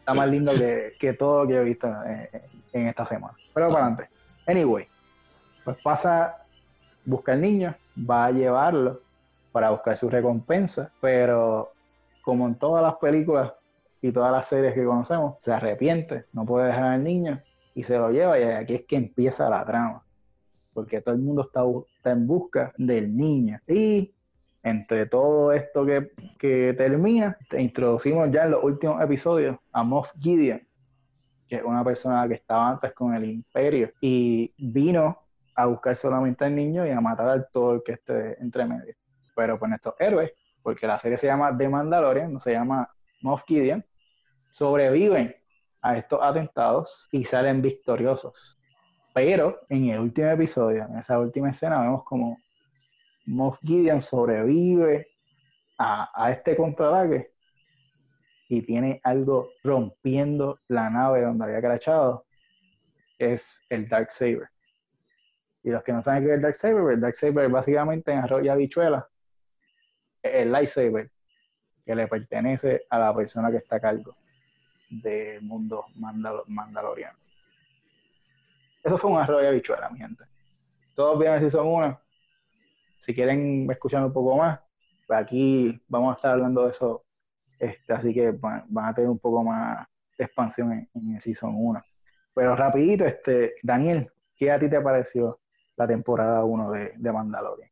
Está 0.00 0.14
más 0.14 0.28
lindo 0.28 0.52
que, 0.52 0.94
que 0.98 1.12
todo 1.12 1.42
lo 1.42 1.48
que 1.48 1.56
he 1.56 1.64
visto 1.64 1.88
en, 2.72 2.86
esta 2.86 3.04
semana. 3.04 3.34
Pero 3.52 3.68
para 3.68 3.86
adelante. 3.86 4.17
Anyway, 4.48 4.86
pues 5.62 5.76
pasa, 5.84 6.42
busca 7.04 7.32
al 7.32 7.42
niño, 7.42 7.74
va 7.98 8.24
a 8.24 8.30
llevarlo 8.30 9.02
para 9.52 9.68
buscar 9.68 9.98
su 9.98 10.08
recompensa, 10.08 10.90
pero 11.02 11.72
como 12.22 12.48
en 12.48 12.54
todas 12.54 12.82
las 12.82 12.94
películas 12.94 13.52
y 14.00 14.10
todas 14.10 14.32
las 14.32 14.48
series 14.48 14.72
que 14.72 14.86
conocemos, 14.86 15.34
se 15.40 15.52
arrepiente, 15.52 16.24
no 16.32 16.46
puede 16.46 16.68
dejar 16.68 16.84
al 16.84 17.04
niño 17.04 17.42
y 17.74 17.82
se 17.82 17.98
lo 17.98 18.10
lleva 18.10 18.38
y 18.38 18.42
aquí 18.44 18.76
es 18.76 18.86
que 18.86 18.96
empieza 18.96 19.50
la 19.50 19.66
trama, 19.66 20.02
porque 20.72 21.02
todo 21.02 21.14
el 21.14 21.20
mundo 21.20 21.42
está, 21.42 22.10
en 22.10 22.26
busca 22.26 22.72
del 22.78 23.14
niño. 23.14 23.60
Y 23.66 24.14
entre 24.62 25.04
todo 25.04 25.52
esto 25.52 25.84
que, 25.84 26.10
que 26.38 26.72
termina, 26.72 27.36
te 27.50 27.60
introducimos 27.60 28.30
ya 28.32 28.44
en 28.44 28.52
los 28.52 28.64
últimos 28.64 29.02
episodios 29.02 29.58
a 29.72 29.82
Moff 29.82 30.08
Gideon, 30.18 30.62
que 31.48 31.56
es 31.56 31.62
una 31.62 31.82
persona 31.84 32.26
que 32.28 32.34
estaba 32.34 32.68
antes 32.68 32.92
con 32.92 33.14
el 33.14 33.24
imperio 33.24 33.92
y 34.00 34.52
vino 34.58 35.22
a 35.54 35.66
buscar 35.66 35.96
solamente 35.96 36.44
al 36.44 36.54
niño 36.54 36.86
y 36.86 36.90
a 36.90 37.00
matar 37.00 37.28
al 37.28 37.48
todo 37.52 37.74
el 37.74 37.82
que 37.82 37.92
esté 37.92 38.40
entre 38.40 38.66
medio. 38.66 38.94
Pero 39.34 39.58
con 39.58 39.72
estos 39.72 39.94
héroes, 39.98 40.32
porque 40.62 40.86
la 40.86 40.98
serie 40.98 41.16
se 41.16 41.26
llama 41.26 41.56
The 41.56 41.68
Mandalorian, 41.68 42.32
no 42.32 42.38
se 42.38 42.52
llama 42.52 42.88
Moff 43.22 43.42
Gideon, 43.46 43.84
sobreviven 44.48 45.34
a 45.82 45.96
estos 45.96 46.20
atentados 46.22 47.08
y 47.10 47.24
salen 47.24 47.62
victoriosos. 47.62 48.58
Pero 49.14 49.60
en 49.68 49.88
el 49.88 50.00
último 50.00 50.28
episodio, 50.28 50.84
en 50.84 50.98
esa 50.98 51.18
última 51.18 51.50
escena, 51.50 51.80
vemos 51.80 52.04
como 52.04 52.38
Moff 53.26 53.58
Gideon 53.62 54.00
sobrevive 54.00 55.08
a, 55.78 56.30
este 56.30 56.56
contraataque 56.56 57.32
y 58.48 58.62
tiene 58.62 59.00
algo 59.04 59.50
rompiendo 59.62 60.60
la 60.68 60.90
nave 60.90 61.22
donde 61.22 61.44
había 61.44 61.60
crachado, 61.60 62.24
es 63.18 63.60
el 63.68 63.88
Dark 63.88 64.10
Saber. 64.10 64.48
Y 65.62 65.70
los 65.70 65.82
que 65.82 65.92
no 65.92 66.02
saben 66.02 66.24
qué 66.24 66.30
es 66.30 66.36
el 66.36 66.42
Dark 66.42 66.54
Saber, 66.54 66.94
el 66.94 67.00
Dark 67.00 67.14
Saber 67.14 67.48
básicamente 67.48 68.12
en 68.12 68.18
arroz 68.18 68.42
y 68.42 68.48
habichuela 68.48 69.08
el 70.22 70.52
lightsaber 70.52 71.10
que 71.84 71.94
le 71.94 72.06
pertenece 72.06 72.82
a 72.90 72.98
la 72.98 73.14
persona 73.14 73.50
que 73.50 73.58
está 73.58 73.76
a 73.76 73.80
cargo 73.80 74.16
del 74.90 75.42
mundo 75.42 75.86
mandaloriano. 75.94 77.18
Eso 78.82 78.98
fue 78.98 79.10
un 79.10 79.18
arroyo 79.18 79.48
de 79.48 79.54
bichuela, 79.54 79.90
mi 79.90 79.98
gente. 79.98 80.24
Todos 80.94 81.18
vieron 81.18 81.40
si 81.40 81.50
son 81.50 81.66
uno. 81.66 82.00
Si 82.98 83.14
quieren 83.14 83.70
escuchar 83.70 84.04
un 84.04 84.12
poco 84.12 84.36
más, 84.36 84.60
pues 85.06 85.18
aquí 85.18 85.80
vamos 85.88 86.12
a 86.12 86.16
estar 86.16 86.32
hablando 86.32 86.64
de 86.64 86.70
eso. 86.70 87.04
Este, 87.58 87.92
así 87.92 88.14
que 88.14 88.30
van, 88.30 88.64
a 88.76 88.94
tener 88.94 89.10
un 89.10 89.18
poco 89.18 89.42
más 89.44 89.86
de 90.16 90.24
expansión 90.24 90.72
en, 90.72 91.14
el 91.14 91.20
Season 91.20 91.52
1. 91.54 91.82
Pero 92.34 92.56
rapidito, 92.56 93.04
este, 93.04 93.54
Daniel, 93.62 94.10
¿qué 94.36 94.50
a 94.50 94.58
ti 94.58 94.68
te 94.68 94.80
pareció 94.80 95.40
la 95.76 95.86
temporada 95.86 96.44
1 96.44 96.70
de, 96.70 96.92
de 96.96 97.12
Mandalorian? 97.12 97.70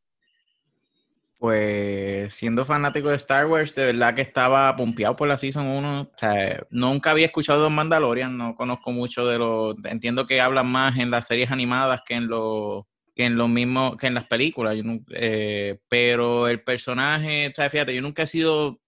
Pues 1.39 2.35
siendo 2.35 2.65
fanático 2.65 3.11
de 3.11 3.17
Star 3.17 3.47
Wars, 3.47 3.75
de 3.75 3.85
verdad 3.85 4.15
que 4.15 4.23
estaba 4.23 4.75
pompeado 4.75 5.17
por 5.17 5.29
la 5.29 5.37
Season 5.37 5.67
1. 5.67 6.01
O 6.01 6.11
sea, 6.17 6.67
nunca 6.71 7.11
había 7.11 7.27
escuchado 7.27 7.65
de 7.65 7.71
Mandalorian, 7.71 8.37
no 8.37 8.57
conozco 8.57 8.91
mucho 8.91 9.27
de 9.27 9.39
los... 9.39 9.77
Entiendo 9.85 10.27
que 10.27 10.41
hablan 10.41 10.67
más 10.67 10.99
en 10.99 11.11
las 11.11 11.27
series 11.27 11.51
animadas 11.51 12.01
que 12.07 12.15
en 12.15 12.29
los 12.29 12.85
que 13.17 13.25
en 13.25 13.37
lo 13.37 13.49
mismo 13.49 13.97
que 13.97 14.07
en 14.07 14.15
las 14.15 14.27
películas. 14.27 14.77
Eh, 15.11 15.79
pero 15.89 16.49
el 16.49 16.63
personaje, 16.63 17.49
o 17.49 17.55
sea, 17.55 17.71
fíjate, 17.71 17.95
yo 17.95 18.03
nunca 18.03 18.25
he 18.25 18.27
sido 18.27 18.79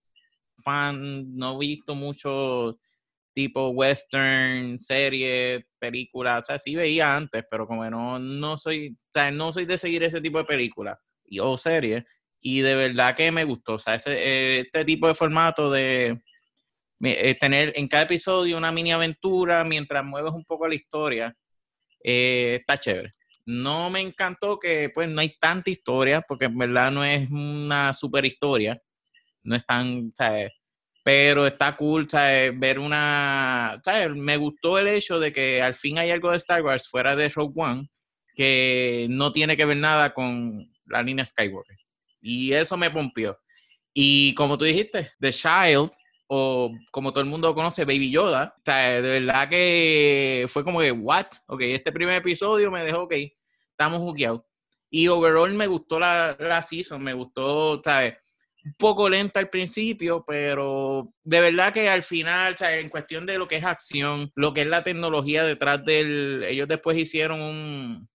no 0.93 1.55
he 1.55 1.59
visto 1.59 1.95
mucho 1.95 2.79
tipo 3.35 3.69
western, 3.69 4.81
series, 4.81 5.65
películas, 5.79 6.43
o 6.43 6.47
sea, 6.47 6.59
sí 6.59 6.75
veía 6.75 7.17
antes, 7.17 7.45
pero 7.51 7.67
como 7.67 7.89
no, 7.89 8.19
no 8.19 8.59
soy, 8.59 8.97
o 9.15 9.31
no 9.31 9.53
soy 9.53 9.65
de 9.65 9.79
seguir 9.79 10.03
ese 10.03 10.21
tipo 10.21 10.39
de 10.39 10.45
películas 10.45 10.99
o 11.41 11.57
series, 11.59 12.05
y 12.41 12.61
de 12.61 12.75
verdad 12.75 13.15
que 13.15 13.31
me 13.31 13.45
gustó, 13.45 13.75
o 13.75 13.79
sea, 13.79 13.95
ese, 13.95 14.61
este 14.61 14.85
tipo 14.85 15.07
de 15.07 15.15
formato 15.15 15.71
de 15.71 16.21
eh, 17.05 17.35
tener 17.37 17.73
en 17.77 17.87
cada 17.87 18.05
episodio 18.05 18.59
una 18.59 18.73
mini 18.73 18.93
aventura 18.93 19.63
mientras 19.65 20.05
mueves 20.05 20.33
un 20.33 20.45
poco 20.45 20.67
la 20.67 20.75
historia, 20.75 21.37
eh, 22.03 22.57
está 22.61 22.79
chévere. 22.79 23.13
No 23.47 23.89
me 23.89 24.01
encantó 24.01 24.59
que 24.59 24.91
pues 24.91 25.09
no 25.09 25.21
hay 25.21 25.37
tanta 25.39 25.71
historia, 25.71 26.23
porque 26.23 26.47
en 26.47 26.59
verdad 26.59 26.91
no 26.91 27.05
es 27.05 27.31
una 27.31 27.95
super 27.95 28.25
historia, 28.25 28.81
no 29.45 29.57
es 29.57 29.65
tan, 29.65 30.13
¿sabes? 30.17 30.53
Pero 31.09 31.47
está 31.47 31.75
cool 31.75 32.07
¿sabes? 32.07 32.53
ver 32.61 32.79
una, 32.79 33.81
¿sabes? 33.83 34.15
Me 34.15 34.37
gustó 34.37 34.79
el 34.79 34.89
hecho 34.89 35.19
de 35.19 35.33
que 35.33 35.63
al 35.63 35.73
fin 35.73 35.97
hay 35.97 36.11
algo 36.11 36.31
de 36.31 36.37
Star 36.37 36.61
Wars 36.61 36.87
fuera 36.87 37.17
de 37.17 37.31
Rogue 37.31 37.55
One 37.57 37.89
que 38.35 39.07
no 39.09 39.33
tiene 39.33 39.57
que 39.57 39.65
ver 39.65 39.79
nada 39.79 40.13
con 40.13 40.71
la 40.85 41.03
línea 41.03 41.25
Skywalker. 41.25 41.79
Y 42.21 42.53
eso 42.53 42.77
me 42.77 42.91
pompió. 42.91 43.39
Y 43.95 44.35
como 44.35 44.59
tú 44.59 44.67
dijiste, 44.67 45.13
The 45.19 45.33
Child, 45.33 45.91
o 46.27 46.73
como 46.91 47.11
todo 47.11 47.25
el 47.25 47.31
mundo 47.31 47.55
conoce, 47.55 47.87
Baby 47.87 48.11
Yoda, 48.11 48.55
o 48.59 48.71
de 48.71 49.01
verdad 49.01 49.49
que 49.49 50.45
fue 50.51 50.63
como 50.63 50.81
que, 50.81 50.93
what? 50.93 51.29
Ok, 51.47 51.63
este 51.63 51.91
primer 51.91 52.17
episodio 52.17 52.71
me 52.71 52.85
dejó, 52.85 53.05
ok, 53.05 53.15
estamos 53.71 54.01
jugueados. 54.01 54.43
Y 54.91 55.09
overall 55.09 55.55
me 55.55 55.69
gustó 55.69 55.99
la, 55.99 56.37
la 56.39 56.63
season, 56.63 57.03
me 57.03 57.15
gustó, 57.15 57.81
¿sabes? 57.83 58.19
Un 58.65 58.75
poco 58.75 59.09
lenta 59.09 59.41
al 59.41 59.51
principio, 59.51 60.25
pero 60.27 61.13
de 61.23 61.41
verdad 61.41 61.73
que 61.73 61.89
al 61.89 62.03
final, 62.03 62.57
¿sabes? 62.57 62.83
en 62.83 62.91
cuestión 62.91 63.25
de 63.25 63.39
lo 63.39 63.49
que 63.49 63.57
es 63.57 63.65
acción, 63.65 64.31
lo 64.35 64.53
que 64.53 64.63
es 64.63 64.67
la 64.67 64.83
tecnología 64.83 65.45
detrás 65.45 65.85
del... 65.85 66.45
Ellos 66.47 66.69
después 66.69 66.99
hicieron 66.99 67.41
un, 67.41 68.09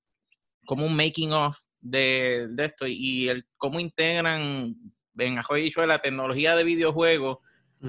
como 0.65 0.85
un 0.85 0.95
making 0.95 1.31
of 1.31 1.57
de, 1.79 2.47
de 2.51 2.65
esto 2.65 2.85
y 2.87 3.29
el 3.29 3.45
cómo 3.57 3.79
integran 3.79 4.75
en 5.17 5.37
Ajoy 5.37 5.67
y 5.67 5.87
la 5.87 5.99
tecnología 5.99 6.55
de 6.55 6.63
videojuegos 6.63 7.37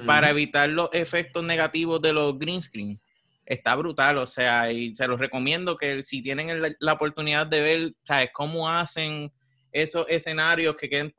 para 0.06 0.30
evitar 0.30 0.68
los 0.68 0.88
efectos 0.92 1.44
negativos 1.44 2.02
de 2.02 2.12
los 2.12 2.36
green 2.36 2.60
screen 2.60 3.00
está 3.46 3.76
brutal, 3.76 4.18
o 4.18 4.26
sea, 4.26 4.72
y 4.72 4.94
se 4.94 5.06
los 5.06 5.20
recomiendo 5.20 5.76
que 5.76 6.02
si 6.02 6.22
tienen 6.22 6.76
la 6.78 6.92
oportunidad 6.92 7.46
de 7.46 7.62
ver, 7.62 7.92
¿sabes? 8.02 8.30
Cómo 8.32 8.68
hacen 8.68 9.32
esos 9.74 10.08
escenarios 10.08 10.76
que 10.76 10.88
quedan 10.88 11.12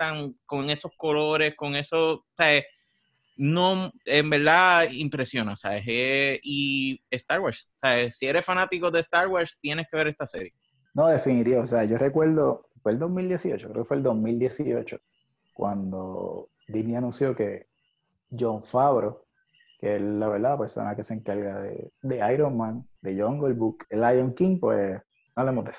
con 0.45 0.69
esos 0.69 0.91
colores, 0.97 1.55
con 1.55 1.75
eso, 1.75 2.25
¿sabes? 2.35 2.63
No, 3.37 3.91
en 4.05 4.29
verdad 4.29 4.87
impresiona, 4.91 5.57
¿sabes? 5.57 5.83
Eh, 5.85 6.39
y 6.41 7.01
Star 7.11 7.41
Wars. 7.41 7.69
Si 8.11 8.25
eres 8.25 8.45
fanático 8.45 8.89
de 8.89 9.01
Star 9.01 9.27
Wars, 9.27 9.57
tienes 9.59 9.87
que 9.91 9.97
ver 9.97 10.07
esta 10.07 10.25
serie. 10.25 10.53
No, 10.93 11.07
definitivo, 11.07 11.59
o 11.59 11.65
sea, 11.65 11.83
yo 11.83 11.97
recuerdo, 11.97 12.69
fue 12.81 12.93
el 12.93 12.99
2018, 12.99 13.69
creo 13.69 13.83
que 13.83 13.87
fue 13.87 13.97
el 13.97 14.03
2018, 14.03 14.97
cuando 15.53 16.49
Disney 16.69 16.95
anunció 16.95 17.35
que 17.35 17.67
John 18.31 18.63
Favreau 18.63 19.25
que 19.79 19.97
es 19.97 20.01
la 20.01 20.29
verdad 20.29 20.51
la 20.51 20.57
persona 20.57 20.95
que 20.95 21.03
se 21.03 21.13
encarga 21.13 21.59
de, 21.59 21.91
de 22.01 22.33
Iron 22.33 22.57
Man, 22.57 22.87
de 23.01 23.21
Jungle 23.21 23.53
Book, 23.53 23.85
el 23.89 23.99
Lion 23.99 24.33
King, 24.33 24.59
pues 24.59 25.01
no 25.35 25.41
hablemos 25.41 25.65
de. 25.65 25.71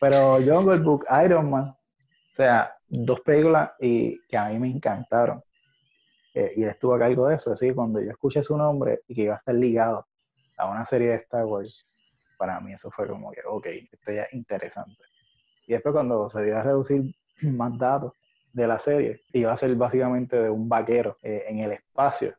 Pero 0.00 0.36
Jungle 0.36 0.78
Book, 0.78 1.04
Iron 1.24 1.50
Man, 1.50 1.74
o 2.32 2.34
sea, 2.34 2.74
dos 2.88 3.20
películas 3.20 3.72
y 3.78 4.18
que 4.26 4.38
a 4.38 4.48
mí 4.48 4.58
me 4.58 4.68
encantaron. 4.68 5.42
Eh, 6.34 6.52
y 6.56 6.62
él 6.62 6.70
estuvo 6.70 6.94
a 6.94 6.98
cargo 6.98 7.28
de 7.28 7.36
eso, 7.36 7.52
así 7.52 7.72
cuando 7.74 8.00
yo 8.00 8.10
escuché 8.10 8.42
su 8.42 8.56
nombre 8.56 9.02
y 9.06 9.14
que 9.14 9.22
iba 9.22 9.34
a 9.34 9.36
estar 9.36 9.54
ligado 9.54 10.06
a 10.56 10.70
una 10.70 10.82
serie 10.86 11.10
de 11.10 11.16
Star 11.16 11.44
Wars, 11.44 11.86
para 12.38 12.58
mí 12.60 12.72
eso 12.72 12.90
fue 12.90 13.06
como 13.06 13.30
que, 13.32 13.40
ok, 13.46 13.66
esto 13.92 14.12
ya 14.12 14.22
es 14.22 14.32
interesante. 14.32 15.02
Y 15.66 15.74
después 15.74 15.92
cuando 15.92 16.30
se 16.30 16.42
dio 16.42 16.56
a 16.56 16.62
reducir 16.62 17.14
más 17.42 17.76
datos 17.76 18.14
de 18.50 18.66
la 18.66 18.78
serie, 18.78 19.20
iba 19.34 19.52
a 19.52 19.56
ser 19.56 19.74
básicamente 19.76 20.36
de 20.40 20.48
un 20.48 20.70
vaquero 20.70 21.18
eh, 21.22 21.44
en 21.48 21.58
el 21.58 21.72
espacio, 21.72 22.34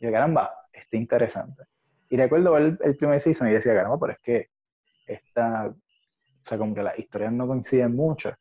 y 0.00 0.06
yo, 0.06 0.12
caramba, 0.12 0.52
está 0.72 0.96
interesante. 0.96 1.62
Y 2.08 2.16
recuerdo 2.16 2.52
ver 2.52 2.78
el, 2.82 2.96
primer 2.96 3.20
season 3.20 3.48
y 3.48 3.52
decía, 3.52 3.74
caramba, 3.74 3.98
pero 4.00 4.12
es 4.14 4.18
que 4.18 4.50
esta, 5.06 5.68
o 5.68 5.74
sea, 6.44 6.58
como 6.58 6.74
que 6.74 6.82
las 6.82 6.98
historias 6.98 7.32
no 7.32 7.46
coinciden 7.46 7.94
mucho. 7.94 8.34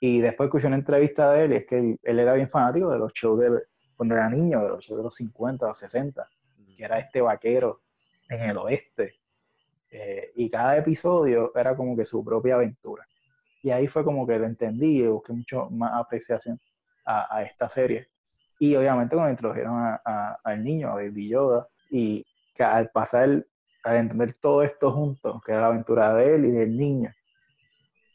Y 0.00 0.20
después 0.20 0.46
escuché 0.46 0.66
una 0.66 0.76
entrevista 0.76 1.32
de 1.32 1.44
él 1.44 1.52
y 1.52 1.56
es 1.56 1.66
que 1.66 1.98
él, 2.02 2.18
era 2.18 2.34
bien 2.34 2.48
fanático 2.48 2.90
de 2.90 2.98
los 2.98 3.12
shows 3.12 3.40
de 3.40 3.62
cuando 3.96 4.14
era 4.14 4.28
niño, 4.28 4.62
de 4.62 4.68
los 4.68 4.84
shows 4.84 4.98
de 4.98 5.04
los 5.04 5.14
50, 5.16 5.66
los 5.66 5.78
60, 5.78 6.28
que 6.76 6.84
era 6.84 6.98
este 7.00 7.20
vaquero 7.20 7.82
en 8.28 8.42
el 8.42 8.56
oeste. 8.58 9.16
Eh, 9.90 10.32
y 10.36 10.48
cada 10.50 10.76
episodio 10.76 11.52
era 11.56 11.74
como 11.76 11.96
que 11.96 12.04
su 12.04 12.24
propia 12.24 12.54
aventura. 12.54 13.06
Y 13.62 13.70
ahí 13.70 13.88
fue 13.88 14.04
como 14.04 14.26
que 14.26 14.38
lo 14.38 14.46
entendí 14.46 14.98
y 14.98 15.06
busqué 15.06 15.32
mucho 15.32 15.68
más 15.70 15.92
apreciación 15.94 16.60
a, 17.04 17.36
a 17.36 17.42
esta 17.42 17.68
serie. 17.68 18.08
Y 18.58 18.74
obviamente 18.74 19.14
cuando 19.14 19.30
introdujeron 19.30 19.74
a, 19.76 20.38
al 20.42 20.64
niño, 20.64 20.90
a 20.90 20.94
Baby 20.94 21.28
Yoda, 21.28 21.68
y 21.90 22.24
que 22.54 22.64
al 22.64 22.90
pasar, 22.90 23.46
a 23.84 23.96
entender 23.96 24.34
todo 24.40 24.62
esto 24.62 24.92
junto, 24.92 25.40
que 25.44 25.52
era 25.52 25.62
la 25.62 25.66
aventura 25.68 26.12
de 26.14 26.34
él 26.34 26.44
y 26.46 26.50
del 26.50 26.76
niño, 26.76 27.12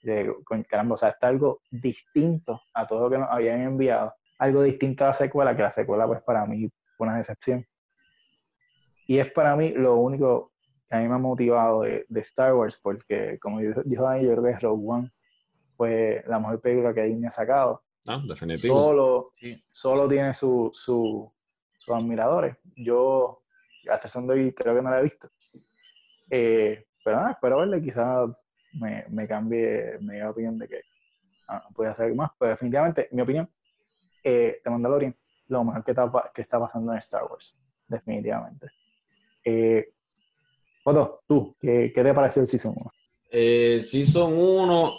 de, 0.04 0.36
caramba, 0.68 0.96
o 0.96 0.98
sea, 0.98 1.10
está 1.10 1.28
algo 1.28 1.62
distinto 1.72 2.62
a 2.74 2.86
todo 2.86 3.04
lo 3.04 3.10
que 3.10 3.18
nos 3.18 3.30
habían 3.30 3.62
enviado, 3.62 4.14
algo 4.38 4.62
distinto 4.62 5.06
a 5.06 5.08
la 5.08 5.14
secuela, 5.14 5.56
que 5.56 5.64
la 5.64 5.72
secuela 5.72 6.06
pues 6.06 6.22
para 6.22 6.46
mí 6.46 6.70
fue 6.98 7.08
una 7.08 7.18
decepción. 7.18 7.66
Y 9.08 9.18
es 9.18 9.32
para 9.32 9.56
mí 9.56 9.70
lo 9.70 9.96
único 9.96 10.52
que 10.90 10.96
a 10.96 11.00
mí 11.00 11.08
me 11.08 11.16
ha 11.16 11.20
motivado 11.20 11.82
de, 11.82 12.06
de 12.08 12.22
Star 12.22 12.54
Wars, 12.54 12.80
porque 12.82 13.40
como 13.40 13.60
dijo 13.60 14.04
Dani, 14.04 14.26
yo 14.26 14.32
creo 14.32 14.44
que 14.44 14.60
Rogue 14.60 14.84
One 14.86 15.12
fue 15.76 16.24
la 16.28 16.40
mejor 16.40 16.62
película 16.62 16.94
que 16.94 17.04
Disney 17.04 17.28
ha 17.28 17.32
sacado. 17.32 17.84
Ah, 18.06 18.22
definitivo. 18.28 18.76
Solo, 18.76 19.34
solo 19.72 20.10
tiene 20.10 20.34
sus 20.34 20.78
su, 20.78 21.32
admiradores. 21.88 22.58
Yo, 22.76 23.44
hasta 23.90 24.08
son 24.08 24.30
hoy 24.30 24.54
creo 24.54 24.76
que 24.76 24.82
no 24.82 24.90
la 24.90 25.00
he 25.00 25.04
visto. 25.04 25.30
Eh, 26.30 26.86
pero 27.04 27.18
nada, 27.18 27.32
espero 27.32 27.60
verle, 27.60 27.82
quizás 27.82 28.30
me, 28.74 29.06
me 29.10 29.28
cambie 29.28 29.98
mi 30.00 30.22
opinión 30.22 30.58
de 30.58 30.68
que 30.68 30.82
ah, 31.48 31.68
puede 31.74 31.92
hacer 31.92 32.14
más. 32.16 32.32
Pero 32.38 32.52
definitivamente, 32.52 33.08
mi 33.12 33.22
opinión, 33.22 33.50
eh, 34.24 34.62
de 34.64 34.72
Mandalorian, 34.72 35.16
lo 35.48 35.64
mejor 35.64 35.84
que 35.84 35.92
está, 35.92 36.32
que 36.34 36.42
está 36.42 36.60
pasando 36.60 36.92
en 36.92 36.98
Star 37.00 37.24
Wars. 37.30 37.58
Definitivamente. 37.88 38.68
Eh, 39.44 39.94
tú, 41.28 41.56
¿qué, 41.60 41.92
¿qué, 41.94 42.04
te 42.04 42.14
pareció 42.14 42.42
el 42.42 42.48
Season 42.48 42.74
1? 42.76 42.92
Eh, 43.32 43.80
season 43.82 44.34
1 44.38 44.94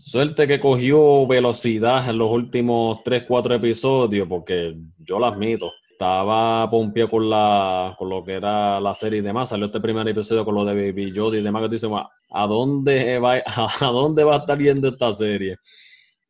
Suerte 0.00 0.46
que 0.46 0.58
cogió 0.58 1.26
velocidad 1.26 2.08
en 2.08 2.18
los 2.18 2.30
últimos 2.30 3.04
3, 3.04 3.24
4 3.28 3.56
episodios, 3.56 4.26
porque 4.26 4.76
yo 4.98 5.18
lo 5.18 5.26
admito. 5.26 5.70
Estaba 6.00 6.70
pompeado 6.70 7.10
con, 7.10 7.28
la, 7.28 7.94
con 7.98 8.08
lo 8.08 8.24
que 8.24 8.32
era 8.32 8.80
la 8.80 8.94
serie 8.94 9.18
y 9.18 9.22
demás. 9.22 9.50
Salió 9.50 9.66
este 9.66 9.82
primer 9.82 10.08
episodio 10.08 10.46
con 10.46 10.54
lo 10.54 10.64
de 10.64 10.72
Baby 10.72 11.12
Yoda 11.12 11.36
y 11.36 11.42
demás, 11.42 11.60
que 11.60 11.68
tú 11.68 11.72
dices, 11.72 11.90
¿a 12.30 12.46
dónde, 12.46 13.18
va, 13.18 13.34
¿a 13.80 13.86
dónde 13.88 14.24
va 14.24 14.36
a 14.36 14.38
estar 14.38 14.58
yendo 14.58 14.88
esta 14.88 15.12
serie? 15.12 15.58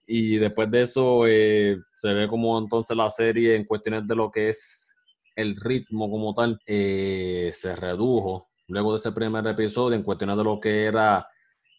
Y 0.09 0.39
después 0.39 0.69
de 0.73 0.81
eso 0.81 1.25
eh, 1.25 1.79
se 1.97 2.13
ve 2.13 2.27
como 2.27 2.59
entonces 2.59 2.97
la 2.97 3.09
serie 3.11 3.55
en 3.55 3.65
cuestiones 3.65 4.09
de 4.09 4.17
lo 4.17 4.29
que 4.29 4.49
es 4.49 4.97
el 5.37 5.55
ritmo 5.55 6.11
como 6.11 6.35
tal, 6.35 6.61
eh, 6.67 7.53
se 7.55 7.77
redujo. 7.77 8.49
Luego 8.67 8.91
de 8.91 8.97
ese 8.97 9.13
primer 9.13 9.47
episodio, 9.47 9.95
en 9.95 10.03
cuestiones 10.03 10.37
de 10.37 10.43
lo 10.43 10.59
que 10.59 10.87
era 10.87 11.29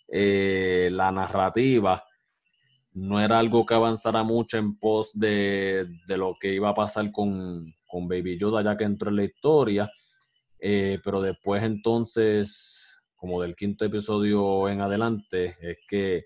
eh, 0.08 0.88
la 0.94 1.12
narrativa 1.12 2.02
no 2.94 3.22
era 3.22 3.40
algo 3.40 3.66
que 3.66 3.74
avanzara 3.74 4.24
mucho 4.24 4.58
en 4.58 4.78
pos 4.78 5.12
de, 5.14 5.88
lo 6.08 6.36
que 6.40 6.54
iba 6.54 6.70
a 6.70 6.74
pasar 6.74 7.12
con, 7.12 7.74
Baby 7.94 8.38
Yoda 8.38 8.62
ya 8.62 8.78
que 8.78 8.84
entró 8.84 9.10
en 9.10 9.18
la 9.18 9.24
historia, 9.24 9.92
eh, 10.60 11.00
pero 11.04 11.22
después 11.22 11.64
entonces, 11.64 13.00
como 13.16 13.42
del 13.42 13.56
quinto 13.56 13.86
episodio 13.86 14.70
en 14.70 14.82
adelante, 14.82 15.56
es 15.62 15.78
que 15.88 16.26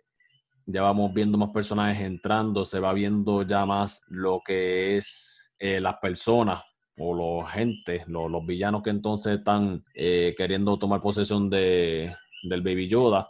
ya 0.66 0.82
vamos 0.82 1.14
viendo 1.14 1.38
más 1.38 1.50
personajes 1.50 2.04
entrando, 2.04 2.64
se 2.64 2.80
va 2.80 2.94
viendo 2.94 3.44
ya 3.44 3.66
más 3.66 4.02
lo 4.08 4.42
que 4.46 4.98
es 4.98 5.54
eh, 5.60 5.80
las 5.80 5.96
personas 6.02 6.62
o 6.98 7.14
los 7.14 7.52
gentes, 7.52 8.08
los, 8.08 8.46
villanos 8.46 8.82
que 8.82 8.90
entonces 8.90 9.40
están 9.40 9.84
queriendo 9.94 10.80
tomar 10.80 11.02
posesión 11.02 11.50
de, 11.50 12.16
del 12.44 12.62
Baby 12.62 12.88
Yoda 12.88 13.30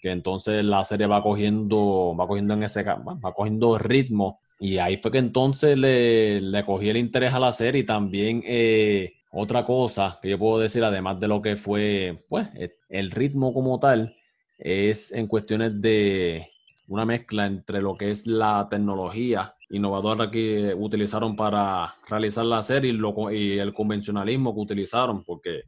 que 0.00 0.10
entonces 0.10 0.64
la 0.64 0.84
serie 0.84 1.06
va 1.06 1.22
cogiendo, 1.22 2.14
va 2.18 2.26
cogiendo 2.26 2.54
en 2.54 2.62
ese, 2.62 2.82
va 2.82 3.32
cogiendo 3.34 3.78
ritmo 3.78 4.40
y 4.58 4.78
ahí 4.78 4.96
fue 4.96 5.12
que 5.12 5.18
entonces 5.18 5.78
le, 5.78 6.40
le 6.40 6.64
cogí 6.64 6.88
el 6.88 6.96
interés 6.96 7.32
a 7.32 7.38
la 7.38 7.52
serie. 7.52 7.82
Y 7.82 7.86
también 7.86 8.42
eh, 8.44 9.14
otra 9.30 9.64
cosa 9.64 10.18
que 10.20 10.30
yo 10.30 10.38
puedo 10.38 10.58
decir, 10.58 10.82
además 10.82 11.20
de 11.20 11.28
lo 11.28 11.40
que 11.40 11.56
fue 11.56 12.24
pues, 12.28 12.48
el 12.88 13.10
ritmo 13.10 13.54
como 13.54 13.78
tal, 13.78 14.16
es 14.58 15.12
en 15.12 15.28
cuestiones 15.28 15.80
de 15.80 16.50
una 16.88 17.04
mezcla 17.04 17.46
entre 17.46 17.80
lo 17.80 17.94
que 17.94 18.10
es 18.10 18.26
la 18.26 18.66
tecnología 18.68 19.54
innovadora 19.70 20.30
que 20.30 20.74
utilizaron 20.74 21.36
para 21.36 21.94
realizar 22.08 22.44
la 22.44 22.62
serie 22.62 22.90
y, 22.90 22.94
lo, 22.94 23.30
y 23.30 23.58
el 23.58 23.72
convencionalismo 23.74 24.54
que 24.54 24.60
utilizaron, 24.60 25.22
porque 25.22 25.62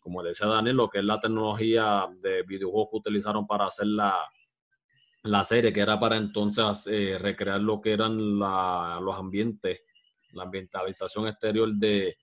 como 0.00 0.22
decía 0.22 0.48
Daniel, 0.48 0.76
lo 0.76 0.90
que 0.90 0.98
es 0.98 1.04
la 1.04 1.20
tecnología 1.20 2.06
de 2.20 2.42
videojuegos 2.42 2.90
que 2.90 2.96
utilizaron 2.98 3.46
para 3.46 3.66
hacer 3.66 3.86
la, 3.86 4.14
la 5.24 5.42
serie, 5.42 5.72
que 5.72 5.80
era 5.80 5.98
para 5.98 6.16
entonces 6.16 6.86
eh, 6.86 7.16
recrear 7.18 7.60
lo 7.60 7.80
que 7.80 7.92
eran 7.92 8.38
los 8.38 9.16
ambientes, 9.16 9.80
la 10.32 10.44
ambientalización 10.44 11.28
exterior 11.28 11.72
de, 11.74 12.16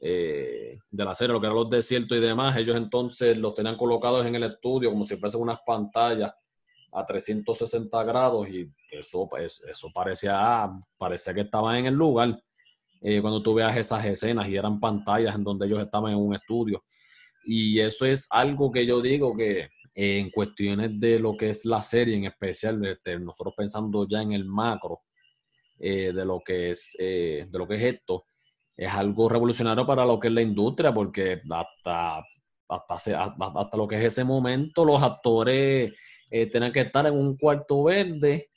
eh, 0.00 0.78
de 0.88 1.04
la 1.04 1.14
serie, 1.14 1.32
lo 1.32 1.40
que 1.40 1.46
eran 1.46 1.56
los 1.56 1.70
desiertos 1.70 2.16
y 2.16 2.20
demás, 2.20 2.56
ellos 2.56 2.76
entonces 2.76 3.36
los 3.38 3.54
tenían 3.54 3.76
colocados 3.76 4.24
en 4.24 4.36
el 4.36 4.44
estudio 4.44 4.90
como 4.90 5.04
si 5.04 5.16
fuesen 5.16 5.40
unas 5.40 5.58
pantallas 5.66 6.32
a 6.92 7.04
360 7.04 8.04
grados 8.04 8.48
y 8.48 8.70
eso, 8.88 9.28
pues, 9.28 9.60
eso 9.68 9.90
parecía, 9.92 10.70
parecía 10.96 11.34
que 11.34 11.40
estaban 11.40 11.76
en 11.76 11.86
el 11.86 11.94
lugar 11.94 12.40
eh, 13.00 13.20
cuando 13.20 13.42
tú 13.42 13.54
veas 13.54 13.76
esas 13.76 14.04
escenas 14.04 14.48
y 14.48 14.54
eran 14.54 14.78
pantallas 14.78 15.34
en 15.34 15.42
donde 15.42 15.66
ellos 15.66 15.82
estaban 15.82 16.12
en 16.12 16.18
un 16.18 16.34
estudio. 16.34 16.84
Y 17.44 17.80
eso 17.80 18.06
es 18.06 18.28
algo 18.30 18.70
que 18.70 18.86
yo 18.86 19.02
digo 19.02 19.36
que 19.36 19.68
eh, 19.94 20.18
en 20.18 20.30
cuestiones 20.30 20.98
de 20.98 21.18
lo 21.18 21.36
que 21.36 21.50
es 21.50 21.64
la 21.64 21.80
serie 21.80 22.16
en 22.16 22.24
especial, 22.24 22.84
este, 22.84 23.18
nosotros 23.18 23.54
pensando 23.56 24.06
ya 24.08 24.22
en 24.22 24.32
el 24.32 24.44
macro 24.44 25.02
eh, 25.78 26.12
de, 26.12 26.24
lo 26.24 26.40
que 26.44 26.70
es, 26.70 26.94
de 26.98 27.48
lo 27.52 27.66
que 27.66 27.76
es 27.76 27.94
esto, 27.94 28.26
es 28.76 28.90
algo 28.90 29.28
revolucionario 29.28 29.86
para 29.86 30.04
lo 30.04 30.18
que 30.18 30.28
es 30.28 30.34
la 30.34 30.42
industria, 30.42 30.92
porque 30.92 31.40
hasta, 31.48 32.24
hasta, 32.68 32.94
hasta 32.94 33.76
lo 33.76 33.86
que 33.86 33.96
es 33.96 34.04
ese 34.04 34.24
momento 34.24 34.84
los 34.84 35.02
actores 35.02 35.92
eh, 36.36 36.46
tener 36.46 36.72
que 36.72 36.80
estar 36.80 37.06
en 37.06 37.14
un 37.14 37.36
cuarto 37.36 37.84
verde 37.84 38.50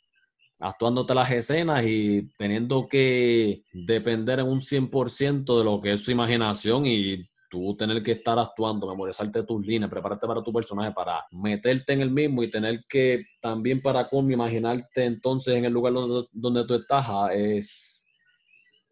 actuándote 0.60 1.14
las 1.14 1.30
escenas 1.30 1.86
y 1.86 2.28
teniendo 2.36 2.88
que 2.88 3.62
depender 3.72 4.40
en 4.40 4.48
un 4.48 4.62
100% 4.62 5.60
de 5.60 5.64
lo 5.64 5.80
que 5.80 5.92
es 5.92 6.04
su 6.04 6.12
imaginación 6.12 6.88
y 6.88 7.30
tú 7.50 7.76
tener 7.76 8.04
que 8.04 8.14
estar 8.14 8.38
actuando, 8.38 8.88
memorizarte 8.88 9.44
tus 9.44 9.66
líneas, 9.66 9.90
prepararte 9.90 10.28
para 10.28 10.44
tu 10.44 10.52
personaje, 10.52 10.92
para 10.92 11.26
meterte 11.32 11.94
en 11.94 12.02
el 12.02 12.12
mismo 12.12 12.44
y 12.44 12.50
tener 12.50 12.86
que 12.88 13.26
también 13.42 13.82
para 13.82 14.08
cómo 14.08 14.32
imaginarte 14.32 15.06
entonces 15.06 15.56
en 15.56 15.66
el 15.66 15.74
lugar 15.74 15.94
donde, 15.94 16.28
donde 16.32 16.66
tú 16.66 16.76
estás, 16.76 17.06
ah, 17.10 17.30
es, 17.34 18.08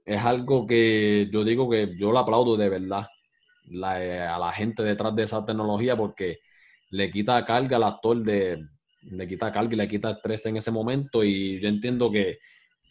es 0.05 0.21
algo 0.23 0.65
que 0.65 1.29
yo 1.31 1.43
digo 1.43 1.69
que 1.69 1.95
yo 1.97 2.11
lo 2.11 2.19
aplaudo 2.19 2.55
de 2.57 2.69
verdad 2.69 3.07
eh, 3.71 4.19
a 4.21 4.37
la 4.37 4.51
gente 4.51 4.83
detrás 4.83 5.15
de 5.15 5.23
esa 5.23 5.43
tecnología 5.43 5.97
porque 5.97 6.39
le 6.91 7.09
quita 7.09 7.43
carga 7.43 7.77
al 7.77 7.83
actor 7.83 8.21
de, 8.21 8.63
le 9.01 9.27
quita 9.27 9.51
carga 9.51 9.73
y 9.73 9.77
le 9.77 9.87
quita 9.87 10.11
estrés 10.11 10.45
en 10.45 10.57
ese 10.57 10.71
momento 10.71 11.23
y 11.23 11.59
yo 11.59 11.67
entiendo 11.67 12.11
que 12.11 12.37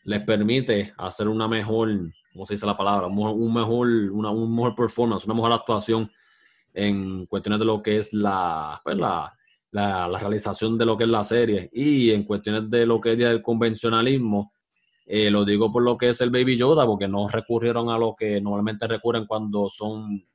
les 0.04 0.22
permite 0.22 0.92
hacer 0.98 1.28
una 1.28 1.48
mejor, 1.48 1.88
¿cómo 2.34 2.44
se 2.44 2.54
dice 2.54 2.66
la 2.66 2.76
palabra? 2.76 3.06
Un 3.06 3.54
mejor, 3.54 3.88
una 4.10 4.30
un 4.30 4.54
mejor 4.54 4.74
performance, 4.74 5.24
una 5.24 5.34
mejor 5.34 5.52
actuación 5.52 6.10
en 6.74 7.26
cuestiones 7.26 7.60
de 7.60 7.64
lo 7.64 7.80
que 7.80 7.98
es 7.98 8.12
la, 8.12 8.80
pues 8.82 8.96
la, 8.96 9.32
la, 9.70 10.18
realización 10.18 10.76
de 10.76 10.84
lo 10.84 10.98
que 10.98 11.04
es 11.04 11.10
la 11.10 11.22
serie 11.22 11.70
y 11.72 12.10
en 12.10 12.24
cuestiones 12.24 12.68
de 12.68 12.84
lo 12.84 13.00
que 13.00 13.12
es 13.12 13.20
el 13.20 13.40
convencionalismo, 13.40 14.52
eh, 15.06 15.30
lo 15.30 15.44
digo 15.44 15.70
por 15.70 15.84
lo 15.84 15.96
que 15.96 16.08
es 16.08 16.20
el 16.20 16.30
Baby 16.30 16.56
Yoda, 16.56 16.84
porque 16.84 17.06
no 17.06 17.28
recurrieron 17.28 17.88
a 17.88 17.98
lo 17.98 18.16
que 18.16 18.40
normalmente 18.40 18.88
recurren 18.88 19.26
cuando 19.26 19.68
son 19.68 20.26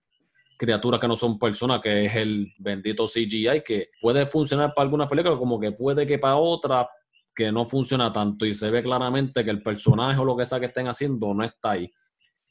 criaturas 0.58 1.02
que 1.02 1.08
no 1.08 1.18
son 1.18 1.38
personas, 1.38 1.82
que 1.82 2.06
es 2.06 2.16
el 2.16 2.54
bendito 2.58 3.08
CGI, 3.08 3.62
que 3.66 3.90
puede 4.02 4.26
funcionar 4.26 4.74
para 4.74 4.84
algunas 4.84 5.10
películas, 5.10 5.38
como 5.38 5.60
que 5.60 5.74
puede 5.74 6.08
que 6.08 6.18
para 6.18 6.38
otras 6.38 6.88
que 7.40 7.54
no 7.54 7.64
funciona 7.64 8.12
tanto 8.12 8.46
y 8.46 8.54
se 8.54 8.70
ve 8.70 8.84
claramente 8.84 9.46
que 9.46 9.50
el 9.50 9.64
personaje 9.64 10.20
o 10.20 10.26
lo 10.26 10.36
que 10.36 10.44
sea 10.44 10.60
que 10.60 10.66
estén 10.66 10.90
haciendo 10.90 11.34
no 11.34 11.42
está 11.46 11.72
ahí. 11.72 11.90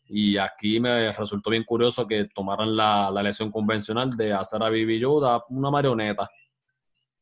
Y 0.06 0.38
aquí 0.38 0.80
me 0.80 1.12
resultó 1.12 1.50
bien 1.50 1.64
curioso 1.64 2.06
que 2.06 2.24
tomaran 2.34 2.74
la, 2.74 3.10
la 3.10 3.20
elección 3.20 3.50
convencional 3.50 4.08
de 4.08 4.32
hacer 4.32 4.62
a 4.62 4.70
Bibi 4.70 4.98
Yoda 4.98 5.44
una 5.50 5.70
marioneta, 5.70 6.26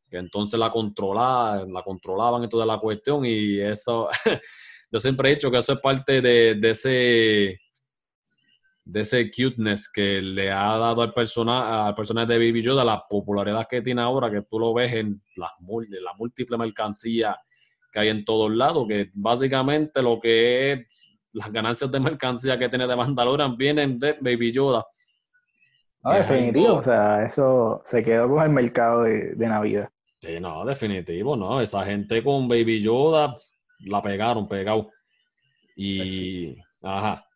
que 0.08 0.18
entonces 0.18 0.60
la 0.60 0.70
controlaban, 0.70 1.72
la 1.72 1.82
controlaban 1.82 2.44
y 2.44 2.48
toda 2.48 2.64
la 2.64 2.78
cuestión 2.78 3.24
y 3.26 3.58
eso, 3.58 4.08
yo 4.92 5.00
siempre 5.00 5.32
he 5.32 5.34
dicho 5.34 5.50
que 5.50 5.58
eso 5.58 5.72
es 5.72 5.80
parte 5.80 6.20
de, 6.20 6.54
de 6.54 6.70
ese 6.70 7.60
de 8.84 9.00
ese 9.00 9.28
cuteness 9.28 9.90
que 9.92 10.20
le 10.20 10.52
ha 10.52 10.78
dado 10.78 11.02
al 11.02 11.12
personaje, 11.12 11.88
al 11.88 11.96
personaje 11.96 12.28
de 12.28 12.38
Baby 12.38 12.62
Yoda, 12.62 12.84
la 12.84 13.04
popularidad 13.08 13.66
que 13.68 13.82
tiene 13.82 14.02
ahora, 14.02 14.30
que 14.30 14.42
tú 14.42 14.60
lo 14.60 14.72
ves 14.72 14.92
en 14.92 15.20
las, 15.34 15.50
la 15.58 16.14
múltiple 16.16 16.56
mercancía 16.56 17.36
que 17.96 18.00
hay 18.00 18.08
en 18.10 18.26
todos 18.26 18.54
lados, 18.54 18.86
que 18.86 19.10
básicamente 19.14 20.02
lo 20.02 20.20
que 20.20 20.72
es 20.72 21.18
las 21.32 21.50
ganancias 21.50 21.90
de 21.90 21.98
mercancía 21.98 22.58
que 22.58 22.68
tiene 22.68 22.86
de 22.86 22.94
Mandalorian 22.94 23.56
vienen 23.56 23.98
de 23.98 24.12
Baby 24.20 24.52
Yoda. 24.52 24.84
No, 26.02 26.12
definitivo, 26.12 26.74
o 26.74 26.82
sea, 26.82 27.24
eso 27.24 27.80
se 27.84 28.04
quedó 28.04 28.28
con 28.28 28.42
el 28.42 28.50
mercado 28.50 29.04
de, 29.04 29.34
Navidad. 29.36 29.88
Sí, 30.20 30.38
no, 30.40 30.64
definitivo, 30.66 31.36
no, 31.36 31.60
esa 31.60 31.84
gente 31.86 32.22
con 32.22 32.46
Baby 32.48 32.80
Yoda 32.80 33.34
la 33.80 34.02
pegaron, 34.02 34.46
pegado. 34.46 34.90
Y, 35.74 36.52
pues 36.52 36.64
ajá, 36.82 37.26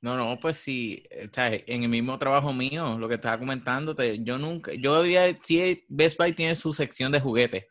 no, 0.00 0.16
no, 0.16 0.38
pues 0.38 0.58
sí, 0.58 1.02
en 1.10 1.82
el 1.82 1.88
mismo 1.88 2.18
trabajo 2.18 2.52
mío, 2.52 2.96
lo 2.98 3.08
que 3.08 3.14
estaba 3.16 3.38
comentándote, 3.38 4.22
yo 4.22 4.38
nunca, 4.38 4.72
yo 4.74 4.94
había, 4.94 5.36
sí, 5.42 5.84
Best 5.88 6.18
Buy 6.18 6.32
tiene 6.32 6.54
su 6.54 6.72
sección 6.72 7.10
de 7.10 7.20
juguetes, 7.20 7.64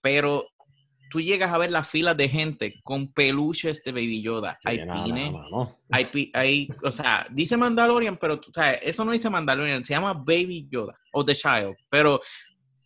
pero 0.00 0.46
tú 1.10 1.20
llegas 1.20 1.52
a 1.52 1.58
ver 1.58 1.70
las 1.70 1.88
filas 1.88 2.16
de 2.16 2.28
gente 2.28 2.80
con 2.82 3.12
peluches 3.12 3.82
de 3.84 3.92
Baby 3.92 4.22
Yoda. 4.22 4.58
hay 4.64 4.78
pines, 4.78 5.32
hay, 5.90 6.30
hay, 6.34 6.68
o 6.82 6.90
sea, 6.90 7.26
dice 7.30 7.56
Mandalorian, 7.56 8.16
pero 8.16 8.40
tú 8.40 8.50
sabes, 8.52 8.80
eso 8.82 9.04
no 9.04 9.12
dice 9.12 9.30
Mandalorian, 9.30 9.84
se 9.84 9.94
llama 9.94 10.12
Baby 10.12 10.68
Yoda 10.70 10.98
o 11.12 11.24
The 11.24 11.34
Child, 11.34 11.76
pero, 11.88 12.20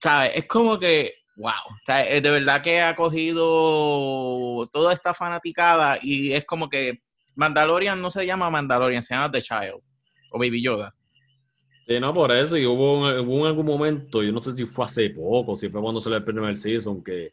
¿sabes? 0.01 0.37
Es 0.37 0.47
como 0.47 0.79
que, 0.79 1.15
wow, 1.37 1.53
de 1.87 2.21
verdad 2.21 2.63
que 2.63 2.81
ha 2.81 2.95
cogido 2.95 4.69
toda 4.73 4.93
esta 4.93 5.15
fanaticada 5.15 5.99
y 6.03 6.33
es 6.33 6.45
como 6.45 6.69
que 6.69 7.01
Mandalorian 7.35 8.01
no 8.01 8.11
se 8.11 8.27
llama 8.27 8.51
Mandalorian, 8.51 9.03
se 9.03 9.15
llama 9.15 9.31
The 9.31 9.43
Child 9.43 9.81
o 10.33 10.39
Baby 10.39 10.63
Yoda. 10.63 10.95
Sí, 11.87 11.99
no, 11.99 12.13
por 12.13 12.31
eso, 12.33 12.59
y 12.59 12.67
hubo, 12.67 12.99
hubo 13.23 13.41
en 13.41 13.47
algún 13.47 13.65
momento, 13.65 14.23
yo 14.23 14.31
no 14.31 14.43
sé 14.43 14.53
si 14.53 14.67
fue 14.67 14.85
hace 14.85 15.09
poco, 15.09 15.57
si 15.57 15.71
fue 15.71 15.81
cuando 15.81 16.03
salió 16.03 16.19
el 16.19 16.25
primer 16.25 16.55
season, 16.55 17.03
que 17.03 17.33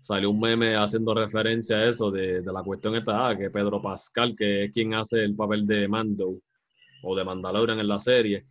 salió 0.00 0.30
un 0.30 0.40
meme 0.40 0.76
haciendo 0.76 1.14
referencia 1.14 1.78
a 1.78 1.88
eso, 1.88 2.10
de, 2.10 2.42
la 2.42 2.62
cuestión 2.62 2.96
esta, 2.96 3.28
ah, 3.28 3.36
que 3.36 3.50
Pedro 3.50 3.80
Pascal, 3.80 4.34
que 4.36 4.64
es 4.64 4.72
quien 4.72 4.94
hace 4.94 5.22
el 5.24 5.34
papel 5.34 5.66
de 5.66 5.88
Mando 5.88 6.38
o 7.02 7.16
de 7.16 7.24
Mandalorian 7.24 7.78
en 7.78 7.88
la 7.88 7.98
serie, 7.98 8.44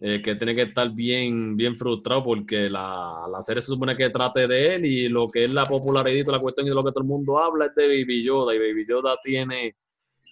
eh, 0.00 0.22
que 0.22 0.36
tiene 0.36 0.54
que 0.54 0.62
estar 0.62 0.90
bien, 0.92 1.56
bien 1.56 1.76
frustrado 1.76 2.22
porque 2.22 2.70
la, 2.70 3.26
la, 3.30 3.42
serie 3.42 3.60
se 3.60 3.72
supone 3.72 3.96
que 3.96 4.10
trate 4.10 4.46
de 4.46 4.76
él 4.76 4.84
y 4.84 5.08
lo 5.08 5.28
que 5.28 5.44
es 5.44 5.52
la 5.52 5.64
popularidad, 5.64 6.32
la 6.32 6.38
cuestión 6.38 6.66
y 6.66 6.70
de 6.70 6.76
lo 6.76 6.84
que 6.84 6.92
todo 6.92 7.02
el 7.02 7.08
mundo 7.08 7.38
habla 7.38 7.66
es 7.66 7.74
de 7.74 7.88
Baby 7.88 8.22
Yoda, 8.22 8.54
y 8.54 8.58
Baby 8.58 8.86
Yoda 8.88 9.16
tiene 9.24 9.74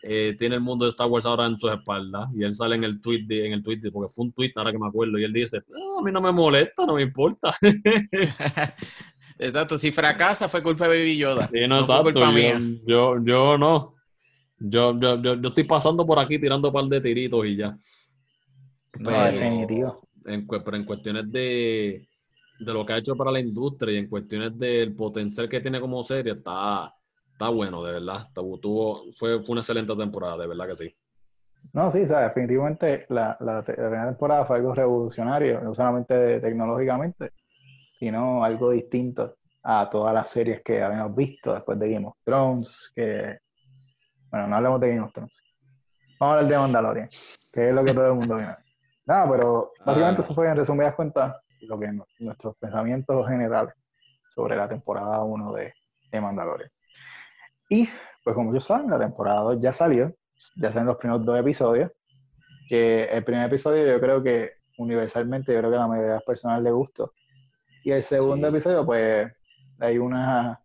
eh, 0.09 0.37
tiene 0.39 0.55
el 0.55 0.61
mundo 0.61 0.85
de 0.85 0.91
Star 0.91 1.09
Wars 1.09 1.27
ahora 1.27 1.47
en 1.47 1.59
sus 1.59 1.73
espaldas 1.73 2.29
y 2.33 2.45
él 2.45 2.53
sale 2.53 2.77
en 2.77 2.85
el 2.85 3.01
tweet, 3.01 3.27
en 3.29 3.55
el 3.55 3.63
tweet 3.65 3.81
porque 3.93 4.13
fue 4.15 4.27
un 4.27 4.33
tweet 4.33 4.53
ahora 4.55 4.71
que 4.71 4.79
me 4.79 4.87
acuerdo 4.87 5.19
y 5.19 5.25
él 5.25 5.33
dice, 5.33 5.63
no, 5.67 5.99
a 5.99 6.03
mí 6.03 6.13
no 6.13 6.21
me 6.21 6.31
molesta, 6.31 6.87
no 6.87 6.95
me 6.95 7.03
importa. 7.03 7.53
exacto, 9.39 9.79
si 9.79 9.93
fracasa 9.93 10.49
fue 10.49 10.63
culpa 10.63 10.89
de 10.89 10.99
Baby 10.99 11.19
Yoda. 11.19 11.47
Sí, 11.47 11.67
no, 11.69 11.81
exacto, 11.81 12.05
culpa 12.05 12.31
yo, 12.31 12.33
mía. 12.33 12.59
Yo, 12.87 13.25
yo, 13.25 13.59
no. 13.59 13.95
Yo, 14.59 14.99
yo, 14.99 15.21
yo, 15.21 15.49
estoy 15.49 15.65
pasando 15.65 16.07
por 16.07 16.19
aquí 16.19 16.39
tirando 16.39 16.69
un 16.69 16.75
par 16.75 16.85
de 16.85 17.01
tiritos 17.01 17.45
y 17.45 17.57
ya. 17.57 17.77
Pero, 18.93 19.99
en, 20.25 20.47
pero 20.47 20.77
en 20.77 20.85
cuestiones 20.85 21.31
de, 21.31 22.09
de 22.59 22.73
lo 22.73 22.87
que 22.87 22.93
ha 22.95 22.99
hecho 22.99 23.15
para 23.15 23.31
la 23.31 23.41
industria 23.41 23.95
y 23.95 23.99
en 23.99 24.09
cuestiones 24.09 24.59
del 24.59 24.95
potencial 24.95 25.49
que 25.49 25.61
tiene 25.61 25.81
como 25.81 26.03
serie, 26.03 26.33
está, 26.33 26.93
está 27.33 27.49
bueno, 27.51 27.85
de 27.85 27.93
verdad. 27.93 28.29
Tuvo, 28.35 29.05
fue, 29.19 29.43
fue 29.43 29.53
una 29.53 29.61
excelente 29.61 29.95
temporada, 29.95 30.39
de 30.39 30.47
verdad 30.47 30.69
que 30.69 30.77
sí. 30.77 30.97
No, 31.73 31.91
sí, 31.91 32.03
o 32.03 32.07
sea, 32.07 32.21
definitivamente 32.29 33.07
la, 33.09 33.37
la, 33.41 33.63
primera 33.63 34.07
temporada 34.07 34.45
fue 34.45 34.57
algo 34.57 34.75
revolucionario, 34.75 35.61
no 35.61 35.75
solamente 35.75 36.41
tecnológicamente, 36.41 37.33
sino 37.99 38.45
algo 38.45 38.71
distinto 38.71 39.37
a 39.63 39.89
todas 39.91 40.15
las 40.15 40.29
series 40.29 40.63
que 40.63 40.83
habíamos 40.83 41.15
visto 41.15 41.53
después 41.53 41.79
de 41.79 41.91
Game 41.91 42.07
of 42.07 42.17
Thrones, 42.25 42.93
que, 42.95 43.39
bueno, 44.31 44.47
no 44.47 44.57
hablemos 44.57 44.81
de 44.81 44.89
Game 44.91 45.01
of 45.01 45.13
Thrones. 45.13 45.43
Vamos 46.21 46.35
a 46.35 46.39
hablar 46.39 46.51
de 46.51 46.59
Mandalorian, 46.59 47.09
que 47.53 47.69
es 47.69 47.75
lo 47.75 47.85
que 47.85 47.93
todo 47.93 48.07
el 48.07 48.15
mundo 48.15 48.37
viene. 48.37 48.57
Nada, 49.05 49.31
pero 49.31 49.73
básicamente 49.85 50.23
ah. 50.23 50.25
eso 50.25 50.35
fue 50.35 50.49
en 50.49 50.57
resumidas 50.57 50.95
cuentas 50.95 51.37
lo 51.63 51.79
que 51.79 51.91
nuestros 52.21 52.57
pensamientos 52.59 53.27
generales 53.29 53.75
sobre 54.29 54.57
la 54.57 54.69
temporada 54.69 55.23
1 55.25 55.53
de, 55.55 55.73
de 56.13 56.21
Mandalorian. 56.21 56.71
Y, 57.69 57.89
pues 58.23 58.35
como 58.35 58.55
yo 58.55 58.61
saben, 58.61 58.91
la 58.91 58.99
temporada 58.99 59.41
2 59.41 59.61
ya 59.61 59.73
salió, 59.73 60.15
ya 60.55 60.71
salen 60.71 60.87
los 60.87 60.97
primeros 60.97 61.25
dos 61.25 61.39
episodios, 61.39 61.91
que 62.69 63.05
el 63.05 63.25
primer 63.25 63.47
episodio 63.47 63.87
yo 63.87 64.01
creo 64.01 64.23
que 64.23 64.53
universalmente, 64.79 65.53
yo 65.53 65.59
creo 65.59 65.71
que 65.71 65.77
a 65.77 65.81
la 65.81 65.89
mayoría 65.89 66.11
de 66.11 66.17
las 66.17 66.25
personas 66.25 66.63
le 66.63 66.71
gustó. 66.71 67.13
Y 67.87 67.93
el 67.93 68.03
segundo 68.03 68.49
episodio, 68.49 68.85
pues, 68.85 69.33
hay 69.79 69.97
una... 69.97 70.61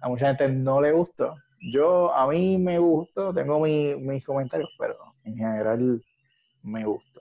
A 0.00 0.08
mucha 0.08 0.28
gente 0.28 0.48
no 0.48 0.80
le 0.80 0.90
gustó. 0.90 1.34
Yo, 1.70 2.14
a 2.14 2.26
mí 2.28 2.56
me 2.56 2.78
gustó, 2.78 3.34
tengo 3.34 3.60
mis 3.60 4.24
comentarios, 4.24 4.70
pero 4.78 4.96
en 5.24 5.36
general 5.36 6.02
me 6.62 6.86
gustó. 6.86 7.20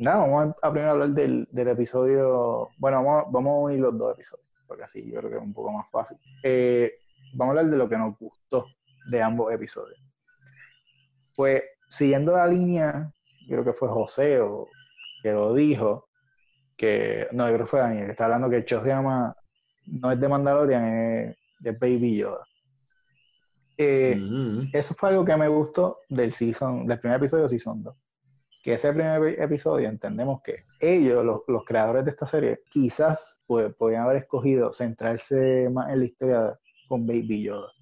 Nada, 0.00 0.26
vamos 0.26 0.56
a, 0.60 0.72
primero 0.72 0.90
hablar 0.90 1.10
del, 1.10 1.46
del 1.52 1.68
episodio. 1.68 2.70
Bueno, 2.78 3.04
vamos, 3.04 3.26
vamos, 3.30 3.52
a 3.52 3.58
unir 3.58 3.78
los 3.78 3.96
dos 3.96 4.14
episodios, 4.14 4.48
porque 4.66 4.82
así 4.82 5.08
yo 5.08 5.20
creo 5.20 5.30
que 5.30 5.36
es 5.36 5.42
un 5.42 5.54
poco 5.54 5.70
más 5.70 5.88
fácil. 5.92 6.18
Eh, 6.42 6.94
vamos 7.34 7.54
a 7.54 7.60
hablar 7.60 7.70
de 7.70 7.78
lo 7.78 7.88
que 7.88 7.96
nos 7.96 8.18
gustó 8.18 8.66
de 9.08 9.22
ambos 9.22 9.52
episodios. 9.52 10.00
Pues, 11.36 11.62
siguiendo 11.88 12.32
la 12.32 12.48
línea, 12.48 13.08
yo 13.46 13.62
creo 13.62 13.64
que 13.66 13.78
fue 13.78 13.88
José 13.88 14.40
o 14.40 14.66
que 15.22 15.30
lo 15.30 15.54
dijo, 15.54 16.07
que. 16.78 17.28
No, 17.32 17.46
yo 17.48 17.54
creo 17.54 17.66
que 17.66 17.70
fue 17.70 17.80
Daniel, 17.80 18.06
que 18.06 18.12
está 18.12 18.24
hablando 18.24 18.48
que 18.48 18.56
el 18.56 18.64
show 18.64 18.80
se 18.82 18.88
llama. 18.88 19.36
No 19.86 20.12
es 20.12 20.20
de 20.20 20.28
Mandalorian, 20.28 20.84
es 20.84 21.36
de 21.58 21.72
Baby 21.72 22.18
Yoda. 22.18 22.46
Eh, 23.76 24.16
mm. 24.16 24.70
Eso 24.72 24.94
fue 24.94 25.10
algo 25.10 25.24
que 25.24 25.36
me 25.36 25.48
gustó 25.48 26.00
del 26.08 26.32
season, 26.32 26.86
del 26.86 26.98
primer 26.98 27.18
episodio 27.18 27.44
de 27.44 27.48
Season 27.50 27.82
2. 27.82 27.94
Que 28.62 28.74
ese 28.74 28.92
primer 28.92 29.40
episodio 29.40 29.88
entendemos 29.88 30.40
que 30.42 30.64
ellos, 30.80 31.24
los, 31.24 31.64
creadores 31.64 32.04
de 32.04 32.10
esta 32.10 32.26
serie, 32.26 32.60
quizás 32.68 33.42
pues, 33.46 33.72
podían 33.74 34.02
haber 34.02 34.18
escogido 34.18 34.72
centrarse 34.72 35.68
más 35.70 35.90
en 35.90 35.98
la 36.00 36.04
historia 36.04 36.58
con 36.88 37.06
Baby 37.06 37.44
Yoda. 37.44 37.72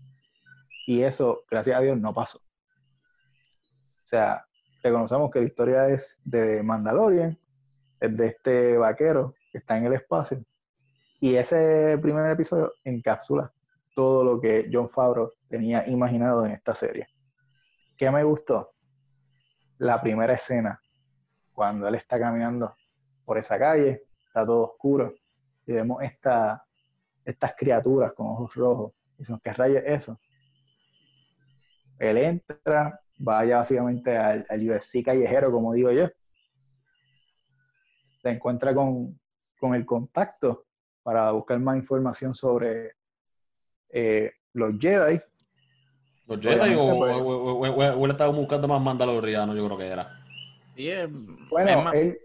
Y 0.86 1.02
eso, 1.02 1.43
gracias 1.51 1.77
a 1.77 1.81
Dios, 1.81 1.98
no 1.98 2.14
pasó. 2.14 2.39
O 2.39 4.09
sea, 4.09 4.47
reconocemos 4.82 5.31
que 5.31 5.40
la 5.40 5.47
historia 5.47 5.89
es 5.89 6.20
de 6.24 6.62
Mandalorian, 6.62 7.36
es 8.07 8.16
de 8.16 8.27
este 8.28 8.77
vaquero 8.77 9.35
que 9.51 9.59
está 9.59 9.77
en 9.77 9.87
el 9.87 9.95
espacio. 9.95 10.43
Y 11.20 11.35
ese 11.37 11.99
primer 12.01 12.31
episodio 12.31 12.73
encapsula 12.85 13.53
todo 13.95 14.23
lo 14.23 14.41
que 14.41 14.69
John 14.70 14.91
Favreau 14.91 15.33
tenía 15.49 15.89
imaginado 15.89 16.45
en 16.45 16.53
esta 16.53 16.74
serie. 16.74 17.09
¿Qué 17.97 18.11
me 18.11 18.23
gustó? 18.23 18.73
La 19.78 20.01
primera 20.01 20.35
escena, 20.35 20.81
cuando 21.53 21.89
él 21.89 21.95
está 21.95 22.19
caminando 22.19 22.77
por 23.24 23.39
esa 23.39 23.59
calle, 23.59 24.03
está 24.27 24.45
todo 24.45 24.65
oscuro, 24.65 25.15
y 25.66 25.73
vemos 25.73 26.03
esta, 26.03 26.62
estas 27.24 27.55
criaturas 27.57 28.12
con 28.12 28.27
ojos 28.27 28.55
rojos. 28.55 28.93
Y 29.19 29.24
son, 29.24 29.41
¿qué 29.43 29.53
rayos 29.53 29.83
eso? 29.87 30.20
Él 31.99 32.19
entra, 32.19 33.01
vaya 33.19 33.57
básicamente 33.57 34.16
al, 34.16 34.47
al 34.49 34.70
UFC 34.70 35.03
callejero, 35.03 35.51
como 35.51 35.73
digo 35.73 35.91
yo. 35.91 36.09
Se 38.27 38.32
encuentra 38.32 38.74
con, 38.74 39.16
con 39.57 39.77
el 39.77 39.86
contacto 39.86 40.65
para 41.01 41.31
buscar 41.31 41.61
más 41.61 41.77
información 41.77 42.35
sobre 42.35 42.94
eh, 43.89 44.32
los 44.53 44.77
Jedi. 44.81 45.20
¿Los 46.27 46.40
Jedi 46.40 46.74
o, 46.77 48.05
él 48.05 48.11
estaba 48.11 48.32
buscando 48.32 48.66
más 48.66 48.82
mandaloriano? 48.82 49.55
Yo 49.55 49.65
creo 49.66 49.78
que 49.78 49.86
era. 49.86 50.24
Sí, 50.74 50.90
bueno, 51.48 51.93
él, 51.93 52.19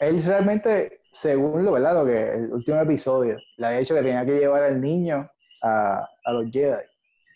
él, 0.00 0.24
realmente, 0.24 1.02
según 1.12 1.64
lo, 1.64 1.70
¿verdad? 1.70 1.94
lo 1.94 2.04
que 2.04 2.32
el 2.32 2.52
último 2.52 2.80
episodio, 2.80 3.36
le 3.56 3.66
ha 3.68 3.78
dicho 3.78 3.94
que 3.94 4.02
tenía 4.02 4.26
que 4.26 4.40
llevar 4.40 4.64
al 4.64 4.80
niño 4.80 5.30
a, 5.62 6.04
a 6.24 6.32
los 6.32 6.50
Jedi. 6.50 6.82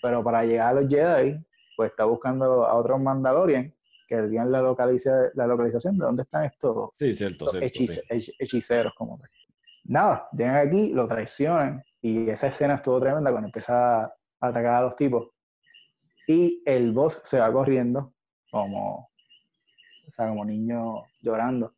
Pero 0.03 0.25
para 0.25 0.43
llegar 0.43 0.77
a 0.77 0.81
los 0.81 0.91
Jedi, 0.91 1.39
pues 1.77 1.93
está 1.93 2.05
buscando 2.05 2.67
a 2.67 2.75
otros 2.75 3.01
Mandalorian 3.01 3.73
que 4.09 4.23
digan 4.23 4.51
la, 4.51 4.63
localiza, 4.63 5.31
la 5.35 5.47
localización 5.47 5.99
de 5.99 6.05
dónde 6.07 6.23
están 6.23 6.45
estos, 6.47 6.91
sí, 6.97 7.13
cierto, 7.13 7.47
hechiceros. 7.61 8.95
Como 8.97 9.21
Nada, 9.85 10.29
llegan 10.33 10.57
aquí, 10.57 10.89
lo 10.93 11.07
traicionan 11.07 11.85
y 12.01 12.31
esa 12.31 12.49
escena 12.49 12.77
estuvo 12.77 12.99
tremenda 13.01 13.31
cuando 13.31 13.49
empieza 13.49 14.05
a 14.05 14.15
atacar 14.41 14.75
a 14.75 14.83
los 14.83 14.97
tipos. 14.97 15.29
Y 16.27 16.63
el 16.65 16.93
boss 16.93 17.21
se 17.25 17.39
va 17.39 17.53
corriendo 17.53 18.15
como, 18.51 19.11
o 20.07 20.11
sea, 20.11 20.29
como 20.29 20.45
niño 20.45 21.05
llorando. 21.21 21.75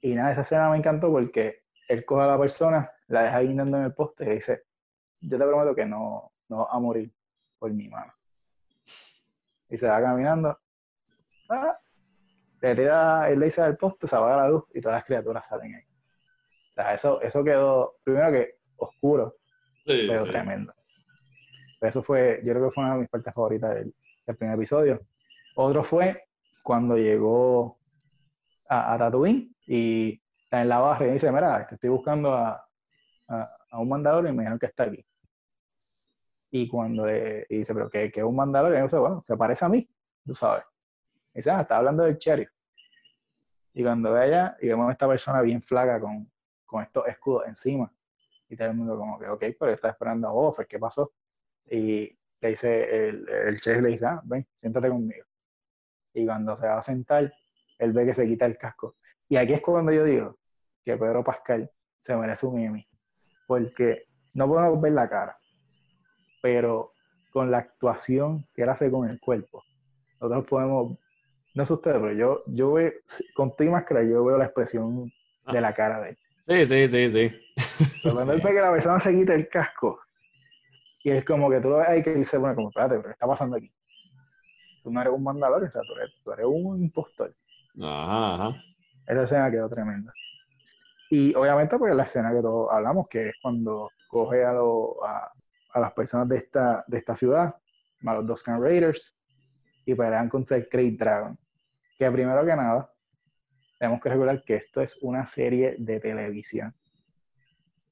Y 0.00 0.14
nada, 0.14 0.32
esa 0.32 0.42
escena 0.42 0.70
me 0.70 0.76
encantó 0.76 1.10
porque 1.10 1.62
él 1.88 2.04
coge 2.04 2.22
a 2.22 2.26
la 2.26 2.38
persona, 2.38 2.90
la 3.08 3.24
deja 3.24 3.40
guindando 3.40 3.78
en 3.78 3.84
el 3.84 3.94
poste 3.94 4.24
y 4.24 4.34
dice, 4.34 4.64
yo 5.20 5.38
te 5.38 5.44
prometo 5.44 5.74
que 5.74 5.86
no, 5.86 6.32
no 6.48 6.58
vas 6.58 6.68
a 6.70 6.78
morir 6.78 7.12
por 7.58 7.72
mi 7.72 7.88
mano. 7.88 8.12
Y 9.68 9.76
se 9.76 9.88
va 9.88 10.02
caminando. 10.02 10.58
¡Ah! 11.52 11.78
Le 12.60 12.74
tira 12.76 13.30
el 13.30 13.40
laser 13.40 13.66
del 13.66 13.76
poste, 13.76 14.06
se 14.06 14.16
apaga 14.16 14.36
la 14.36 14.48
luz 14.48 14.64
y 14.74 14.80
todas 14.80 14.98
las 14.98 15.04
criaturas 15.04 15.46
salen 15.46 15.74
ahí. 15.74 15.82
O 15.82 16.72
sea, 16.72 16.94
eso, 16.94 17.20
eso 17.20 17.44
quedó, 17.44 17.96
primero 18.02 18.30
que 18.30 18.56
oscuro, 18.76 19.36
pero 19.84 20.24
tremendo. 20.24 20.72
eso 21.80 22.02
fue, 22.02 22.40
yo 22.44 22.52
creo 22.52 22.64
que 22.66 22.70
fue 22.70 22.84
una 22.84 22.94
de 22.94 23.00
mis 23.00 23.08
partes 23.08 23.34
favoritas 23.34 23.74
del, 23.74 23.94
primer 24.38 24.54
episodio. 24.54 25.00
Otro 25.56 25.84
fue 25.84 26.28
cuando 26.62 26.96
llegó 26.96 27.78
a, 28.68 28.94
a 28.94 28.98
Tatooine 28.98 29.54
y 29.66 30.22
está 30.44 30.62
en 30.62 30.68
la 30.68 30.78
barra 30.78 31.06
y 31.06 31.12
dice, 31.12 31.32
mira, 31.32 31.68
estoy 31.70 31.90
buscando 31.90 32.32
a, 32.32 32.64
a, 33.28 33.78
un 33.78 33.88
mandador 33.88 34.26
y 34.26 34.32
me 34.32 34.42
dijeron 34.42 34.58
que 34.58 34.66
está 34.66 34.84
aquí. 34.84 35.04
Y 36.50 36.68
cuando 36.68 37.08
y 37.10 37.44
dice, 37.48 37.72
pero 37.72 37.88
¿qué, 37.88 38.12
es 38.14 38.22
un 38.22 38.36
mandador? 38.36 38.76
Y 38.76 38.82
dice, 38.82 38.98
bueno, 38.98 39.22
se 39.22 39.36
parece 39.36 39.64
a 39.64 39.68
mí, 39.68 39.88
tú 40.26 40.34
sabes. 40.34 40.64
Y 41.34 41.38
dice, 41.38 41.50
ah, 41.50 41.60
está 41.62 41.76
hablando 41.76 42.04
del 42.04 42.16
sheriff. 42.16 42.50
Y 43.74 43.82
cuando 43.82 44.12
ve 44.12 44.20
allá 44.20 44.56
y 44.60 44.68
vemos 44.68 44.88
a 44.88 44.92
esta 44.92 45.08
persona 45.08 45.40
bien 45.40 45.62
flaca 45.62 45.98
con, 46.00 46.30
con 46.66 46.82
estos 46.82 47.06
escudos 47.08 47.44
encima, 47.46 47.92
y 48.48 48.56
todo 48.56 48.68
el 48.68 48.74
mundo 48.74 48.98
como 48.98 49.18
que, 49.18 49.28
ok, 49.28 49.44
pero 49.58 49.72
está 49.72 49.88
esperando 49.88 50.28
a 50.28 50.32
Boba 50.32 50.64
¿qué 50.64 50.78
pasó? 50.78 51.12
Y 51.70 52.18
le 52.40 52.48
dice, 52.48 53.08
el, 53.08 53.28
el 53.28 53.60
chef 53.60 53.80
le 53.80 53.88
dice, 53.88 54.04
ah, 54.04 54.20
ven, 54.24 54.46
siéntate 54.54 54.88
conmigo. 54.88 55.24
Y 56.12 56.26
cuando 56.26 56.54
se 56.56 56.66
va 56.66 56.78
a 56.78 56.82
sentar, 56.82 57.32
él 57.78 57.92
ve 57.92 58.04
que 58.04 58.12
se 58.12 58.26
quita 58.26 58.44
el 58.44 58.58
casco. 58.58 58.96
Y 59.28 59.36
aquí 59.36 59.54
es 59.54 59.62
cuando 59.62 59.92
yo 59.92 60.04
digo 60.04 60.38
que 60.84 60.96
Pedro 60.96 61.24
Pascal 61.24 61.70
se 62.00 62.16
merece 62.16 62.46
un 62.46 62.60
Emmy. 62.60 62.86
Porque 63.46 64.04
no 64.34 64.46
podemos 64.48 64.80
ver 64.80 64.92
la 64.92 65.08
cara, 65.08 65.38
pero 66.42 66.92
con 67.32 67.50
la 67.50 67.58
actuación 67.58 68.46
que 68.54 68.62
él 68.62 68.68
hace 68.68 68.90
con 68.90 69.08
el 69.08 69.18
cuerpo, 69.20 69.62
nosotros 70.20 70.46
podemos, 70.46 70.98
no 71.54 71.66
sé 71.66 71.72
ustedes, 71.74 71.98
pero 72.00 72.12
yo, 72.12 72.42
yo 72.46 72.72
veo, 72.72 72.92
con 73.34 73.54
tu 73.54 73.64
máscara, 73.64 74.02
yo 74.02 74.24
veo 74.24 74.38
la 74.38 74.46
expresión 74.46 75.12
de 75.50 75.60
la 75.60 75.74
cara 75.74 76.00
de 76.00 76.10
él. 76.10 76.18
Sí, 76.46 76.64
sí, 76.64 76.88
sí, 76.88 77.10
sí. 77.10 77.40
Pero 78.02 78.14
cuando 78.14 78.32
él 78.32 78.40
ve 78.44 78.50
que 78.50 78.60
la 78.60 78.70
persona 78.70 78.98
se 79.00 79.14
quita 79.14 79.34
el 79.34 79.48
casco, 79.48 80.00
y 81.04 81.10
es 81.10 81.24
como 81.24 81.50
que 81.50 81.60
tú 81.60 81.68
lo 81.68 81.78
ves 81.78 81.88
ahí 81.88 82.02
que 82.02 82.12
él 82.12 82.24
se 82.24 82.38
pone 82.38 82.54
como, 82.54 82.68
espérate, 82.68 82.96
pero 82.96 83.08
¿qué 83.08 83.12
está 83.12 83.26
pasando 83.26 83.56
aquí? 83.56 83.70
Tú 84.82 84.90
no 84.90 85.00
eres 85.00 85.12
un 85.12 85.22
mandador, 85.22 85.62
o 85.62 85.70
sea, 85.70 85.82
tú 85.82 86.30
eres, 86.30 86.46
un 86.46 86.82
impostor. 86.82 87.34
Ajá, 87.80 88.34
ajá. 88.34 88.62
Esa 89.06 89.22
escena 89.22 89.50
quedó 89.50 89.68
tremenda. 89.68 90.12
Y 91.10 91.34
obviamente, 91.34 91.78
pues 91.78 91.94
la 91.94 92.04
escena 92.04 92.32
que 92.32 92.40
todos 92.40 92.72
hablamos, 92.72 93.08
que 93.08 93.28
es 93.28 93.34
cuando 93.42 93.90
coge 94.08 94.44
a, 94.44 94.52
a, 94.52 95.80
las 95.80 95.92
personas 95.92 96.28
de 96.28 96.38
esta, 96.38 96.84
de 96.86 96.98
esta 96.98 97.14
ciudad, 97.14 97.54
a 98.04 98.14
los 98.14 98.26
dos 98.26 98.44
Raiders, 98.46 99.16
y 99.84 99.94
pelean 99.94 100.28
contra 100.28 100.56
el 100.56 100.68
Great 100.70 100.94
Dragon. 100.94 101.38
Que 101.98 102.10
primero 102.10 102.44
que 102.44 102.56
nada, 102.56 102.92
tenemos 103.82 104.00
que 104.00 104.08
recordar 104.10 104.44
que 104.44 104.54
esto 104.54 104.80
es 104.80 104.98
una 105.02 105.26
serie 105.26 105.74
de 105.76 105.98
televisión. 105.98 106.72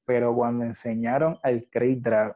Pero 0.05 0.33
cuando 0.33 0.63
enseñaron 0.63 1.37
al 1.43 1.67
Craig 1.69 1.97
Dragon, 2.01 2.35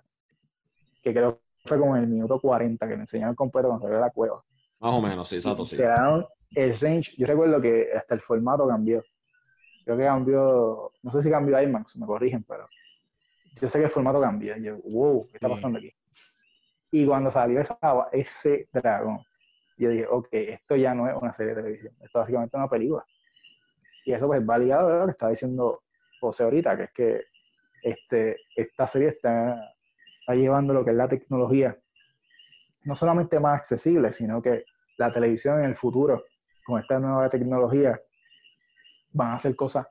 que 1.02 1.14
creo 1.14 1.38
que 1.38 1.70
fue 1.70 1.80
como 1.80 1.96
en 1.96 2.04
el 2.04 2.10
minuto 2.10 2.40
40, 2.40 2.86
que 2.86 2.94
le 2.94 3.00
enseñaron 3.00 3.34
completo 3.34 3.70
cuando 3.70 3.86
salió 3.86 4.00
la 4.00 4.10
cueva. 4.10 4.44
Más 4.80 4.94
o 4.94 5.02
menos, 5.02 5.30
sí, 5.30 5.36
exacto, 5.36 5.66
sí. 5.66 5.78
Se 5.78 5.88
el 6.56 6.78
range, 6.80 7.14
yo 7.18 7.28
recuerdo 7.28 7.62
que 7.62 7.90
hasta 7.96 8.14
el 8.16 8.22
formato 8.22 8.68
cambió. 8.68 9.02
Creo 9.86 9.98
que 9.98 10.04
cambió, 10.04 10.92
no 11.02 11.12
sé 11.12 11.22
si 11.22 11.30
cambió 11.30 11.62
IMAX, 11.62 11.96
me 11.96 12.06
corrigen, 12.06 12.44
pero 12.44 12.68
yo 13.54 13.70
sé 13.70 13.80
que 13.80 13.86
el 13.86 13.92
formato 13.92 14.20
cambió. 14.20 14.58
yo, 14.58 14.78
wow, 14.84 15.26
¿qué 15.30 15.38
está 15.38 15.48
pasando 15.48 15.78
aquí? 15.78 15.94
Y 16.92 17.06
cuando 17.06 17.32
salió 17.32 17.62
esa, 17.62 17.78
ese 18.12 18.68
dragón, 18.74 19.20
yo 19.78 19.90
dije, 19.90 20.08
ok, 20.10 20.28
esto 20.32 20.76
ya 20.76 20.94
no 20.94 21.08
es 21.08 21.16
una 21.16 21.34
serie 21.34 21.54
de 21.54 21.62
televisión, 21.62 21.94
esto 21.94 22.06
es 22.06 22.14
básicamente 22.14 22.58
una 22.58 22.70
película. 22.70 23.06
Y 24.06 24.14
eso 24.14 24.28
pues 24.28 24.42
va 24.48 24.58
ligado 24.58 25.00
lo 25.00 25.06
que 25.06 25.12
estaba 25.12 25.32
diciendo 25.32 25.84
José 26.20 26.44
ahorita, 26.44 26.78
que 26.78 26.84
es 26.84 26.92
que 26.92 27.26
este, 27.82 28.38
esta 28.56 28.88
serie 28.88 29.10
está, 29.10 29.74
llevando 30.30 30.74
lo 30.74 30.84
que 30.84 30.92
es 30.92 30.98
la 30.98 31.08
tecnología, 31.08 31.78
no 32.84 32.96
solamente 32.96 33.40
más 33.40 33.58
accesible, 33.58 34.12
sino 34.12 34.42
que 34.42 34.66
la 34.98 35.12
televisión 35.12 35.60
en 35.60 35.66
el 35.66 35.76
futuro, 35.76 36.24
con 36.66 36.82
esta 36.82 37.00
nueva 37.00 37.30
tecnología, 37.30 38.00
van 39.12 39.30
a 39.30 39.36
hacer 39.36 39.56
cosas 39.56 39.88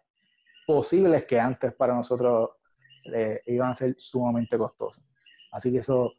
posibles 0.67 1.25
que 1.25 1.39
antes 1.39 1.73
para 1.75 1.95
nosotros 1.95 2.51
iban 3.47 3.71
a 3.71 3.75
ser 3.75 3.95
sumamente 3.97 4.57
costosas. 4.57 5.07
Así 5.53 5.71
que 5.71 5.79
eso 5.79 6.15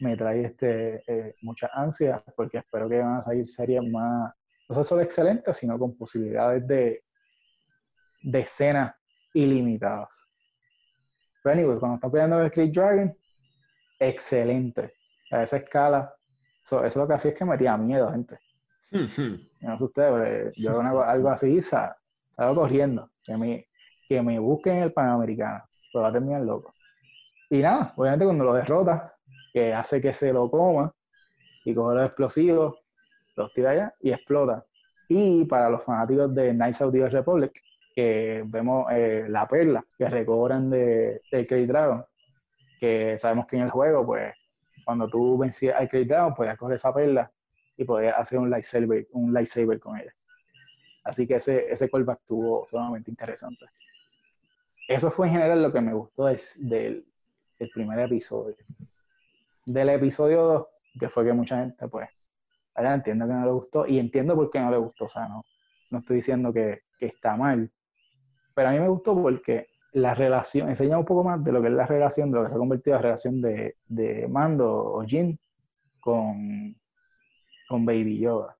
me 0.00 0.16
trae 0.16 0.46
este, 0.46 1.02
eh, 1.06 1.34
mucha 1.42 1.70
ansia 1.72 2.22
porque 2.34 2.58
espero 2.58 2.88
que 2.88 2.98
van 2.98 3.18
a 3.18 3.22
salir 3.22 3.46
series 3.46 3.82
más, 3.90 4.32
no 4.68 4.84
solo 4.84 5.02
excelentes, 5.02 5.56
sino 5.56 5.78
con 5.78 5.96
posibilidades 5.96 6.66
de, 6.66 7.04
de 8.22 8.40
escenas 8.40 8.94
ilimitadas. 9.34 10.28
Pero 11.42 11.54
anyway, 11.54 11.78
cuando 11.78 11.96
está 11.96 12.10
peleando 12.10 12.40
el 12.42 12.50
Creed 12.50 12.72
Dragon, 12.72 13.16
excelente. 13.98 14.94
A 15.30 15.42
esa 15.42 15.58
escala, 15.58 16.12
eso, 16.62 16.84
es 16.84 16.96
lo 16.96 17.06
que 17.06 17.14
hacía 17.14 17.30
es 17.30 17.38
que 17.38 17.44
metía 17.44 17.76
miedo, 17.76 18.10
gente. 18.10 18.38
no 19.60 19.78
sé 19.78 19.84
ustedes, 19.84 20.52
yo 20.56 20.80
hago 20.80 21.02
algo 21.02 21.30
así, 21.30 21.60
salgo 21.62 21.94
corriendo. 22.36 23.10
Que 23.22 23.36
me, 23.36 23.68
que 24.08 24.20
me 24.22 24.38
busquen 24.38 24.78
el 24.78 24.92
Panamericano, 24.92 25.62
pero 25.92 26.02
va 26.02 26.08
a 26.08 26.12
terminar 26.12 26.42
loco. 26.42 26.74
Y 27.48 27.58
nada, 27.58 27.92
obviamente 27.96 28.24
cuando 28.24 28.44
lo 28.44 28.54
derrota, 28.54 29.14
que 29.52 29.72
hace 29.72 30.00
que 30.00 30.12
se 30.12 30.32
lo 30.32 30.50
coma 30.50 30.92
y 31.64 31.74
coge 31.74 31.96
los 31.96 32.04
explosivos, 32.06 32.76
los 33.36 33.52
tira 33.52 33.70
allá 33.70 33.94
y 34.00 34.12
explota. 34.12 34.64
Y 35.08 35.44
para 35.44 35.68
los 35.68 35.82
fanáticos 35.82 36.34
de 36.34 36.52
Knights 36.52 36.80
of 36.82 36.92
the 36.92 37.08
Republic, 37.08 37.60
que 37.94 38.42
vemos 38.46 38.86
eh, 38.92 39.26
la 39.28 39.46
perla 39.48 39.84
que 39.98 40.08
recobran 40.08 40.70
de, 40.70 41.22
de 41.30 41.66
Dragon, 41.66 42.04
que 42.78 43.18
sabemos 43.18 43.46
que 43.46 43.56
en 43.56 43.62
el 43.62 43.70
juego, 43.70 44.06
pues, 44.06 44.32
cuando 44.84 45.08
tú 45.08 45.36
vencías 45.36 45.78
al 45.78 45.88
Crazy 45.88 46.06
Dragon, 46.06 46.34
podías 46.34 46.56
coger 46.56 46.74
esa 46.74 46.94
perla 46.94 47.30
y 47.76 47.84
podías 47.84 48.16
hacer 48.16 48.38
un 48.38 48.48
lightsaber, 48.48 49.08
un 49.12 49.32
lightsaber 49.32 49.80
con 49.80 49.98
ella. 49.98 50.14
Así 51.04 51.26
que 51.26 51.34
ese, 51.34 51.70
ese 51.70 51.90
callback 51.90 52.20
estuvo 52.20 52.66
sumamente 52.68 53.10
interesante. 53.10 53.66
Eso 54.86 55.10
fue 55.10 55.26
en 55.28 55.34
general 55.34 55.62
lo 55.62 55.72
que 55.72 55.80
me 55.80 55.92
gustó 55.92 56.26
del, 56.26 57.04
del 57.58 57.70
primer 57.70 57.98
episodio 58.00 58.56
del 59.72 59.88
episodio 59.90 60.42
2, 60.42 60.66
que 60.98 61.08
fue 61.08 61.24
que 61.24 61.32
mucha 61.32 61.58
gente, 61.60 61.88
pues, 61.88 62.08
ahora 62.74 62.94
entiendo 62.94 63.26
que 63.26 63.32
no 63.32 63.44
le 63.44 63.52
gustó 63.52 63.86
y 63.86 63.98
entiendo 63.98 64.34
por 64.34 64.50
qué 64.50 64.60
no 64.60 64.70
le 64.70 64.78
gustó. 64.78 65.04
O 65.04 65.08
sea, 65.08 65.28
no, 65.28 65.44
no 65.90 65.98
estoy 65.98 66.16
diciendo 66.16 66.52
que, 66.52 66.82
que 66.98 67.06
está 67.06 67.36
mal, 67.36 67.70
pero 68.54 68.68
a 68.68 68.72
mí 68.72 68.80
me 68.80 68.88
gustó 68.88 69.20
porque 69.20 69.68
la 69.92 70.14
relación, 70.14 70.68
enseña 70.68 70.98
un 70.98 71.04
poco 71.04 71.24
más 71.24 71.42
de 71.42 71.52
lo 71.52 71.60
que 71.60 71.68
es 71.68 71.74
la 71.74 71.86
relación, 71.86 72.30
de 72.30 72.38
lo 72.38 72.44
que 72.44 72.50
se 72.50 72.56
ha 72.56 72.58
convertido 72.58 72.96
en 72.96 72.98
la 72.98 73.02
relación 73.02 73.40
de, 73.40 73.76
de 73.86 74.28
Mando 74.28 74.68
o 74.68 75.04
Jin 75.04 75.38
con, 76.00 76.76
con 77.68 77.84
Baby 77.84 78.18
Yoda. 78.18 78.56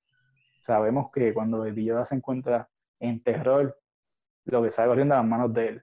Sabemos 0.63 1.11
que 1.13 1.33
cuando 1.35 1.59
Baby 1.59 1.87
Yoda 1.87 2.05
se 2.05 2.17
encuentra 2.17 2.69
en 2.99 3.23
terror, 3.23 3.77
lo 4.45 4.63
que 4.63 4.71
sale 4.71 4.89
corriendo 4.89 5.15
a 5.15 5.19
las 5.19 5.27
manos 5.27 5.53
de 5.53 5.69
él. 5.69 5.83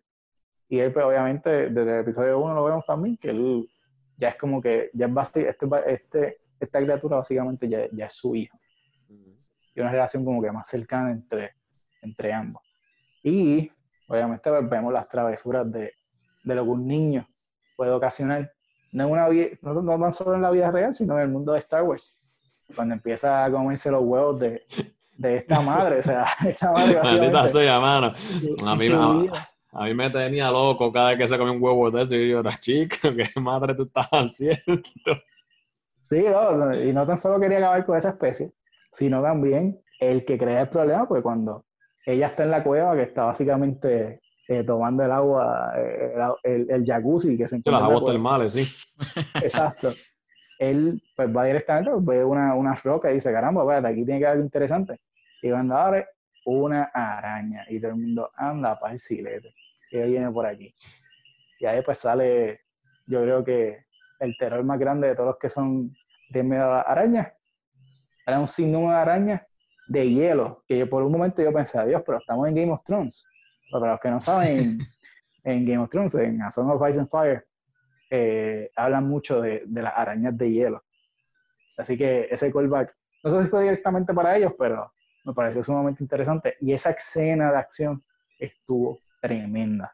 Y 0.69 0.79
él, 0.79 0.91
pues, 0.91 1.05
obviamente, 1.05 1.69
desde 1.69 1.93
el 1.95 1.99
episodio 2.01 2.39
1 2.39 2.53
lo 2.53 2.63
vemos 2.65 2.85
también, 2.85 3.17
que 3.17 3.29
él 3.29 3.69
ya 4.17 4.29
es 4.29 4.35
como 4.35 4.61
que, 4.61 4.89
ya 4.93 5.09
este, 5.21 5.49
este, 5.87 6.37
esta 6.59 6.79
criatura 6.81 7.17
básicamente 7.17 7.69
ya, 7.69 7.87
ya 7.91 8.07
es 8.07 8.13
su 8.13 8.35
hijo. 8.35 8.57
Y 9.75 9.79
una 9.79 9.91
relación 9.91 10.25
como 10.25 10.41
que 10.41 10.51
más 10.51 10.67
cercana 10.67 11.11
entre, 11.11 11.53
entre 12.01 12.33
ambos. 12.33 12.63
Y 13.23 13.71
obviamente 14.07 14.49
pues, 14.49 14.69
vemos 14.69 14.91
las 14.91 15.07
travesuras 15.07 15.71
de, 15.71 15.93
de 16.43 16.55
lo 16.55 16.63
que 16.63 16.69
un 16.69 16.87
niño 16.87 17.27
puede 17.75 17.91
ocasionar, 17.91 18.51
no, 18.91 19.07
una 19.07 19.27
no, 19.61 19.81
no 19.81 19.99
tan 19.99 20.13
solo 20.13 20.35
en 20.35 20.41
la 20.41 20.49
vida 20.49 20.71
real, 20.71 20.93
sino 20.95 21.15
en 21.15 21.21
el 21.21 21.29
mundo 21.29 21.53
de 21.53 21.59
Star 21.59 21.83
Wars. 21.83 22.19
Cuando 22.75 22.95
empieza 22.95 23.45
a 23.45 23.51
comerse 23.51 23.91
los 23.91 24.01
huevos 24.03 24.39
de, 24.39 24.65
de 25.17 25.37
esta 25.37 25.61
madre, 25.61 25.99
o 25.99 26.03
sea, 26.03 26.25
esta 26.45 26.71
madre 26.71 26.99
sea, 27.47 27.79
mano. 27.79 28.11
A 28.65 28.75
mí, 28.75 28.89
a 29.77 29.85
mí 29.85 29.93
me 29.93 30.09
tenía 30.09 30.49
loco 30.49 30.91
cada 30.91 31.09
vez 31.09 31.19
que 31.19 31.27
se 31.27 31.37
comía 31.37 31.53
un 31.53 31.61
huevo 31.61 31.91
de 31.91 32.01
eso 32.01 32.15
y 32.15 32.31
yo, 32.31 32.41
chica, 32.59 32.97
¿qué 33.15 33.39
madre 33.39 33.75
tú 33.75 33.83
estás 33.83 34.07
haciendo? 34.11 34.81
Sí, 36.01 36.19
no, 36.19 36.73
y 36.73 36.91
no 36.91 37.05
tan 37.05 37.17
solo 37.17 37.39
quería 37.39 37.59
acabar 37.59 37.85
con 37.85 37.95
esa 37.95 38.09
especie, 38.09 38.53
sino 38.91 39.21
también 39.21 39.79
el 39.99 40.25
que 40.25 40.35
crea 40.35 40.61
el 40.61 40.69
problema, 40.69 41.07
pues 41.07 41.21
cuando 41.21 41.65
ella 42.07 42.27
está 42.27 42.43
en 42.43 42.51
la 42.51 42.63
cueva, 42.63 42.95
que 42.95 43.03
está 43.03 43.25
básicamente 43.25 44.21
eh, 44.47 44.63
tomando 44.63 45.03
el 45.03 45.11
agua, 45.11 45.71
eh, 45.77 46.13
el, 46.43 46.71
el, 46.71 46.83
jacuzzi 46.83 47.37
que 47.37 47.47
se 47.47 47.57
encuentra. 47.57 47.79
Las 47.79 47.89
aguas 47.89 48.05
termales, 48.05 48.53
sí. 48.53 48.67
Exacto. 49.43 49.93
Él 50.57 51.03
pues 51.15 51.29
va 51.35 51.43
directamente, 51.43 51.91
pues, 51.91 52.17
ve 52.17 52.23
una, 52.23 52.55
una 52.55 52.73
roca 52.73 53.11
y 53.11 53.15
dice, 53.15 53.31
caramba, 53.31 53.61
espérate, 53.61 53.89
aquí 53.89 54.03
tiene 54.03 54.21
que 54.21 54.25
haber 54.25 54.37
algo 54.37 54.45
interesante. 54.45 55.01
Y 55.43 55.51
cuando 55.51 55.75
abre, 55.75 56.07
una 56.45 56.85
araña. 56.85 57.63
Y 57.69 57.79
todo 57.79 57.91
el 57.91 57.97
mundo 57.97 58.31
anda 58.35 58.79
para 58.79 58.93
el 58.93 58.99
silete 58.99 59.53
que 59.89 60.03
viene 60.03 60.31
por 60.31 60.45
aquí. 60.45 60.73
Y 61.59 61.65
ahí 61.65 61.81
pues 61.81 61.99
sale, 61.99 62.61
yo 63.05 63.21
creo 63.21 63.43
que 63.43 63.85
el 64.19 64.35
terror 64.37 64.63
más 64.63 64.79
grande 64.79 65.07
de 65.07 65.15
todos 65.15 65.29
los 65.29 65.37
que 65.37 65.49
son 65.49 65.95
de 66.29 66.43
miedo 66.43 66.63
a 66.63 66.81
arañas. 66.81 67.33
Era 68.25 68.39
un 68.39 68.47
sinnúmero 68.47 68.91
de 68.93 68.97
arañas 68.97 69.41
de 69.87 70.09
hielo, 70.09 70.63
que 70.67 70.85
por 70.85 71.03
un 71.03 71.11
momento 71.11 71.41
yo 71.41 71.53
pensé, 71.53 71.85
Dios, 71.85 72.03
pero 72.05 72.17
estamos 72.17 72.47
en 72.47 72.55
Game 72.55 72.71
of 72.71 72.83
Thrones. 72.83 73.25
Pero 73.69 73.79
para 73.79 73.93
los 73.93 74.01
que 74.01 74.09
no 74.09 74.19
saben, 74.19 74.79
en 75.43 75.65
Game 75.65 75.77
of 75.77 75.89
Thrones, 75.89 76.15
en 76.15 76.41
A 76.41 76.51
Song 76.51 76.69
of 76.69 76.89
Ice 76.89 76.99
and 76.99 77.09
Fire, 77.09 77.45
eh, 78.09 78.69
hablan 78.75 79.07
mucho 79.07 79.41
de, 79.41 79.63
de, 79.65 79.81
las 79.81 79.93
arañas 79.95 80.37
de 80.37 80.51
hielo. 80.51 80.83
Así 81.77 81.97
que 81.97 82.27
ese 82.29 82.51
callback, 82.51 82.95
no 83.23 83.29
sé 83.29 83.43
si 83.43 83.49
fue 83.49 83.63
directamente 83.63 84.13
para 84.13 84.35
ellos, 84.35 84.53
pero 84.57 84.91
me 85.23 85.33
pareció 85.33 85.63
sumamente 85.63 86.03
interesante. 86.03 86.55
Y 86.61 86.73
esa 86.73 86.91
escena 86.91 87.51
de 87.51 87.57
acción 87.57 88.03
estuvo 88.39 88.99
tremenda. 89.21 89.91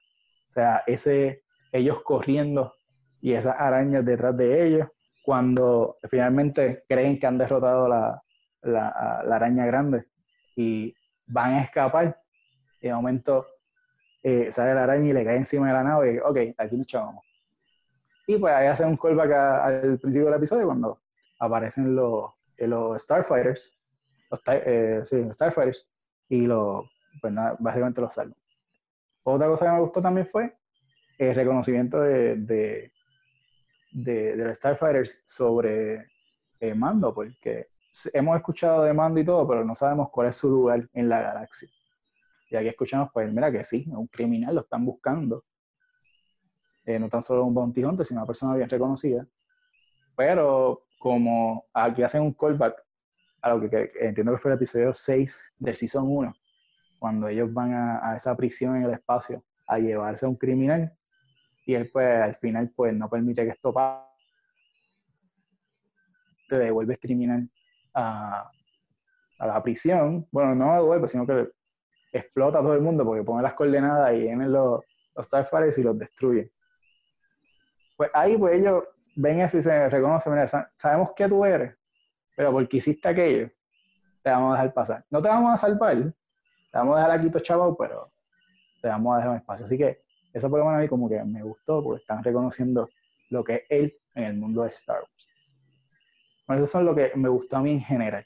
O 0.50 0.52
sea, 0.52 0.84
ese, 0.86 1.44
ellos 1.72 2.02
corriendo 2.04 2.74
y 3.22 3.34
esas 3.34 3.56
arañas 3.58 4.06
detrás 4.06 4.36
de 4.38 4.68
ellos, 4.68 4.88
cuando 5.24 5.98
finalmente 6.10 6.84
creen 6.88 7.20
que 7.20 7.28
han 7.28 7.38
derrotado 7.38 7.88
la, 7.88 8.22
la, 8.64 8.90
araña 9.32 9.66
grande 9.66 10.06
y 10.56 10.94
van 11.26 11.54
a 11.54 11.62
escapar, 11.62 12.20
de 12.82 12.94
momento 12.94 13.48
eh, 14.22 14.52
sale 14.52 14.74
la 14.74 14.84
araña 14.84 15.10
y 15.10 15.14
le 15.14 15.24
cae 15.24 15.38
encima 15.38 15.68
de 15.68 15.74
la 15.74 15.84
nave 15.84 16.16
y 16.16 16.18
ok, 16.20 16.56
aquí 16.58 16.78
nos 16.78 16.88
chavamos. 16.88 17.24
Y 18.28 18.38
pues 18.38 18.54
ahí 18.54 18.68
hacen 18.68 18.88
un 18.88 18.98
callback 18.98 19.32
al 19.32 20.00
principio 20.00 20.26
del 20.26 20.38
episodio 20.38 20.66
cuando 20.66 21.00
aparecen 21.40 21.96
los, 21.96 22.32
los 22.58 23.02
Starfighters, 23.02 23.74
los, 24.30 24.42
eh, 24.48 25.04
Starfighters, 25.32 25.90
y 26.30 26.48
los, 26.48 26.86
pues 27.22 27.34
básicamente 27.60 28.02
los 28.02 28.14
salvan. 28.14 28.38
Otra 29.24 29.48
cosa 29.48 29.66
que 29.66 29.72
me 29.72 29.80
gustó 29.80 30.02
también 30.02 30.28
fue 30.28 30.54
el 31.18 31.34
reconocimiento 31.34 32.02
de, 32.02 32.36
de, 32.36 32.92
de, 33.92 34.36
los 34.36 34.58
Starfighters 34.58 35.24
sobre 35.26 36.08
eh, 36.60 36.74
Mando, 36.76 37.14
porque 37.14 37.70
hemos 38.14 38.36
escuchado 38.36 38.84
de 38.84 38.94
Mando 38.94 39.22
y 39.22 39.26
todo, 39.26 39.48
pero 39.48 39.64
no 39.64 39.74
sabemos 39.76 40.10
cuál 40.12 40.28
es 40.28 40.36
su 40.36 40.50
lugar 40.50 40.90
en 40.94 41.08
la 41.08 41.22
galaxia. 41.22 41.70
Y 42.50 42.56
aquí 42.56 42.68
escuchamos, 42.68 43.10
pues, 43.14 43.32
mira 43.32 43.52
que 43.52 43.64
sí, 43.64 43.86
un 43.90 44.08
criminal, 44.08 44.56
lo 44.56 44.62
están 44.62 44.86
buscando. 44.86 45.46
Eh, 46.86 47.00
no 47.00 47.08
tan 47.08 47.24
solo 47.24 47.46
un 47.46 47.54
bounty 47.54 47.84
hunter, 47.84 48.06
sino 48.06 48.20
una 48.20 48.28
persona 48.28 48.56
bien 48.56 48.70
reconocida. 48.70 49.26
Pero 50.16 50.86
como 51.00 51.66
aquí 51.74 52.04
hacen 52.04 52.22
un 52.22 52.34
callback 52.34 52.76
a 53.42 53.50
lo 53.50 53.62
que, 53.62 53.70
que 53.70 53.92
entiendo 54.00 54.34
que 54.34 54.38
fue 54.38 54.52
el 54.52 54.58
episodio 54.58 54.94
6 54.94 55.42
del 55.58 55.76
Season 55.76 56.06
1, 56.06 56.34
cuando 57.04 57.28
ellos 57.28 57.54
van 57.54 57.74
a, 57.74 58.16
esa 58.16 58.34
prisión 58.38 58.78
en 58.78 58.84
el 58.84 58.92
espacio 58.92 59.44
a 59.68 59.78
llevarse 59.78 60.26
a 60.26 60.30
un 60.30 60.38
criminal 60.38 60.90
y 61.66 61.74
él 61.74 61.90
pues 61.92 62.08
al 62.08 62.36
final 62.38 62.72
pues 62.74 62.94
no 62.94 63.10
permite 63.10 63.44
que 63.44 63.50
esto 63.50 63.74
pase, 63.74 64.08
te 66.48 66.60
devuelve 66.60 66.98
criminal 66.98 67.50
a, 67.94 68.50
la 69.38 69.62
prisión, 69.62 70.26
bueno, 70.32 70.56
no 70.56 70.76
devuelve, 70.76 71.10
sino 71.10 71.28
que 71.28 71.50
explota 72.14 72.60
a 72.60 72.62
todo 72.62 72.74
el 72.74 72.80
mundo 72.80 73.04
porque 73.04 73.22
pone 73.22 73.44
las 73.44 73.54
coordenadas 73.54 74.14
y 74.14 74.22
vienen 74.22 74.54
los, 74.54 74.80
los 75.14 75.26
Starfighters 75.26 75.78
y 75.80 75.84
los 75.84 76.00
destruyen. 76.00 76.50
Pues 77.98 78.12
ahí 78.14 78.38
pues 78.38 78.62
ellos 78.62 78.82
ven 79.18 79.42
eso 79.42 79.58
y 79.58 79.62
se 79.62 79.90
reconocen, 79.90 80.36
sabemos 80.78 81.12
que 81.14 81.28
tú 81.28 81.44
eres, 81.44 81.76
pero 82.34 82.54
porque 82.54 82.78
hiciste 82.78 83.10
aquello, 83.10 83.50
te 84.22 84.30
vamos 84.30 84.54
a 84.54 84.62
dejar 84.62 84.74
pasar. 84.74 85.06
No 85.10 85.22
te 85.22 85.28
vamos 85.28 85.52
a 85.52 85.58
salvar, 85.58 86.14
te 86.74 86.80
vamos 86.80 86.96
a 86.96 87.02
dejar 87.02 87.20
aquí 87.20 87.30
todo 87.30 87.40
chavos, 87.40 87.76
pero 87.80 88.12
te 88.82 88.88
vamos 88.88 89.14
a 89.14 89.18
dejar 89.18 89.32
un 89.32 89.38
espacio. 89.38 89.66
Así 89.66 89.78
que 89.78 90.02
lo 90.34 90.50
menos 90.50 90.74
a 90.74 90.78
mí 90.80 90.88
como 90.88 91.08
que 91.08 91.24
me 91.24 91.44
gustó 91.44 91.84
porque 91.84 92.02
están 92.02 92.24
reconociendo 92.24 92.90
lo 93.30 93.44
que 93.44 93.54
es 93.54 93.62
él 93.70 93.98
en 94.16 94.24
el 94.24 94.34
mundo 94.34 94.64
de 94.64 94.70
Star 94.70 94.98
Wars. 95.02 95.30
Bueno, 96.48 96.64
eso 96.64 96.80
es 96.80 96.84
lo 96.84 96.96
que 96.96 97.12
me 97.14 97.30
gustó 97.30 97.58
a 97.58 97.62
mí 97.62 97.74
en 97.74 97.82
general. 97.82 98.26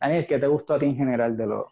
Daniel, 0.00 0.26
¿qué 0.26 0.38
te 0.40 0.48
gustó 0.48 0.74
a 0.74 0.78
ti 0.80 0.86
en 0.86 0.96
general 0.96 1.36
de, 1.36 1.46
los, 1.46 1.66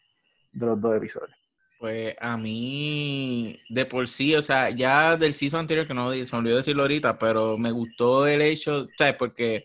de 0.53 0.67
los 0.67 0.81
dos 0.81 0.97
episodios? 0.97 1.37
Pues 1.81 2.15
a 2.21 2.37
mí, 2.37 3.59
de 3.69 3.85
por 3.85 4.07
sí, 4.07 4.37
o 4.37 4.43
sea, 4.43 4.71
ya 4.71 5.17
del 5.17 5.35
season 5.35 5.61
anterior, 5.61 5.87
que 5.89 5.95
no 5.95 6.13
se 6.13 6.33
me 6.33 6.39
olvidó 6.39 6.59
decirlo 6.59 6.83
ahorita, 6.83 7.19
pero 7.19 7.59
me 7.59 7.73
gustó 7.73 8.25
el 8.29 8.41
hecho, 8.43 8.87
¿sabes? 8.97 9.15
Porque 9.15 9.65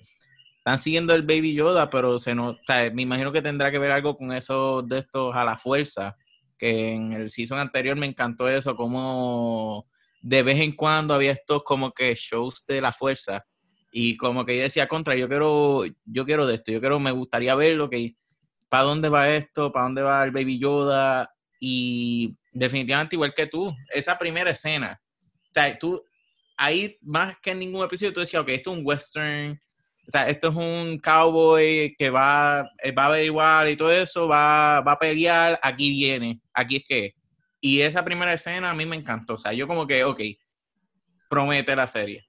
están 0.57 0.79
siguiendo 0.79 1.13
el 1.13 1.23
Baby 1.23 1.53
Yoda, 1.53 1.89
pero 1.89 2.17
se 2.19 2.33
nota, 2.33 2.89
me 2.91 3.03
imagino 3.03 3.31
que 3.31 3.41
tendrá 3.41 3.69
que 3.69 3.79
ver 3.79 3.91
algo 3.91 4.17
con 4.17 4.31
eso 4.31 4.81
de 4.81 4.99
estos 4.99 5.35
a 5.35 5.43
la 5.43 5.57
fuerza, 5.57 6.15
que 6.57 6.93
en 6.93 7.13
el 7.13 7.29
season 7.29 7.59
anterior 7.59 7.97
me 7.97 8.05
encantó 8.05 8.47
eso, 8.47 8.75
como 8.75 9.87
de 10.21 10.43
vez 10.43 10.59
en 10.61 10.73
cuando 10.73 11.13
había 11.13 11.33
estos 11.33 11.63
como 11.63 11.91
que 11.91 12.15
shows 12.15 12.65
de 12.67 12.81
la 12.81 12.91
fuerza 12.91 13.45
y 13.91 14.17
como 14.17 14.45
que 14.45 14.57
yo 14.57 14.63
decía 14.63 14.87
contra, 14.87 15.15
yo 15.15 15.27
quiero, 15.27 15.83
yo 16.05 16.25
quiero 16.25 16.47
de 16.47 16.55
esto, 16.55 16.71
yo 16.71 16.79
quiero, 16.79 16.99
me 16.99 17.11
gustaría 17.11 17.53
verlo, 17.55 17.89
que 17.89 18.15
para 18.69 18.85
dónde 18.85 19.09
va 19.09 19.29
esto, 19.29 19.71
para 19.71 19.85
dónde 19.85 20.01
va 20.01 20.23
el 20.23 20.31
Baby 20.31 20.59
Yoda 20.59 21.29
y 21.59 22.35
definitivamente 22.51 23.15
igual 23.15 23.33
que 23.35 23.47
tú, 23.47 23.71
esa 23.93 24.17
primera 24.17 24.51
escena, 24.51 24.99
o 25.49 25.53
sea, 25.53 25.77
tú 25.77 26.03
ahí 26.57 26.97
más 27.01 27.35
que 27.41 27.51
en 27.51 27.59
ningún 27.59 27.85
episodio 27.85 28.13
tú 28.13 28.21
decías, 28.21 28.41
ok, 28.41 28.49
esto 28.49 28.71
es 28.71 28.77
un 28.77 28.85
western, 28.85 29.61
o 30.05 30.17
esto 30.27 30.49
es 30.49 30.55
un 30.55 30.99
cowboy 30.99 31.95
que 31.97 32.09
va, 32.09 32.69
eh, 32.83 32.91
va 32.91 33.05
a 33.07 33.09
ver 33.09 33.25
igual 33.25 33.69
y 33.69 33.77
todo 33.77 33.91
eso, 33.91 34.27
va, 34.27 34.81
va 34.81 34.93
a 34.93 34.99
pelear, 34.99 35.59
aquí 35.61 35.89
viene, 35.89 36.41
aquí 36.53 36.77
es 36.77 36.83
que. 36.87 37.15
Y 37.61 37.81
esa 37.81 38.03
primera 38.03 38.33
escena 38.33 38.71
a 38.71 38.73
mí 38.73 38.85
me 38.85 38.97
encantó, 38.97 39.35
o 39.35 39.37
sea, 39.37 39.53
yo 39.53 39.67
como 39.67 39.87
que, 39.87 40.03
ok, 40.03 40.19
promete 41.29 41.75
la 41.75 41.87
serie. 41.87 42.25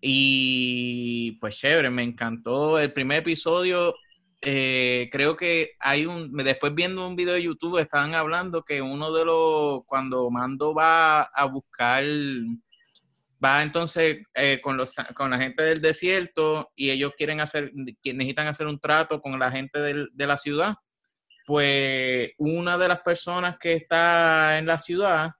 Y 0.00 1.32
pues 1.40 1.58
chévere, 1.58 1.90
me 1.90 2.02
encantó 2.02 2.78
el 2.78 2.92
primer 2.92 3.18
episodio. 3.18 3.94
Eh, 4.40 5.08
creo 5.12 5.36
que 5.36 5.72
hay 5.78 6.06
un, 6.06 6.36
después 6.38 6.74
viendo 6.74 7.06
un 7.06 7.14
video 7.14 7.34
de 7.34 7.44
YouTube, 7.44 7.78
estaban 7.78 8.14
hablando 8.14 8.64
que 8.64 8.82
uno 8.82 9.12
de 9.12 9.24
los, 9.24 9.84
cuando 9.86 10.30
Mando 10.30 10.74
va 10.74 11.22
a 11.22 11.44
buscar 11.46 12.04
va 13.42 13.62
entonces 13.62 14.26
eh, 14.34 14.60
con, 14.62 14.76
los, 14.76 14.94
con 15.14 15.30
la 15.30 15.38
gente 15.38 15.62
del 15.62 15.80
desierto 15.80 16.70
y 16.76 16.90
ellos 16.90 17.12
quieren 17.16 17.40
hacer, 17.40 17.72
necesitan 17.74 18.46
hacer 18.46 18.66
un 18.66 18.78
trato 18.78 19.20
con 19.20 19.38
la 19.38 19.50
gente 19.50 19.80
de 19.80 20.26
la 20.26 20.36
ciudad, 20.36 20.74
pues 21.46 22.30
una 22.38 22.78
de 22.78 22.88
las 22.88 23.00
personas 23.00 23.56
que 23.58 23.72
está 23.74 24.58
en 24.58 24.66
la 24.66 24.78
ciudad, 24.78 25.32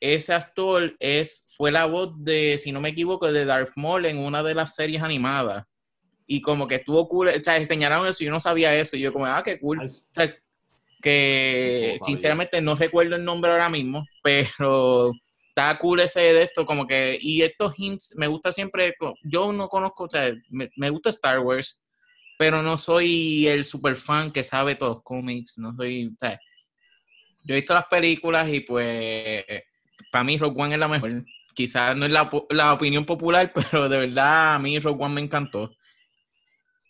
ese 0.00 0.34
actor 0.34 0.94
es, 0.98 1.46
fue 1.56 1.72
la 1.72 1.86
voz 1.86 2.12
de, 2.22 2.58
si 2.58 2.70
no 2.70 2.80
me 2.80 2.90
equivoco, 2.90 3.32
de 3.32 3.44
Darth 3.44 3.72
Maul 3.76 4.06
en 4.06 4.18
una 4.18 4.42
de 4.42 4.54
las 4.54 4.74
series 4.74 5.02
animadas. 5.02 5.64
Y 6.26 6.40
como 6.42 6.66
que 6.66 6.76
estuvo 6.76 7.08
cool, 7.08 7.28
o 7.28 7.44
sea, 7.44 7.56
enseñaron 7.56 8.06
eso, 8.06 8.24
yo 8.24 8.30
no 8.30 8.40
sabía 8.40 8.74
eso, 8.74 8.96
y 8.96 9.00
yo 9.00 9.12
como, 9.12 9.26
ah, 9.26 9.42
qué 9.44 9.58
cool. 9.58 9.80
O 9.84 9.88
sea, 9.88 10.34
que 11.00 11.98
sinceramente 12.04 12.60
no 12.60 12.74
recuerdo 12.74 13.14
el 13.16 13.24
nombre 13.24 13.52
ahora 13.52 13.68
mismo, 13.68 14.04
pero 14.22 15.12
está 15.56 15.78
cool 15.78 16.00
ese 16.00 16.20
de 16.20 16.42
esto, 16.42 16.66
como 16.66 16.86
que, 16.86 17.18
y 17.18 17.40
estos 17.40 17.72
hints, 17.78 18.14
me 18.18 18.26
gusta 18.26 18.52
siempre, 18.52 18.94
yo 19.22 19.54
no 19.54 19.70
conozco, 19.70 20.04
o 20.04 20.10
sea, 20.10 20.34
me, 20.50 20.90
gusta 20.90 21.08
Star 21.08 21.38
Wars, 21.38 21.80
pero 22.38 22.62
no 22.62 22.76
soy 22.76 23.48
el 23.48 23.64
super 23.64 23.96
fan 23.96 24.30
que 24.30 24.44
sabe 24.44 24.74
todos 24.74 24.96
los 24.96 25.02
cómics, 25.02 25.56
no 25.56 25.74
soy, 25.74 26.08
o 26.08 26.16
sea, 26.20 26.38
yo 27.42 27.54
he 27.54 27.60
visto 27.60 27.72
las 27.72 27.86
películas 27.86 28.52
y 28.52 28.60
pues, 28.60 29.46
para 30.12 30.24
mí 30.24 30.36
Rogue 30.36 30.60
One 30.60 30.74
es 30.74 30.80
la 30.80 30.88
mejor. 30.88 31.24
Quizás 31.54 31.96
no 31.96 32.04
es 32.04 32.12
la, 32.12 32.30
la 32.50 32.74
opinión 32.74 33.06
popular, 33.06 33.50
pero 33.70 33.88
de 33.88 33.98
verdad 33.98 34.56
a 34.56 34.58
mí 34.58 34.78
Rogue 34.78 35.04
One 35.04 35.14
me 35.14 35.20
encantó. 35.22 35.74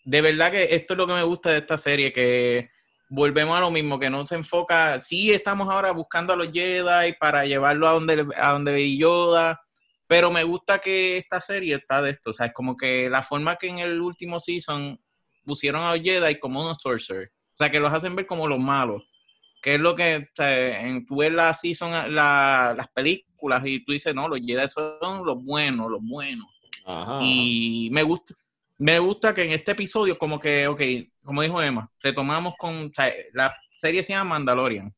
De 0.03 0.21
verdad 0.23 0.51
que 0.51 0.75
esto 0.75 0.95
es 0.95 0.99
lo 0.99 1.07
que 1.07 1.13
me 1.13 1.23
gusta 1.23 1.51
de 1.51 1.59
esta 1.59 1.79
serie, 1.79 2.13
que 2.13 2.71
volvemos 3.09 3.57
a 3.57 3.61
lo 3.61 3.71
mismo, 3.71 3.99
que 3.99 4.11
no 4.11 4.27
se 4.27 4.35
enfoca, 4.35 5.01
sí 5.01 5.33
estamos 5.33 5.69
ahora 5.69 5.93
buscando 5.93 6.33
a 6.33 6.37
los 6.37 6.51
Jedi 6.51 7.15
para 7.19 7.45
llevarlo 7.45 7.87
a 7.89 7.93
donde, 7.93 8.27
a 8.37 8.53
donde 8.53 8.97
Yoda, 8.97 9.61
pero 10.07 10.31
me 10.31 10.45
gusta 10.45 10.79
que 10.79 11.19
esta 11.19 11.41
serie 11.41 11.77
está 11.77 12.03
de 12.03 12.11
esto, 12.11 12.31
o 12.31 12.35
sea, 12.35 12.47
es 12.47 12.53
como 12.53 12.77
que 12.77 13.09
la 13.11 13.23
forma 13.23 13.57
que 13.57 13.69
en 13.69 13.79
el 13.79 14.01
último 14.01 14.41
season 14.41 15.01
pusieron 15.45 15.83
a 15.83 15.95
los 15.95 16.03
Jedi 16.03 16.39
como 16.39 16.61
unos 16.61 16.79
sorcerers, 16.81 17.31
o 17.31 17.57
sea, 17.57 17.71
que 17.71 17.81
los 17.81 17.93
hacen 17.93 18.17
ver 18.17 18.27
como 18.27 18.49
los 18.49 18.59
malos, 18.59 19.03
que 19.63 19.75
es 19.75 19.81
lo 19.81 19.95
que 19.95 20.29
en, 20.39 21.07
tú 21.07 21.17
ves 21.17 21.33
la 21.33 21.53
season, 21.55 22.15
las 22.15 22.89
películas 22.95 23.63
y 23.65 23.85
tú 23.85 23.93
dices, 23.93 24.15
no, 24.15 24.29
los 24.29 24.41
Jedi 24.41 24.69
son 24.69 25.25
los 25.25 25.43
buenos, 25.43 25.91
los 25.91 26.03
buenos. 26.03 26.47
Y 27.21 27.89
me 27.91 28.05
gusta, 28.05 28.35
me 28.79 28.99
gusta 28.99 29.35
que 29.35 29.43
en 29.43 29.53
este 29.53 29.73
episodio, 29.73 30.17
como 30.17 30.39
que, 30.39 30.69
ok, 30.69 30.81
como 31.27 31.43
dijo 31.43 31.61
Emma, 31.61 31.91
retomamos 32.01 32.55
con. 32.59 32.91
la 33.35 33.55
serie 33.75 34.03
se 34.03 34.13
llama 34.13 34.31
Mandalorian. 34.31 34.95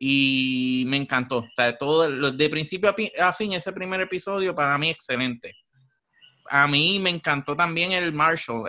Y 0.00 0.84
me 0.88 0.96
encantó. 0.96 1.38
O 1.38 1.48
sea, 1.54 1.78
todo, 1.78 2.32
de 2.32 2.48
principio 2.48 2.92
a, 3.20 3.32
fin, 3.32 3.52
ese 3.52 3.72
primer 3.72 4.00
episodio 4.00 4.52
para 4.54 4.76
mí 4.76 4.90
excelente. 4.90 5.54
A 6.50 6.66
mí 6.66 6.98
me 6.98 7.10
encantó 7.10 7.54
también 7.54 7.92
el 7.92 8.12
Marshall. 8.12 8.68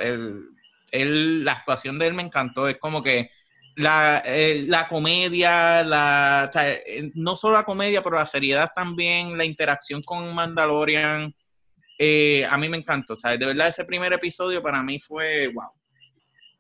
El, 0.92 1.44
la 1.44 1.54
actuación 1.54 1.98
de 1.98 2.06
él 2.06 2.14
me 2.14 2.22
encantó. 2.22 2.68
Es 2.68 2.78
como 2.78 3.02
que 3.02 3.32
la, 3.76 4.22
la 4.68 4.88
comedia, 4.88 5.82
la, 5.82 6.52
no 7.16 7.36
solo 7.36 7.56
la 7.56 7.64
comedia, 7.64 8.04
pero 8.04 8.18
la 8.18 8.28
seriedad 8.28 8.72
también, 8.76 9.36
la 9.36 9.46
interacción 9.46 10.04
con 10.04 10.36
Mandalorian 10.36 11.34
eh, 11.98 12.46
a 12.46 12.58
mí 12.58 12.70
me 12.70 12.78
encantó, 12.78 13.18
¿sabes? 13.18 13.40
De 13.40 13.46
verdad, 13.46 13.68
ese 13.68 13.86
primer 13.86 14.12
episodio 14.14 14.62
para 14.62 14.82
mí 14.84 15.00
fue 15.00 15.48
wow. 15.48 15.72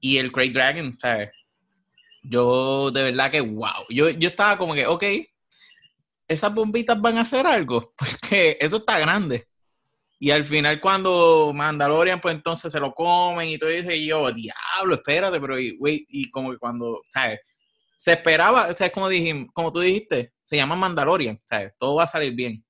Y 0.03 0.17
el 0.17 0.31
Great 0.31 0.51
Dragon, 0.51 0.99
¿sabes? 0.99 1.31
Yo, 2.23 2.91
de 2.91 3.03
verdad 3.03 3.31
que 3.31 3.39
wow. 3.39 3.85
Yo, 3.89 4.09
yo 4.09 4.27
estaba 4.27 4.57
como 4.57 4.73
que, 4.73 4.85
ok, 4.85 5.01
esas 6.27 6.53
bombitas 6.53 6.99
van 6.99 7.17
a 7.17 7.21
hacer 7.21 7.47
algo, 7.47 7.93
porque 7.97 8.57
eso 8.59 8.77
está 8.77 8.99
grande. 8.99 9.47
Y 10.19 10.31
al 10.31 10.45
final, 10.45 10.81
cuando 10.81 11.53
Mandalorian, 11.55 12.19
pues 12.19 12.35
entonces 12.35 12.69
se 12.69 12.81
lo 12.81 12.93
comen 12.93 13.47
y 13.47 13.57
todo 13.57 13.69
eso, 13.69 13.91
y 13.91 14.07
yo, 14.07 14.29
diablo, 14.33 14.95
espérate, 14.95 15.39
pero, 15.39 15.55
güey, 15.79 16.05
y 16.09 16.29
como 16.29 16.51
que 16.51 16.57
cuando, 16.57 17.01
¿sabes? 17.09 17.39
Se 17.97 18.11
esperaba, 18.11 18.73
sea, 18.73 18.91
como, 18.91 19.07
dijimos, 19.07 19.47
como 19.53 19.71
tú 19.71 19.79
dijiste, 19.79 20.33
se 20.43 20.57
llama 20.57 20.75
Mandalorian, 20.75 21.39
¿sabes? 21.45 21.71
Todo 21.79 21.95
va 21.95 22.03
a 22.03 22.09
salir 22.09 22.33
bien. 22.33 22.61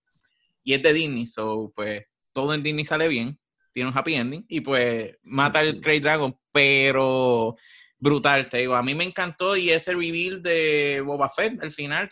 Y 0.63 0.75
es 0.75 0.83
de 0.83 0.93
Disney, 0.93 1.25
so, 1.25 1.73
pues, 1.75 2.03
todo 2.31 2.53
en 2.53 2.61
Disney 2.61 2.85
sale 2.85 3.07
bien, 3.07 3.39
tiene 3.73 3.89
un 3.89 3.97
happy 3.97 4.13
ending 4.15 4.45
y 4.47 4.61
pues 4.61 5.17
mata 5.23 5.61
el 5.61 5.81
Great 5.81 6.03
Dragon, 6.03 6.37
pero 6.51 7.55
brutal, 7.97 8.49
te 8.49 8.59
digo, 8.59 8.75
a 8.75 8.83
mí 8.83 8.93
me 8.93 9.03
encantó 9.03 9.55
y 9.55 9.71
ese 9.71 9.93
reveal 9.93 10.43
de 10.43 11.01
Boba 11.05 11.29
Fett 11.29 11.61
al 11.61 11.71
final, 11.71 12.09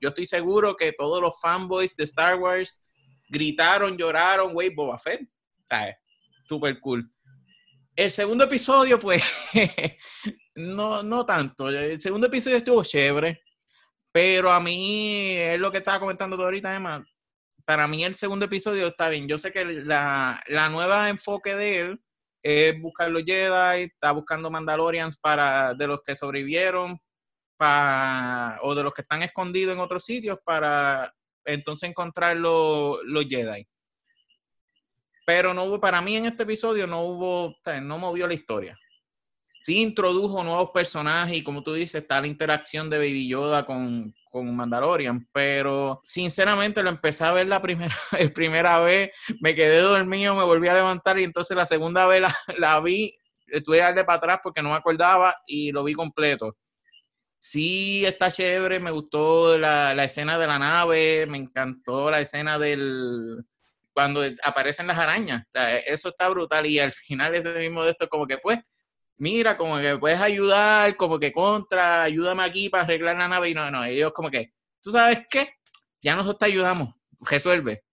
yo 0.00 0.08
estoy 0.08 0.26
seguro 0.26 0.76
que 0.76 0.92
todos 0.92 1.22
los 1.22 1.40
fanboys 1.40 1.96
de 1.96 2.04
Star 2.04 2.36
Wars 2.36 2.86
gritaron, 3.28 3.96
lloraron, 3.96 4.52
güey, 4.52 4.70
Boba 4.70 4.98
Fett, 4.98 5.22
¿sabes? 5.68 5.96
Super 6.46 6.78
cool. 6.80 7.10
El 7.94 8.10
segundo 8.10 8.44
episodio, 8.44 8.98
pues, 8.98 9.22
no, 10.56 11.02
no 11.02 11.24
tanto. 11.24 11.68
El 11.68 12.00
segundo 12.00 12.26
episodio 12.26 12.56
estuvo 12.56 12.82
chévere, 12.82 13.42
pero 14.10 14.50
a 14.50 14.58
mí 14.58 15.36
es 15.36 15.60
lo 15.60 15.70
que 15.70 15.78
estaba 15.78 16.00
comentando 16.00 16.36
todo 16.36 16.46
ahorita, 16.46 16.74
Emma 16.74 17.04
para 17.64 17.88
mí 17.88 18.04
el 18.04 18.14
segundo 18.14 18.46
episodio 18.46 18.88
está 18.88 19.08
bien. 19.08 19.28
Yo 19.28 19.38
sé 19.38 19.52
que 19.52 19.64
la, 19.64 20.40
nueva 20.70 21.08
enfoque 21.08 21.54
de 21.54 21.80
él 21.80 22.00
es 22.42 22.80
buscar 22.80 23.10
los 23.10 23.24
Jedi, 23.24 23.84
está 23.84 24.12
buscando 24.12 24.50
Mandalorians 24.50 25.16
para 25.18 25.74
de 25.74 25.86
los 25.86 26.02
que 26.02 26.16
sobrevivieron 26.16 26.98
o 28.62 28.74
de 28.74 28.82
los 28.82 28.94
que 28.94 29.02
están 29.02 29.22
escondidos 29.22 29.74
en 29.74 29.80
otros 29.80 30.04
sitios 30.04 30.38
para 30.44 31.14
entonces 31.44 31.90
encontrar 31.90 32.36
los, 32.36 33.00
Jedi. 33.28 33.66
Pero 35.26 35.52
no 35.52 35.64
hubo, 35.64 35.80
para 35.80 36.00
mí 36.00 36.16
en 36.16 36.26
este 36.26 36.44
episodio 36.44 36.86
no 36.86 37.04
hubo, 37.04 37.56
no 37.82 37.98
movió 37.98 38.26
la 38.26 38.34
historia. 38.34 38.78
Sí 39.62 39.82
introdujo 39.82 40.42
nuevos 40.42 40.70
personajes 40.70 41.36
y 41.36 41.44
como 41.44 41.62
tú 41.62 41.74
dices, 41.74 42.02
está 42.02 42.20
la 42.20 42.26
interacción 42.26 42.88
de 42.88 42.96
Baby 42.96 43.28
Yoda 43.28 43.66
con, 43.66 44.14
con 44.30 44.54
Mandalorian, 44.54 45.28
pero 45.32 46.00
sinceramente 46.04 46.82
lo 46.82 46.88
empecé 46.88 47.24
a 47.24 47.32
ver 47.32 47.48
la 47.48 47.60
primera, 47.60 47.94
el 48.18 48.32
primera 48.32 48.80
vez, 48.80 49.10
me 49.40 49.54
quedé 49.54 49.80
dormido, 49.80 50.34
me 50.34 50.44
volví 50.44 50.68
a 50.68 50.74
levantar 50.74 51.18
y 51.18 51.24
entonces 51.24 51.56
la 51.56 51.66
segunda 51.66 52.06
vez 52.06 52.22
la, 52.58 52.80
vi, 52.80 53.14
estuve 53.48 53.78
darle 53.78 54.04
para 54.04 54.18
atrás 54.18 54.40
porque 54.42 54.62
no 54.62 54.70
me 54.70 54.76
acordaba 54.76 55.34
y 55.46 55.72
lo 55.72 55.84
vi 55.84 55.92
completo. 55.94 56.56
Sí, 57.38 58.04
está 58.04 58.30
chévere, 58.30 58.80
me 58.80 58.90
gustó 58.90 59.58
la, 59.58 59.92
escena 60.04 60.38
de 60.38 60.46
la 60.46 60.58
nave, 60.58 61.26
me 61.26 61.38
encantó 61.38 62.10
la 62.10 62.20
escena 62.20 62.58
del 62.58 63.44
cuando 63.92 64.22
aparecen 64.44 64.86
las 64.86 64.98
arañas, 64.98 65.46
eso 65.84 66.10
está 66.10 66.28
brutal 66.28 66.64
y 66.64 66.78
al 66.78 66.92
final 66.92 67.34
ese 67.34 67.52
mismo 67.54 67.82
de 67.82 67.90
esto 67.90 68.08
como 68.08 68.26
que 68.26 68.38
pues 68.38 68.60
mira, 69.20 69.56
como 69.56 69.78
que 69.78 69.98
puedes 69.98 70.18
ayudar, 70.18 70.96
como 70.96 71.18
que 71.18 71.30
contra, 71.32 72.02
ayúdame 72.04 72.42
aquí 72.42 72.70
para 72.70 72.84
arreglar 72.84 73.16
la 73.16 73.28
nave. 73.28 73.50
Y 73.50 73.54
no, 73.54 73.70
no, 73.70 73.84
ellos 73.84 74.12
como 74.12 74.30
que, 74.30 74.52
¿tú 74.82 74.90
sabes 74.90 75.20
qué? 75.30 75.50
Ya 76.00 76.16
nosotros 76.16 76.38
te 76.38 76.46
ayudamos, 76.46 76.94
resuelve. 77.20 77.84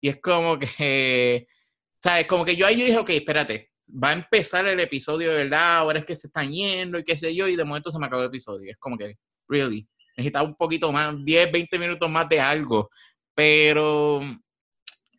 Y 0.00 0.08
es 0.08 0.20
como 0.20 0.58
que, 0.58 1.46
¿sabes? 2.02 2.26
Como 2.26 2.44
que 2.44 2.56
yo 2.56 2.66
ahí 2.66 2.78
yo 2.78 2.84
dije, 2.84 2.98
ok, 2.98 3.10
espérate, 3.10 3.70
va 3.88 4.10
a 4.10 4.14
empezar 4.14 4.66
el 4.66 4.80
episodio 4.80 5.30
verdad, 5.30 5.78
ahora 5.78 6.00
es 6.00 6.04
que 6.04 6.16
se 6.16 6.26
están 6.26 6.50
yendo 6.50 6.98
y 6.98 7.04
qué 7.04 7.16
sé 7.16 7.34
yo, 7.34 7.46
y 7.46 7.54
de 7.54 7.64
momento 7.64 7.90
se 7.92 7.98
me 8.00 8.06
acabó 8.06 8.22
el 8.22 8.28
episodio. 8.28 8.70
Es 8.70 8.78
como 8.78 8.98
que, 8.98 9.14
really, 9.48 9.88
necesitaba 10.16 10.46
un 10.46 10.56
poquito 10.56 10.90
más, 10.90 11.14
10, 11.24 11.52
20 11.52 11.78
minutos 11.78 12.10
más 12.10 12.28
de 12.28 12.40
algo. 12.40 12.90
Pero 13.34 14.20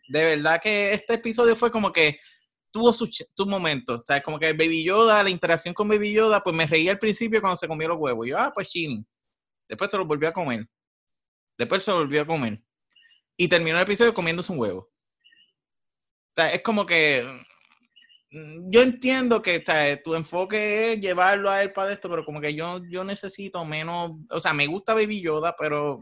de 0.09 0.23
verdad 0.25 0.61
que 0.61 0.93
este 0.93 1.13
episodio 1.13 1.55
fue 1.55 1.71
como 1.71 1.93
que 1.93 2.19
tuvo 2.73 2.91
sus 2.91 3.23
su 3.33 3.45
momentos. 3.45 4.01
O 4.01 4.03
sea, 4.05 4.21
como 4.21 4.39
que 4.39 4.51
Baby 4.51 4.83
Yoda, 4.83 5.23
la 5.23 5.29
interacción 5.29 5.73
con 5.73 5.87
Baby 5.87 6.11
Yoda, 6.11 6.43
pues 6.43 6.55
me 6.55 6.65
reía 6.65 6.91
al 6.91 6.99
principio 6.99 7.39
cuando 7.39 7.55
se 7.55 7.67
comió 7.67 7.87
los 7.87 7.99
huevos. 7.99 8.27
yo, 8.27 8.37
ah, 8.37 8.51
pues 8.53 8.69
chini. 8.69 9.05
Después 9.69 9.91
se 9.91 9.97
los 9.97 10.07
volvió 10.07 10.27
a 10.27 10.33
comer. 10.33 10.67
Después 11.57 11.83
se 11.83 11.91
los 11.91 12.01
volvió 12.01 12.23
a 12.23 12.25
comer. 12.25 12.61
y 13.37 13.47
terminó 13.47 13.77
el 13.77 13.83
episodio 13.83 14.13
comiéndose 14.13 14.51
un 14.51 14.59
huevo. 14.59 14.79
O 14.79 16.35
sea, 16.35 16.51
es 16.51 16.63
como 16.63 16.85
que 16.85 17.23
mm, 18.31 18.71
yo 18.71 18.81
entiendo 18.81 19.41
que 19.41 19.63
tu 20.03 20.15
enfoque 20.15 20.93
es 20.93 20.99
llevarlo 20.99 21.49
a 21.51 21.61
él 21.61 21.71
para 21.73 21.93
esto, 21.93 22.09
pero 22.09 22.25
como 22.25 22.41
que 22.41 22.55
yo, 22.55 22.81
yo 22.89 23.03
necesito 23.03 23.63
menos, 23.65 24.13
o 24.29 24.39
sea, 24.39 24.53
me 24.53 24.65
gusta 24.65 24.95
Baby 24.95 25.21
Yoda, 25.21 25.55
pero 25.57 25.99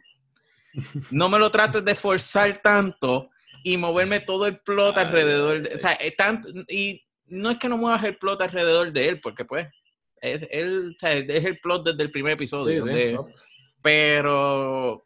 no 1.12 1.28
me 1.28 1.38
lo 1.38 1.52
trates 1.52 1.84
de 1.84 1.96
forzar 1.96 2.62
tanto 2.62 3.30
y 3.64 3.78
moverme 3.78 4.20
todo 4.20 4.48
el 4.48 4.60
plot 4.60 4.98
alrededor. 4.98 5.62
De, 5.62 5.76
o 5.76 5.80
sea, 5.80 5.98
y 6.68 7.02
no 7.28 7.50
es 7.50 7.58
que 7.58 7.70
no 7.70 7.78
muevas 7.78 8.04
el 8.04 8.18
plot 8.18 8.42
alrededor 8.42 8.92
de 8.92 9.10
él, 9.10 9.22
porque 9.22 9.46
pues 9.46 9.68
es, 10.22 10.48
él, 10.52 10.96
es 11.02 11.46
el 11.46 11.60
plot 11.60 11.86
desde 11.86 12.04
el 12.04 12.12
primer 12.12 12.34
episodio. 12.34 12.84
pero, 13.82 14.94
o 14.94 15.06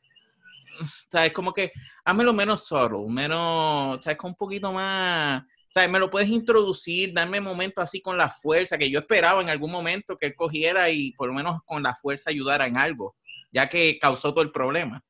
sea, 1.10 1.26
es 1.26 1.34
como 1.34 1.54
que 1.54 1.72
lo 2.06 2.34
menos 2.34 2.66
solo, 2.66 3.08
menos, 3.08 3.98
o 3.98 4.02
sea, 4.02 4.14
es 4.14 4.20
un 4.22 4.36
poquito 4.36 4.72
más, 4.72 5.42
o 5.42 5.72
sea, 5.72 5.88
me 5.88 6.00
lo 6.00 6.10
puedes 6.10 6.30
introducir, 6.30 7.14
darme 7.14 7.40
momentos 7.40 7.84
así 7.84 8.02
con 8.02 8.18
la 8.18 8.30
fuerza, 8.30 8.78
que 8.78 8.90
yo 8.90 9.00
esperaba 9.00 9.42
en 9.42 9.50
algún 9.50 9.72
momento 9.72 10.18
que 10.18 10.28
él 10.28 10.36
cogiera 10.36 10.90
y 10.90 11.12
por 11.14 11.28
lo 11.28 11.34
menos 11.34 11.62
con 11.66 11.82
la 11.84 11.96
fuerza 11.96 12.30
ayudara 12.30 12.68
en 12.68 12.78
algo, 12.78 13.16
ya 13.52 13.70
que 13.70 13.98
causó 14.00 14.34
todo 14.34 14.44
el 14.44 14.52
problema. 14.52 15.04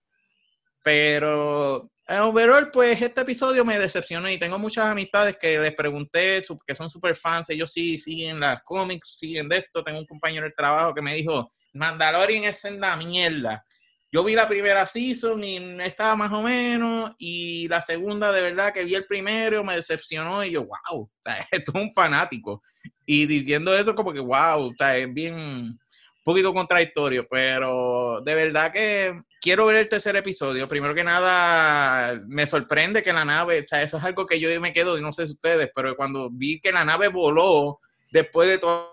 Pero 0.84 1.90
overall, 2.08 2.70
pues 2.72 3.02
este 3.02 3.22
episodio 3.22 3.66
me 3.66 3.80
decepcionó 3.80 4.30
y 4.30 4.38
tengo 4.38 4.60
muchas 4.60 4.86
amistades 4.86 5.38
que 5.38 5.60
les 5.60 5.76
pregunté, 5.76 6.44
que 6.66 6.76
son 6.76 6.90
super 6.90 7.16
fans, 7.16 7.50
ellos 7.50 7.72
sí 7.72 7.98
siguen 7.98 8.40
las 8.40 8.62
cómics, 8.64 9.18
siguen 9.18 9.50
de 9.50 9.58
esto. 9.58 9.84
Tengo 9.84 10.00
un 10.00 10.06
compañero 10.06 10.46
de 10.46 10.52
trabajo 10.52 10.94
que 10.94 11.02
me 11.02 11.16
dijo, 11.16 11.52
Mandalorian 11.74 12.44
es 12.46 12.64
en 12.66 12.80
la 12.80 12.96
mierda. 12.96 13.66
Yo 14.12 14.24
vi 14.24 14.34
la 14.34 14.48
primera 14.48 14.88
season 14.88 15.44
y 15.44 15.58
estaba 15.82 16.16
más 16.16 16.32
o 16.32 16.42
menos, 16.42 17.12
y 17.18 17.68
la 17.68 17.82
segunda 17.82 18.32
de 18.32 18.42
verdad 18.42 18.72
que 18.74 18.86
vi 18.86 18.96
el 18.96 19.06
primero 19.06 19.64
me 19.64 19.76
decepcionó 19.76 20.44
y 20.44 20.52
yo, 20.52 20.66
wow, 20.66 21.10
esto 21.52 21.72
es 21.76 21.84
un 21.84 21.94
fanático. 21.94 22.62
Y 23.06 23.26
diciendo 23.26 23.76
eso 23.76 23.94
como 23.94 24.14
que, 24.14 24.20
wow, 24.20 24.74
es 24.80 25.14
bien 25.14 25.78
poquito 26.26 26.54
contradictorio, 26.54 27.28
pero 27.30 28.20
de 28.22 28.34
verdad 28.34 28.74
que 28.74 29.22
quiero 29.40 29.68
ver 29.68 29.76
el 29.76 29.88
tercer 29.88 30.16
episodio. 30.16 30.68
Primero 30.68 30.96
que 30.96 31.04
nada, 31.04 32.20
me 32.26 32.48
sorprende 32.48 33.04
que 33.04 33.14
la 33.14 33.24
nave, 33.24 33.62
o 33.62 33.68
sea, 33.68 33.84
eso 33.84 33.98
es 33.98 34.04
algo 34.04 34.26
que 34.26 34.40
yo 34.40 34.60
me 34.60 34.74
quedo, 34.74 35.00
no 35.00 35.14
sé 35.14 35.28
si 35.28 35.34
ustedes, 35.34 35.70
pero 35.74 35.96
cuando 35.96 36.32
vi 36.32 36.60
que 36.60 36.72
la 36.72 36.84
nave 36.84 37.10
voló, 37.10 37.80
después 38.12 38.50
de 38.50 38.58
toda 38.58 38.90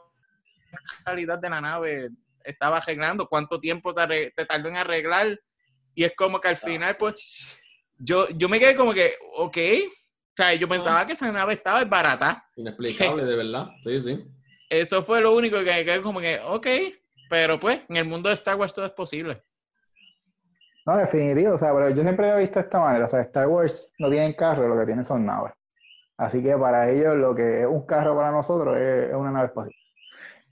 la 0.73 1.05
calidad 1.05 1.39
de 1.39 1.49
la 1.49 1.63
nave, 1.63 2.11
estaba 2.45 2.77
arreglando, 2.77 3.27
cuánto 3.27 3.59
tiempo 3.59 3.95
te, 3.95 4.31
tardó 4.47 4.69
en 4.69 4.77
arreglar, 4.77 5.41
y 5.95 6.05
es 6.05 6.13
como 6.15 6.39
que 6.39 6.49
al 6.49 6.59
final, 6.59 6.95
pues, 6.99 7.63
yo, 7.99 8.29
yo 8.29 8.47
me 8.51 8.59
quedé 8.59 8.77
como 8.77 8.93
que, 8.93 9.15
ok, 9.37 9.57
o 9.57 10.37
sea, 10.37 10.53
yo 10.53 10.69
pensaba 10.69 11.07
que 11.07 11.15
esa 11.15 11.33
nave 11.33 11.55
estaba 11.55 11.83
barata. 11.87 12.47
Inexplicable, 12.57 13.25
de 13.25 13.37
verdad, 13.37 13.69
sí, 13.85 14.01
sí. 14.01 14.25
Eso 14.69 15.03
fue 15.03 15.23
lo 15.23 15.35
único 15.35 15.59
que 15.61 15.65
quedé 15.65 16.03
como 16.03 16.21
que, 16.21 16.39
ok, 16.45 16.67
pero 17.33 17.59
pues, 17.59 17.81
en 17.89 17.97
el 17.97 18.05
mundo 18.05 18.29
de 18.29 18.35
Star 18.35 18.57
Wars 18.57 18.75
todo 18.75 18.85
es 18.85 18.93
posible. 18.93 19.41
No, 20.85 20.99
definitivo, 20.99 21.55
o 21.55 21.57
sea, 21.57 21.73
pero 21.73 21.89
yo 21.89 22.03
siempre 22.03 22.29
he 22.29 22.37
visto 22.37 22.59
de 22.59 22.67
esta 22.67 22.79
manera, 22.79 23.07
o 23.07 23.09
sea, 23.09 23.23
Star 23.23 23.49
Wars 23.49 23.91
no 23.99 24.11
tienen 24.11 24.35
carro, 24.35 24.69
lo 24.69 24.79
que 24.79 24.85
tienen 24.85 25.03
son 25.03 25.25
naves. 25.25 25.55
Así 26.19 26.43
que 26.43 26.55
para 26.59 26.91
ellos 26.91 27.17
lo 27.17 27.35
que 27.35 27.63
es 27.63 27.67
un 27.67 27.87
carro 27.87 28.15
para 28.15 28.31
nosotros 28.33 28.77
es, 28.77 29.15
una 29.15 29.31
nave 29.31 29.47
espacial. 29.47 29.75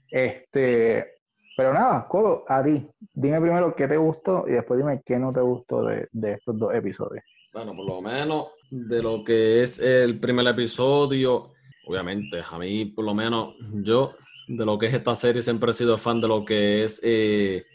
Este, 0.09 1.17
pero 1.55 1.71
nada, 1.71 2.07
Codo, 2.07 2.45
a 2.47 2.63
ti, 2.63 2.89
dime 3.13 3.39
primero 3.39 3.75
qué 3.75 3.87
te 3.87 3.97
gustó 3.97 4.45
y 4.47 4.53
después 4.53 4.79
dime 4.79 5.03
qué 5.05 5.19
no 5.19 5.31
te 5.31 5.41
gustó 5.41 5.83
de, 5.83 6.07
de 6.11 6.31
estos 6.31 6.57
dos 6.57 6.73
episodios. 6.73 7.23
Bueno, 7.53 7.75
por 7.75 7.85
lo 7.85 8.01
menos 8.01 8.47
de 8.71 9.03
lo 9.03 9.23
que 9.23 9.61
es 9.61 9.77
el 9.77 10.19
primer 10.19 10.47
episodio, 10.47 11.51
obviamente, 11.85 12.41
a 12.43 12.57
mí 12.57 12.85
por 12.85 13.05
lo 13.05 13.13
menos 13.13 13.53
yo 13.71 14.15
de 14.47 14.65
lo 14.65 14.77
que 14.77 14.87
es 14.87 14.93
esta 14.93 15.15
serie, 15.15 15.41
siempre 15.41 15.71
he 15.71 15.73
sido 15.73 15.97
fan 15.97 16.21
de 16.21 16.27
lo 16.27 16.43
que 16.43 16.83
es, 16.83 16.99
eh, 17.03 17.65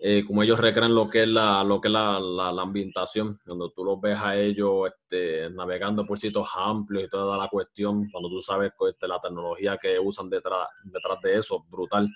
eh, 0.00 0.24
como 0.26 0.42
ellos 0.42 0.60
recrean 0.60 0.94
lo 0.94 1.08
que 1.08 1.22
es 1.22 1.28
la, 1.28 1.64
lo 1.64 1.80
que 1.80 1.88
es 1.88 1.92
la, 1.92 2.20
la, 2.20 2.62
ambientación, 2.62 3.38
cuando 3.44 3.70
tú 3.70 3.84
los 3.84 4.00
ves 4.00 4.18
a 4.18 4.36
ellos 4.36 4.88
este, 4.88 5.50
navegando 5.50 6.04
por 6.04 6.18
sitios 6.18 6.48
amplios 6.54 7.04
y 7.04 7.08
toda 7.08 7.36
la 7.36 7.48
cuestión, 7.48 8.08
cuando 8.10 8.28
tú 8.28 8.40
sabes 8.40 8.72
este, 8.88 9.08
la 9.08 9.20
tecnología 9.20 9.78
que 9.80 9.98
usan 9.98 10.28
detrás, 10.28 10.68
detrás 10.84 11.20
de 11.22 11.38
eso, 11.38 11.64
brutal. 11.70 12.08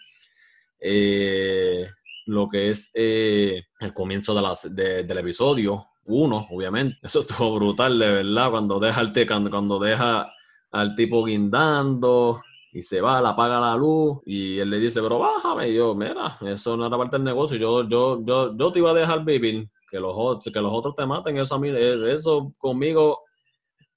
Eh, 0.78 1.86
lo 2.26 2.46
que 2.46 2.70
es 2.70 2.90
el 2.94 3.94
comienzo 3.94 4.34
de 4.34 4.42
las, 4.42 4.74
del 4.74 5.18
episodio, 5.18 5.90
uno, 6.06 6.46
obviamente, 6.50 6.98
eso 7.02 7.20
estuvo 7.20 7.54
brutal, 7.54 7.98
de 7.98 8.10
verdad, 8.10 8.50
cuando 8.50 8.78
deja, 8.78 9.00
el, 9.00 9.12
cuando, 9.26 9.50
cuando 9.50 9.78
deja 9.78 10.32
al 10.70 10.94
tipo 10.94 11.24
guindando, 11.24 12.40
y 12.72 12.82
se 12.82 13.00
va, 13.00 13.20
la 13.20 13.30
apaga 13.30 13.58
la 13.58 13.74
luz 13.74 14.18
y 14.24 14.58
él 14.58 14.70
le 14.70 14.78
dice, 14.78 15.02
pero 15.02 15.18
bájame. 15.18 15.70
Y 15.70 15.74
yo, 15.74 15.94
mira, 15.94 16.38
eso 16.42 16.76
no 16.76 16.86
era 16.86 16.96
parte 16.96 17.16
del 17.16 17.24
negocio. 17.24 17.58
Yo, 17.58 17.88
yo, 17.88 18.22
yo, 18.24 18.56
yo 18.56 18.72
te 18.72 18.78
iba 18.78 18.90
a 18.90 18.94
dejar 18.94 19.24
vivir, 19.24 19.68
que 19.90 19.98
los, 19.98 20.44
que 20.44 20.60
los 20.60 20.72
otros 20.72 20.94
te 20.94 21.04
maten. 21.04 21.36
Eso, 21.38 21.56
a 21.56 21.58
mí, 21.58 21.68
eh, 21.68 22.12
eso 22.12 22.52
conmigo, 22.58 23.20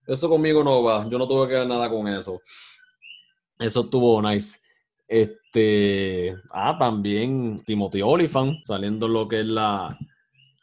eso 0.07 0.27
conmigo 0.27 0.63
no 0.63 0.81
va. 0.81 1.07
Yo 1.07 1.19
no 1.19 1.27
tuve 1.27 1.47
que 1.47 1.53
ver 1.53 1.67
nada 1.67 1.89
con 1.89 2.07
eso. 2.07 2.39
Eso 3.59 3.81
estuvo 3.81 4.21
nice. 4.21 4.59
Este, 5.07 6.35
ah, 6.51 6.75
también 6.79 7.63
Timothy 7.63 8.01
Oliphant, 8.01 8.63
saliendo 8.63 9.07
lo 9.07 9.27
que 9.27 9.41
es 9.41 9.45
la, 9.45 9.95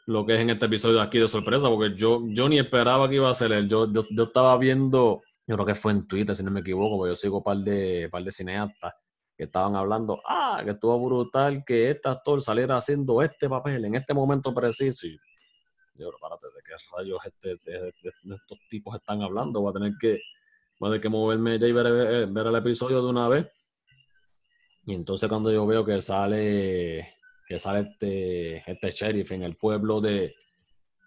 lo 0.07 0.27
que 0.27 0.35
es 0.35 0.41
en 0.41 0.51
este 0.51 0.67
episodio 0.67 1.01
aquí 1.01 1.19
de 1.19 1.29
sorpresa, 1.29 1.69
porque 1.69 1.95
yo, 1.97 2.23
yo 2.27 2.49
ni 2.49 2.59
esperaba 2.59 3.09
que 3.09 3.15
iba 3.17 3.31
a 3.31 3.35
ser 3.35 3.53
él. 3.53 3.69
Yo, 3.69 3.91
yo, 3.93 4.05
yo 4.11 4.25
estaba 4.25 4.59
viendo 4.59 5.23
yo 5.51 5.57
creo 5.57 5.67
que 5.67 5.75
fue 5.75 5.91
en 5.91 6.07
Twitter, 6.07 6.37
si 6.37 6.45
no 6.45 6.51
me 6.53 6.61
equivoco, 6.61 6.97
porque 6.97 7.11
yo 7.11 7.17
sigo 7.17 7.39
un 7.39 7.43
par 7.43 7.57
de, 7.57 8.09
par 8.09 8.23
de 8.23 8.31
cineastas 8.31 8.95
que 9.37 9.45
estaban 9.45 9.75
hablando, 9.75 10.23
ah, 10.25 10.63
que 10.65 10.71
estuvo 10.71 11.05
brutal 11.05 11.65
que 11.65 11.91
este 11.91 12.09
actor 12.09 12.41
saliera 12.41 12.77
haciendo 12.77 13.21
este 13.21 13.49
papel 13.49 13.85
en 13.85 13.97
este 13.97 14.15
momento 14.15 14.55
preciso. 14.55 15.09
Yo, 15.95 16.09
párate, 16.21 16.47
¿de 16.47 16.63
qué 16.65 16.75
rayos 16.97 17.19
este, 17.25 17.49
de, 17.69 17.89
estos 17.89 18.59
tipos 18.69 18.95
están 18.95 19.23
hablando? 19.23 19.61
Voy 19.61 19.71
a 19.71 19.73
tener 19.73 19.93
que, 20.01 20.21
voy 20.79 20.87
a 20.87 20.91
tener 20.93 21.01
que 21.01 21.09
moverme 21.09 21.59
ya 21.59 21.67
y 21.67 21.73
ver, 21.73 22.29
ver, 22.29 22.47
el 22.47 22.55
episodio 22.55 23.03
de 23.03 23.11
una 23.11 23.29
vez. 23.29 23.51
Y 24.87 24.95
entonces 24.95 25.29
cuando 25.29 25.51
yo 25.51 25.67
veo 25.67 25.85
que 25.85 26.01
sale, 26.01 27.15
que 27.49 27.59
sale 27.59 27.91
este, 27.91 28.71
este 28.71 28.91
sheriff 28.93 29.33
en 29.33 29.43
el 29.43 29.57
pueblo 29.57 30.01
de, 30.01 30.33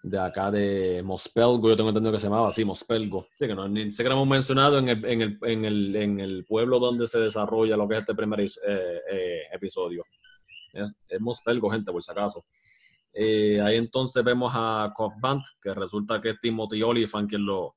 de 0.04 0.18
acá 0.18 0.50
de 0.50 1.02
Mospelgo, 1.02 1.66
yo 1.66 1.76
tengo 1.76 1.88
entendido 1.88 2.12
que 2.12 2.18
se 2.18 2.26
llamaba 2.26 2.48
así, 2.48 2.62
Mospelgo. 2.62 3.26
Sí, 3.34 3.46
que 3.46 3.54
no, 3.54 3.66
ni 3.66 3.90
sé 3.90 4.04
que 4.04 4.10
hemos 4.10 4.28
mencionado 4.28 4.78
en 4.78 4.90
el, 4.90 5.04
en, 5.06 5.22
el, 5.22 5.38
en, 5.40 5.64
el, 5.64 5.96
en 5.96 6.20
el, 6.20 6.44
pueblo 6.44 6.78
donde 6.78 7.06
se 7.06 7.18
desarrolla 7.18 7.74
lo 7.74 7.88
que 7.88 7.94
es 7.94 8.00
este 8.00 8.14
primer 8.14 8.40
eh, 8.40 8.46
eh, 9.10 9.42
episodio. 9.50 10.04
Es, 10.74 10.94
es, 11.08 11.20
Mospelgo, 11.22 11.70
gente, 11.70 11.90
por 11.90 12.02
si 12.02 12.12
acaso. 12.12 12.44
Eh, 13.14 13.58
ahí 13.62 13.78
entonces 13.78 14.22
vemos 14.22 14.52
a 14.54 14.92
Cobb 14.94 15.14
Band, 15.18 15.42
que 15.62 15.72
resulta 15.72 16.20
que 16.20 16.30
es 16.30 16.40
Timothy 16.42 16.82
Oliphant 16.82 17.26
quien 17.26 17.46
lo, 17.46 17.76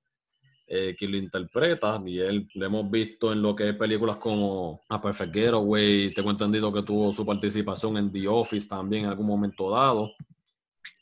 quien 0.68 1.12
lo 1.12 1.18
interpreta, 1.18 2.02
y 2.06 2.20
él 2.20 2.50
lo 2.56 2.66
hemos 2.66 2.92
visto 2.92 3.32
en 3.32 3.42
lo 3.42 3.56
que 3.56 3.70
es 3.70 3.76
películas 3.78 4.18
como 4.18 4.82
A 4.90 5.02
Perfect 5.02 5.34
Getaway, 5.34 6.14
tengo 6.14 6.32
entendido 6.32 6.74
que 6.74 6.84
tuvo 6.84 7.14
su 7.14 7.26
participación 7.26 7.96
en 7.96 8.12
The 8.12 8.28
Office 8.28 8.68
también 8.68 9.06
en 9.06 9.12
algún 9.12 9.28
momento 9.28 9.72
dado. 9.72 10.12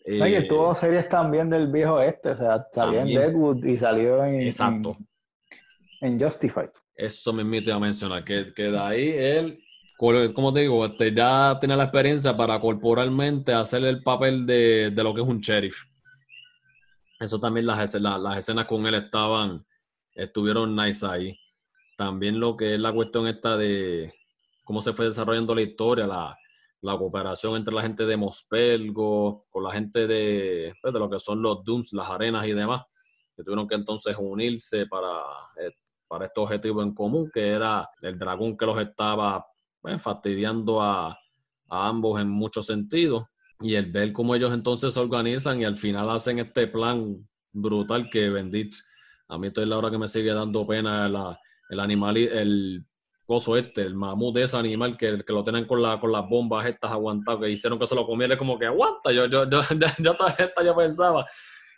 Eh, 0.07 0.39
y 0.39 0.47
tuvo 0.47 0.75
series 0.75 1.09
también 1.09 1.49
del 1.49 1.67
viejo 1.67 1.99
este, 1.99 2.29
o 2.29 2.35
sea, 2.35 2.67
salió 2.71 3.01
en 3.01 3.07
Deadwood 3.07 3.65
y 3.65 3.75
salió 3.75 4.23
en, 4.23 4.41
exacto. 4.41 4.95
en, 5.99 6.19
Justified. 6.19 6.69
Eso 6.95 7.33
me 7.33 7.41
invito 7.41 7.73
a 7.73 7.79
mencionar, 7.79 8.23
que, 8.23 8.53
que 8.53 8.63
de 8.63 8.79
ahí 8.79 9.09
él, 9.09 9.63
como 9.97 10.53
te 10.53 10.59
digo, 10.59 10.85
este, 10.85 11.11
ya 11.11 11.57
tiene 11.59 11.75
la 11.75 11.85
experiencia 11.85 12.37
para 12.37 12.59
corporalmente 12.59 13.51
hacer 13.51 13.83
el 13.83 14.03
papel 14.03 14.45
de, 14.45 14.91
de 14.91 15.03
lo 15.03 15.13
que 15.15 15.21
es 15.21 15.27
un 15.27 15.39
sheriff. 15.39 15.85
Eso 17.19 17.39
también 17.39 17.65
las, 17.65 17.95
las, 17.95 18.21
las 18.21 18.37
escenas 18.37 18.65
con 18.65 18.85
él 18.85 18.93
estaban, 18.93 19.65
estuvieron 20.13 20.75
nice 20.75 21.03
ahí. 21.07 21.39
También 21.97 22.39
lo 22.39 22.55
que 22.55 22.75
es 22.75 22.79
la 22.79 22.93
cuestión 22.93 23.25
esta 23.25 23.57
de 23.57 24.13
cómo 24.63 24.81
se 24.81 24.93
fue 24.93 25.05
desarrollando 25.05 25.55
la 25.55 25.61
historia, 25.63 26.05
la, 26.05 26.37
la 26.85 26.97
cooperación 26.97 27.55
entre 27.55 27.73
la 27.73 27.81
gente 27.81 28.05
de 28.05 28.15
Mospelgo, 28.15 29.45
con 29.49 29.63
la 29.63 29.71
gente 29.71 30.05
de, 30.05 30.73
pues, 30.79 30.93
de 30.93 30.99
lo 30.99 31.09
que 31.09 31.17
son 31.17 31.41
los 31.41 31.63
Dooms, 31.63 31.93
las 31.93 32.09
arenas 32.11 32.45
y 32.45 32.53
demás, 32.53 32.83
que 33.35 33.43
tuvieron 33.43 33.67
que 33.67 33.73
entonces 33.73 34.15
unirse 34.19 34.85
para, 34.85 35.19
eh, 35.59 35.71
para 36.07 36.25
este 36.27 36.39
objetivo 36.39 36.83
en 36.83 36.93
común, 36.93 37.31
que 37.33 37.49
era 37.49 37.89
el 38.01 38.19
dragón 38.19 38.55
que 38.55 38.67
los 38.67 38.77
estaba 38.77 39.43
pues, 39.81 39.99
fastidiando 39.99 40.79
a, 40.79 41.07
a 41.09 41.87
ambos 41.87 42.21
en 42.21 42.29
muchos 42.29 42.67
sentidos. 42.67 43.25
Y 43.61 43.73
el 43.73 43.91
ver 43.91 44.13
cómo 44.13 44.35
ellos 44.35 44.53
entonces 44.53 44.93
se 44.93 44.99
organizan 44.99 45.61
y 45.61 45.65
al 45.65 45.77
final 45.77 46.09
hacen 46.11 46.37
este 46.37 46.67
plan 46.67 47.27
brutal 47.51 48.09
que 48.11 48.29
bendito. 48.29 48.77
A 49.29 49.39
mí 49.39 49.47
estoy 49.47 49.65
la 49.65 49.77
hora 49.77 49.89
que 49.89 49.97
me 49.97 50.07
sigue 50.07 50.33
dando 50.33 50.67
pena 50.67 51.09
la, 51.09 51.39
el 51.69 51.79
animal, 51.79 52.17
el 52.17 52.85
coso 53.25 53.57
este, 53.57 53.81
el 53.81 53.95
mamut 53.95 54.35
de 54.35 54.43
ese 54.43 54.57
animal 54.57 54.97
que, 54.97 55.17
que 55.25 55.33
lo 55.33 55.43
tienen 55.43 55.65
con, 55.65 55.81
la, 55.81 55.99
con 55.99 56.11
las 56.11 56.27
bombas 56.29 56.65
estas 56.67 56.91
aguantadas, 56.91 57.41
que 57.41 57.49
hicieron 57.49 57.79
que 57.79 57.85
se 57.85 57.95
lo 57.95 58.05
comiera, 58.05 58.37
como 58.37 58.57
que 58.57 58.65
aguanta. 58.65 59.11
Yo, 59.11 59.25
yo, 59.25 59.49
yo, 59.49 59.61
yo, 59.61 59.87
yo, 59.99 60.63
yo 60.63 60.75
pensaba 60.75 61.25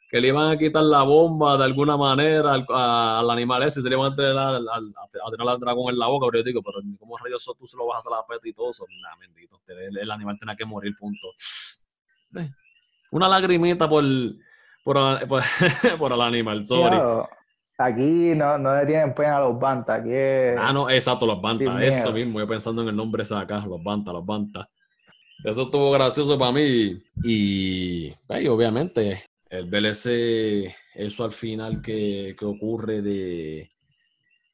que 0.10 0.22
le 0.22 0.30
iban 0.30 0.52
a 0.52 0.58
quitar 0.58 0.84
la 0.84 1.04
bomba 1.04 1.58
de 1.58 1.66
alguna 1.66 1.98
manera 1.98 2.54
al, 2.54 2.66
al 2.70 3.30
animal 3.30 3.64
ese 3.64 3.82
se 3.82 3.90
le 3.90 3.96
iban 3.96 4.14
a 4.14 4.16
tirar, 4.16 4.38
al, 4.38 4.68
a 4.70 5.32
tirar 5.32 5.50
al 5.50 5.60
dragón 5.60 5.94
en 5.94 6.00
la 6.00 6.08
boca, 6.08 6.28
pero 6.28 6.40
yo 6.40 6.46
digo, 6.46 6.62
pero 6.62 6.80
¿cómo 6.98 7.18
rayos 7.18 7.44
tú 7.58 7.66
se 7.66 7.76
lo 7.78 7.88
vas 7.88 7.96
a 7.96 8.00
hacer 8.00 8.14
a 8.14 8.70
eso? 8.70 8.86
Nah, 9.02 9.18
bendito, 9.20 9.60
el, 9.68 9.98
el 9.98 10.12
animal 10.12 10.38
tenía 10.40 10.56
que 10.56 10.66
morir, 10.66 10.96
punto. 10.98 11.28
Una 13.12 13.28
lagrimita 13.28 13.90
por, 13.90 14.04
por, 14.84 15.28
por 15.28 16.12
el 16.14 16.22
animal, 16.22 16.64
sorry. 16.64 16.98
Aquí 17.78 18.34
no, 18.36 18.58
no 18.58 18.76
le 18.76 18.86
tienen 18.88 19.14
pena 19.14 19.38
a 19.38 19.42
los 19.42 19.60
bantas. 19.60 20.00
Aquí 20.00 20.10
Ah, 20.58 20.72
no, 20.74 20.90
exacto, 20.90 21.26
los 21.26 21.40
bantas. 21.40 21.82
Eso 21.82 22.12
mismo, 22.12 22.40
yo 22.40 22.48
pensando 22.48 22.82
en 22.82 22.90
el 22.90 22.96
nombre 22.96 23.24
ese 23.24 23.36
acá, 23.36 23.64
los 23.66 23.84
bantas, 23.84 24.14
los 24.14 24.26
bantas. 24.26 24.68
Eso 25.44 25.64
estuvo 25.64 25.92
gracioso 25.92 26.38
para 26.40 26.52
mí. 26.52 27.00
Y, 27.24 28.08
y 28.08 28.48
obviamente, 28.48 29.26
el 29.50 29.86
ese, 29.86 30.76
eso 30.96 31.24
al 31.24 31.32
final 31.32 31.82
que, 31.82 32.36
que 32.38 32.46
ocurre 32.46 33.02
de. 33.02 33.70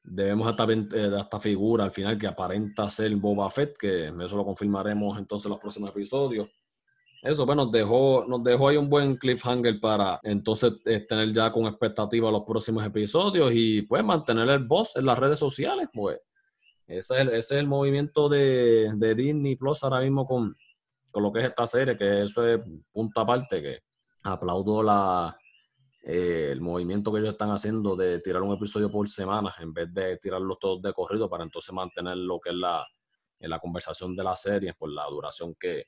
Debemos 0.05 0.49
esta, 0.49 0.65
eh, 0.65 1.11
esta 1.21 1.39
figura 1.39 1.85
al 1.85 1.91
final 1.91 2.17
que 2.17 2.27
aparenta 2.27 2.89
ser 2.89 3.15
Boba 3.15 3.49
Fett, 3.49 3.77
que 3.77 4.07
eso 4.07 4.35
lo 4.35 4.43
confirmaremos 4.43 5.17
entonces 5.17 5.45
en 5.45 5.51
los 5.51 5.61
próximos 5.61 5.91
episodios 5.91 6.49
eso 7.23 7.45
pues 7.45 7.55
nos 7.55 7.71
dejó, 7.71 8.25
nos 8.27 8.43
dejó 8.43 8.67
ahí 8.67 8.75
un 8.75 8.89
buen 8.89 9.15
cliffhanger 9.15 9.79
para 9.79 10.19
entonces 10.23 10.73
eh, 10.83 10.99
tener 10.99 11.31
ya 11.31 11.53
con 11.53 11.65
expectativa 11.67 12.29
los 12.29 12.43
próximos 12.43 12.85
episodios 12.85 13.49
y 13.53 13.83
pues 13.83 14.03
mantener 14.03 14.49
el 14.49 14.65
boss 14.65 14.97
en 14.97 15.05
las 15.05 15.17
redes 15.17 15.39
sociales, 15.39 15.87
pues. 15.93 16.19
Ese 16.85 17.15
es 17.15 17.21
el, 17.21 17.27
ese 17.29 17.37
es 17.37 17.61
el 17.61 17.67
movimiento 17.67 18.27
de, 18.27 18.91
de, 18.95 19.15
Disney 19.15 19.55
Plus 19.55 19.85
ahora 19.85 20.01
mismo 20.01 20.27
con, 20.27 20.53
con 21.13 21.23
lo 21.23 21.31
que 21.31 21.39
es 21.39 21.45
esta 21.45 21.65
serie, 21.65 21.97
que 21.97 22.23
eso 22.23 22.45
es 22.45 22.59
punta 22.91 23.21
aparte, 23.21 23.61
que 23.61 23.79
aplaudo 24.23 24.83
la, 24.83 25.37
eh, 26.03 26.49
el 26.51 26.59
movimiento 26.59 27.13
que 27.13 27.19
ellos 27.19 27.31
están 27.31 27.51
haciendo 27.51 27.95
de 27.95 28.19
tirar 28.19 28.41
un 28.41 28.53
episodio 28.53 28.91
por 28.91 29.07
semana 29.07 29.55
en 29.61 29.73
vez 29.73 29.93
de 29.93 30.17
tirarlos 30.17 30.59
todos 30.59 30.81
de 30.81 30.91
corrido 30.91 31.29
para 31.29 31.45
entonces 31.45 31.73
mantener 31.73 32.17
lo 32.17 32.37
que 32.41 32.49
es 32.49 32.55
la, 32.57 32.85
en 33.39 33.49
la 33.49 33.59
conversación 33.59 34.13
de 34.13 34.25
la 34.25 34.35
serie 34.35 34.73
por 34.73 34.89
la 34.89 35.05
duración 35.05 35.55
que, 35.57 35.85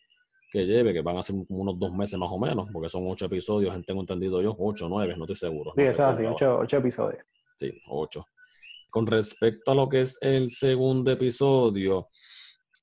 que 0.56 0.66
lleve, 0.66 0.94
que 0.94 1.02
van 1.02 1.18
a 1.18 1.22
ser 1.22 1.36
como 1.46 1.64
unos 1.64 1.78
dos 1.78 1.92
meses 1.92 2.18
más 2.18 2.30
o 2.32 2.40
menos, 2.40 2.70
porque 2.72 2.88
son 2.88 3.04
ocho 3.08 3.26
episodios, 3.26 3.76
tengo 3.86 4.00
entendido 4.00 4.42
yo, 4.42 4.56
ocho, 4.58 4.88
nueve, 4.88 5.14
no 5.18 5.26
estoy 5.26 5.36
seguro. 5.36 5.74
Sí, 5.76 5.84
es 5.84 6.00
así, 6.00 6.24
ocho, 6.24 6.60
ocho 6.60 6.78
episodios. 6.78 7.26
Sí, 7.58 7.74
ocho. 7.90 8.26
Con 8.90 9.06
respecto 9.06 9.72
a 9.72 9.76
lo 9.76 9.90
que 9.90 10.02
es 10.02 10.18
el 10.22 10.50
segundo 10.50 11.12
episodio, 11.12 12.08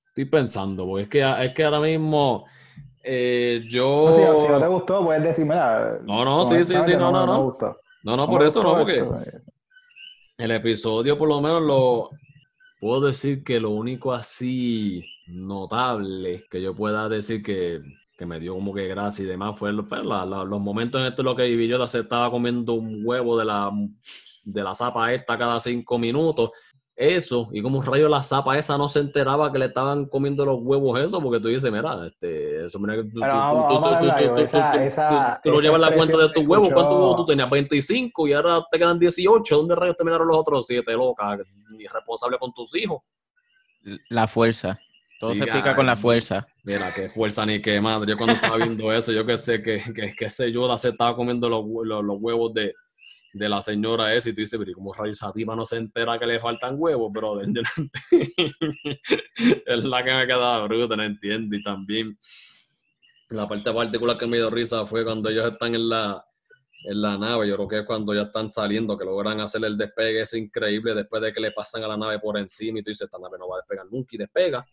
estoy 0.08 0.26
pensando, 0.26 0.84
porque 0.84 1.02
es 1.04 1.08
que, 1.08 1.44
es 1.46 1.54
que 1.54 1.64
ahora 1.64 1.80
mismo 1.80 2.44
eh, 3.02 3.64
yo... 3.70 4.10
No, 4.10 4.38
si, 4.38 4.48
no 4.48 4.60
te 4.60 4.66
gustó, 4.66 5.02
puedes 5.02 5.22
decirme. 5.22 5.54
No, 6.02 6.26
no, 6.26 6.44
sí, 6.44 6.62
sí, 6.64 6.74
sí, 6.82 6.92
no, 6.92 7.10
no, 7.10 7.24
no. 7.24 7.56
No, 8.02 8.16
no, 8.18 8.26
por 8.28 8.42
eso 8.42 8.62
no, 8.62 8.76
porque 8.76 9.02
el 10.36 10.50
episodio 10.50 11.16
por 11.16 11.28
lo 11.28 11.40
menos 11.40 11.62
lo... 11.62 12.10
Puedo 12.78 13.06
decir 13.06 13.44
que 13.44 13.60
lo 13.60 13.70
único 13.70 14.12
así 14.12 15.04
notable 15.32 16.44
que 16.50 16.60
yo 16.60 16.74
pueda 16.74 17.08
decir 17.08 17.42
que, 17.42 17.80
que 18.16 18.26
me 18.26 18.38
dio 18.38 18.54
como 18.54 18.74
que 18.74 18.86
gracia 18.86 19.24
y 19.24 19.28
demás 19.28 19.58
fue, 19.58 19.72
los 19.72 20.60
momentos 20.60 21.00
en 21.00 21.08
esto 21.08 21.22
lo 21.22 21.34
que 21.34 21.44
viví 21.44 21.66
yo 21.66 21.84
se 21.86 22.00
estaba 22.00 22.30
comiendo 22.30 22.74
un 22.74 23.02
huevo 23.04 23.38
de 23.38 23.44
la, 23.44 23.70
de 24.44 24.62
la 24.62 24.74
zapa 24.74 25.12
esta 25.12 25.38
cada 25.38 25.58
cinco 25.60 25.98
minutos. 25.98 26.50
Eso, 26.94 27.48
y 27.52 27.62
como 27.62 27.80
rayo 27.80 28.06
la 28.06 28.22
zapa 28.22 28.58
esa 28.58 28.76
no 28.76 28.86
se 28.86 29.00
enteraba 29.00 29.50
que 29.50 29.58
le 29.58 29.64
estaban 29.64 30.04
comiendo 30.04 30.44
los 30.44 30.58
huevos 30.60 31.00
eso, 31.00 31.22
porque 31.22 31.40
tú 31.40 31.48
dices, 31.48 31.72
mira, 31.72 32.06
este, 32.06 32.66
eso, 32.66 32.78
mira, 32.78 32.96
tú, 33.02 33.18
lo 35.50 35.60
llevas 35.60 35.80
la 35.80 35.94
cuenta 35.94 36.18
de 36.18 36.28
tus 36.28 36.46
huevos, 36.46 36.68
¿cuántos 36.68 36.94
huevos 36.94 37.16
tú 37.16 37.26
tenías? 37.26 37.48
25 37.48 38.28
y 38.28 38.34
ahora 38.34 38.62
te 38.70 38.78
quedan 38.78 38.98
18, 38.98 39.56
¿dónde 39.56 39.74
rayos 39.74 39.96
terminaron 39.96 40.28
los 40.28 40.36
otros 40.36 40.66
7, 40.66 40.92
loca? 40.92 41.38
Irresponsable 41.78 42.38
con 42.38 42.52
tus 42.52 42.76
hijos. 42.76 43.00
La 44.10 44.28
fuerza. 44.28 44.78
Todo 45.22 45.36
se 45.36 45.46
pica 45.46 45.76
con 45.76 45.86
la 45.86 45.94
fuerza. 45.94 46.44
Mira, 46.64 46.92
qué 46.92 47.08
fuerza 47.08 47.46
ni 47.46 47.62
qué 47.62 47.80
madre. 47.80 48.10
Yo 48.10 48.16
cuando 48.16 48.34
estaba 48.34 48.56
viendo 48.56 48.92
eso, 48.92 49.12
yo 49.12 49.24
que 49.24 49.36
sé 49.36 49.62
que, 49.62 49.80
que, 49.94 50.16
que 50.16 50.24
ese 50.24 50.50
Yoda 50.50 50.76
se 50.76 50.88
estaba 50.88 51.14
comiendo 51.14 51.48
los, 51.48 51.64
los, 51.84 52.16
huevos 52.20 52.52
de, 52.52 52.74
de, 53.32 53.48
la 53.48 53.60
señora 53.60 54.12
esa 54.12 54.30
y 54.30 54.32
tú 54.32 54.40
dices, 54.40 54.58
pero 54.58 54.72
¿cómo 54.74 54.92
rayos 54.92 55.22
a 55.22 55.32
no 55.36 55.64
se 55.64 55.76
entera 55.76 56.18
que 56.18 56.26
le 56.26 56.40
faltan 56.40 56.74
huevos, 56.76 57.12
bro? 57.12 57.40
es 57.40 57.54
la 59.84 60.04
que 60.04 60.12
me 60.12 60.26
quedaba 60.26 60.64
bruta, 60.64 60.96
no 60.96 61.04
entiendo. 61.04 61.54
Y 61.54 61.62
también 61.62 62.18
la 63.28 63.46
parte 63.46 63.72
particular 63.72 64.18
que 64.18 64.26
me 64.26 64.38
dio 64.38 64.50
risa 64.50 64.84
fue 64.84 65.04
cuando 65.04 65.30
ellos 65.30 65.52
están 65.52 65.76
en 65.76 65.88
la, 65.88 66.26
en 66.82 67.00
la 67.00 67.16
nave. 67.16 67.46
Yo 67.46 67.54
creo 67.54 67.68
que 67.68 67.78
es 67.78 67.86
cuando 67.86 68.12
ya 68.12 68.22
están 68.22 68.50
saliendo, 68.50 68.98
que 68.98 69.04
logran 69.04 69.40
hacer 69.40 69.64
el 69.64 69.78
despegue. 69.78 70.22
Es 70.22 70.34
increíble 70.34 70.96
después 70.96 71.22
de 71.22 71.32
que 71.32 71.40
le 71.40 71.52
pasan 71.52 71.84
a 71.84 71.86
la 71.86 71.96
nave 71.96 72.18
por 72.18 72.36
encima 72.38 72.80
y 72.80 72.82
tú 72.82 72.90
dices, 72.90 73.02
esta 73.02 73.20
nave 73.20 73.38
no 73.38 73.46
va 73.46 73.58
a 73.58 73.60
despegar 73.60 73.86
nunca 73.88 74.16
y 74.16 74.18
despega. 74.18 74.66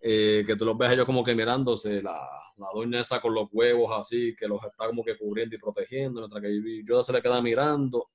Eh, 0.00 0.44
que 0.46 0.54
tú 0.54 0.64
los 0.64 0.78
ves 0.78 0.92
ellos 0.92 1.06
como 1.06 1.24
que 1.24 1.34
mirándose, 1.34 2.00
la, 2.02 2.20
la 2.56 2.68
doña 2.72 3.00
esa 3.00 3.20
con 3.20 3.34
los 3.34 3.48
huevos 3.50 3.90
así, 3.98 4.34
que 4.36 4.46
los 4.46 4.62
está 4.64 4.86
como 4.86 5.04
que 5.04 5.16
cubriendo 5.16 5.56
y 5.56 5.58
protegiendo, 5.58 6.20
mientras 6.20 6.42
que 6.42 6.82
yo 6.84 7.02
se 7.02 7.12
le 7.12 7.22
queda 7.22 7.42
mirando, 7.42 8.10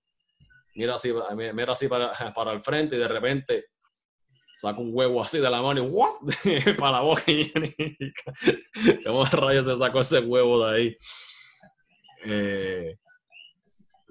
mira 0.76 0.95
así, 0.95 1.11
mira 1.53 1.73
así 1.73 1.88
para, 1.88 2.11
para 2.35 2.53
el 2.53 2.61
frente 2.61 2.95
y 2.95 2.99
de 2.99 3.07
repente 3.07 3.65
saca 4.55 4.80
un 4.80 4.91
huevo 4.93 5.22
así 5.22 5.39
de 5.39 5.49
la 5.49 5.61
mano 5.61 5.84
y 5.84 6.73
para 6.77 6.91
la 6.91 7.01
boca 7.01 7.23
¿cómo 9.03 9.26
rayos 9.26 9.65
se 9.65 9.76
sacó 9.76 9.99
ese 9.99 10.19
huevo 10.19 10.65
de 10.65 10.76
ahí? 10.76 10.97
Eh, 12.26 12.97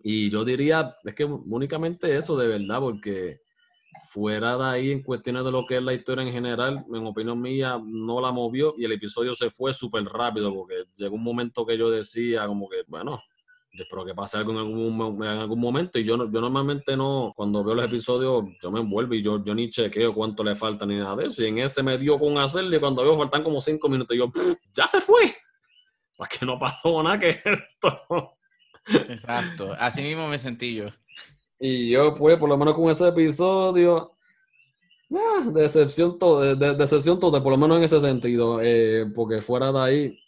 y 0.04 0.28
yo 0.28 0.44
diría, 0.44 0.96
es 1.04 1.14
que 1.14 1.24
únicamente 1.24 2.16
eso 2.16 2.36
de 2.36 2.48
verdad, 2.48 2.80
porque 2.80 3.40
fuera 4.04 4.56
de 4.56 4.64
ahí 4.64 4.90
en 4.90 5.02
cuestiones 5.02 5.44
de 5.44 5.52
lo 5.52 5.66
que 5.66 5.76
es 5.76 5.82
la 5.82 5.94
historia 5.94 6.24
en 6.24 6.32
general, 6.32 6.84
en 6.92 7.06
opinión 7.06 7.40
mía, 7.40 7.80
no 7.84 8.20
la 8.20 8.32
movió 8.32 8.74
y 8.76 8.84
el 8.84 8.92
episodio 8.92 9.34
se 9.34 9.50
fue 9.50 9.72
súper 9.72 10.04
rápido 10.04 10.52
porque 10.52 10.84
llegó 10.96 11.16
un 11.16 11.22
momento 11.22 11.64
que 11.64 11.76
yo 11.76 11.90
decía 11.90 12.46
como 12.46 12.68
que, 12.68 12.82
bueno, 12.86 13.22
espero 13.72 14.04
que 14.04 14.14
pase 14.14 14.36
algo 14.36 14.52
en 14.52 14.58
algún, 14.58 15.22
en 15.22 15.28
algún 15.28 15.60
momento 15.60 15.98
y 15.98 16.04
yo, 16.04 16.16
yo 16.16 16.40
normalmente 16.40 16.96
no, 16.96 17.32
cuando 17.34 17.64
veo 17.64 17.74
los 17.74 17.84
episodios, 17.84 18.44
yo 18.60 18.70
me 18.70 18.80
envuelvo 18.80 19.14
y 19.14 19.22
yo, 19.22 19.42
yo 19.42 19.54
ni 19.54 19.70
chequeo 19.70 20.14
cuánto 20.14 20.44
le 20.44 20.56
falta 20.56 20.84
ni 20.84 20.96
nada 20.96 21.16
de 21.16 21.26
eso 21.26 21.42
y 21.42 21.46
en 21.46 21.58
ese 21.58 21.82
me 21.82 21.96
dio 21.96 22.18
con 22.18 22.36
hacerle 22.38 22.78
cuando 22.78 23.02
veo 23.02 23.16
faltan 23.16 23.42
como 23.42 23.60
cinco 23.60 23.88
minutos 23.88 24.16
yo, 24.16 24.30
ya 24.72 24.86
se 24.86 25.00
fue, 25.00 25.34
para 26.16 26.28
que 26.28 26.44
no 26.44 26.58
pasó 26.58 27.02
nada 27.02 27.18
que 27.18 27.28
esto. 27.44 28.36
Exacto, 29.08 29.74
así 29.78 30.02
mismo 30.02 30.28
me 30.28 30.38
sentí 30.38 30.74
yo. 30.74 30.86
Y 31.64 31.90
yo, 31.90 32.12
pues, 32.12 32.36
por 32.38 32.48
lo 32.48 32.58
menos 32.58 32.74
con 32.74 32.90
ese 32.90 33.06
episodio, 33.06 34.16
ah, 35.14 35.48
decepción, 35.54 36.18
de, 36.18 36.56
de, 36.56 36.74
decepción 36.74 37.20
total, 37.20 37.40
por 37.40 37.52
lo 37.52 37.56
menos 37.56 37.76
en 37.76 37.84
ese 37.84 38.00
sentido, 38.00 38.60
eh, 38.60 39.06
porque 39.14 39.40
fuera 39.40 39.70
de 39.70 39.78
ahí, 39.78 40.18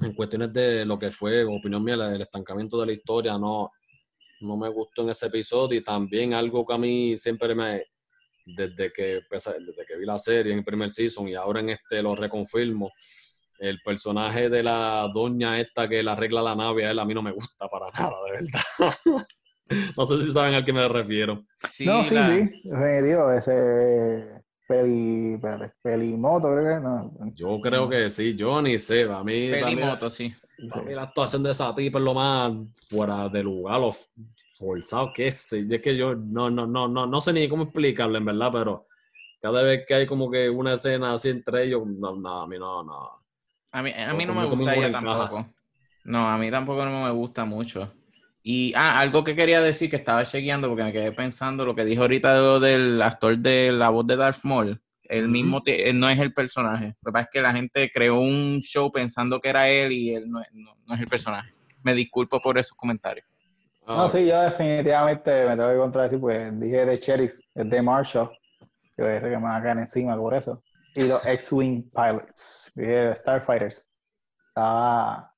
en 0.00 0.14
cuestiones 0.14 0.54
de 0.54 0.86
lo 0.86 0.98
que 0.98 1.12
fue, 1.12 1.44
opinión 1.44 1.84
mía, 1.84 1.96
el 1.96 2.22
estancamiento 2.22 2.80
de 2.80 2.86
la 2.86 2.92
historia, 2.92 3.36
no, 3.36 3.72
no 4.40 4.56
me 4.56 4.70
gustó 4.70 5.02
en 5.02 5.10
ese 5.10 5.26
episodio 5.26 5.78
y 5.78 5.84
también 5.84 6.32
algo 6.32 6.64
que 6.64 6.72
a 6.72 6.78
mí 6.78 7.14
siempre 7.18 7.54
me, 7.54 7.84
desde 8.46 8.90
que, 8.90 9.20
desde 9.30 9.86
que 9.86 9.96
vi 9.98 10.06
la 10.06 10.18
serie 10.18 10.52
en 10.52 10.60
el 10.60 10.64
primer 10.64 10.88
season 10.88 11.28
y 11.28 11.34
ahora 11.34 11.60
en 11.60 11.68
este 11.68 12.02
lo 12.02 12.16
reconfirmo, 12.16 12.90
el 13.58 13.82
personaje 13.82 14.48
de 14.48 14.62
la 14.62 15.10
doña 15.12 15.60
esta 15.60 15.86
que 15.86 16.02
le 16.02 16.10
arregla 16.10 16.40
la 16.40 16.56
nave 16.56 16.86
a 16.86 16.90
él 16.90 16.98
a 16.98 17.04
mí 17.04 17.12
no 17.12 17.20
me 17.20 17.32
gusta 17.32 17.68
para 17.68 17.90
nada, 17.90 18.16
de 18.24 18.30
verdad. 18.32 19.26
No 19.96 20.04
sé 20.04 20.22
si 20.22 20.30
saben 20.30 20.54
a 20.54 20.64
qué 20.64 20.72
me 20.72 20.86
refiero. 20.88 21.44
no, 21.80 22.04
sí, 22.04 22.16
sí. 22.16 22.60
Digo, 23.02 23.30
ese 23.32 24.42
peli, 24.66 25.40
pelimoto, 25.82 26.52
creo 26.52 26.76
que 26.76 26.80
no. 26.82 27.12
Yo 27.34 27.60
creo 27.60 27.88
que 27.88 28.10
sí, 28.10 28.34
yo 28.34 28.60
ni 28.62 28.78
sé. 28.78 29.04
A 29.04 29.22
mí, 29.22 29.50
pelimoto, 29.50 30.10
sí. 30.10 30.34
A 30.72 30.82
mí 30.82 30.94
la 30.94 31.02
actuación 31.02 31.42
de 31.42 31.50
esa 31.50 31.74
tipa 31.74 31.98
es 31.98 32.04
lo 32.04 32.14
más 32.14 32.52
fuera 32.88 33.28
de 33.28 33.42
lugar, 33.42 33.80
lo 33.80 33.92
forzado 34.58 35.12
que 35.12 35.26
es. 35.26 35.52
Es 35.52 35.82
que 35.82 35.96
yo 35.96 36.14
no, 36.14 36.50
no, 36.50 36.66
no, 36.66 36.88
no, 36.88 37.06
no 37.06 37.20
sé 37.20 37.32
ni 37.32 37.48
cómo 37.48 37.64
explicarlo, 37.64 38.18
en 38.18 38.24
verdad, 38.24 38.50
pero 38.52 38.86
cada 39.40 39.62
vez 39.62 39.84
que 39.86 39.94
hay 39.94 40.06
como 40.06 40.30
que 40.30 40.48
una 40.48 40.74
escena 40.74 41.12
así 41.12 41.28
entre 41.28 41.64
ellos, 41.64 41.86
no, 41.86 42.16
no 42.16 42.42
a 42.42 42.46
mí 42.46 42.58
no, 42.58 42.82
no. 42.82 43.10
A 43.72 43.82
mí, 43.82 43.92
a 43.92 44.14
mí 44.14 44.24
no 44.24 44.34
me 44.34 44.46
gusta 44.46 44.74
ella 44.74 44.92
tampoco. 44.92 45.46
No, 46.04 46.28
a 46.28 46.38
mí 46.38 46.50
tampoco 46.50 46.84
no 46.84 47.04
me 47.04 47.10
gusta 47.10 47.44
mucho. 47.44 47.92
Y 48.46 48.74
ah, 48.76 49.00
algo 49.00 49.24
que 49.24 49.34
quería 49.34 49.62
decir 49.62 49.88
que 49.88 49.96
estaba 49.96 50.22
chequeando 50.22 50.68
porque 50.68 50.84
me 50.84 50.92
quedé 50.92 51.12
pensando 51.12 51.64
lo 51.64 51.74
que 51.74 51.86
dijo 51.86 52.02
ahorita 52.02 52.60
del 52.60 53.00
actor 53.00 53.38
de 53.38 53.72
la 53.72 53.88
voz 53.88 54.06
de 54.06 54.16
Darth 54.16 54.44
Maul. 54.44 54.82
El 55.04 55.28
mismo 55.28 55.62
él 55.64 55.98
no 55.98 56.10
es 56.10 56.18
el 56.18 56.34
personaje. 56.34 56.94
Lo 57.00 57.10
que 57.10 57.12
pasa 57.12 57.24
es 57.24 57.28
que 57.32 57.40
la 57.40 57.54
gente 57.54 57.90
creó 57.90 58.20
un 58.20 58.60
show 58.60 58.92
pensando 58.92 59.40
que 59.40 59.48
era 59.48 59.70
él 59.70 59.92
y 59.92 60.14
él 60.14 60.30
no, 60.30 60.42
es 60.42 61.00
el 61.00 61.08
personaje. 61.08 61.54
Me 61.82 61.94
disculpo 61.94 62.38
por 62.38 62.58
esos 62.58 62.76
comentarios. 62.76 63.26
No, 63.86 64.06
sí, 64.10 64.26
yo 64.26 64.38
definitivamente 64.42 65.46
me 65.48 65.56
tengo 65.56 65.70
que 65.70 65.76
contradecir, 65.78 66.20
pues 66.20 66.60
dije 66.60 66.84
de 66.84 66.96
Sheriff, 66.98 67.32
es 67.54 67.70
de 67.70 67.82
Marshall, 67.82 68.30
que 68.94 69.16
es 69.16 69.22
que 69.22 69.28
me 69.28 69.42
va 69.42 69.56
a 69.56 69.62
caer 69.62 69.78
encima 69.78 70.16
por 70.18 70.34
eso. 70.34 70.62
Y 70.94 71.04
los 71.04 71.24
X-Wing 71.26 71.90
Pilots, 71.90 72.72
dije 72.74 73.14
Starfighters. 73.14 73.90
Estaba 74.48 75.32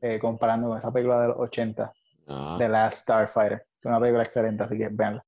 eh, 0.00 0.18
comparando 0.18 0.68
con 0.68 0.78
esa 0.78 0.90
película 0.90 1.20
de 1.20 1.28
los 1.28 1.36
80, 1.38 1.92
Ah, 2.28 2.56
The 2.58 2.68
Last 2.68 3.02
Starfighter, 3.02 3.66
una 3.84 3.98
película 3.98 4.22
excelente, 4.22 4.62
así 4.62 4.76
que 4.76 4.88
veanla. 4.88 5.24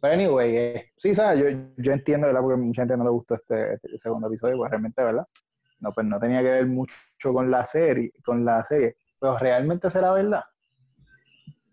Pero 0.00 0.14
anyway, 0.14 0.56
eh, 0.56 0.92
sí, 0.94 1.14
¿sabes? 1.14 1.40
Yo, 1.40 1.72
yo 1.78 1.92
entiendo, 1.92 2.26
¿verdad? 2.26 2.42
Porque 2.42 2.60
mucha 2.60 2.82
gente 2.82 2.96
no 2.96 3.04
le 3.04 3.10
gustó 3.10 3.36
este, 3.36 3.74
este 3.74 3.96
segundo 3.96 4.28
episodio, 4.28 4.58
pues 4.58 4.70
realmente, 4.70 5.02
¿verdad? 5.02 5.26
No, 5.80 5.92
pues 5.92 6.06
no 6.06 6.20
tenía 6.20 6.42
que 6.42 6.50
ver 6.50 6.66
mucho 6.66 7.32
con 7.32 7.50
la 7.50 7.64
serie, 7.64 8.12
con 8.22 8.44
la 8.44 8.62
serie. 8.64 8.96
Pero 9.18 9.38
realmente 9.38 9.90
será 9.90 10.12
verdad. 10.12 10.44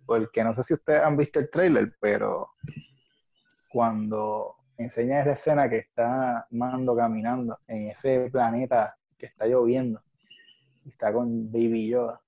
Porque 0.06 0.44
no 0.44 0.54
sé 0.54 0.64
si 0.64 0.74
ustedes 0.74 1.02
han 1.02 1.18
visto 1.18 1.40
el 1.40 1.50
trailer, 1.50 1.94
pero 2.00 2.52
cuando 3.70 4.56
enseña 4.78 5.22
esa 5.22 5.34
escena 5.34 5.70
que 5.70 5.78
está 5.80 6.48
Mando 6.52 6.96
caminando 6.96 7.60
en 7.68 7.90
ese 7.90 8.30
planeta 8.32 8.96
que 9.18 9.26
está 9.26 9.46
lloviendo, 9.46 10.02
y 10.86 10.90
está 10.90 11.12
con 11.12 11.52
Baby 11.52 11.90
Yoda, 11.90 12.22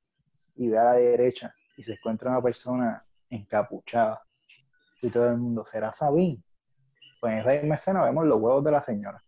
y 0.56 0.70
ve 0.70 0.78
a 0.78 0.84
la 0.84 0.94
derecha 0.94 1.54
y 1.78 1.84
se 1.84 1.94
encuentra 1.94 2.32
una 2.32 2.42
persona 2.42 3.06
encapuchada, 3.30 4.22
y 5.02 5.10
todo 5.10 5.30
el 5.30 5.38
mundo, 5.38 5.66
¿será 5.66 5.92
Sabine? 5.92 6.42
Pues 7.20 7.34
en 7.34 7.40
esa 7.40 7.52
misma 7.52 7.76
escena 7.76 8.04
vemos 8.04 8.26
los 8.26 8.40
huevos 8.40 8.64
de 8.64 8.72
la 8.72 8.82
señora. 8.82 9.24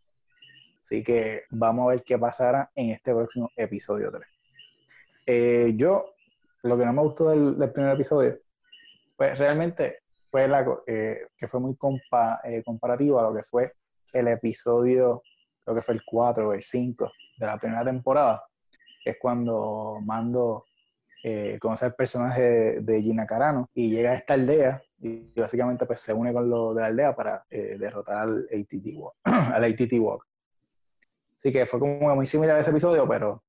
Así 0.79 1.03
que 1.03 1.43
vamos 1.49 1.85
a 1.85 1.89
ver 1.89 2.03
qué 2.03 2.17
pasará 2.17 2.71
en 2.73 2.91
este 2.91 3.13
próximo 3.13 3.49
episodio 3.55 4.11
3. 4.11 4.27
Eh, 5.25 5.73
yo, 5.75 6.13
lo 6.63 6.77
que 6.77 6.85
no 6.85 6.93
me 6.93 7.01
gustó 7.01 7.29
del, 7.29 7.71
primer 7.71 7.93
episodio, 7.93 8.39
pues 9.15 9.37
realmente 9.37 10.03
fue 10.31 10.47
la, 10.47 10.65
eh, 10.87 11.27
que 11.37 11.47
fue 11.47 11.59
muy 11.59 11.73
compa- 11.73 12.39
eh, 12.45 12.63
comparativo 12.63 13.19
a 13.19 13.23
lo 13.23 13.35
que 13.35 13.43
fue 13.43 13.73
el 14.13 14.29
episodio, 14.29 15.21
creo 15.63 15.75
que 15.75 15.81
fue 15.81 15.95
el 15.95 16.03
4 16.05 16.49
o 16.49 16.53
el 16.53 16.61
5 16.61 17.11
de 17.37 17.45
la 17.45 17.57
primera 17.57 17.83
temporada, 17.83 18.43
es 19.03 19.17
cuando 19.19 19.99
Mando 20.03 20.65
eh, 21.29 21.59
conoce 21.59 21.83
al 21.83 21.93
personaje 21.93 22.41
de, 22.41 22.81
de 22.81 23.01
Gina 23.01 23.25
Carano 23.25 23.69
y 23.73 23.89
llega 23.89 24.11
a 24.11 24.15
esta 24.15 24.33
aldea 24.33 24.81
y 24.97 25.37
básicamente 25.37 25.85
pues 25.85 25.99
se 25.99 26.13
une 26.13 26.31
con 26.31 26.49
los 26.49 26.73
de 26.73 26.81
la 26.81 26.87
aldea 26.87 27.13
para 27.13 27.45
eh, 27.49 27.75
derrotar 27.77 28.15
al 28.15 28.47
ATT 28.49 28.95
Walk. 28.95 29.15
al 29.25 29.61
ATT. 29.61 29.93
Así 31.35 31.51
que 31.51 31.65
fue 31.65 31.81
como 31.81 32.15
muy 32.15 32.25
similar 32.25 32.55
a 32.55 32.61
ese 32.61 32.69
episodio, 32.69 33.05
pero 33.05 33.31
o 33.31 33.43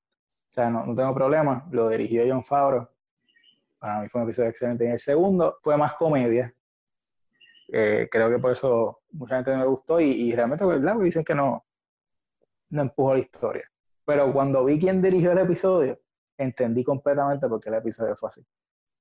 sea, 0.49 0.69
no, 0.71 0.85
no 0.87 0.95
tengo 0.97 1.15
problema. 1.15 1.69
Lo 1.71 1.89
dirigió 1.89 2.25
John 2.27 2.43
Favreau. 2.43 2.89
Para 3.79 4.01
mí 4.01 4.09
fue 4.09 4.23
un 4.23 4.27
episodio 4.27 4.51
excelente. 4.51 4.85
Y 4.85 4.89
el 4.89 4.99
segundo 4.99 5.59
fue 5.63 5.77
más 5.77 5.95
comedia. 5.95 6.53
Eh, 7.73 8.09
creo 8.11 8.29
que 8.29 8.39
por 8.41 8.53
eso 8.53 9.03
mucha 9.13 9.37
gente 9.37 9.53
no 9.53 9.61
le 9.61 9.67
gustó 9.67 10.01
y, 10.01 10.11
y 10.11 10.35
realmente 10.35 10.65
¿verdad? 10.65 10.95
Porque 10.95 11.05
dicen 11.05 11.25
que 11.25 11.35
no, 11.37 11.65
no 12.71 12.83
empujó 12.83 13.15
la 13.15 13.21
historia. 13.21 13.71
Pero 14.05 14.33
cuando 14.33 14.65
vi 14.65 14.81
quién 14.81 15.01
dirigió 15.01 15.31
el 15.31 15.39
episodio, 15.39 16.01
entendí 16.39 16.85
completamente 16.85 17.49
por 17.49 17.61
qué 17.61 17.69
el 17.69 17.77
episodio 17.77 18.17
fue 18.17 18.31
así. 18.31 18.47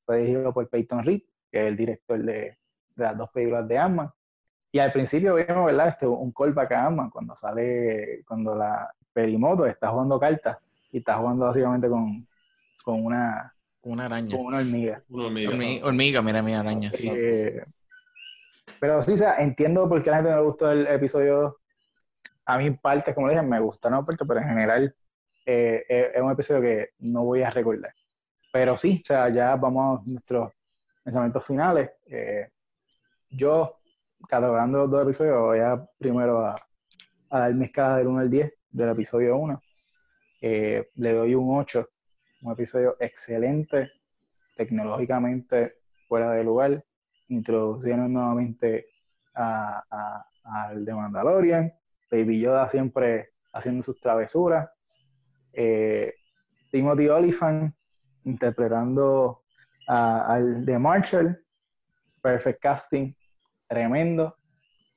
Fue 0.05 0.18
dirigido 0.18 0.53
por 0.53 0.68
Peyton 0.69 1.03
Reed, 1.05 1.22
que 1.51 1.61
es 1.61 1.68
el 1.68 1.77
director 1.77 2.22
de, 2.22 2.34
de 2.34 3.03
las 3.03 3.18
dos 3.18 3.30
películas 3.30 3.68
de 3.68 3.77
Ant-Man. 3.77 4.11
Y 4.72 4.80
al 4.80 4.91
principio 4.91 5.35
vimos, 5.35 5.65
¿verdad? 5.65 5.89
Este, 5.89 6.05
un 6.07 6.31
callback 6.31 6.72
a 6.73 6.88
Ant-Man 6.88 7.09
cuando 7.09 7.35
sale, 7.35 8.23
cuando 8.27 8.55
la 8.55 8.93
Perimoto 9.14 9.65
está 9.65 9.89
jugando 9.89 10.19
cartas 10.19 10.57
y 10.91 10.97
está 10.97 11.15
jugando 11.15 11.45
básicamente 11.45 11.89
con, 11.89 12.27
con, 12.84 13.05
una, 13.05 13.53
Una 13.84 14.05
araña. 14.05 14.35
con 14.35 14.45
una 14.45 14.57
hormiga. 14.57 15.03
una 15.09 15.26
hormiga, 15.26 15.51
hormiga, 15.84 16.22
mira 16.22 16.41
mi 16.41 16.53
araña. 16.53 16.91
sí. 16.91 17.09
Eh, 17.11 17.64
pero 18.80 19.01
sí, 19.01 19.14
o 19.14 19.18
sea, 19.18 19.38
entiendo 19.39 19.89
por 19.89 20.03
qué 20.03 20.09
a 20.09 20.11
la 20.11 20.18
gente 20.18 20.31
no 20.31 20.38
le 20.38 20.43
gustó 20.43 20.72
el 20.72 20.85
episodio 20.88 21.41
2. 21.41 21.55
A 22.45 22.57
mí, 22.57 22.72
partes, 22.72 23.14
como 23.15 23.27
le 23.27 23.34
dije, 23.34 23.45
me 23.45 23.59
gustaron 23.59 24.05
partes, 24.05 24.27
pero 24.27 24.39
en 24.39 24.47
general 24.47 24.95
eh, 25.48 25.86
es 25.88 26.15
es 26.15 26.22
un 26.22 26.32
episodio 26.32 26.61
que 26.61 26.90
no 26.99 27.24
voy 27.24 27.41
a 27.41 27.49
recordar. 27.49 27.94
Pero 28.52 28.76
sí, 28.78 29.02
o 29.03 29.07
sea, 29.07 29.30
ya 29.30 29.56
vamos 29.56 30.02
a 30.02 30.03
nuestros 30.10 30.52
pensamientos 31.03 31.45
finales. 31.45 31.90
Eh, 32.06 32.49
yo, 33.30 33.80
catalogando 34.28 34.80
los 34.80 34.91
dos 34.91 35.03
episodios, 35.03 35.40
voy 35.40 35.60
a 35.60 35.86
primero 35.98 36.45
a, 36.45 36.56
a 37.30 37.40
dar 37.40 37.53
mi 37.53 37.65
escala 37.65 37.98
del 37.98 38.07
1 38.07 38.19
al 38.19 38.30
10 38.30 38.53
del 38.69 38.90
episodio 38.90 39.38
1. 39.38 39.61
Eh, 40.41 40.90
le 40.95 41.14
doy 41.14 41.36
un 41.36 41.57
8, 41.57 41.90
un 42.44 42.52
episodio 42.53 42.95
excelente, 42.99 43.91
tecnológicamente 44.56 45.76
fuera 46.07 46.32
de 46.32 46.44
lugar. 46.44 46.84
Introducieron 47.30 48.11
nuevamente 48.14 48.88
a, 49.34 49.84
a- 49.90 50.26
al 50.44 50.86
de 50.86 50.94
Mandalorian. 50.94 51.74
Baby 52.10 52.40
Yoda 52.40 52.69
siempre 52.69 53.32
haciendo 53.53 53.82
sus 53.84 53.99
travesuras. 53.99 54.69
Eh, 55.59 56.13
Timothy 56.71 57.07
Olyphant 57.09 57.73
interpretando 58.25 59.41
al 59.88 60.63
de 60.63 60.77
Marshall. 60.77 61.43
Perfect 62.21 62.61
casting, 62.61 63.13
tremendo. 63.67 64.35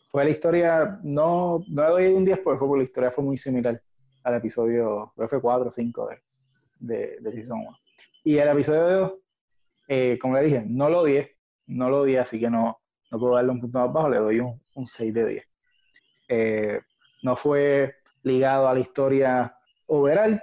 Fue 0.08 0.24
la 0.24 0.30
historia, 0.30 0.98
no, 1.02 1.64
no 1.68 1.82
le 1.82 1.88
doy 1.88 2.06
un 2.08 2.24
10 2.24 2.40
porque 2.40 2.58
fue 2.58 2.68
porque 2.68 2.80
la 2.80 2.84
historia 2.84 3.10
fue 3.10 3.24
muy 3.24 3.36
similar 3.36 3.80
al 4.24 4.34
episodio, 4.34 5.12
creo 5.14 5.28
que 5.28 5.30
fue 5.30 5.40
4 5.40 5.68
o 5.68 5.72
5 5.72 6.08
de, 6.08 6.18
de, 6.80 7.16
de 7.20 7.32
Season 7.32 7.60
1. 7.60 7.78
Y 8.24 8.36
el 8.36 8.48
episodio 8.48 8.82
2, 8.82 9.12
eh, 9.88 10.18
como 10.20 10.34
le 10.34 10.42
dije, 10.42 10.64
no 10.66 10.90
lo 10.90 11.00
odié, 11.00 11.36
no 11.68 11.88
lo 11.88 12.00
odié, 12.02 12.18
así 12.18 12.38
que 12.38 12.50
no, 12.50 12.80
no 13.10 13.18
puedo 13.18 13.36
darle 13.36 13.52
un 13.52 13.60
punto 13.60 13.78
más 13.78 13.92
bajo, 13.92 14.08
le 14.10 14.18
doy 14.18 14.40
un, 14.40 14.60
un 14.74 14.86
6 14.86 15.14
de 15.14 15.26
10. 15.26 15.44
Eh, 16.28 16.80
no 17.22 17.36
fue 17.36 17.94
ligado 18.24 18.68
a 18.68 18.74
la 18.74 18.80
historia 18.80 19.56
overall, 19.86 20.42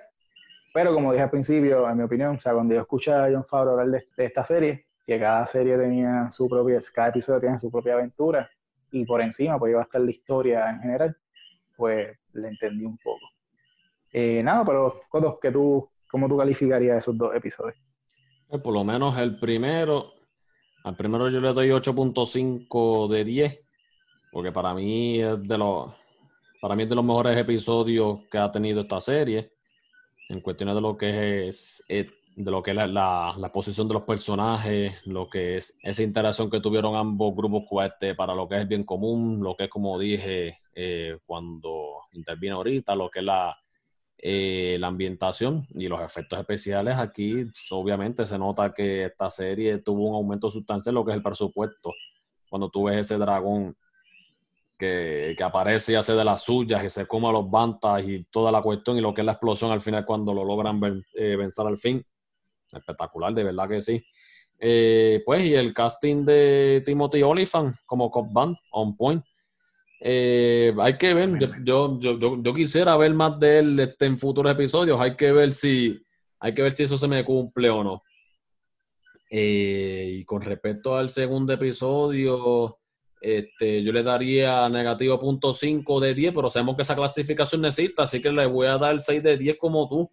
pero 0.78 0.94
como 0.94 1.12
dije 1.12 1.24
al 1.24 1.32
principio, 1.32 1.90
en 1.90 1.98
mi 1.98 2.04
opinión, 2.04 2.36
o 2.36 2.40
sea, 2.40 2.54
cuando 2.54 2.76
yo 2.76 2.82
escuché 2.82 3.12
a 3.12 3.28
John 3.32 3.44
Favreau 3.44 3.80
hablar 3.80 4.04
de, 4.16 4.26
esta 4.26 4.44
serie, 4.44 4.86
que 5.08 5.20
cada 5.20 5.44
serie 5.48 5.76
tenía 5.76 6.30
su 6.30 6.48
propia, 6.48 6.80
cada 6.94 7.08
episodio 7.08 7.40
tenía 7.40 7.58
su 7.58 7.72
propia 7.72 7.96
aventura, 7.96 8.48
y 8.92 9.04
por 9.04 9.20
encima 9.22 9.58
pues 9.58 9.72
iba 9.72 9.80
a 9.80 9.86
estar 9.86 10.00
la 10.00 10.12
historia 10.12 10.70
en 10.70 10.80
general, 10.80 11.18
pues 11.76 12.16
le 12.34 12.50
entendí 12.50 12.86
un 12.86 12.96
poco. 13.00 13.26
Eh, 14.14 14.44
nada, 14.44 14.64
pero 14.64 15.02
Coto, 15.10 15.40
que 15.40 15.52
tú, 15.52 15.90
¿cómo 16.12 16.30
tú 16.30 16.38
calificarías 16.38 17.00
esos 17.00 17.18
dos 17.18 17.34
episodios? 17.34 17.76
Eh, 18.52 18.60
Por 18.60 18.76
lo 18.76 18.84
menos 18.84 19.18
el 19.18 19.40
primero, 19.40 20.14
al 20.84 20.96
primero 20.96 21.28
yo 21.30 21.40
le 21.40 21.54
doy 21.54 21.70
8.5 21.70 23.08
de 23.08 23.24
10, 23.24 23.60
porque 24.32 24.52
para 24.52 24.76
mí 24.76 25.24
es 25.24 25.42
de 25.42 25.58
los, 25.58 25.92
para 26.62 26.76
mí 26.76 26.84
es 26.84 26.90
de 26.90 26.96
los 26.96 27.04
mejores 27.04 27.36
episodios 27.36 28.20
que 28.30 28.38
ha 28.38 28.52
tenido 28.52 28.82
esta 28.82 29.02
serie, 29.02 29.57
en 30.30 30.42
cuestiones 30.42 30.76
de 30.76 30.82
lo 30.82 30.98
que 30.98 31.48
es, 31.48 31.84
eh, 31.90 32.10
de 32.36 32.52
lo 32.52 32.62
que 32.62 32.72
es 32.72 32.78
la, 32.78 32.88
la- 32.88 33.52
posición 33.52 33.88
de 33.88 33.96
los 33.96 34.04
personajes, 34.04 34.94
lo 35.06 35.30
que 35.30 35.58
es 35.58 35.78
esa 35.82 36.04
interacción 36.04 36.50
que 36.50 36.60
tuvieron 36.60 36.96
ambos 36.96 37.36
grupos 37.36 37.64
cohete 37.68 38.14
para 38.16 38.36
lo 38.36 38.48
que 38.48 38.56
es 38.56 38.62
el 38.62 38.68
bien 38.68 38.84
común, 38.84 39.42
lo 39.44 39.56
que 39.56 39.66
es 39.66 39.70
como 39.70 39.98
dije 39.98 40.60
eh, 40.76 41.18
cuando 41.26 42.02
interviene 42.12 42.56
ahorita, 42.56 42.96
lo 42.96 43.10
que 43.10 43.20
es 43.20 43.26
la, 43.26 43.58
eh, 44.20 44.78
la 44.80 44.88
ambientación 44.88 45.68
y 45.76 45.88
los 45.88 46.02
efectos 46.02 46.40
especiales 46.40 46.98
aquí 46.98 47.36
obviamente 47.72 48.26
se 48.26 48.38
nota 48.38 48.74
que 48.74 49.06
esta 49.06 49.30
serie 49.30 49.80
tuvo 49.80 50.10
un 50.10 50.16
aumento 50.16 50.50
sustancial 50.50 50.96
lo 50.96 51.06
que 51.06 51.12
es 51.12 51.18
el 51.18 51.24
presupuesto. 51.24 51.94
Cuando 52.50 52.70
tú 52.70 52.84
ves 52.86 52.98
ese 52.98 53.18
dragón 53.18 53.76
que, 54.78 55.36
aparece 55.44 55.94
y 55.94 55.96
hace 55.96 56.14
de 56.14 56.24
las 56.24 56.44
suyas 56.44 56.84
y 56.84 56.90
se 56.90 57.06
come 57.08 57.28
a 57.30 57.32
los 57.32 57.50
bantas 57.50 58.04
y 58.08 58.24
toda 58.32 58.52
la 58.52 58.62
cuestión 58.62 58.98
y 58.98 59.02
lo 59.02 59.14
que 59.14 59.22
es 59.22 59.26
la 59.26 59.34
explosión 59.34 59.72
al 59.72 59.82
final 59.82 60.06
cuando 60.06 60.34
lo 60.34 60.44
logran 60.46 60.80
ven- 60.80 61.04
eh, 61.16 61.36
vencer 61.36 61.66
al 61.66 61.78
fin. 61.78 62.04
Espectacular 62.72 63.34
de 63.34 63.44
verdad 63.44 63.68
que 63.70 63.82
sí. 63.82 64.04
Eh, 64.60 65.22
pues 65.26 65.48
y 65.48 65.54
el 65.56 65.74
casting 65.74 66.26
de 66.26 66.82
Timothy 66.86 67.22
Olyphant 67.24 67.76
como 67.86 68.10
Cop 68.12 68.28
Band 68.32 68.56
on 68.72 68.96
point. 68.96 69.24
Eh, 70.00 70.74
hay 70.80 70.98
que 70.98 71.14
ver, 71.14 71.40
yo, 71.64 72.00
yo- 72.00 72.20
yo 72.42 72.54
quisiera 72.54 72.96
ver 72.98 73.14
más 73.14 73.40
de 73.40 73.60
él 73.60 73.80
este, 73.80 74.06
en 74.06 74.18
futuros 74.20 74.52
episodios, 74.52 75.00
hay 75.00 75.16
que 75.16 75.32
ver 75.32 75.54
si, 75.56 76.00
hay 76.40 76.54
que 76.54 76.62
ver 76.62 76.72
si 76.72 76.84
eso 76.84 76.98
se 76.98 77.08
me 77.08 77.24
cumple 77.26 77.70
o 77.70 77.84
no. 77.84 78.04
Eh, 79.30 80.18
y 80.20 80.26
con 80.26 80.42
respecto 80.42 80.96
al 80.96 81.10
segundo 81.10 81.52
episodio, 81.54 82.78
este, 83.22 83.82
yo 83.84 83.92
le 83.92 84.04
daría 84.04 84.68
negativo 84.70 85.20
punto 85.20 85.54
cinco 85.54 86.00
de 86.00 86.14
10, 86.14 86.34
pero 86.34 86.50
sabemos 86.50 86.76
que 86.76 86.82
esa 86.84 86.96
clasificación 86.96 87.62
necesita, 87.62 88.04
así 88.04 88.22
que 88.22 88.32
le 88.32 88.46
voy 88.46 88.68
a 88.68 88.78
dar 88.78 89.00
6 89.00 89.24
de 89.24 89.38
10 89.38 89.58
como 89.58 89.88
tú, 89.90 90.10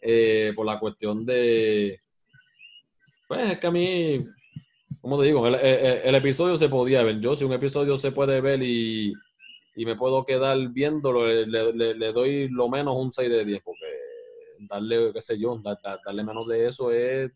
eh, 0.00 0.52
por 0.54 0.66
la 0.66 0.78
cuestión 0.78 1.24
de... 1.26 2.00
Pues 3.26 3.50
es 3.50 3.58
que 3.58 3.66
a 3.66 3.70
mí, 3.70 4.24
como 5.00 5.18
te 5.20 5.26
digo, 5.26 5.46
el, 5.46 6.14
episodio 6.14 6.56
se 6.56 6.68
podía 6.68 7.02
ver. 7.02 7.20
Yo, 7.20 7.34
si 7.36 7.44
un 7.44 7.52
episodio 7.52 7.96
se 7.98 8.12
puede 8.12 8.40
ver 8.40 8.62
y, 8.62 9.12
y 9.76 9.84
me 9.84 9.96
puedo 9.96 10.24
quedar 10.24 10.56
viéndolo, 10.70 11.26
le, 11.26 11.46
le- 11.46 11.94
le 11.94 12.12
doy 12.12 12.48
lo 12.48 12.68
menos 12.68 12.96
un 12.96 13.10
6 13.10 13.28
de 13.28 13.44
10, 13.44 13.60
porque 13.62 13.84
darle, 14.60 15.12
qué 15.12 15.20
sé 15.20 15.38
yo, 15.38 15.58
da- 15.62 15.78
da- 15.82 16.00
darle 16.04 16.24
menos 16.24 16.46
de 16.48 16.66
eso 16.66 16.90
es, 16.90 17.30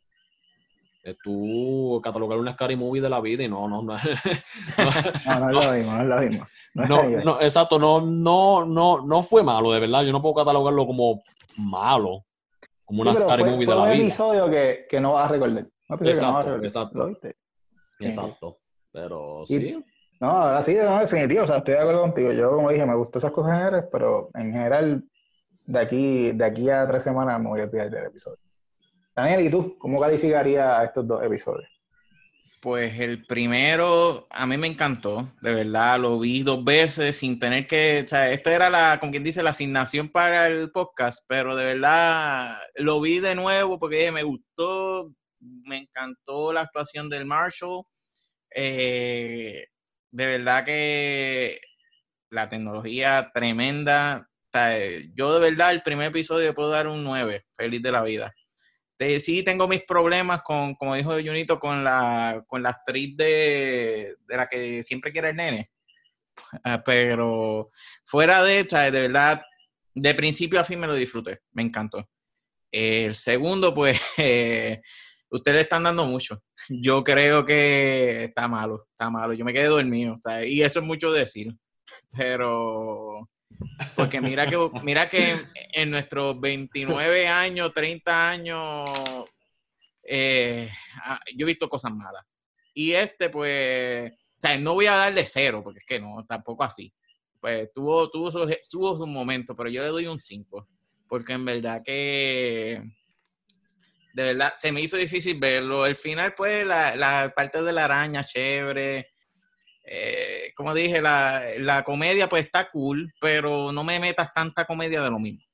es 1.03 1.17
tú 1.23 2.01
catalogar 2.03 2.39
una 2.39 2.53
scary 2.53 2.77
movie 2.77 3.03
de 3.03 3.11
la 3.11 3.21
vida 3.21 3.43
y 3.43 3.49
no, 3.49 3.69
no, 3.69 3.83
no. 3.83 3.97
No, 5.27 5.41
no 5.41 5.51
es 5.51 5.67
lo 5.67 5.73
mismo, 5.73 5.93
no 5.93 6.03
es 6.03 6.09
lo 6.09 6.21
mismo. 6.21 6.47
No, 6.75 6.87
No, 6.87 7.25
no, 7.25 7.41
exacto, 7.41 7.79
no, 7.79 8.01
no, 8.01 8.65
no, 8.65 9.05
no 9.05 9.23
fue 9.23 9.43
malo, 9.43 9.73
de 9.73 9.81
verdad. 9.81 10.03
Yo 10.03 10.13
no 10.13 10.23
puedo 10.23 10.37
catalogarlo 10.37 10.87
como 10.87 11.23
malo, 11.59 12.25
como 12.85 13.03
una 13.03 13.15
Scary 13.15 13.45
Movie 13.45 13.67
de 13.67 13.75
la 13.75 13.85
vida. 13.85 13.95
un 13.95 14.01
episodio 14.01 14.51
que, 14.51 14.87
que, 14.89 15.01
no 15.01 15.15
vas 15.15 15.29
a 15.29 15.33
recordar. 15.33 15.67
exacto, 16.01 16.57
exacto. 16.63 17.11
Exacto. 17.99 18.59
Pero 18.93 19.45
sí. 19.47 19.83
No, 20.21 20.29
ahora 20.29 20.63
sí, 20.63 20.75
no, 20.75 21.01
definitivo. 21.01 21.43
O 21.43 21.47
sea, 21.47 21.59
estoy 21.59 21.75
de 21.75 21.81
acuerdo 21.81 22.03
contigo. 22.03 22.33
Yo, 22.33 22.51
como 22.53 22.71
dije, 22.71 22.87
me 22.87 22.95
gustan 22.95 23.19
esas 23.19 23.33
cosas 23.33 23.53
generales, 23.55 23.85
pero 23.91 24.31
en 24.35 24.53
general, 24.53 25.05
de 25.67 25.79
aquí, 25.81 26.33
de 26.33 26.45
aquí 26.45 26.71
a 26.71 26.87
tres 26.87 27.03
semanas 27.03 27.41
me 27.41 27.49
voy 27.49 27.61
a 27.61 27.65
olvidar 27.65 27.91
del 27.91 28.07
episodio. 28.07 28.39
Daniel, 29.15 29.43
¿y 29.43 29.51
tú? 29.51 29.77
¿Cómo 29.79 30.01
calificarías 30.01 30.85
estos 30.85 31.07
dos 31.07 31.23
episodios? 31.23 31.69
Pues 32.63 32.99
el 32.99 33.27
primero 33.27 34.27
a 34.31 34.47
mí 34.47 34.57
me 34.57 34.69
encantó, 34.69 35.33
de 35.43 35.53
verdad, 35.53 35.99
lo 35.99 36.19
vi 36.19 36.43
dos 36.43 36.65
veces 36.65 37.17
sin 37.19 37.39
tener 37.39 37.67
que, 37.67 38.03
o 38.07 38.09
sea, 38.09 38.31
esta 38.31 38.55
era 38.55 38.71
la, 38.71 38.99
como 39.01 39.11
quien 39.11 39.25
dice, 39.25 39.43
la 39.43 39.51
asignación 39.51 40.09
para 40.09 40.47
el 40.47 40.71
podcast, 40.71 41.25
pero 41.29 41.57
de 41.57 41.65
verdad 41.65 42.57
lo 42.77 43.01
vi 43.01 43.19
de 43.19 43.35
nuevo 43.35 43.79
porque 43.79 44.11
me 44.13 44.23
gustó, 44.23 45.13
me 45.41 45.79
encantó 45.79 46.53
la 46.53 46.63
actuación 46.63 47.11
del 47.11 47.27
Marshall, 47.27 47.83
eh, 48.55 49.67
de 50.13 50.27
verdad 50.27 50.65
que 50.65 51.61
la 52.31 52.49
tecnología 52.49 53.31
tremenda, 53.35 54.29
o 54.29 54.51
sea, 54.53 54.79
yo 55.15 55.35
de 55.35 55.41
verdad 55.51 55.73
el 55.73 55.83
primer 55.83 56.09
episodio 56.09 56.55
puedo 56.55 56.71
dar 56.71 56.87
un 56.87 57.03
9, 57.03 57.45
feliz 57.57 57.83
de 57.83 57.93
la 57.93 58.05
vida 58.05 58.33
sí 59.21 59.43
tengo 59.43 59.69
mis 59.69 59.83
problemas 59.85 60.43
con, 60.43 60.75
como 60.75 60.95
dijo 60.95 61.13
Junito, 61.13 61.59
con 61.59 61.85
la, 61.85 62.43
con 62.47 62.63
la 62.63 62.71
actriz 62.71 63.17
de, 63.17 64.17
la 64.29 64.49
que 64.49 64.83
siempre 64.83 65.13
quiere 65.13 65.31
el 65.31 65.37
nene. 65.37 65.71
Ah, 66.65 66.83
pero 66.85 67.71
fuera 68.05 68.43
de 68.43 68.61
esta, 68.61 68.91
de 68.91 69.03
verdad, 69.03 69.43
de 69.95 70.15
principio 70.15 70.61
a 70.61 70.65
fin 70.65 70.81
me 70.81 70.87
lo 70.87 70.95
disfruté, 70.95 71.41
me 71.53 71.63
encantó. 71.63 72.09
El 72.71 73.15
segundo, 73.15 73.75
pues, 73.75 74.01
ustedes 75.31 75.57
le 75.57 75.61
están 75.61 75.83
dando 75.83 76.05
mucho. 76.05 76.43
Yo 76.69 77.05
creo 77.05 77.45
que 77.45 78.25
está 78.25 78.49
malo, 78.49 78.89
está 78.93 79.11
malo. 79.11 79.35
Yo 79.35 79.45
me 79.45 79.53
quedé 79.53 79.67
dormido, 79.67 80.21
y 80.47 80.63
eso 80.63 80.81
es 80.81 80.85
mucho 80.85 81.13
decir. 81.13 81.55
Pero 82.17 83.29
porque 83.97 84.21
mira 84.21 84.49
que, 84.49 84.71
mira 84.83 85.09
que 85.09 85.37
en 85.73 85.91
nuestros 85.91 86.41
29 86.41 87.29
años, 87.29 87.73
30 87.73 88.31
años, 88.31 88.91
eh, 90.03 90.71
ah, 91.05 91.21
yo 91.37 91.47
he 91.47 91.51
visto 91.51 91.69
cosas 91.69 91.93
malas. 91.93 92.25
Y 92.75 92.93
este, 92.93 93.29
pues, 93.29 94.13
o 94.13 94.41
sea, 94.41 94.59
no 94.59 94.75
voy 94.75 94.87
a 94.87 94.97
darle 94.97 95.27
cero, 95.27 95.63
porque 95.63 95.81
es 95.81 95.87
que 95.87 96.01
no, 96.01 96.25
tampoco 96.27 96.65
así. 96.65 96.93
Pues 97.41 97.73
tuvo, 97.73 98.11
tuvo, 98.11 98.31
tuvo 98.71 98.97
su 98.97 99.07
momento, 99.07 99.55
pero 99.57 99.69
yo 99.69 99.83
le 99.83 99.89
doy 99.89 100.07
un 100.07 100.21
5. 100.21 100.69
Porque 101.09 101.35
en 101.35 101.45
verdad 101.45 101.83
que, 101.85 102.83
de 104.15 104.23
verdad, 104.23 104.53
se 104.57 104.73
me 104.73 104.81
hizo 104.81 104.97
difícil 104.97 105.39
verlo. 105.39 105.87
El 105.87 105.97
final, 105.97 106.35
pues, 106.35 106.67
la, 106.67 106.97
la 106.97 107.33
parte 107.35 107.63
de 107.63 107.73
la 107.73 107.85
araña, 107.85 108.25
chévere 108.25 109.12
eh, 109.85 110.53
como 110.57 110.75
dije, 110.75 111.01
la, 111.03 111.83
comedia 111.85 112.29
pues 112.29 112.47
está 112.47 112.71
cool, 112.71 113.13
pero 113.21 113.73
no 113.73 113.85
me 113.85 113.99
metas 113.99 114.33
tanta 114.33 114.65
comedia 114.65 115.03
de 115.03 115.11
lo 115.11 115.19
mismo. 115.19 115.45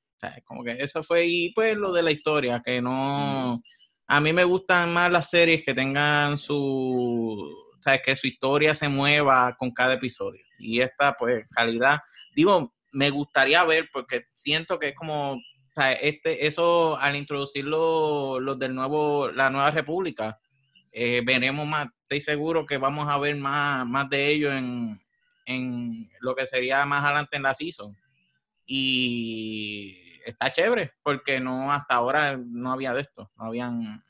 como 0.45 0.65
que 0.65 0.73
eso 0.73 1.03
fue, 1.03 1.27
y 1.27 1.53
pues 1.53 1.79
lo 1.79 1.93
de 1.93 2.03
la 2.03 2.11
historia, 2.11 2.61
que 2.65 2.83
no, 2.83 3.63
a 4.07 4.21
mí 4.21 4.33
me 4.33 4.45
gustan 4.45 4.93
más 4.93 5.11
las 5.13 5.31
series 5.31 5.63
que 5.65 5.75
tengan 5.75 6.37
su, 6.37 6.57
o 6.57 8.03
que 8.05 8.17
su 8.17 8.27
historia 8.27 8.75
se 8.75 8.89
mueva 8.89 9.57
con 9.59 9.71
cada 9.71 9.95
episodio. 9.95 10.43
Y 10.59 10.81
esta 10.81 11.15
pues 11.15 11.47
calidad, 11.51 12.01
digo, 12.35 12.75
me 12.93 13.11
gustaría 13.11 13.65
ver 13.65 13.89
porque 13.93 14.27
siento 14.35 14.79
que 14.79 14.89
es 14.89 14.95
como, 14.95 15.35
o 15.35 15.41
sea, 15.75 15.93
este, 15.93 16.47
eso 16.47 16.99
al 16.99 17.17
introducirlo 17.17 18.41
los 18.41 18.59
del 18.59 18.75
nuevo, 18.75 19.31
la 19.31 19.51
nueva 19.51 19.71
república, 19.71 20.39
eh, 20.93 21.23
veremos 21.25 21.67
más, 21.67 21.89
estoy 22.03 22.21
seguro 22.21 22.67
que 22.67 22.79
vamos 22.79 23.09
a 23.09 23.19
ver 23.19 23.37
más, 23.37 23.87
más 23.87 24.09
de 24.11 24.29
ello 24.29 24.53
en, 24.53 25.01
en 25.47 26.09
lo 26.21 26.35
que 26.35 26.47
sería 26.47 26.85
más 26.87 27.05
adelante 27.05 27.37
en 27.37 27.43
la 27.43 27.55
season. 27.55 27.97
Y 28.67 29.97
está 30.25 30.51
chévere, 30.51 30.93
porque 31.03 31.41
no 31.41 31.73
hasta 31.73 31.95
ahora 31.95 32.37
no 32.37 32.73
había 32.73 32.93
de 32.93 33.03
esto, 33.03 33.31
no 33.37 33.47
habían 33.47 34.05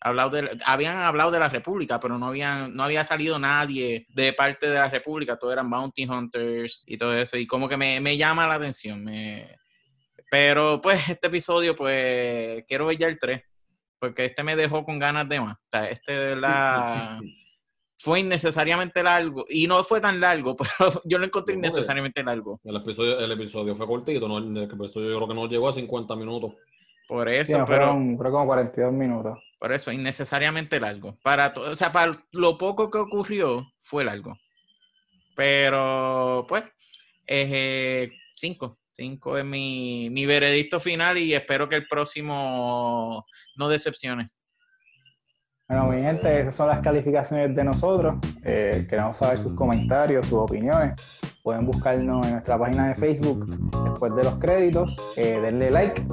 hablado 0.00 0.30
de, 0.30 0.58
habían 0.64 0.98
hablado 0.98 1.30
de 1.30 1.40
la 1.40 1.48
República, 1.48 1.98
pero 2.00 2.18
no 2.18 2.28
habían, 2.28 2.74
no 2.74 2.82
había 2.82 3.04
salido 3.04 3.38
nadie 3.38 4.06
de 4.10 4.32
parte 4.32 4.68
de 4.68 4.74
la 4.74 4.88
República, 4.88 5.38
todos 5.38 5.54
eran 5.54 5.70
bounty 5.70 6.06
hunters 6.06 6.84
y 6.86 6.96
todo 6.96 7.16
eso, 7.16 7.36
y 7.36 7.46
como 7.46 7.68
que 7.68 7.76
me, 7.76 8.00
me 8.00 8.16
llama 8.16 8.46
la 8.46 8.54
atención. 8.54 9.04
Me, 9.04 9.56
pero 10.30 10.80
pues 10.80 11.08
este 11.08 11.28
episodio, 11.28 11.76
pues 11.76 12.64
quiero 12.66 12.86
ver 12.86 12.98
ya 12.98 13.06
el 13.06 13.18
3 13.18 13.42
porque 14.04 14.26
este 14.26 14.42
me 14.42 14.54
dejó 14.54 14.84
con 14.84 14.98
ganas 14.98 15.26
de 15.28 15.40
más. 15.40 15.56
O 15.56 15.68
sea, 15.72 15.88
este 15.88 16.12
de 16.12 16.36
la 16.36 17.18
fue 17.98 18.20
innecesariamente 18.20 19.02
largo 19.02 19.46
y 19.48 19.66
no 19.66 19.82
fue 19.82 19.98
tan 19.98 20.20
largo, 20.20 20.54
pero 20.78 21.00
yo 21.04 21.18
lo 21.18 21.24
encontré 21.24 21.54
innecesariamente 21.54 22.22
largo. 22.22 22.60
El 22.62 22.76
episodio, 22.76 23.18
el 23.18 23.32
episodio 23.32 23.74
fue 23.74 23.86
cortito, 23.86 24.28
¿no? 24.28 24.38
el 24.38 24.64
episodio 24.64 25.08
yo 25.08 25.16
creo 25.16 25.28
que 25.28 25.34
no 25.34 25.48
llegó 25.48 25.68
a 25.68 25.72
50 25.72 26.16
minutos. 26.16 26.52
Por 27.08 27.30
eso, 27.30 27.64
pero 27.66 27.66
fueron, 27.94 28.16
como 28.16 28.46
42 28.46 28.92
minutos. 28.92 29.38
Por 29.58 29.72
eso, 29.72 29.90
innecesariamente 29.90 30.78
largo. 30.78 31.16
Para 31.22 31.54
o 31.56 31.76
sea, 31.76 31.92
para 31.92 32.12
lo 32.32 32.58
poco 32.58 32.90
que 32.90 32.98
ocurrió, 32.98 33.66
fue 33.80 34.04
largo. 34.04 34.36
Pero, 35.34 36.44
pues, 36.46 36.64
eh, 37.26 38.10
cinco. 38.34 38.78
Cinco 38.94 39.36
es 39.36 39.44
mi, 39.44 40.08
mi 40.08 40.24
veredicto 40.24 40.78
final 40.78 41.18
y 41.18 41.34
espero 41.34 41.68
que 41.68 41.74
el 41.74 41.88
próximo 41.88 43.26
no 43.56 43.68
decepcione. 43.68 44.30
Bueno, 45.68 45.86
mi 45.88 46.00
gente, 46.00 46.40
esas 46.40 46.54
son 46.54 46.68
las 46.68 46.80
calificaciones 46.80 47.56
de 47.56 47.64
nosotros. 47.64 48.14
Eh, 48.44 48.86
queremos 48.88 49.16
saber 49.16 49.40
sus 49.40 49.54
comentarios, 49.54 50.28
sus 50.28 50.38
opiniones. 50.38 50.92
Pueden 51.42 51.66
buscarnos 51.66 52.24
en 52.24 52.34
nuestra 52.34 52.56
página 52.56 52.88
de 52.88 52.94
Facebook 52.94 53.46
después 53.84 54.14
de 54.14 54.24
los 54.24 54.34
créditos. 54.36 54.96
Eh, 55.16 55.40
denle 55.40 55.72
like 55.72 56.06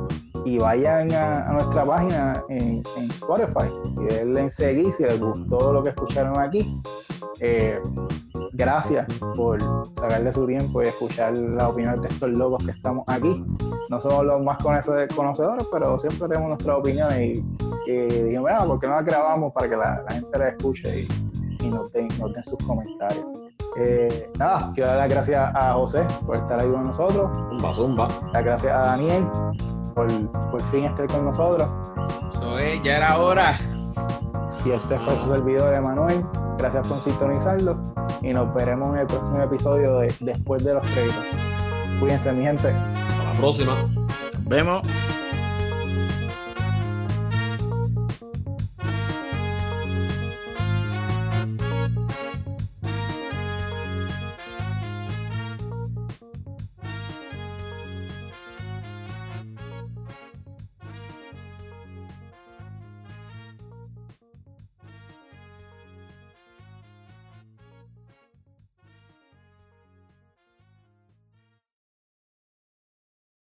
y 0.46 0.58
vayan 0.58 1.14
a, 1.14 1.52
nuestra 1.52 1.86
página 1.86 2.44
en, 2.50 2.82
en, 2.98 3.12
Spotify 3.12 3.70
y 4.02 4.14
denle 4.16 4.42
en 4.42 4.50
seguir 4.50 4.92
si 4.92 5.04
les 5.04 5.20
gustó 5.20 5.72
lo 5.72 5.84
que 5.84 5.90
escucharon 5.90 6.40
aquí. 6.40 6.66
Eh, 7.40 7.80
gracias 8.54 9.08
por 9.36 9.60
sacarle 9.96 10.32
su 10.32 10.46
tiempo 10.46 10.82
y 10.82 10.88
escuchar 10.88 11.36
la 11.36 11.70
opinión 11.70 12.02
de 12.02 12.08
estos 12.08 12.30
locos 12.30 12.64
que 12.64 12.72
estamos 12.72 13.04
aquí. 13.08 13.44
No 13.90 14.00
somos 14.00 14.26
los 14.26 14.42
más 14.44 14.58
conocedores, 14.58 15.66
pero 15.72 16.00
siempre 16.00 16.28
tenemos 16.28 16.50
nuestra 16.50 16.78
opinión 16.78 17.10
y, 17.22 17.44
y 17.88 18.08
dijimos, 18.08 18.42
bueno, 18.42 18.68
¿por 18.68 18.80
qué 18.80 18.88
no 18.88 18.94
la 18.94 19.02
grabamos 19.02 19.54
para 19.54 19.70
que 19.70 19.76
la, 19.76 20.04
gente 20.10 20.40
la 20.40 20.48
escuche 20.50 21.08
y, 21.60 21.68
nos, 21.70 21.92
den, 21.92 22.10
sus 22.44 22.58
comentarios? 22.66 23.26
Eh, 23.78 24.30
nada, 24.38 24.70
quiero 24.74 24.90
dar 24.90 25.00
las 25.00 25.10
gracias 25.10 25.56
a 25.56 25.74
José 25.74 26.06
por 26.26 26.36
estar 26.36 26.60
ahí 26.60 26.70
con 26.70 26.86
nosotros. 26.86 27.30
Zumba, 27.50 27.74
zumba. 27.74 28.08
Las 28.34 28.44
gracias 28.44 28.74
a 28.74 28.80
Daniel 28.80 29.26
por 29.96 30.08
por 30.52 30.62
fin 30.64 30.86
estar 30.86 31.08
con 31.08 31.26
nosotros. 31.26 31.70
Eso 32.30 32.60
es, 32.60 32.82
ya 32.84 32.98
era 32.98 33.18
hora. 33.20 33.58
Y 34.66 34.72
este 34.72 35.00
fue 35.00 35.18
su 35.18 35.28
servidor 35.28 35.72
de 35.72 35.82
Manuel. 35.82 36.26
Gracias 36.58 36.88
por 36.88 37.00
sintonizarlo 37.00 37.78
y 38.22 38.34
nos 38.34 38.54
veremos 38.54 38.94
en 38.96 39.02
el 39.02 39.08
próximo 39.08 39.42
episodio 39.42 40.00
de 40.00 40.14
Después 40.20 40.64
de 40.64 40.74
los 40.74 40.86
créditos. 40.88 41.26
Cuídense, 42.00 42.32
mi 42.34 42.44
gente. 42.44 42.70
Hasta 42.70 43.24
la 43.24 43.40
próxima. 43.40 43.76
vemos. 44.46 44.82